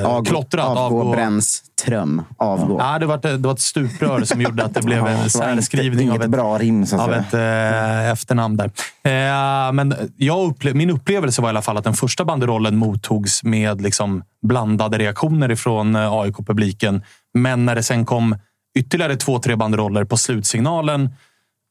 eh, 0.01 0.05
Avgå, 0.09 0.25
klottrat. 0.25 0.77
avgå, 0.77 1.11
bränns, 1.11 1.63
tröm, 1.85 2.21
avgå. 2.37 2.77
Ja, 2.79 2.99
det 2.99 3.05
var, 3.05 3.15
ett, 3.15 3.21
det 3.21 3.37
var 3.37 3.51
ett 3.53 3.59
stuprör 3.59 4.23
som 4.23 4.41
gjorde 4.41 4.63
att 4.65 4.73
det 4.73 4.81
blev 4.81 5.07
en 5.07 5.29
särskrivning 5.29 6.11
av 6.11 6.21
ett, 6.23 6.29
bra 6.29 6.57
rim, 6.57 6.85
så 6.85 6.95
att 6.95 7.01
av 7.01 7.13
ett 7.13 7.33
eh, 7.33 8.11
efternamn 8.11 8.57
där. 8.57 8.65
Eh, 9.03 9.71
men 9.73 9.95
jag 10.17 10.37
upple- 10.53 10.73
min 10.73 10.89
upplevelse 10.89 11.41
var 11.41 11.49
i 11.49 11.51
alla 11.51 11.61
fall 11.61 11.77
att 11.77 11.83
den 11.83 11.93
första 11.93 12.25
banderollen 12.25 12.77
mottogs 12.77 13.43
med 13.43 13.81
liksom 13.81 14.23
blandade 14.47 14.97
reaktioner 14.97 15.51
ifrån 15.51 15.95
eh, 15.95 16.13
AIK-publiken. 16.13 17.01
Men 17.33 17.65
när 17.65 17.75
det 17.75 17.83
sen 17.83 18.05
kom 18.05 18.35
ytterligare 18.77 19.15
två, 19.15 19.39
tre 19.39 19.55
banderoller 19.55 20.03
på 20.03 20.17
slutsignalen, 20.17 21.09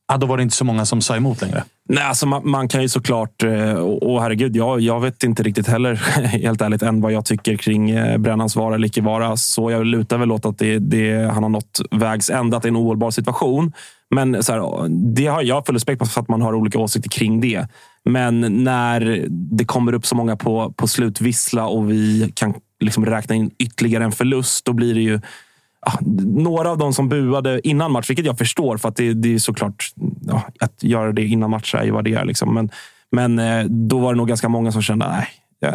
ja, 0.08 0.16
då 0.16 0.26
var 0.26 0.36
det 0.36 0.42
inte 0.42 0.56
så 0.56 0.64
många 0.64 0.84
som 0.84 1.00
sa 1.00 1.16
emot 1.16 1.42
längre. 1.42 1.64
Nej, 1.88 2.04
alltså 2.04 2.26
man, 2.26 2.50
man 2.50 2.68
kan 2.68 2.82
ju 2.82 2.88
såklart... 2.88 3.42
Eh, 3.42 3.72
och, 3.72 4.02
och 4.02 4.22
herregud, 4.22 4.56
jag, 4.56 4.80
jag 4.80 5.00
vet 5.00 5.22
inte 5.22 5.42
riktigt 5.42 5.66
heller, 5.66 5.94
helt 6.24 6.60
ärligt, 6.60 6.82
än 6.82 7.00
vad 7.00 7.12
jag 7.12 7.24
tycker 7.24 7.56
kring 7.56 7.90
eh, 7.90 8.18
Brännans 8.18 8.56
vara 8.56 8.74
eller 8.74 8.86
icke 8.86 9.00
vara. 9.00 9.36
Så 9.36 9.70
jag 9.70 9.86
lutar 9.86 10.18
väl 10.18 10.32
åt 10.32 10.44
att 10.44 10.58
det, 10.58 10.78
det, 10.78 11.30
han 11.32 11.42
har 11.42 11.50
nått 11.50 11.80
vägs 11.90 12.30
ände, 12.30 12.56
att 12.56 12.62
det 12.62 12.66
är 12.66 12.70
en 12.70 12.76
ohållbar 12.76 13.10
situation. 13.10 13.72
Men 14.14 14.42
så 14.42 14.52
här, 14.52 14.88
det 15.14 15.26
har 15.26 15.42
jag 15.42 15.66
full 15.66 15.74
respekt 15.74 16.08
för 16.08 16.20
att 16.20 16.28
man 16.28 16.42
har 16.42 16.54
olika 16.54 16.78
åsikter 16.78 17.10
kring 17.10 17.40
det. 17.40 17.68
Men 18.04 18.64
när 18.64 19.26
det 19.28 19.64
kommer 19.64 19.92
upp 19.92 20.06
så 20.06 20.14
många 20.14 20.36
på, 20.36 20.72
på 20.76 20.88
slutvissla 20.88 21.66
och 21.66 21.90
vi 21.90 22.32
kan 22.34 22.54
liksom 22.80 23.06
räkna 23.06 23.34
in 23.34 23.50
ytterligare 23.58 24.04
en 24.04 24.12
förlust, 24.12 24.64
då 24.64 24.72
blir 24.72 24.94
det 24.94 25.00
ju 25.00 25.20
några 26.24 26.70
av 26.70 26.78
de 26.78 26.94
som 26.94 27.08
buade 27.08 27.68
innan 27.68 27.92
match, 27.92 28.10
vilket 28.10 28.26
jag 28.26 28.38
förstår, 28.38 28.76
för 28.76 28.88
att 28.88 28.96
det, 28.96 29.14
det 29.14 29.34
är 29.34 29.38
såklart... 29.38 29.92
Ja, 30.26 30.42
att 30.60 30.82
göra 30.82 31.12
det 31.12 31.24
innan 31.24 31.50
match 31.50 31.74
är 31.74 31.84
ju 31.84 31.90
vad 31.90 32.04
det 32.04 32.14
är. 32.14 32.24
Liksom. 32.24 32.54
Men, 32.54 32.70
men 33.12 33.38
eh, 33.38 33.64
då 33.64 33.98
var 33.98 34.12
det 34.12 34.16
nog 34.16 34.28
ganska 34.28 34.48
många 34.48 34.72
som 34.72 34.82
kände 34.82 35.08
nej, 35.08 35.28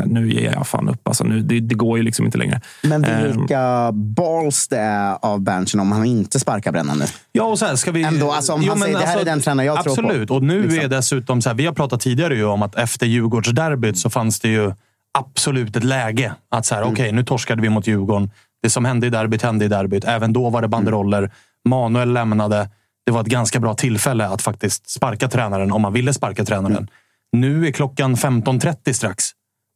nu 0.06 0.32
ger 0.32 0.52
jag 0.52 0.68
fan 0.68 0.90
upp. 0.90 1.08
Alltså, 1.08 1.24
nu, 1.24 1.42
det, 1.42 1.60
det 1.60 1.76
går 1.76 1.98
ju 1.98 2.04
liksom 2.04 2.26
inte 2.26 2.38
längre. 2.38 2.62
Men 2.84 3.04
Eh, 3.04 3.24
vilka 3.24 3.92
balls 3.92 4.68
det 4.68 4.78
är 4.78 5.18
av 5.22 5.42
Berntsen 5.42 5.80
om 5.80 5.92
han 5.92 6.06
inte 6.06 6.40
sparkar 6.40 6.72
Brännan 6.72 6.98
nu. 6.98 7.06
Ja, 7.32 7.44
och 7.44 7.60
så 7.60 7.66
här, 7.66 7.76
ska 7.76 7.92
vi... 7.92 8.04
Ändå, 8.04 8.32
alltså, 8.32 8.54
om 8.54 8.68
han 8.70 8.80
säger, 8.80 9.00
det 9.00 9.06
här 9.06 9.20
är 9.20 9.26
den 9.26 9.42
tränare 9.42 9.66
jag 9.66 9.84
tror 9.84 9.96
på. 9.96 10.02
Absolut. 10.02 10.32
Och 10.32 10.44
nu 10.44 10.62
Liksom. 10.64 10.80
är 10.80 10.88
dessutom 10.88 11.42
så 11.42 11.50
här, 11.50 11.56
vi 11.56 11.66
har 11.66 11.74
pratat 11.74 12.02
tidigare 12.02 12.36
ju 12.36 12.46
om 12.46 12.62
att 12.62 12.76
efter 12.76 13.06
Djurgårdsderbyt 13.08 13.98
så 13.98 14.10
fanns 14.10 14.40
det 14.40 14.50
ju 14.50 14.74
absolut 15.20 15.76
ett 15.76 15.84
läge 15.84 16.34
att 16.50 16.66
så 16.66 16.76
här, 16.76 16.82
Mm. 16.82 16.94
okej, 16.94 17.12
nu 17.12 17.24
torskade 17.24 17.62
vi 17.62 17.70
mot 17.70 17.88
Djurgården. 17.88 18.32
Det 18.64 18.70
som 18.70 18.86
hände 18.86 19.08
i 19.08 19.10
derbyt 19.10 19.42
hände 19.42 19.66
i 19.66 19.68
derbyt. 19.68 20.04
Även 20.04 20.34
då 20.34 20.50
var 20.50 20.62
det 20.62 20.68
banderoller. 20.68 21.18
Mm. 21.18 21.32
Manuel 21.70 22.14
lämnade. 22.14 22.70
Det 23.06 23.12
var 23.12 23.22
ett 23.22 23.28
ganska 23.28 23.60
bra 23.60 23.74
tillfälle 23.74 24.28
att 24.28 24.42
faktiskt 24.42 24.90
sparka 24.90 25.28
tränaren 25.28 25.72
om 25.72 25.82
man 25.82 25.94
ville 25.94 26.14
sparka 26.14 26.46
tränaren. 26.46 26.78
Mm. 26.78 26.88
Nu 27.32 27.68
är 27.68 27.72
klockan 27.72 28.16
15.30 28.16 28.94
strax. 28.94 29.24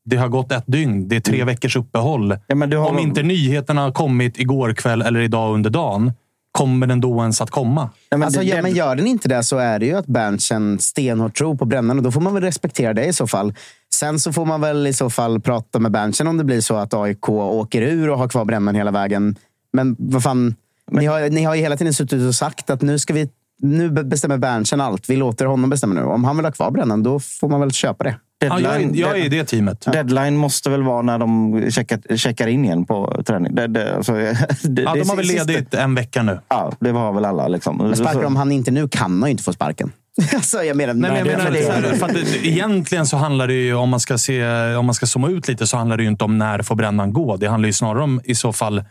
Det 0.06 0.18
har 0.18 0.28
gått 0.28 0.52
ett 0.52 0.64
dygn. 0.68 1.08
Det 1.08 1.16
är 1.16 1.20
tre 1.20 1.44
veckors 1.44 1.76
uppehåll. 1.76 2.38
Ja, 2.48 2.56
har 2.56 2.90
Om 2.90 3.00
inte 3.00 3.24
nyheterna 3.24 3.82
har 3.82 3.92
kommit 3.92 4.40
igår 4.40 4.74
kväll 4.74 5.02
eller 5.02 5.20
idag 5.20 5.54
under 5.54 5.70
dagen, 5.70 6.14
kommer 6.54 6.88
den 6.88 7.02
då 7.02 7.22
ens 7.22 7.42
att 7.42 7.50
komma? 7.50 7.82
Nej, 7.84 7.92
men 8.10 8.24
Alltså, 8.24 8.40
det- 8.40 8.46
ja, 8.46 8.62
men 8.62 8.74
gör 8.74 8.96
den 8.96 9.08
inte 9.08 9.28
det 9.30 9.44
så 9.44 9.58
är 9.58 9.80
det 9.80 9.86
ju 9.86 9.94
att 9.98 10.06
Berntsen 10.06 10.80
stenhårt 10.80 11.38
tror 11.38 11.56
på 11.56 11.66
Brännan 11.66 11.98
och 11.98 12.04
då 12.04 12.12
får 12.12 12.22
man 12.22 12.34
väl 12.34 12.44
respektera 12.44 12.94
det 12.94 13.06
i 13.06 13.14
så 13.14 13.28
fall. 13.28 13.54
Sen 13.94 14.20
så 14.20 14.34
får 14.34 14.46
man 14.46 14.62
väl 14.62 14.88
i 14.88 14.94
så 14.94 15.10
fall 15.10 15.40
prata 15.42 15.80
med 15.80 15.92
Berntsen 15.92 16.28
om 16.28 16.38
det 16.38 16.44
blir 16.44 16.62
så 16.62 16.76
att 16.76 16.94
AIK 16.94 17.30
åker 17.30 17.82
ur 17.82 18.10
och 18.10 18.18
har 18.18 18.28
kvar 18.28 18.46
Brännan 18.46 18.76
hela 18.76 18.92
vägen. 18.92 19.36
Men 19.74 19.96
vad 20.00 20.24
fan, 20.24 20.56
ni, 20.92 21.06
har, 21.06 21.30
ni 21.30 21.44
har 21.44 21.56
ju 21.56 21.62
hela 21.62 21.78
tiden 21.78 21.94
suttit 21.94 22.28
och 22.28 22.36
sagt 22.36 22.70
att 22.70 22.82
nu 22.82 23.00
ska 23.00 23.14
vi 23.14 23.30
nu 23.62 23.90
be- 23.90 24.04
bestämmer 24.04 24.38
Berntsen 24.38 24.82
allt. 24.82 25.10
Vi 25.10 25.16
låter 25.16 25.46
honom 25.46 25.70
bestämma 25.70 25.94
nu. 25.94 26.02
Om 26.04 26.24
han 26.24 26.36
vill 26.38 26.46
ha 26.46 26.52
kvar 26.52 26.72
Brännan, 26.72 27.04
då 27.04 27.20
får 27.20 27.50
man 27.50 27.60
väl 27.60 27.72
köpa 27.72 28.04
det. 28.04 28.16
Ja, 28.48 28.60
jag, 28.60 28.76
är, 28.76 28.80
Deadline- 28.80 28.96
jag 28.96 29.20
är 29.20 29.24
i 29.26 29.30
det 29.30 29.44
teamet. 29.46 29.82
Deadline 29.94 30.38
måste 30.38 30.70
väl 30.70 30.84
vara 30.84 31.02
när 31.02 31.18
de 31.20 31.62
checkar, 31.72 32.18
checkar 32.18 32.48
in 32.48 32.66
igen 32.66 32.86
på 32.86 33.24
träning. 33.26 33.56
Det, 33.56 33.68
det, 33.68 33.96
alltså, 33.96 34.14
det, 34.64 34.82
Ja, 34.82 34.96
de 34.96 35.10
har 35.10 35.16
väl 35.16 35.26
ledigt 35.26 35.74
en 35.74 35.96
vecka 35.96 36.24
nu. 36.24 36.40
Ja, 36.50 36.72
det 36.80 36.90
har 36.90 37.14
väl 37.14 37.26
alla. 37.26 37.48
Liksom. 37.48 37.78
Men 37.78 37.96
sparkar 37.96 38.22
de 38.24 38.36
han 38.36 38.52
inte 38.52 38.72
nu 38.72 38.88
kan 38.88 39.12
han 39.22 39.30
ju 39.30 39.32
inte 39.32 39.44
få 39.44 39.54
sparken. 39.54 39.92
alltså, 40.34 40.64
jag 40.64 40.78
menar, 40.78 40.94
Nej, 40.94 41.10
men 41.12 41.18
jag 41.20 41.28
det- 41.28 41.38
menar, 41.38 41.52
det- 41.52 41.66
så 41.66 41.72
här, 41.72 41.82
för 41.82 42.06
att 42.06 42.14
det, 42.14 42.48
egentligen 42.48 43.06
så 43.06 43.18
handlar 43.18 43.48
det 43.48 43.54
ju, 43.54 43.74
om 43.76 43.90
man, 43.90 44.00
ska 44.00 44.18
se, 44.18 44.46
om 44.76 44.86
man 44.86 44.96
ska 44.96 45.06
zooma 45.06 45.30
ut 45.30 45.48
lite, 45.48 45.68
så 45.68 45.78
handlar 45.78 45.98
det 45.98 46.04
ju 46.04 46.10
inte 46.10 46.24
om 46.24 46.38
när 46.38 46.62
får 46.62 46.76
brännan 46.76 47.14
gå. 47.14 47.38
Det 47.38 47.48
handlar 47.48 47.68
ju 47.68 47.74
snarare 47.74 48.04
om 48.04 48.22
i 48.24 48.36
så 48.36 48.54
fall 48.54 48.84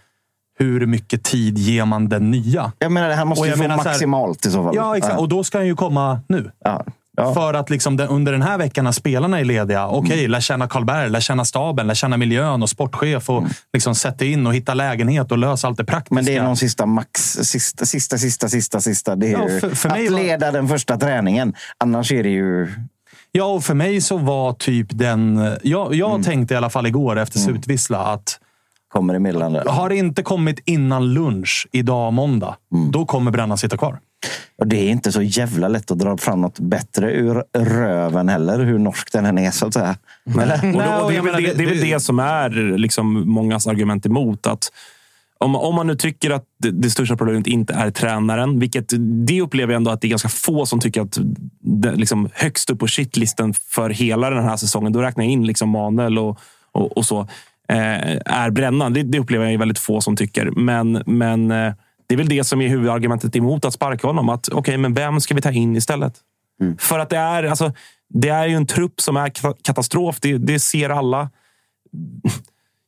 hur 0.59 0.87
mycket 0.87 1.25
tid 1.25 1.59
ger 1.59 1.85
man 1.85 2.09
den 2.09 2.31
nya? 2.31 2.73
Jag 2.79 2.93
menar, 2.93 3.09
det 3.09 3.15
här 3.15 3.25
måste 3.25 3.41
Och 3.41 3.47
ju 3.47 3.53
få 3.53 3.63
så 3.63 3.69
här- 3.69 3.77
maximalt 3.77 4.47
i 4.47 4.51
så 4.51 4.65
fall. 4.65 4.77
Ja, 4.77 4.97
exakt. 4.97 5.19
Och 5.19 5.29
då 5.29 5.45
ska 5.45 5.59
han 5.59 5.67
ju 5.67 5.77
komma 5.77 6.21
nu. 6.29 6.51
Ja. 6.65 6.85
Ja. 7.17 7.35
För 7.35 7.55
att 7.55 7.71
liksom 7.71 7.97
den, 7.97 8.09
under 8.09 8.33
den 8.33 8.43
här 8.43 8.59
veckan 8.59 8.85
när 8.85 8.93
spelarna 8.93 9.41
är 9.41 9.45
lediga, 9.45 9.87
okej, 9.89 10.19
Mm. 10.19 10.31
lär 10.31 10.41
känna 10.41 10.69
Karlberg, 10.69 11.11
lär 11.11 11.21
känna 11.21 11.45
staben, 11.45 11.87
lär 11.87 11.95
känna 11.95 12.17
miljön 12.17 12.63
och 12.63 12.71
sportchef 12.71 13.31
och 13.31 13.45
liksom 13.73 13.95
sätta 13.95 14.25
in 14.25 14.47
och 14.47 14.55
hitta 14.55 14.75
lägenhet 14.75 15.33
och 15.33 15.39
lösa 15.39 15.67
allt 15.69 15.77
det 15.77 15.85
praktiska. 15.85 16.15
Mm. 16.15 16.25
Men 16.25 16.35
det 16.35 16.39
är 16.41 16.43
någon 16.45 16.57
sista 16.57 16.87
max. 16.87 17.21
Sista, 17.43 17.87
sista, 17.87 18.19
sista, 18.19 18.49
sista. 18.49 18.81
sista. 18.81 19.17
Det 19.17 19.33
är 19.33 19.33
Ja, 19.33 19.61
för- 19.61 19.71
för 19.75 19.89
mig 19.89 20.07
att 20.07 20.13
var- 20.13 20.21
leda 20.21 20.51
den 20.53 20.69
första 20.69 20.97
träningen. 20.97 21.55
Annars 21.79 22.13
är 22.13 22.23
det 22.23 22.29
ju... 22.31 22.69
Ja, 23.33 23.45
och 23.45 23.65
för 23.65 23.75
mig 23.75 24.01
så 24.01 24.17
var 24.17 24.53
typ 24.53 24.87
den... 24.91 25.37
Jag, 25.63 25.95
jag 25.95 26.11
Mm. 26.11 26.23
tänkte 26.23 26.55
i 26.55 26.57
alla 26.57 26.71
fall 26.71 26.87
igår 26.87 27.19
efter 27.19 27.39
slutvissla 27.39 27.99
att 27.99 28.39
Kommer 28.93 29.15
i 29.15 29.19
meddelande. 29.19 29.63
har 29.67 29.89
det 29.89 29.97
inte 29.97 30.23
kommit 30.23 30.61
innan 30.65 31.15
lunch 31.15 31.67
idag 31.73 32.13
måndag, 32.13 32.57
Mm. 32.75 32.91
då 32.91 33.07
kommer 33.07 33.31
brännan 33.31 33.59
sitta 33.59 33.77
kvar. 33.77 33.99
Och 34.59 34.67
det 34.67 34.77
är 34.77 34.91
inte 34.91 35.13
så 35.13 35.23
jävla 35.23 35.69
lätt 35.69 35.91
att 35.91 35.99
dra 35.99 36.17
fram 36.17 36.41
något 36.41 36.59
bättre 36.61 37.13
ur 37.13 37.45
röven 37.59 38.29
heller. 38.29 38.59
Hur 38.59 38.79
norsk 38.79 39.13
den 39.13 39.27
än 39.27 39.39
är 39.39 39.51
så 39.51 39.67
att 39.67 39.75
säga. 39.75 39.97
Eller? 40.43 40.55
Och, 40.77 40.83
då, 40.83 41.05
och 41.05 41.11
det, 41.13 41.17
är 41.17 41.23
menar, 41.23 41.41
det, 41.41 41.55
det 41.55 41.63
är 41.65 41.69
väl 41.69 41.81
det- 41.81 42.01
som 42.01 42.19
är 42.19 42.51
liksom 42.79 43.31
mångas 43.31 43.67
argument 43.67 44.07
emot. 44.07 44.47
att 44.47 44.73
om, 45.39 45.57
om 45.57 45.75
man 45.75 45.87
nu 45.87 45.95
tycker 45.95 46.31
att 46.31 46.45
det, 46.59 46.71
det 46.71 46.91
största 46.91 47.17
problemet 47.17 47.47
inte 47.47 47.75
är 47.75 47.91
tränaren, 47.91 48.59
vilket 48.61 48.93
det 49.27 49.41
upplever 49.43 49.73
jag 49.73 49.77
ändå 49.77 49.91
att 49.91 50.01
det 50.01 50.07
är 50.07 50.11
ganska 50.11 50.29
få 50.29 50.67
som 50.67 50.81
tycker 50.81 51.01
att 51.01 51.19
det, 51.61 51.93
liksom, 51.95 52.29
högst 52.33 52.71
upp 52.71 52.79
på 52.79 52.87
shitlisten 52.87 53.55
för 53.55 53.91
hela 53.91 54.31
den 54.31 54.45
här 54.45 54.57
säsongen, 54.57 54.93
då 54.93 55.03
räknar 55.03 55.25
jag 55.25 55.33
in 55.33 55.47
liksom 55.47 55.69
Manuel 55.69 56.19
och, 56.19 56.39
och, 56.73 56.97
och 56.97 57.05
så, 57.07 57.29
är 58.27 58.51
brännan. 58.51 58.93
Det, 58.93 59.03
det 59.03 59.19
upplever 59.19 59.45
jag 59.45 59.55
är 59.55 59.59
väldigt 59.59 59.79
få 59.79 60.01
som 60.01 60.17
tycker. 60.17 60.51
Men, 60.51 61.03
men 61.07 61.51
eh, 61.51 61.73
det 62.07 62.15
är 62.15 62.17
väl 62.17 62.29
det 62.29 62.45
som 62.45 62.61
är 62.61 62.69
huvudargumentet 62.69 63.37
emot 63.37 63.65
att 63.65 63.75
sparka 63.75 64.07
honom. 64.07 64.29
Att 64.29 64.49
okej, 64.49 64.77
men 64.77 64.95
vem 64.95 65.21
ska 65.21 65.35
vi 65.35 65.41
ta 65.41 65.51
in 65.51 65.77
istället? 65.77 66.15
För 66.79 66.99
att 66.99 67.11
det 67.11 67.17
är, 67.17 67.43
alltså, 67.45 67.73
det 68.09 68.29
är 68.29 68.47
ju 68.47 68.55
en 68.55 68.67
trupp 68.67 69.01
som 69.01 69.17
är 69.17 69.29
ka- 69.29 69.57
katastrof. 69.63 70.21
Det, 70.21 70.39
det 70.39 70.61
ser 70.61 70.91
alla. 70.91 71.31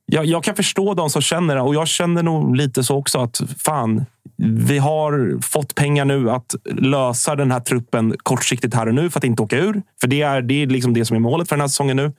Jag, 0.07 0.25
jag 0.25 0.45
kan 0.45 0.57
förstå 0.57 0.95
de 0.95 1.11
som 1.11 1.23
känner 1.23 1.55
det 1.55 1.61
och 1.61 1.75
jag 1.75 1.89
känner 1.89 2.23
nog 2.23 2.57
lite 2.57 2.85
så 2.85 2.97
också 2.97 3.19
att 3.19 3.43
fan, 3.59 4.07
vi 4.37 4.79
har 4.79 5.43
fått 5.43 5.75
pengar 5.75 6.05
nu 6.05 6.31
att 6.31 6.55
lösa 6.65 7.37
den 7.37 7.51
här 7.51 7.61
truppen 7.61 8.15
kortsiktigt 8.23 8.75
här 8.75 8.87
och 8.87 8.95
nu 8.95 9.11
för 9.11 9.21
att 9.21 9.25
inte 9.25 9.43
åka 9.43 9.59
ur. 9.59 9.83
För 10.01 10.07
det 10.07 10.23
är, 10.23 10.43
det 10.43 10.63
är 10.63 10.67
liksom 10.67 10.95
det 10.95 11.05
som 11.05 11.17
är 11.17 11.21
målet 11.21 11.49
för 11.49 11.57
den 11.57 11.61
här 11.61 11.69
säsongen 11.69 11.97
nu. 11.97 12.13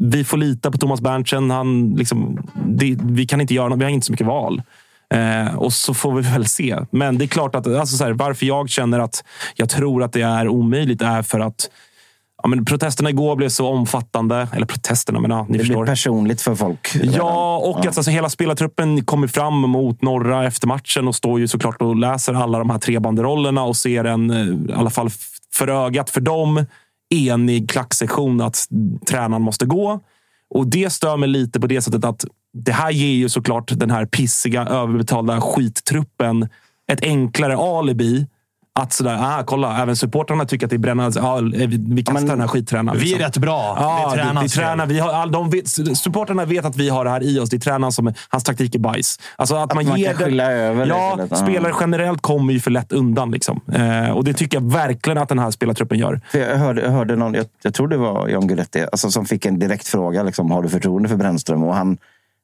Vi 0.00 0.24
får 0.24 0.36
lita 0.36 0.70
på 0.70 0.78
Thomas 0.78 1.00
Berntsen. 1.00 1.50
Han, 1.50 1.94
liksom, 1.94 2.48
det, 2.66 2.98
vi 3.02 3.26
kan 3.26 3.40
inte 3.40 3.54
göra 3.54 3.68
något, 3.68 3.78
vi 3.78 3.84
har 3.84 3.90
inte 3.90 4.06
så 4.06 4.12
mycket 4.12 4.26
val. 4.26 4.62
Eh, 5.14 5.54
och 5.56 5.72
så 5.72 5.94
får 5.94 6.14
vi 6.14 6.22
väl 6.22 6.46
se. 6.46 6.78
Men 6.90 7.18
det 7.18 7.24
är 7.24 7.28
klart 7.28 7.54
att 7.54 7.66
alltså 7.66 7.96
så 7.96 8.04
här, 8.04 8.12
varför 8.12 8.46
jag 8.46 8.68
känner 8.70 8.98
att 8.98 9.24
jag 9.54 9.68
tror 9.68 10.02
att 10.02 10.12
det 10.12 10.22
är 10.22 10.48
omöjligt 10.48 11.02
är 11.02 11.22
för 11.22 11.40
att 11.40 11.70
ja, 12.42 12.48
men 12.48 12.64
protesterna 12.64 13.10
igår 13.10 13.36
blev 13.36 13.48
så 13.48 13.68
omfattande. 13.68 14.48
Eller 14.52 14.66
protesterna, 14.66 15.20
men 15.20 15.30
ja, 15.30 15.42
ni 15.42 15.46
Det 15.46 15.52
blir 15.52 15.58
förstår. 15.58 15.86
personligt 15.86 16.42
för 16.42 16.54
folk. 16.54 16.96
Ja, 17.02 17.56
och 17.56 17.78
att 17.86 17.96
alltså, 17.96 18.10
hela 18.10 18.28
spelartruppen 18.28 19.04
kommer 19.04 19.28
fram 19.28 19.54
mot 19.60 20.02
norra 20.02 20.46
efter 20.46 20.66
matchen 20.66 21.08
och 21.08 21.14
står 21.14 21.40
ju 21.40 21.48
såklart 21.48 21.82
och 21.82 21.96
läser 21.96 22.34
alla 22.34 22.58
de 22.58 22.70
här 22.70 22.78
tre 22.78 22.98
banderollerna 22.98 23.62
och 23.62 23.76
ser 23.76 24.04
en, 24.04 24.30
eh, 24.30 24.70
i 24.70 24.78
alla 24.78 24.90
fall 24.90 25.10
för 25.54 25.68
ögat 25.68 26.10
för 26.10 26.20
dem, 26.20 26.66
enig 27.14 27.70
klacksektion 27.70 28.40
att 28.40 28.68
tränaren 29.08 29.42
måste 29.42 29.66
gå. 29.66 30.00
Och 30.50 30.66
det 30.66 30.90
stör 30.90 31.16
mig 31.16 31.28
lite 31.28 31.60
på 31.60 31.66
det 31.66 31.82
sättet 31.82 32.04
att 32.04 32.24
det 32.52 32.72
här 32.72 32.90
ger 32.90 33.14
ju 33.14 33.28
såklart 33.28 33.70
den 33.74 33.90
här 33.90 34.06
pissiga, 34.06 34.66
överbetalda 34.66 35.40
skittruppen 35.40 36.48
ett 36.92 37.02
enklare 37.02 37.56
alibi. 37.56 38.26
Att 38.78 38.92
sådär, 38.92 39.18
ah, 39.20 39.42
kolla, 39.46 39.82
även 39.82 39.96
supportrarna 39.96 40.44
tycker 40.44 40.66
att 40.66 40.70
det 40.70 40.76
är 40.76 40.78
brännande. 40.78 41.22
Ah, 41.22 41.36
vi, 41.40 41.66
vi 41.88 42.02
kastar 42.02 42.12
men 42.20 42.26
den 42.28 42.40
här 42.40 42.48
skittränaren. 42.48 42.98
Vi 43.00 43.04
är 43.04 43.06
liksom. 43.18 43.24
rätt 43.26 43.36
bra. 43.38 43.76
Ja, 43.80 44.10
det 44.10 44.16
det, 44.16 44.22
det 44.22 44.24
tränarens 44.26 44.54
fel. 44.54 44.64
tränar, 44.64 44.86
vi 44.86 44.98
har, 44.98 45.12
all, 45.12 45.32
de 45.32 45.50
vet, 45.50 45.68
supporterna 45.98 46.44
vet 46.44 46.64
att 46.64 46.76
vi 46.76 46.88
har 46.88 47.04
det 47.04 47.10
här 47.10 47.22
i 47.22 47.38
oss. 47.40 47.50
Det 47.50 47.56
är 47.56 47.58
tränaren 47.58 47.92
som 47.92 48.12
hans 48.28 48.44
taktik 48.44 48.74
är 48.74 48.78
bajs. 48.78 49.18
Alltså 49.36 49.54
att, 49.56 49.74
man, 49.74 49.86
man 49.86 49.98
ger 49.98 50.06
kan 50.12 50.18
det- 50.18 50.24
skylla 50.24 50.52
över 50.52 50.82
det 50.86 50.88
Ja. 50.88 51.18
Ja. 51.30 51.36
spelare 51.36 51.72
generellt 51.80 52.22
kommer 52.22 52.52
ju 52.52 52.60
för 52.60 52.70
lätt 52.70 52.92
undan. 52.92 53.30
Liksom. 53.30 53.60
Eh, 53.72 54.10
och 54.10 54.24
det 54.24 54.32
tycker 54.32 54.56
jag 54.60 54.72
verkligen 54.72 55.18
att 55.18 55.28
den 55.28 55.38
här 55.38 55.50
spelartruppen 55.50 55.98
gör. 55.98 56.20
För 56.30 56.38
jag, 56.38 56.56
hörde, 56.56 56.82
jag 56.82 56.90
hörde 56.90 57.16
någon, 57.16 57.34
jag, 57.34 57.46
jag 57.62 57.74
tror 57.74 57.88
det 57.88 57.96
var 57.96 58.28
John 58.28 58.46
Guidetti, 58.46 58.84
alltså, 58.92 59.10
som 59.10 59.26
fick 59.26 59.46
en 59.46 59.58
direkt 59.58 59.88
fråga. 59.88 60.22
Liksom, 60.22 60.50
har 60.50 60.62
du 60.62 60.68
förtroende 60.68 61.08
för 61.08 61.16
Brännström? 61.16 61.62
Och 61.62 61.74
han 61.74 61.98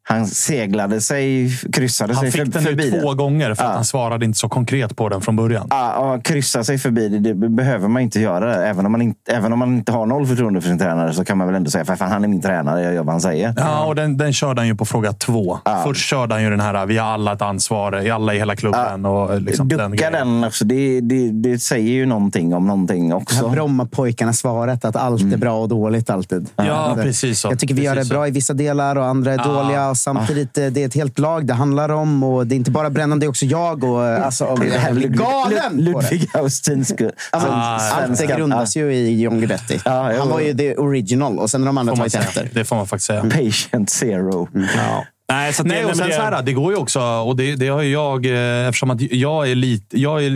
han 0.04 0.26
seglade 0.26 1.00
sig, 1.00 1.50
kryssade 1.72 2.14
Han 2.14 2.20
sig 2.22 2.30
fick 2.30 2.40
för, 2.40 2.48
den 2.52 2.62
förbi 2.62 2.84
ju 2.90 3.00
två 3.00 3.14
gånger 3.14 3.54
för 3.54 3.64
att 3.64 3.68
Ja. 3.70 3.74
han 3.74 3.84
svarade 3.84 4.24
inte 4.24 4.38
så 4.38 4.48
konkret 4.48 4.96
på 4.96 5.08
den 5.08 5.20
från 5.20 5.36
början. 5.36 5.66
Ja, 5.70 5.92
ja, 6.14 6.20
kryssa 6.24 6.64
sig 6.64 6.78
förbi 6.78 7.08
det, 7.08 7.18
det 7.34 7.48
behöver 7.48 7.88
man 7.88 8.02
inte 8.02 8.20
göra. 8.20 8.54
Även 8.66 8.86
om 8.86 8.92
man 8.92 9.02
inte, 9.02 9.32
även 9.32 9.52
om 9.52 9.58
man 9.58 9.74
inte 9.74 9.92
har 9.92 10.06
noll 10.06 10.26
förtroende 10.26 10.60
för 10.60 10.68
sin 10.68 10.78
tränare 10.78 11.12
så 11.12 11.24
kan 11.24 11.38
man 11.38 11.46
väl 11.46 11.56
ändå 11.56 11.70
säga 11.70 11.84
för 11.84 11.96
fan, 11.96 12.10
han 12.12 12.24
är 12.24 12.28
min 12.28 12.40
tränare, 12.42 12.82
jag 12.82 12.94
gör 12.94 13.02
vad 13.02 13.12
han 13.14 13.20
säger. 13.20 13.54
Ja, 13.56 13.84
och 13.84 13.94
den, 13.94 14.16
den 14.16 14.32
körde 14.32 14.60
han 14.60 14.68
ju 14.68 14.74
på 14.74 14.84
fråga 14.84 15.12
två. 15.12 15.58
Ja. 15.64 15.82
Först 15.86 16.00
körde 16.08 16.34
han 16.34 16.42
ju 16.42 16.50
den 16.50 16.60
här, 16.60 16.86
vi 16.86 16.98
har 16.98 17.08
alla 17.08 17.32
ett 17.32 17.42
ansvar, 17.42 18.02
i 18.06 18.10
alla 18.10 18.34
i 18.34 18.38
hela 18.38 18.56
klubben. 18.56 19.06
Och 19.06 19.40
liksom 19.40 19.68
den 19.68 19.90
Ducka 19.90 20.10
grejen. 20.10 20.28
den 20.28 20.44
också. 20.44 20.64
Det, 20.64 21.00
det, 21.00 21.30
det 21.30 21.58
säger 21.58 21.92
ju 21.92 22.06
någonting 22.06 22.54
om 22.54 22.66
någonting 22.66 23.14
också. 23.14 23.48
Brommapojkarna-svaret, 23.48 24.84
att 24.84 24.96
allt 24.96 25.22
är 25.32 25.36
bra 25.36 25.54
och 25.62 25.68
dåligt 25.68 26.10
alltid. 26.10 26.48
Ja, 26.56 26.96
precis 27.02 27.40
så. 27.40 27.48
Jag 27.48 27.58
tycker 27.58 27.74
vi 27.74 27.82
gör 27.82 27.90
det 27.94 27.96
Precis 28.00 28.08
så. 28.08 28.14
bra 28.14 28.28
i 28.28 28.30
vissa 28.30 28.54
delar 28.54 28.96
och 28.96 29.04
andra 29.06 29.32
är 29.32 29.38
Ja. 29.38 29.44
dåliga. 29.44 29.91
Och 29.92 29.98
samtidigt, 29.98 30.58
eh, 30.58 30.66
det 30.66 30.82
är 30.82 30.86
ett 30.86 30.94
helt 30.94 31.18
lag 31.18 31.46
det 31.46 31.54
handlar 31.54 31.88
om. 31.88 32.22
Och 32.22 32.46
det 32.46 32.54
är 32.54 32.56
inte 32.56 32.70
bara 32.70 32.90
Brennan, 32.90 33.18
det 33.20 33.26
är 33.26 33.28
också 33.28 33.46
jag. 33.46 33.84
Och, 33.84 34.04
eh, 34.06 34.26
alltså, 34.26 34.44
och 34.44 34.58
jag 34.84 34.94
blir 34.94 35.08
galen 35.08 35.76
det. 35.76 35.82
Ludvig 35.82 36.28
Austinsku. 36.34 37.10
Alltså, 37.30 37.48
Ah, 37.52 37.78
allt 38.02 38.18
det 38.18 38.26
grundas 38.26 38.76
ju 38.76 38.94
i 38.94 39.20
John 39.22 39.38
Guidetti. 39.38 39.80
Ja, 39.84 40.12
Han 40.18 40.28
var 40.28 40.40
ju 40.40 40.54
the 40.54 40.74
original 40.76 41.38
och 41.38 41.50
sen 41.50 41.60
har 41.62 41.66
de 41.66 41.78
andra 41.78 41.96
tagit 41.96 42.14
efter. 42.14 42.50
Det 42.54 42.64
får 42.64 42.76
man 42.76 42.86
faktiskt 42.86 43.06
säga. 43.06 43.22
Patient 43.22 43.90
zero. 43.90 44.48
Ja. 44.54 45.04
Nej, 45.28 45.52
så 45.52 45.62
Nej, 45.64 45.78
det, 45.82 45.84
och 45.90 45.96
sen 45.96 46.06
men 46.08 46.16
så 46.16 46.22
det- 46.22 46.36
här, 46.36 46.42
det 46.42 46.52
går 46.52 46.72
ju 46.72 46.78
också, 46.78 47.00
och 47.00 47.36
det, 47.36 47.56
det 47.56 47.68
har 47.68 47.82
ju 47.82 47.92
jag, 47.92 48.26
eh, 48.26 48.68
eftersom 48.68 48.90
att 48.90 49.00
jag 49.00 49.50
är, 49.50 49.54
lite, 49.54 50.00
jag 50.00 50.24
är 50.24 50.30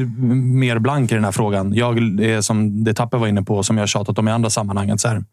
mer 0.59 0.79
blank 0.79 1.13
i 1.13 1.15
den 1.15 1.25
här 1.25 1.33
frågan. 1.33 1.75
Jag 1.75 1.99
är 2.23 2.41
som 2.41 2.85
det 2.85 2.95
Tapper 2.95 3.19
var 3.19 3.27
inne 3.27 3.43
på, 3.43 3.63
som 3.63 3.77
jag 3.77 3.83
har 3.83 3.87
tjatat 3.87 4.19
om 4.19 4.29
i 4.29 4.31
andra 4.31 4.51
sammanhang. 4.51 4.99
Så 4.99 5.09
här, 5.09 5.25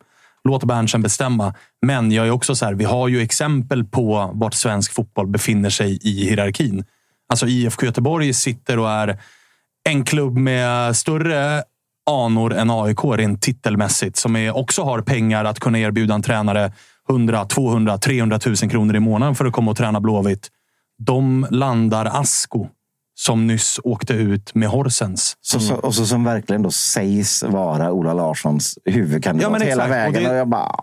låt 0.44 0.64
Berntsen 0.64 1.02
bestämma. 1.02 1.54
Men 1.86 2.12
jag 2.12 2.28
är 2.28 2.32
också 2.32 2.56
så 2.56 2.66
här, 2.66 2.74
vi 2.74 2.84
har 2.84 3.08
ju 3.08 3.22
exempel 3.22 3.84
på 3.84 4.32
vart 4.34 4.54
svensk 4.54 4.94
fotboll 4.94 5.28
befinner 5.28 5.70
sig 5.70 6.00
i 6.02 6.26
hierarkin. 6.26 6.86
Alltså 7.30 7.48
IFK 7.48 7.86
Göteborg 7.86 8.34
sitter 8.34 8.80
och 8.80 8.90
är 8.90 9.20
en 9.90 10.06
klubb 10.06 10.38
med 10.38 10.96
större 10.96 11.64
anor 12.10 12.54
än 12.54 12.70
AIK 12.72 13.00
rent 13.04 13.42
titelmässigt. 13.42 14.18
Som 14.18 14.36
är, 14.36 14.58
också 14.58 14.84
har 14.84 15.02
pengar 15.02 15.46
att 15.46 15.60
kunna 15.60 15.80
erbjuda 15.80 16.14
en 16.14 16.22
tränare 16.22 16.74
100, 17.10 17.46
200, 17.46 17.98
300 17.98 18.40
000 18.46 18.56
kronor 18.56 18.96
i 18.96 19.00
månaden 19.00 19.36
för 19.36 19.46
att 19.46 19.54
komma 19.54 19.72
och 19.72 19.78
träna 19.78 20.00
Blåvitt. 20.00 20.50
De 20.98 21.48
landar 21.50 22.06
Asko 22.06 22.68
som 23.26 23.48
nyss 23.48 23.80
åkte 23.84 24.14
ut 24.14 24.56
med 24.56 24.70
Horsens. 24.70 25.38
Så, 25.42 25.60
så, 25.60 25.76
och 25.76 25.96
så 25.96 26.06
som 26.06 26.24
verkligen 26.24 26.62
då 26.62 26.72
sägs 26.72 27.44
vara 27.44 27.92
Ola 27.92 28.14
Larssons 28.14 28.78
huvudkandidat 28.86 29.52
Ja, 29.52 29.58
men 29.60 29.68
hela 29.68 29.84
exakt. 29.84 30.08
Och 30.10 30.14
vägen. 30.16 30.24
det- 30.24 30.30
Och 30.30 30.36
jag 30.36 30.48
bara... 30.48 30.76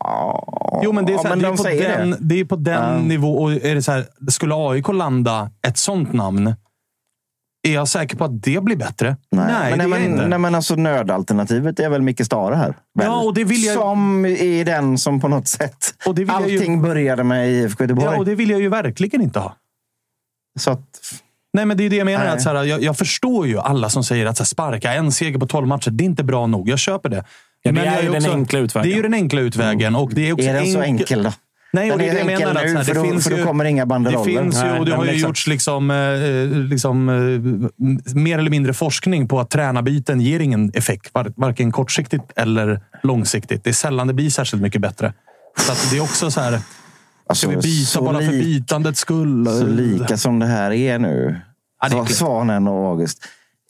Jo, 0.83 0.93
men 0.93 1.07
det 1.07 1.12
är, 1.15 1.19
så 1.19 1.23
här, 1.29 1.31
Ja, 1.31 1.37
men 1.37 1.41
det 1.41 1.47
är 1.47 1.51
de 1.51 1.57
på 1.57 1.99
den, 1.99 2.11
det. 2.11 2.17
det 2.21 2.41
är 2.41 2.45
på 2.45 2.57
den 2.57 2.75
Ja. 2.95 2.99
nivå. 2.99 3.43
Och 3.43 3.53
är 3.53 3.75
det 3.75 3.83
så 3.83 3.93
här, 3.93 4.07
skulle 4.31 4.55
AIK 4.57 4.89
landa 4.89 5.51
ett 5.67 5.79
sånt 5.79 6.12
namn, 6.12 6.55
är 7.69 7.75
jag 7.75 7.89
säker 7.89 8.17
på 8.17 8.25
att 8.25 8.43
det 8.43 8.65
blir 8.65 8.77
bättre? 8.77 9.17
Nej, 9.31 9.47
det 9.47 9.53
men, 9.53 9.73
är 9.73 9.77
nej, 9.77 9.87
men, 9.89 10.12
inte. 10.12 10.27
nej, 10.29 10.39
men 10.39 10.55
alltså 10.55 10.75
nödalternativet 10.75 11.81
är 11.81 11.89
väl 11.89 12.03
Micke 12.03 12.25
Stare 12.27 12.55
här? 12.55 12.77
Väl? 12.99 13.07
Ja, 13.07 13.21
och 13.23 13.35
det 13.35 13.45
vill 13.45 13.65
jag- 13.65 13.75
Som 13.77 14.27
är 14.27 14.65
den 14.65 14.99
som 14.99 15.21
på 15.21 15.29
något 15.29 15.49
sätt... 15.49 15.95
Och 16.07 16.15
det 16.15 16.21
vill 16.25 16.29
jag 16.41 16.49
ju- 16.51 16.59
Allting 16.59 16.83
började 16.83 17.25
med 17.25 17.51
IFK 17.51 17.85
Göteborg. 17.85 18.07
Ja, 18.12 18.19
och 18.19 18.25
det 18.25 18.35
vill 18.35 18.51
jag 18.51 18.61
ju 18.61 18.69
verkligen 18.69 19.21
inte 19.23 19.39
ha. 19.41 19.57
Så 20.61 20.71
att, 20.71 21.01
Nej, 21.52 21.66
men 21.66 21.77
det 21.77 21.85
är 21.86 21.90
det 21.90 21.97
jag 21.97 22.05
menar. 22.05 22.24
Nej. 22.24 22.32
Att 22.32 22.43
så 22.43 22.48
här, 22.48 22.64
jag, 22.64 22.82
jag 22.82 22.98
förstår 22.98 23.47
ju 23.47 23.59
alla 23.59 23.89
som 23.89 24.05
säger 24.05 24.27
att 24.27 24.36
så 24.36 24.43
här, 24.43 24.47
sparka 24.47 24.93
en 24.93 25.12
seger 25.12 25.39
på 25.39 25.47
12 25.47 25.66
matcher, 25.66 25.90
det 25.90 26.05
är 26.05 26.06
inte 26.06 26.24
bra 26.24 26.47
nog. 26.47 26.68
Jag 26.68 26.78
köper 26.78 27.09
det. 27.09 27.24
Ja, 27.62 27.72
det 27.72 27.72
Men 27.72 27.89
är 27.89 27.94
jag 27.94 28.02
ju 28.05 28.10
den 28.10 28.31
enkla 28.31 28.59
utvägen. 28.59 28.89
Det 28.89 28.94
är 28.94 28.97
ju 28.97 29.02
den 29.02 29.14
enkla 29.14 29.40
utvägen. 29.40 29.97
Och 29.97 30.14
det 30.14 30.28
är, 30.28 30.32
också 30.32 30.48
är 30.48 30.55
den 30.55 30.72
så 30.72 30.82
enkel- 30.82 31.22
då? 31.22 31.32
Nej, 31.72 31.93
och 31.93 31.98
det 31.98 32.09
är 32.09 32.12
det 32.12 32.18
jag 32.18 32.27
menar. 32.27 32.55
Att, 32.55 32.66
nu, 32.66 32.77
här, 32.77 32.85
för, 32.85 32.94
det 32.94 33.02
finns 33.02 33.24
för 33.24 33.31
då 33.31 33.36
ju, 33.36 33.44
kommer 33.44 33.64
inga 33.64 33.82
det 33.82 33.86
banderoller. 33.86 34.24
finns 34.24 34.64
ju, 34.64 34.78
och 34.78 34.86
det 34.86 34.94
har 34.94 35.05
ju 35.05 35.10
exakt. 35.10 35.28
gjorts 35.28 35.47
liksom, 35.47 35.90
eh, 35.90 36.59
liksom, 36.59 37.09
eh, 37.09 38.14
mer 38.14 38.39
eller 38.39 38.51
mindre 38.51 38.72
forskning 38.72 39.28
på 39.28 39.40
att 39.40 39.51
tränarbyten 39.51 40.20
ger 40.20 40.40
ingen 40.40 40.72
effekt. 40.74 41.10
Var, 41.12 41.32
varken 41.36 41.72
kortsiktigt 41.72 42.24
eller 42.36 42.81
långsiktigt. 43.02 43.64
Det 43.64 43.70
är 43.70 43.74
sällan 43.74 44.06
det 44.06 44.14
blir 44.14 44.31
särskilt 44.31 44.62
mycket 44.62 44.81
bättre. 44.81 45.12
Så 45.59 45.72
att 45.72 45.89
det 45.90 45.97
är 45.97 46.02
också 46.02 46.31
så 46.31 46.40
här... 46.40 46.60
Alltså, 47.31 47.47
Ska 47.47 47.57
vi 47.57 47.62
byta 47.62 47.86
så 47.86 48.02
bara 48.02 48.20
för 48.20 48.32
bytandets 48.32 49.01
skull? 49.01 49.47
Så 49.47 49.66
lika 49.66 50.16
som 50.16 50.39
det 50.39 50.47
här 50.47 50.70
är 50.73 50.98
nu. 50.98 51.40
Ja, 51.82 51.89
det 51.89 51.97
är. 51.97 52.05
Svanen 52.05 52.69
och 52.69 52.86
August. 52.86 53.24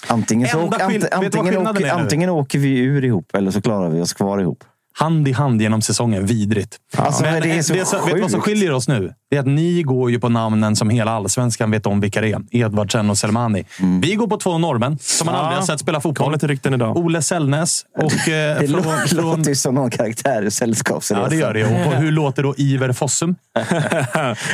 Antingen, 0.07 0.49
så 0.49 0.63
åker, 0.63 0.81
antingen, 0.85 1.31
skillnaden 1.33 1.67
åker, 1.67 1.93
antingen 1.93 2.31
åker 2.31 2.59
vi 2.59 2.79
ur 2.79 3.05
ihop 3.05 3.35
eller 3.35 3.51
så 3.51 3.63
klarar 3.63 3.89
vi 3.89 4.01
oss 4.01 4.13
kvar 4.13 4.39
ihop. 4.39 4.65
Hand 5.01 5.29
i 5.29 5.33
hand 5.33 5.63
genom 5.63 5.83
säsongen. 5.83 6.27
Vidrigt. 6.27 6.77
Alltså, 6.97 7.23
Men 7.23 7.43
det 7.43 7.51
är 7.51 7.63
så 7.63 7.75
vet 7.75 8.15
du 8.15 8.21
vad 8.21 8.31
som 8.31 8.41
skiljer 8.41 8.73
oss 8.73 8.89
nu? 8.89 9.13
Det 9.31 9.37
är 9.37 9.41
att 9.41 9.47
ni 9.47 9.83
går 9.83 10.11
ju 10.11 10.21
på 10.21 10.29
namnen 10.29 10.77
som 10.77 10.91
hela 10.91 11.11
allsvenskan 11.11 11.71
vet 11.71 11.87
om 11.87 12.01
vilka 12.01 12.21
det 12.21 12.29
är. 12.33 12.41
Edvardsen 12.51 13.11
och 13.11 13.19
Selmani. 13.19 13.65
Mm. 13.81 14.01
Vi 14.01 14.15
går 14.15 14.27
på 14.27 14.37
två 14.37 14.59
norrmän 14.59 14.99
som 15.01 15.27
man 15.27 15.35
Ja. 15.35 15.41
aldrig 15.41 15.59
har 15.59 15.67
sett 15.67 15.81
spela 15.81 16.01
fotboll. 16.01 16.33
lite 16.33 16.47
rykten 16.47 16.75
idag. 16.75 16.97
Ole 16.97 17.23
Sällnäs 17.23 17.85
och 17.99 18.29
eh, 18.29 18.59
Det 18.61 18.69
från, 18.69 18.81
lå- 18.81 19.07
från, 19.07 19.21
låter 19.27 19.49
ju 19.49 19.55
som 19.55 19.75
någon 19.75 19.91
karaktär 19.91 20.43
i 20.43 20.51
Sällskapsresan. 20.51 21.23
Ja, 21.23 21.29
det 21.29 21.37
gör 21.37 21.55
det. 21.55 21.65
Och 21.65 21.93
på, 21.93 21.97
hur 21.99 22.13
låter 22.13 22.43
då 22.43 22.55
Iver 22.57 22.93
Fossum? 22.93 23.35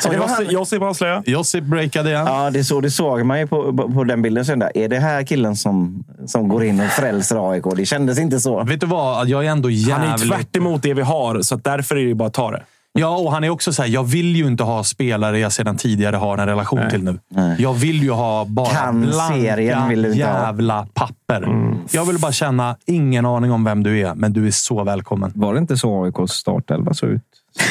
Så 0.02 0.10
det 0.10 0.16
han- 0.18 0.28
Josip- 0.28 0.52
Josip 0.52 0.82
avslöja. 0.82 1.22
Josip 1.26 1.64
breakade 1.64 2.10
igen. 2.10 2.26
Ja, 2.26 2.50
det, 2.50 2.64
så, 2.64 2.80
det 2.80 2.90
såg 2.90 3.24
man 3.26 3.38
ju 3.40 3.46
på, 3.46 3.76
på, 3.76 3.92
på 3.92 4.04
den 4.04 4.22
bilden 4.22 4.44
sen. 4.44 4.58
Där. 4.58 4.70
Är 4.74 4.88
det 4.88 4.98
här 4.98 5.22
killen 5.22 5.56
som, 5.56 6.04
som 6.26 6.48
går 6.48 6.64
in 6.64 6.80
och 6.80 6.86
frälser 6.86 7.50
AIK? 7.50 7.64
Det 7.76 7.86
kändes 7.86 8.18
inte 8.18 8.40
så. 8.40 8.64
Vet 8.64 8.80
du 8.80 8.86
vad? 8.86 9.28
Jag 9.28 9.46
är 9.46 9.50
ändå 9.50 9.70
jävligt... 9.70 10.35
tvärt 10.36 10.56
emot 10.56 10.82
det 10.82 10.94
vi 10.94 11.02
har, 11.02 11.42
så 11.42 11.54
att 11.54 11.64
därför 11.64 11.96
är 11.96 12.06
det 12.06 12.14
bara 12.14 12.28
att 12.28 12.34
ta 12.34 12.50
det. 12.50 12.62
Ja, 12.98 13.16
och 13.16 13.32
han 13.32 13.44
är 13.44 13.50
också 13.50 13.72
så 13.72 13.82
här. 13.82 13.88
Jag 13.88 14.04
vill 14.04 14.36
ju 14.36 14.46
inte 14.46 14.62
ha 14.62 14.84
spelare 14.84 15.38
jag 15.38 15.52
sedan 15.52 15.76
tidigare 15.76 16.16
har 16.16 16.38
en 16.38 16.46
relation 16.46 16.90
till 16.90 17.04
nu. 17.04 17.18
Jag 17.58 17.74
vill 17.74 18.02
ju 18.02 18.10
ha 18.10 18.44
bara 18.44 18.70
Kan 18.70 19.00
blanka 19.00 19.34
serien 19.34 19.88
vill 19.88 20.02
du 20.02 20.12
inte 20.12 20.26
ha. 20.26 20.46
jävla 20.46 20.86
papper. 20.94 21.48
Jag 21.90 22.04
vill 22.04 22.18
bara 22.18 22.32
känna, 22.32 22.76
ingen 22.86 23.26
aning 23.26 23.52
om 23.52 23.64
vem 23.64 23.82
du 23.82 24.00
är, 24.00 24.14
men 24.14 24.32
du 24.32 24.46
är 24.46 24.50
så 24.50 24.84
välkommen. 24.84 25.32
Var 25.34 25.54
det 25.54 25.58
inte 25.58 25.76
så 25.76 26.04
AIKs 26.04 26.32
startelva 26.32 26.94
såg 26.94 27.10
ut? 27.10 27.22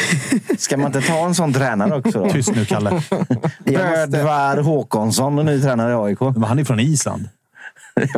Ska 0.58 0.78
man 0.78 0.86
inte 0.86 1.02
ta 1.02 1.26
en 1.26 1.36
sån 1.36 1.54
tränare 1.54 1.96
också? 1.96 2.20
Då? 2.20 2.30
Tyst 2.30 2.56
nu, 2.56 2.66
Kalle. 2.66 2.90
Bödvar 3.66 4.58
Håkonsson, 4.58 5.40
och 5.40 5.46
ny 5.46 5.62
tränare 5.62 5.92
i 5.92 5.96
AIK. 5.96 6.20
Men 6.20 6.44
han 6.44 6.60
är 6.60 6.64
från 6.64 6.80
Island. 6.80 7.30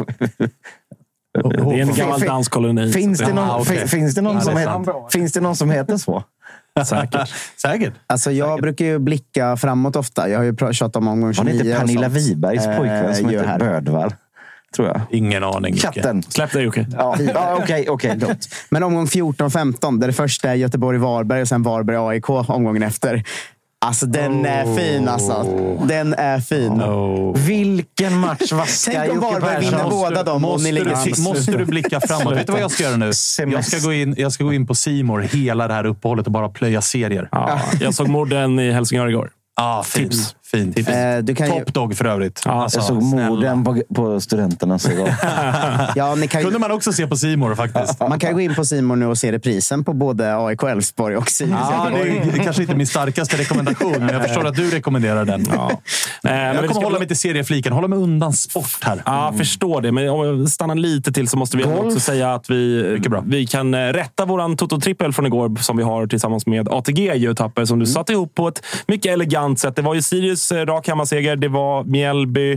Det 1.44 1.56
är 1.58 1.82
en 1.82 1.94
gammal 1.94 2.20
fin- 2.20 2.28
dansk 2.30 2.52
koloni. 2.52 2.92
Finns 2.92 3.20
det, 3.20 3.34
någon, 3.34 3.50
Ah, 3.50 3.64
fi- 3.64 3.88
finns, 3.88 4.16
det 4.16 4.22
någon 4.22 4.36
Ja, 4.36 4.42
som 4.42 4.58
heter, 4.58 5.10
finns 5.12 5.34
det 5.34 5.42
någon 5.42 5.56
som 5.56 5.70
heter 5.72 5.98
så? 5.98 6.24
Säkert. 6.86 7.30
Säkert. 7.62 7.94
Alltså, 8.08 8.32
jag 8.32 8.62
brukar 8.62 8.86
ju 8.86 9.00
blicka 9.00 9.58
framåt 9.58 9.96
ofta. 9.96 10.30
Jag 10.30 10.40
har 10.40 10.44
ju 10.44 10.56
tjatat 10.74 10.96
om 10.96 11.08
omgång 11.08 11.28
Var 11.30 11.34
29. 11.34 11.54
det 11.54 11.60
inte 11.64 11.74
och 11.76 11.80
Pernilla. 11.82 12.08
Wibergs 12.10 12.66
pojkvän 12.66 13.16
som 13.16 13.26
Eh, 13.26 13.32
heter 13.32 13.46
här. 13.48 13.60
Bödvar? 13.60 14.12
Tror 14.76 14.88
jag. 14.88 15.02
Ingen 15.12 15.44
aning. 15.44 15.74
Jocke. 15.76 15.88
Katten. 16.02 16.24
Släpp 16.24 16.52
det 16.52 16.62
Jocke. 16.62 16.88
Ja, 16.98 17.16
ja, 17.34 17.58
okej. 17.64 17.90
okej. 17.90 18.20
Men 18.70 18.84
omgång 18.84 19.06
14-15, 19.06 20.00
där 20.00 20.08
det 20.08 20.14
första 20.14 20.50
är 20.50 20.56
Göteborg-Varberg 20.56 21.42
och 21.42 21.48
sen 21.48 21.64
Varberg-AIK 21.64 22.30
omgången 22.30 22.84
efter. 22.84 23.24
Alltså 23.88 24.06
den 24.06 24.46
är 24.46 24.76
fin 24.76 25.08
alltså. 25.08 25.44
Den 25.88 26.14
är 26.14 26.40
fin. 26.40 26.82
Vilken 27.48 28.18
match 28.18 28.52
vaskar 28.52 28.94
Tänk 28.94 29.12
om 29.12 29.16
Jocke 29.16 29.34
Varberg 29.34 29.60
vinner 29.60 29.72
Persson? 29.78 29.90
båda 29.90 30.24
dem 30.24 30.36
och 30.36 30.42
Måste 30.52 30.64
ni 30.68 30.72
ligger 30.72 30.90
du, 30.90 30.96
sist. 30.96 31.28
måste 31.28 31.52
du 31.52 31.66
blicka 31.66 32.02
framåt? 32.02 32.36
Vet 32.36 32.48
du 32.48 32.54
vad 32.54 32.62
jag 32.62 32.72
ska 32.72 32.84
göra 32.84 32.98
nu? 32.98 33.12
Jag 33.52 33.66
ska 33.66 33.80
gå 33.80 33.94
in, 33.94 34.16
jag 34.18 34.32
ska 34.32 34.44
gå 34.44 34.54
in 34.54 34.68
på 34.68 34.76
Simor 34.76 35.20
hela 35.22 35.68
det 35.68 35.74
här 35.74 35.86
uppehållet 35.86 36.26
och 36.26 36.32
bara 36.32 36.50
plöja 36.50 36.82
serier. 36.82 37.30
Ja, 37.32 37.60
jag 37.82 37.94
såg 37.94 38.08
morden 38.08 38.60
i 38.60 38.72
Helsingör 38.72 39.08
igår. 39.08 39.30
Ah, 39.60 39.84
fint. 39.84 40.12
Tips. 40.12 40.36
Fint. 40.52 40.78
Eh, 40.78 40.86
du 41.24 41.36
kan 41.36 41.48
ju, 41.48 41.54
Top 41.60 41.74
dog 41.74 41.98
för 41.98 42.06
övrigt. 42.06 42.42
Alltså, 42.46 42.78
Jag 42.78 42.86
såg 42.86 43.04
snälla. 43.04 43.30
morden 43.30 43.64
på, 43.64 43.82
på 43.96 44.22
studenterna. 44.22 44.80
Så 44.80 44.90
ja, 45.96 46.16
ni 46.16 46.28
kan 46.28 46.42
ju, 46.42 46.46
kunde 46.46 46.60
man 46.60 46.72
också 46.72 46.94
se 46.94 47.08
på 47.08 47.16
Simor 47.18 47.56
faktiskt. 47.56 48.00
man 48.00 48.20
kan 48.20 48.30
ju 48.30 48.34
gå 48.34 48.42
in 48.42 48.56
på 48.56 48.66
Simon 48.66 49.00
nu 49.00 49.06
och 49.06 49.18
se 49.18 49.32
reprisen 49.32 49.84
på 49.84 49.94
både 49.94 50.38
AIK 50.46 50.64
Elfsborg 50.64 51.18
och 51.18 51.30
Sirius 51.30 51.56
Ja, 51.60 51.90
det, 51.92 51.98
Göteborg. 52.08 52.40
är, 52.40 52.44
kanske 52.44 52.62
inte 52.62 52.74
är 52.74 52.78
min 52.78 52.88
starkaste 52.88 53.38
rekommendation, 53.38 53.92
men 54.00 54.10
jag 54.10 54.24
förstår 54.24 54.46
att 54.48 54.56
du 54.56 54.70
rekommenderar 54.70 55.26
den. 55.26 55.46
Ja. 55.54 55.72
Eh, 55.72 55.78
men 56.22 56.56
Jag 56.56 56.62
vi 56.62 56.68
kommer 56.68 56.84
hålla 56.84 57.00
mig 57.00 57.08
till 57.08 57.18
seriefliken. 57.18 57.74
Hålla 57.74 57.88
mig 57.88 58.00
undan 58.00 58.34
sport 58.34 58.78
här. 58.82 59.02
Ja, 59.06 59.26
jag 59.26 59.38
förstår 59.38 59.82
det. 59.82 59.92
Men 59.92 60.10
om 60.10 60.26
jag 60.26 60.50
stannar 60.50 60.76
lite 60.76 61.12
till 61.12 61.28
så 61.28 61.38
måste 61.38 61.58
vi 61.58 61.64
ändå 61.64 61.76
också 61.78 62.00
säga 62.00 62.34
att 62.34 62.50
vi, 62.50 62.92
Mycket 62.94 63.12
bra. 63.12 63.24
vi 63.26 63.48
kan 63.48 63.74
eh, 63.74 63.78
rätta 63.80 64.26
våran 64.26 64.58
Toto-trippel 64.58 65.12
från 65.14 65.26
igår 65.26 65.56
som 65.62 65.78
vi 65.78 65.84
har 65.84 66.08
tillsammans 66.08 66.46
med 66.46 66.68
ATG 66.70 67.14
ju 67.16 67.34
Tapper, 67.36 67.66
som 67.66 67.80
du 67.80 67.86
satte 67.86 68.14
ihop 68.14 68.36
på 68.36 68.48
ett 68.48 68.66
mycket 68.88 69.12
elegant 69.14 69.60
sätt. 69.60 69.76
Det 69.76 69.82
var 69.82 69.94
ju 69.96 70.02
Sirius 70.02 70.37
eh, 70.52 70.56
rak 70.66 70.88
hemmaseger. 70.88 71.36
Det 71.36 71.48
var 71.48 71.84
Mjällby, 71.84 72.54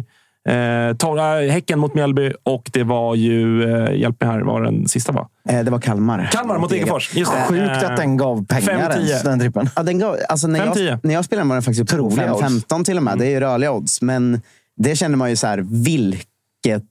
eh, 0.49 0.97
Torra, 0.99 1.51
Häcken 1.53 1.79
mot 1.79 1.95
Mjällby 1.95 2.33
och 2.43 2.71
det 2.73 2.83
var 2.85 3.15
ju, 3.15 3.63
eh, 3.75 3.95
hjälp 3.95 4.21
mig 4.21 4.31
här, 4.31 4.41
vad 4.41 4.63
den 4.65 4.89
sista 4.89 5.13
var? 5.13 5.27
Eh, 5.49 5.61
Det 5.65 5.71
var 5.71 5.79
Kalmar. 5.81 6.29
Kalmar 6.33 6.59
mot 6.59 6.71
Degerfors. 6.71 7.15
Just 7.17 7.33
det. 7.33 7.43
Sjukt 7.49 7.83
Eh, 7.83 7.91
att 7.91 7.97
den 7.97 8.17
gav 8.17 8.47
pengar 8.47 8.91
5-10. 8.91 9.07
ens, 9.09 9.23
den 9.23 9.41
trippen. 9.41 9.69
Ja, 9.77 9.83
den 9.83 9.99
gav, 9.99 10.17
alltså 10.29 10.47
när, 10.47 10.61
5-10. 10.67 10.81
jag, 10.89 10.99
när 11.03 11.15
jag 11.15 11.25
spelade 11.25 11.49
var 11.49 11.57
den 11.57 11.63
faktiskt 11.63 11.93
upp 11.93 11.99
på 11.99 12.05
Otroliga 12.05 12.35
odds. 12.35 12.43
5-15 12.43 12.85
till 12.85 12.97
och 12.97 13.03
med. 13.03 13.19
Det 13.19 13.27
är 13.27 13.31
ju 13.31 13.41
rörliga 13.41 13.73
odds. 13.73 14.03
Men 14.03 14.41
det 14.77 14.97
känner 14.97 15.17
man 15.17 15.31
ju 15.31 15.37
så 15.37 15.47
här, 15.47 15.59
vilket 15.85 16.83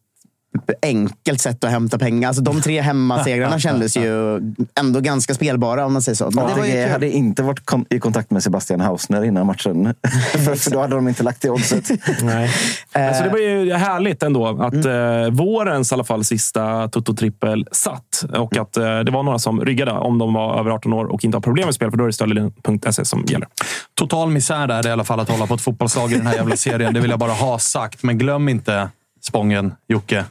enkelt 0.81 1.41
sätt 1.41 1.63
att 1.63 1.71
hämta 1.71 1.99
pengar. 1.99 2.27
Alltså, 2.27 2.43
de 2.43 2.61
tre 2.61 2.81
hemmasegrarna 2.81 3.59
kändes 3.59 3.97
ju 3.97 4.41
ändå 4.79 4.99
ganska 4.99 5.33
spelbara 5.33 5.85
om 5.85 5.93
man 5.93 6.01
säger 6.01 6.15
så. 6.15 6.29
Det 6.29 6.41
ATG 6.41 6.71
kul. 6.71 6.91
hade 6.91 7.09
inte 7.09 7.43
varit 7.43 7.65
kon- 7.65 7.85
i 7.89 7.99
kontakt 7.99 8.31
med 8.31 8.43
Sebastian 8.43 8.81
Hausner 8.81 9.23
innan 9.23 9.45
matchen. 9.45 9.93
för, 10.31 10.55
för 10.55 10.71
då 10.71 10.81
hade 10.81 10.95
de 10.95 11.07
inte 11.07 11.23
lagt 11.23 11.45
i 11.45 11.49
oddset. 11.49 11.89
Nej. 12.21 12.49
Alltså, 12.91 13.23
det 13.23 13.29
var 13.29 13.37
ju 13.39 13.73
härligt 13.73 14.23
ändå 14.23 14.47
att 14.47 14.85
eh, 14.85 15.29
vårens 15.31 15.91
i 15.91 15.95
alla 15.95 16.03
fall 16.03 16.25
sista 16.25 16.87
Toto-trippel 16.87 17.65
satt. 17.71 18.25
Och 18.37 18.57
att 18.57 18.77
eh, 18.77 18.99
det 18.99 19.11
var 19.11 19.23
några 19.23 19.39
som 19.39 19.61
ryggade 19.61 19.91
om 19.91 20.17
de 20.17 20.33
var 20.33 20.59
över 20.59 20.71
18 20.71 20.93
år 20.93 21.05
och 21.05 21.25
inte 21.25 21.37
har 21.37 21.41
problem 21.41 21.65
med 21.65 21.75
spel. 21.75 21.91
För 21.91 21.97
då 21.97 22.03
är 22.03 22.07
det 22.07 22.13
stöldlinjen.se 22.13 23.05
som 23.05 23.25
gäller. 23.27 23.47
Total 23.93 24.29
misär 24.29 24.67
där 24.67 24.87
i 24.87 24.91
alla 24.91 25.03
fall 25.03 25.19
att 25.19 25.29
hålla 25.29 25.47
på 25.47 25.53
ett 25.53 25.61
fotbollslag 25.61 26.11
i 26.11 26.15
den 26.15 26.27
här 26.27 26.35
jävla 26.35 26.55
serien. 26.55 26.93
Det 26.93 26.99
vill 26.99 27.09
jag 27.09 27.19
bara 27.19 27.31
ha 27.31 27.59
sagt. 27.59 28.03
Men 28.03 28.17
glöm 28.17 28.49
inte 28.49 28.89
Spången, 29.21 29.73
Jocke. 29.87 30.25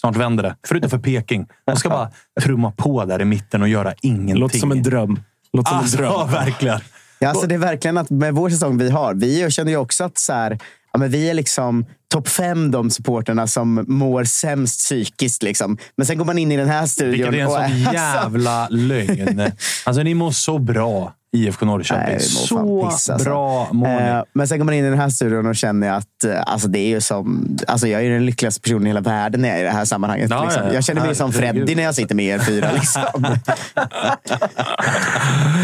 Snart 0.00 0.16
vänder 0.16 0.42
det. 0.42 0.56
Förutom 0.66 0.90
för 0.90 0.98
Peking. 0.98 1.46
De 1.66 1.76
ska 1.76 1.88
bara 1.88 2.10
trumma 2.40 2.70
på 2.70 3.04
där 3.04 3.22
i 3.22 3.24
mitten 3.24 3.62
och 3.62 3.68
göra 3.68 3.94
ingenting. 4.02 4.36
Låter 4.36 4.58
som 4.58 4.72
en 4.72 4.82
dröm. 4.82 5.20
Låter 5.52 5.70
som 5.70 5.78
Alltså, 5.78 5.96
en 5.96 6.02
dröm. 6.02 6.12
ja, 6.18 6.24
verkligen. 6.24 6.80
Ja, 7.18 7.28
alltså 7.28 7.46
det 7.46 7.54
är 7.54 7.58
verkligen 7.58 7.98
att 7.98 8.10
med 8.10 8.34
vår 8.34 8.50
säsong 8.50 8.78
vi 8.78 8.90
har, 8.90 9.14
vi 9.14 9.50
känner 9.50 9.70
ju 9.70 9.76
också 9.76 10.04
att 10.04 10.18
så 10.18 10.32
här, 10.32 10.58
ja, 10.92 10.98
men 10.98 11.10
vi 11.10 11.30
är 11.30 11.34
liksom 11.34 11.86
topp 12.12 12.28
fem 12.28 12.70
de 12.70 12.90
supporterna 12.90 13.46
som 13.46 13.84
mår 13.88 14.24
sämst 14.24 14.78
psykiskt. 14.78 15.42
Liksom. 15.42 15.78
Men 15.96 16.06
sen 16.06 16.18
går 16.18 16.24
man 16.24 16.38
in 16.38 16.52
i 16.52 16.56
den 16.56 16.68
här 16.68 16.86
studion 16.86 17.12
Vilket 17.12 17.34
är 17.34 17.38
en 17.38 17.50
sån 17.50 17.62
alltså, 17.62 17.92
jävla 17.94 18.68
lögn. 18.68 19.42
Alltså, 19.84 20.02
ni 20.02 20.14
mår 20.14 20.30
så 20.30 20.58
bra, 20.58 21.14
IFK 21.36 21.66
Norrköping. 21.66 22.04
Nej, 22.06 22.20
så 22.20 22.90
piss, 22.90 23.10
alltså. 23.10 23.28
bra 23.30 23.68
ni. 23.72 23.88
Eh, 23.88 24.22
men 24.32 24.48
sen 24.48 24.58
går 24.58 24.64
man 24.64 24.74
in 24.74 24.84
i 24.84 24.90
den 24.90 24.98
här 24.98 25.08
studion 25.08 25.46
och 25.46 25.56
känner 25.56 25.92
att 25.92 26.24
eh, 26.24 26.42
alltså 26.46 26.68
det 26.68 26.78
är 26.78 26.88
ju 26.88 27.00
som, 27.00 27.56
alltså 27.66 27.88
jag 27.88 28.04
är 28.04 28.10
den 28.10 28.26
lyckligaste 28.26 28.60
personen 28.60 28.86
i 28.86 28.86
hela 28.86 29.00
världen 29.00 29.40
när 29.42 29.48
jag 29.48 29.58
är 29.58 29.60
i 29.60 29.64
det 29.64 29.70
här 29.70 29.84
sammanhanget. 29.84 30.30
Ja, 30.30 30.44
liksom. 30.44 30.62
ja, 30.62 30.68
ja. 30.68 30.74
Jag 30.74 30.84
känner 30.84 31.00
mig 31.06 31.14
som. 31.14 31.32
Freddy 31.32 31.74
när 31.74 31.82
jag 31.82 31.94
sitter 31.94 32.14
med 32.14 32.24
er 32.24 32.38
fyra. 32.38 32.70
Liksom. 32.74 33.02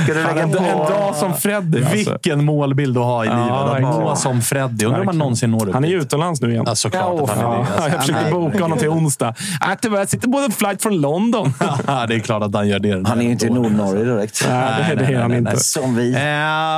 Ska 0.05 0.15
du 0.15 0.23
lägga 0.23 0.43
En, 0.43 0.53
på... 0.53 0.59
en 0.59 0.79
dag 0.79 1.17
som 1.17 1.35
Freddy. 1.35 1.85
Alltså. 1.85 2.11
Vilken 2.13 2.45
målbild 2.45 2.99
att 2.99 3.05
ha 3.05 3.25
i 3.25 3.29
Ja, 3.29 3.75
livet. 3.75 3.91
Att 3.91 3.97
må 3.97 4.17
som 4.17 4.43
Freddy. 4.43 4.85
Undrar 4.85 5.01
om 5.01 5.07
han 5.07 5.19
någonsin 5.19 5.51
når 5.51 5.69
upp 5.69 5.75
Han 5.75 5.85
är 5.85 5.89
ju 5.89 6.01
utomlands 6.01 6.41
nu 6.41 6.51
igen. 6.51 6.65
Ja, 6.67 6.75
såklart 6.75 7.31
att 7.31 7.31
han 7.31 7.39
är 7.39 7.59
det. 7.59 7.59
Alltså. 7.59 7.89
jag 7.89 8.01
försökte 8.01 8.31
boka 8.31 8.63
honom 8.63 8.79
till 8.79 8.89
onsdag. 8.89 9.35
Äh, 9.63 9.69
tyvärr, 9.81 9.99
jag 9.99 10.09
sitter 10.09 10.29
på 10.29 10.39
en 10.39 10.53
flight 10.53 10.83
från 10.83 11.01
London. 11.01 11.53
Ja, 11.87 12.07
det 12.07 12.15
är 12.15 12.19
klart 12.19 12.43
att 12.43 12.55
han 12.55 12.69
gör 12.69 12.79
det. 12.79 13.09
Han 13.09 13.21
är 13.21 13.25
ju 13.25 13.31
inte 13.31 13.47
i 13.47 13.51
Nordnorge 13.51 14.05
direkt. 14.05 14.47
Nej, 14.49 14.85
det, 14.89 14.95
det 14.95 15.13
är 15.13 15.21
han 15.21 15.35
inte. 15.35 15.56
Som 15.59 15.97
vi. 15.97 16.15
Eh, 16.15 16.21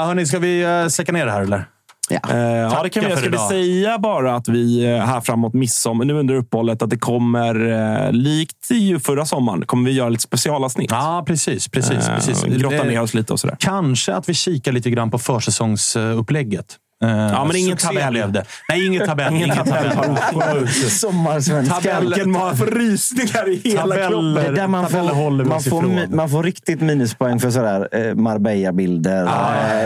hörni, 0.06 0.26
ska 0.26 0.38
vi 0.38 0.66
uh, 0.66 0.88
släcka 0.88 1.12
ner 1.12 1.26
det 1.26 1.32
här 1.32 1.42
eller? 1.42 1.64
Ja. 2.10 2.20
Eh, 2.30 2.38
ja, 2.38 2.82
det 2.82 2.90
kan 2.90 3.04
vi 3.04 3.14
vi 3.20 3.26
idag. 3.26 3.48
säga 3.48 3.98
bara 3.98 4.34
att 4.34 4.48
vi 4.48 4.84
eh, 4.84 4.98
här 4.98 5.20
framåt 5.20 5.54
midsommar, 5.54 6.04
nu 6.04 6.14
under 6.14 6.34
uppehållet, 6.34 6.82
att 6.82 6.90
det 6.90 6.98
kommer, 6.98 7.70
eh, 8.06 8.12
likt 8.12 8.70
ju 8.70 9.00
förra 9.00 9.26
sommaren, 9.26 9.66
kommer 9.66 9.90
vi 9.90 9.96
göra 9.96 10.08
lite 10.08 10.22
specialavsnitt. 10.22 10.90
Ja, 10.90 11.24
precis. 11.26 11.68
precis, 11.68 12.08
Eh, 12.08 12.14
precis. 12.14 12.44
Grotta 12.44 12.76
Eh, 12.76 12.84
ner 12.84 13.02
oss 13.02 13.14
lite 13.14 13.32
och 13.32 13.40
sådär. 13.40 13.56
Kanske 13.60 14.14
att 14.14 14.28
vi 14.28 14.34
kikar 14.34 14.72
lite 14.72 14.90
grann 14.90 15.10
på 15.10 15.18
försäsongsupplägget. 15.18 16.76
Ja, 17.00 17.44
men 17.44 17.56
ingen 17.56 17.70
succé 17.78 17.88
tabell. 17.88 18.10
blev 18.10 18.32
det. 18.32 18.44
Nej, 18.68 18.86
ingen 18.86 19.06
tabell. 19.06 19.34
ingen 19.34 19.56
tabell. 19.56 20.68
Sommarsvenskan. 20.90 22.30
Man 22.30 22.56
får 22.56 22.66
rysningar 22.66 23.48
i 23.48 23.60
hela 23.64 23.82
kroppen. 23.82 24.10
Tabeller, 24.10 24.42
Det 24.42 24.46
är 24.48 24.52
där 24.52 24.66
man 24.66 24.84
tabeller 24.86 25.14
får, 25.14 25.30
man, 25.44 25.60
får, 25.62 26.14
man 26.16 26.28
får 26.30 26.42
riktigt 26.42 26.80
minuspoäng 26.80 27.40
för 27.40 27.50
sådär 27.50 27.88
eh, 27.92 28.14
Marbella-bilder, 28.14 29.24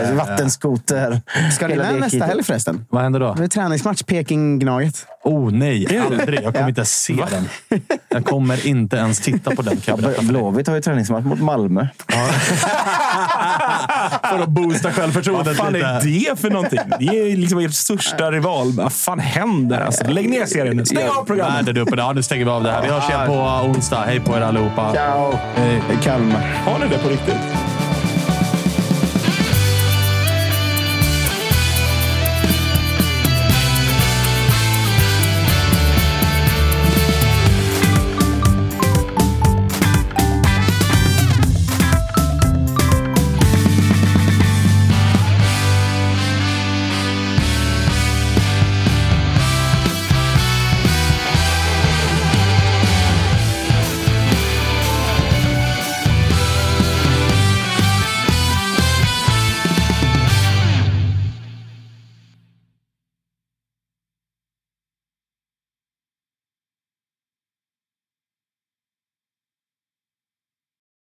eh, 0.09 0.13
vattenskoter. 0.15 1.21
Ska 1.51 1.67
ni 1.67 1.75
med 1.75 1.93
det 1.93 1.99
nästa 1.99 2.25
helg 2.25 2.43
förresten? 2.43 2.85
Vad 2.89 3.03
händer 3.03 3.19
då? 3.19 3.33
Det 3.33 3.43
är 3.43 3.47
träningsmatch 3.47 4.01
Peking-Gnaget. 4.03 5.05
Oh 5.23 5.51
nej, 5.51 5.99
aldrig. 5.99 6.43
Jag 6.43 6.53
kommer 6.53 6.69
inte 6.69 6.79
ens 6.79 7.01
se 7.03 7.25
den. 7.29 7.49
Jag 8.09 8.25
kommer 8.25 8.67
inte 8.67 8.97
ens 8.97 9.19
titta 9.19 9.55
på 9.55 9.61
den. 9.61 9.81
Dig. 10.01 10.15
Blåvitt 10.21 10.67
har 10.67 10.75
ju 10.75 10.81
träningsmatch 10.81 11.25
mot 11.25 11.39
Malmö. 11.39 11.87
För 14.29 14.39
att 14.39 14.49
boosta 14.49 14.91
självförtroendet 14.91 15.47
Vad 15.47 15.55
fan 15.57 15.73
lite. 15.73 15.85
är 15.85 16.29
det 16.29 16.41
för 16.41 16.49
någonting? 16.49 16.79
Det 16.99 17.05
är 17.05 17.37
liksom 17.37 17.59
er 17.59 17.69
största 17.69 18.31
rival. 18.31 18.71
Vad 18.71 18.93
fan 18.93 19.19
händer? 19.19 19.81
Alltså, 19.81 20.07
lägg 20.07 20.29
ner 20.29 20.45
serien 20.45 20.77
nu. 20.77 20.85
Stäng 20.85 21.07
av 21.09 21.25
programmet. 21.25 21.65
Nej, 21.65 21.73
det 21.73 21.79
är 21.79 21.81
uppe 21.81 21.95
där. 21.95 22.03
Ja, 22.03 22.13
nu 22.13 22.23
stänger 22.23 22.45
vi 22.45 22.51
av 22.51 22.63
det 22.63 22.71
här. 22.71 22.81
Vi 22.81 22.87
hörs 22.87 23.09
igen 23.09 23.27
på 23.27 23.33
onsdag. 23.67 24.03
Hej 24.05 24.19
på 24.19 24.37
er 24.37 24.41
allihopa. 24.41 24.93
Ciao! 24.93 25.39
Hej. 25.55 25.81
Kalmar. 26.03 26.41
Har 26.65 26.79
ni 26.79 26.85
det 26.87 26.97
på 26.97 27.09
riktigt? 27.09 27.35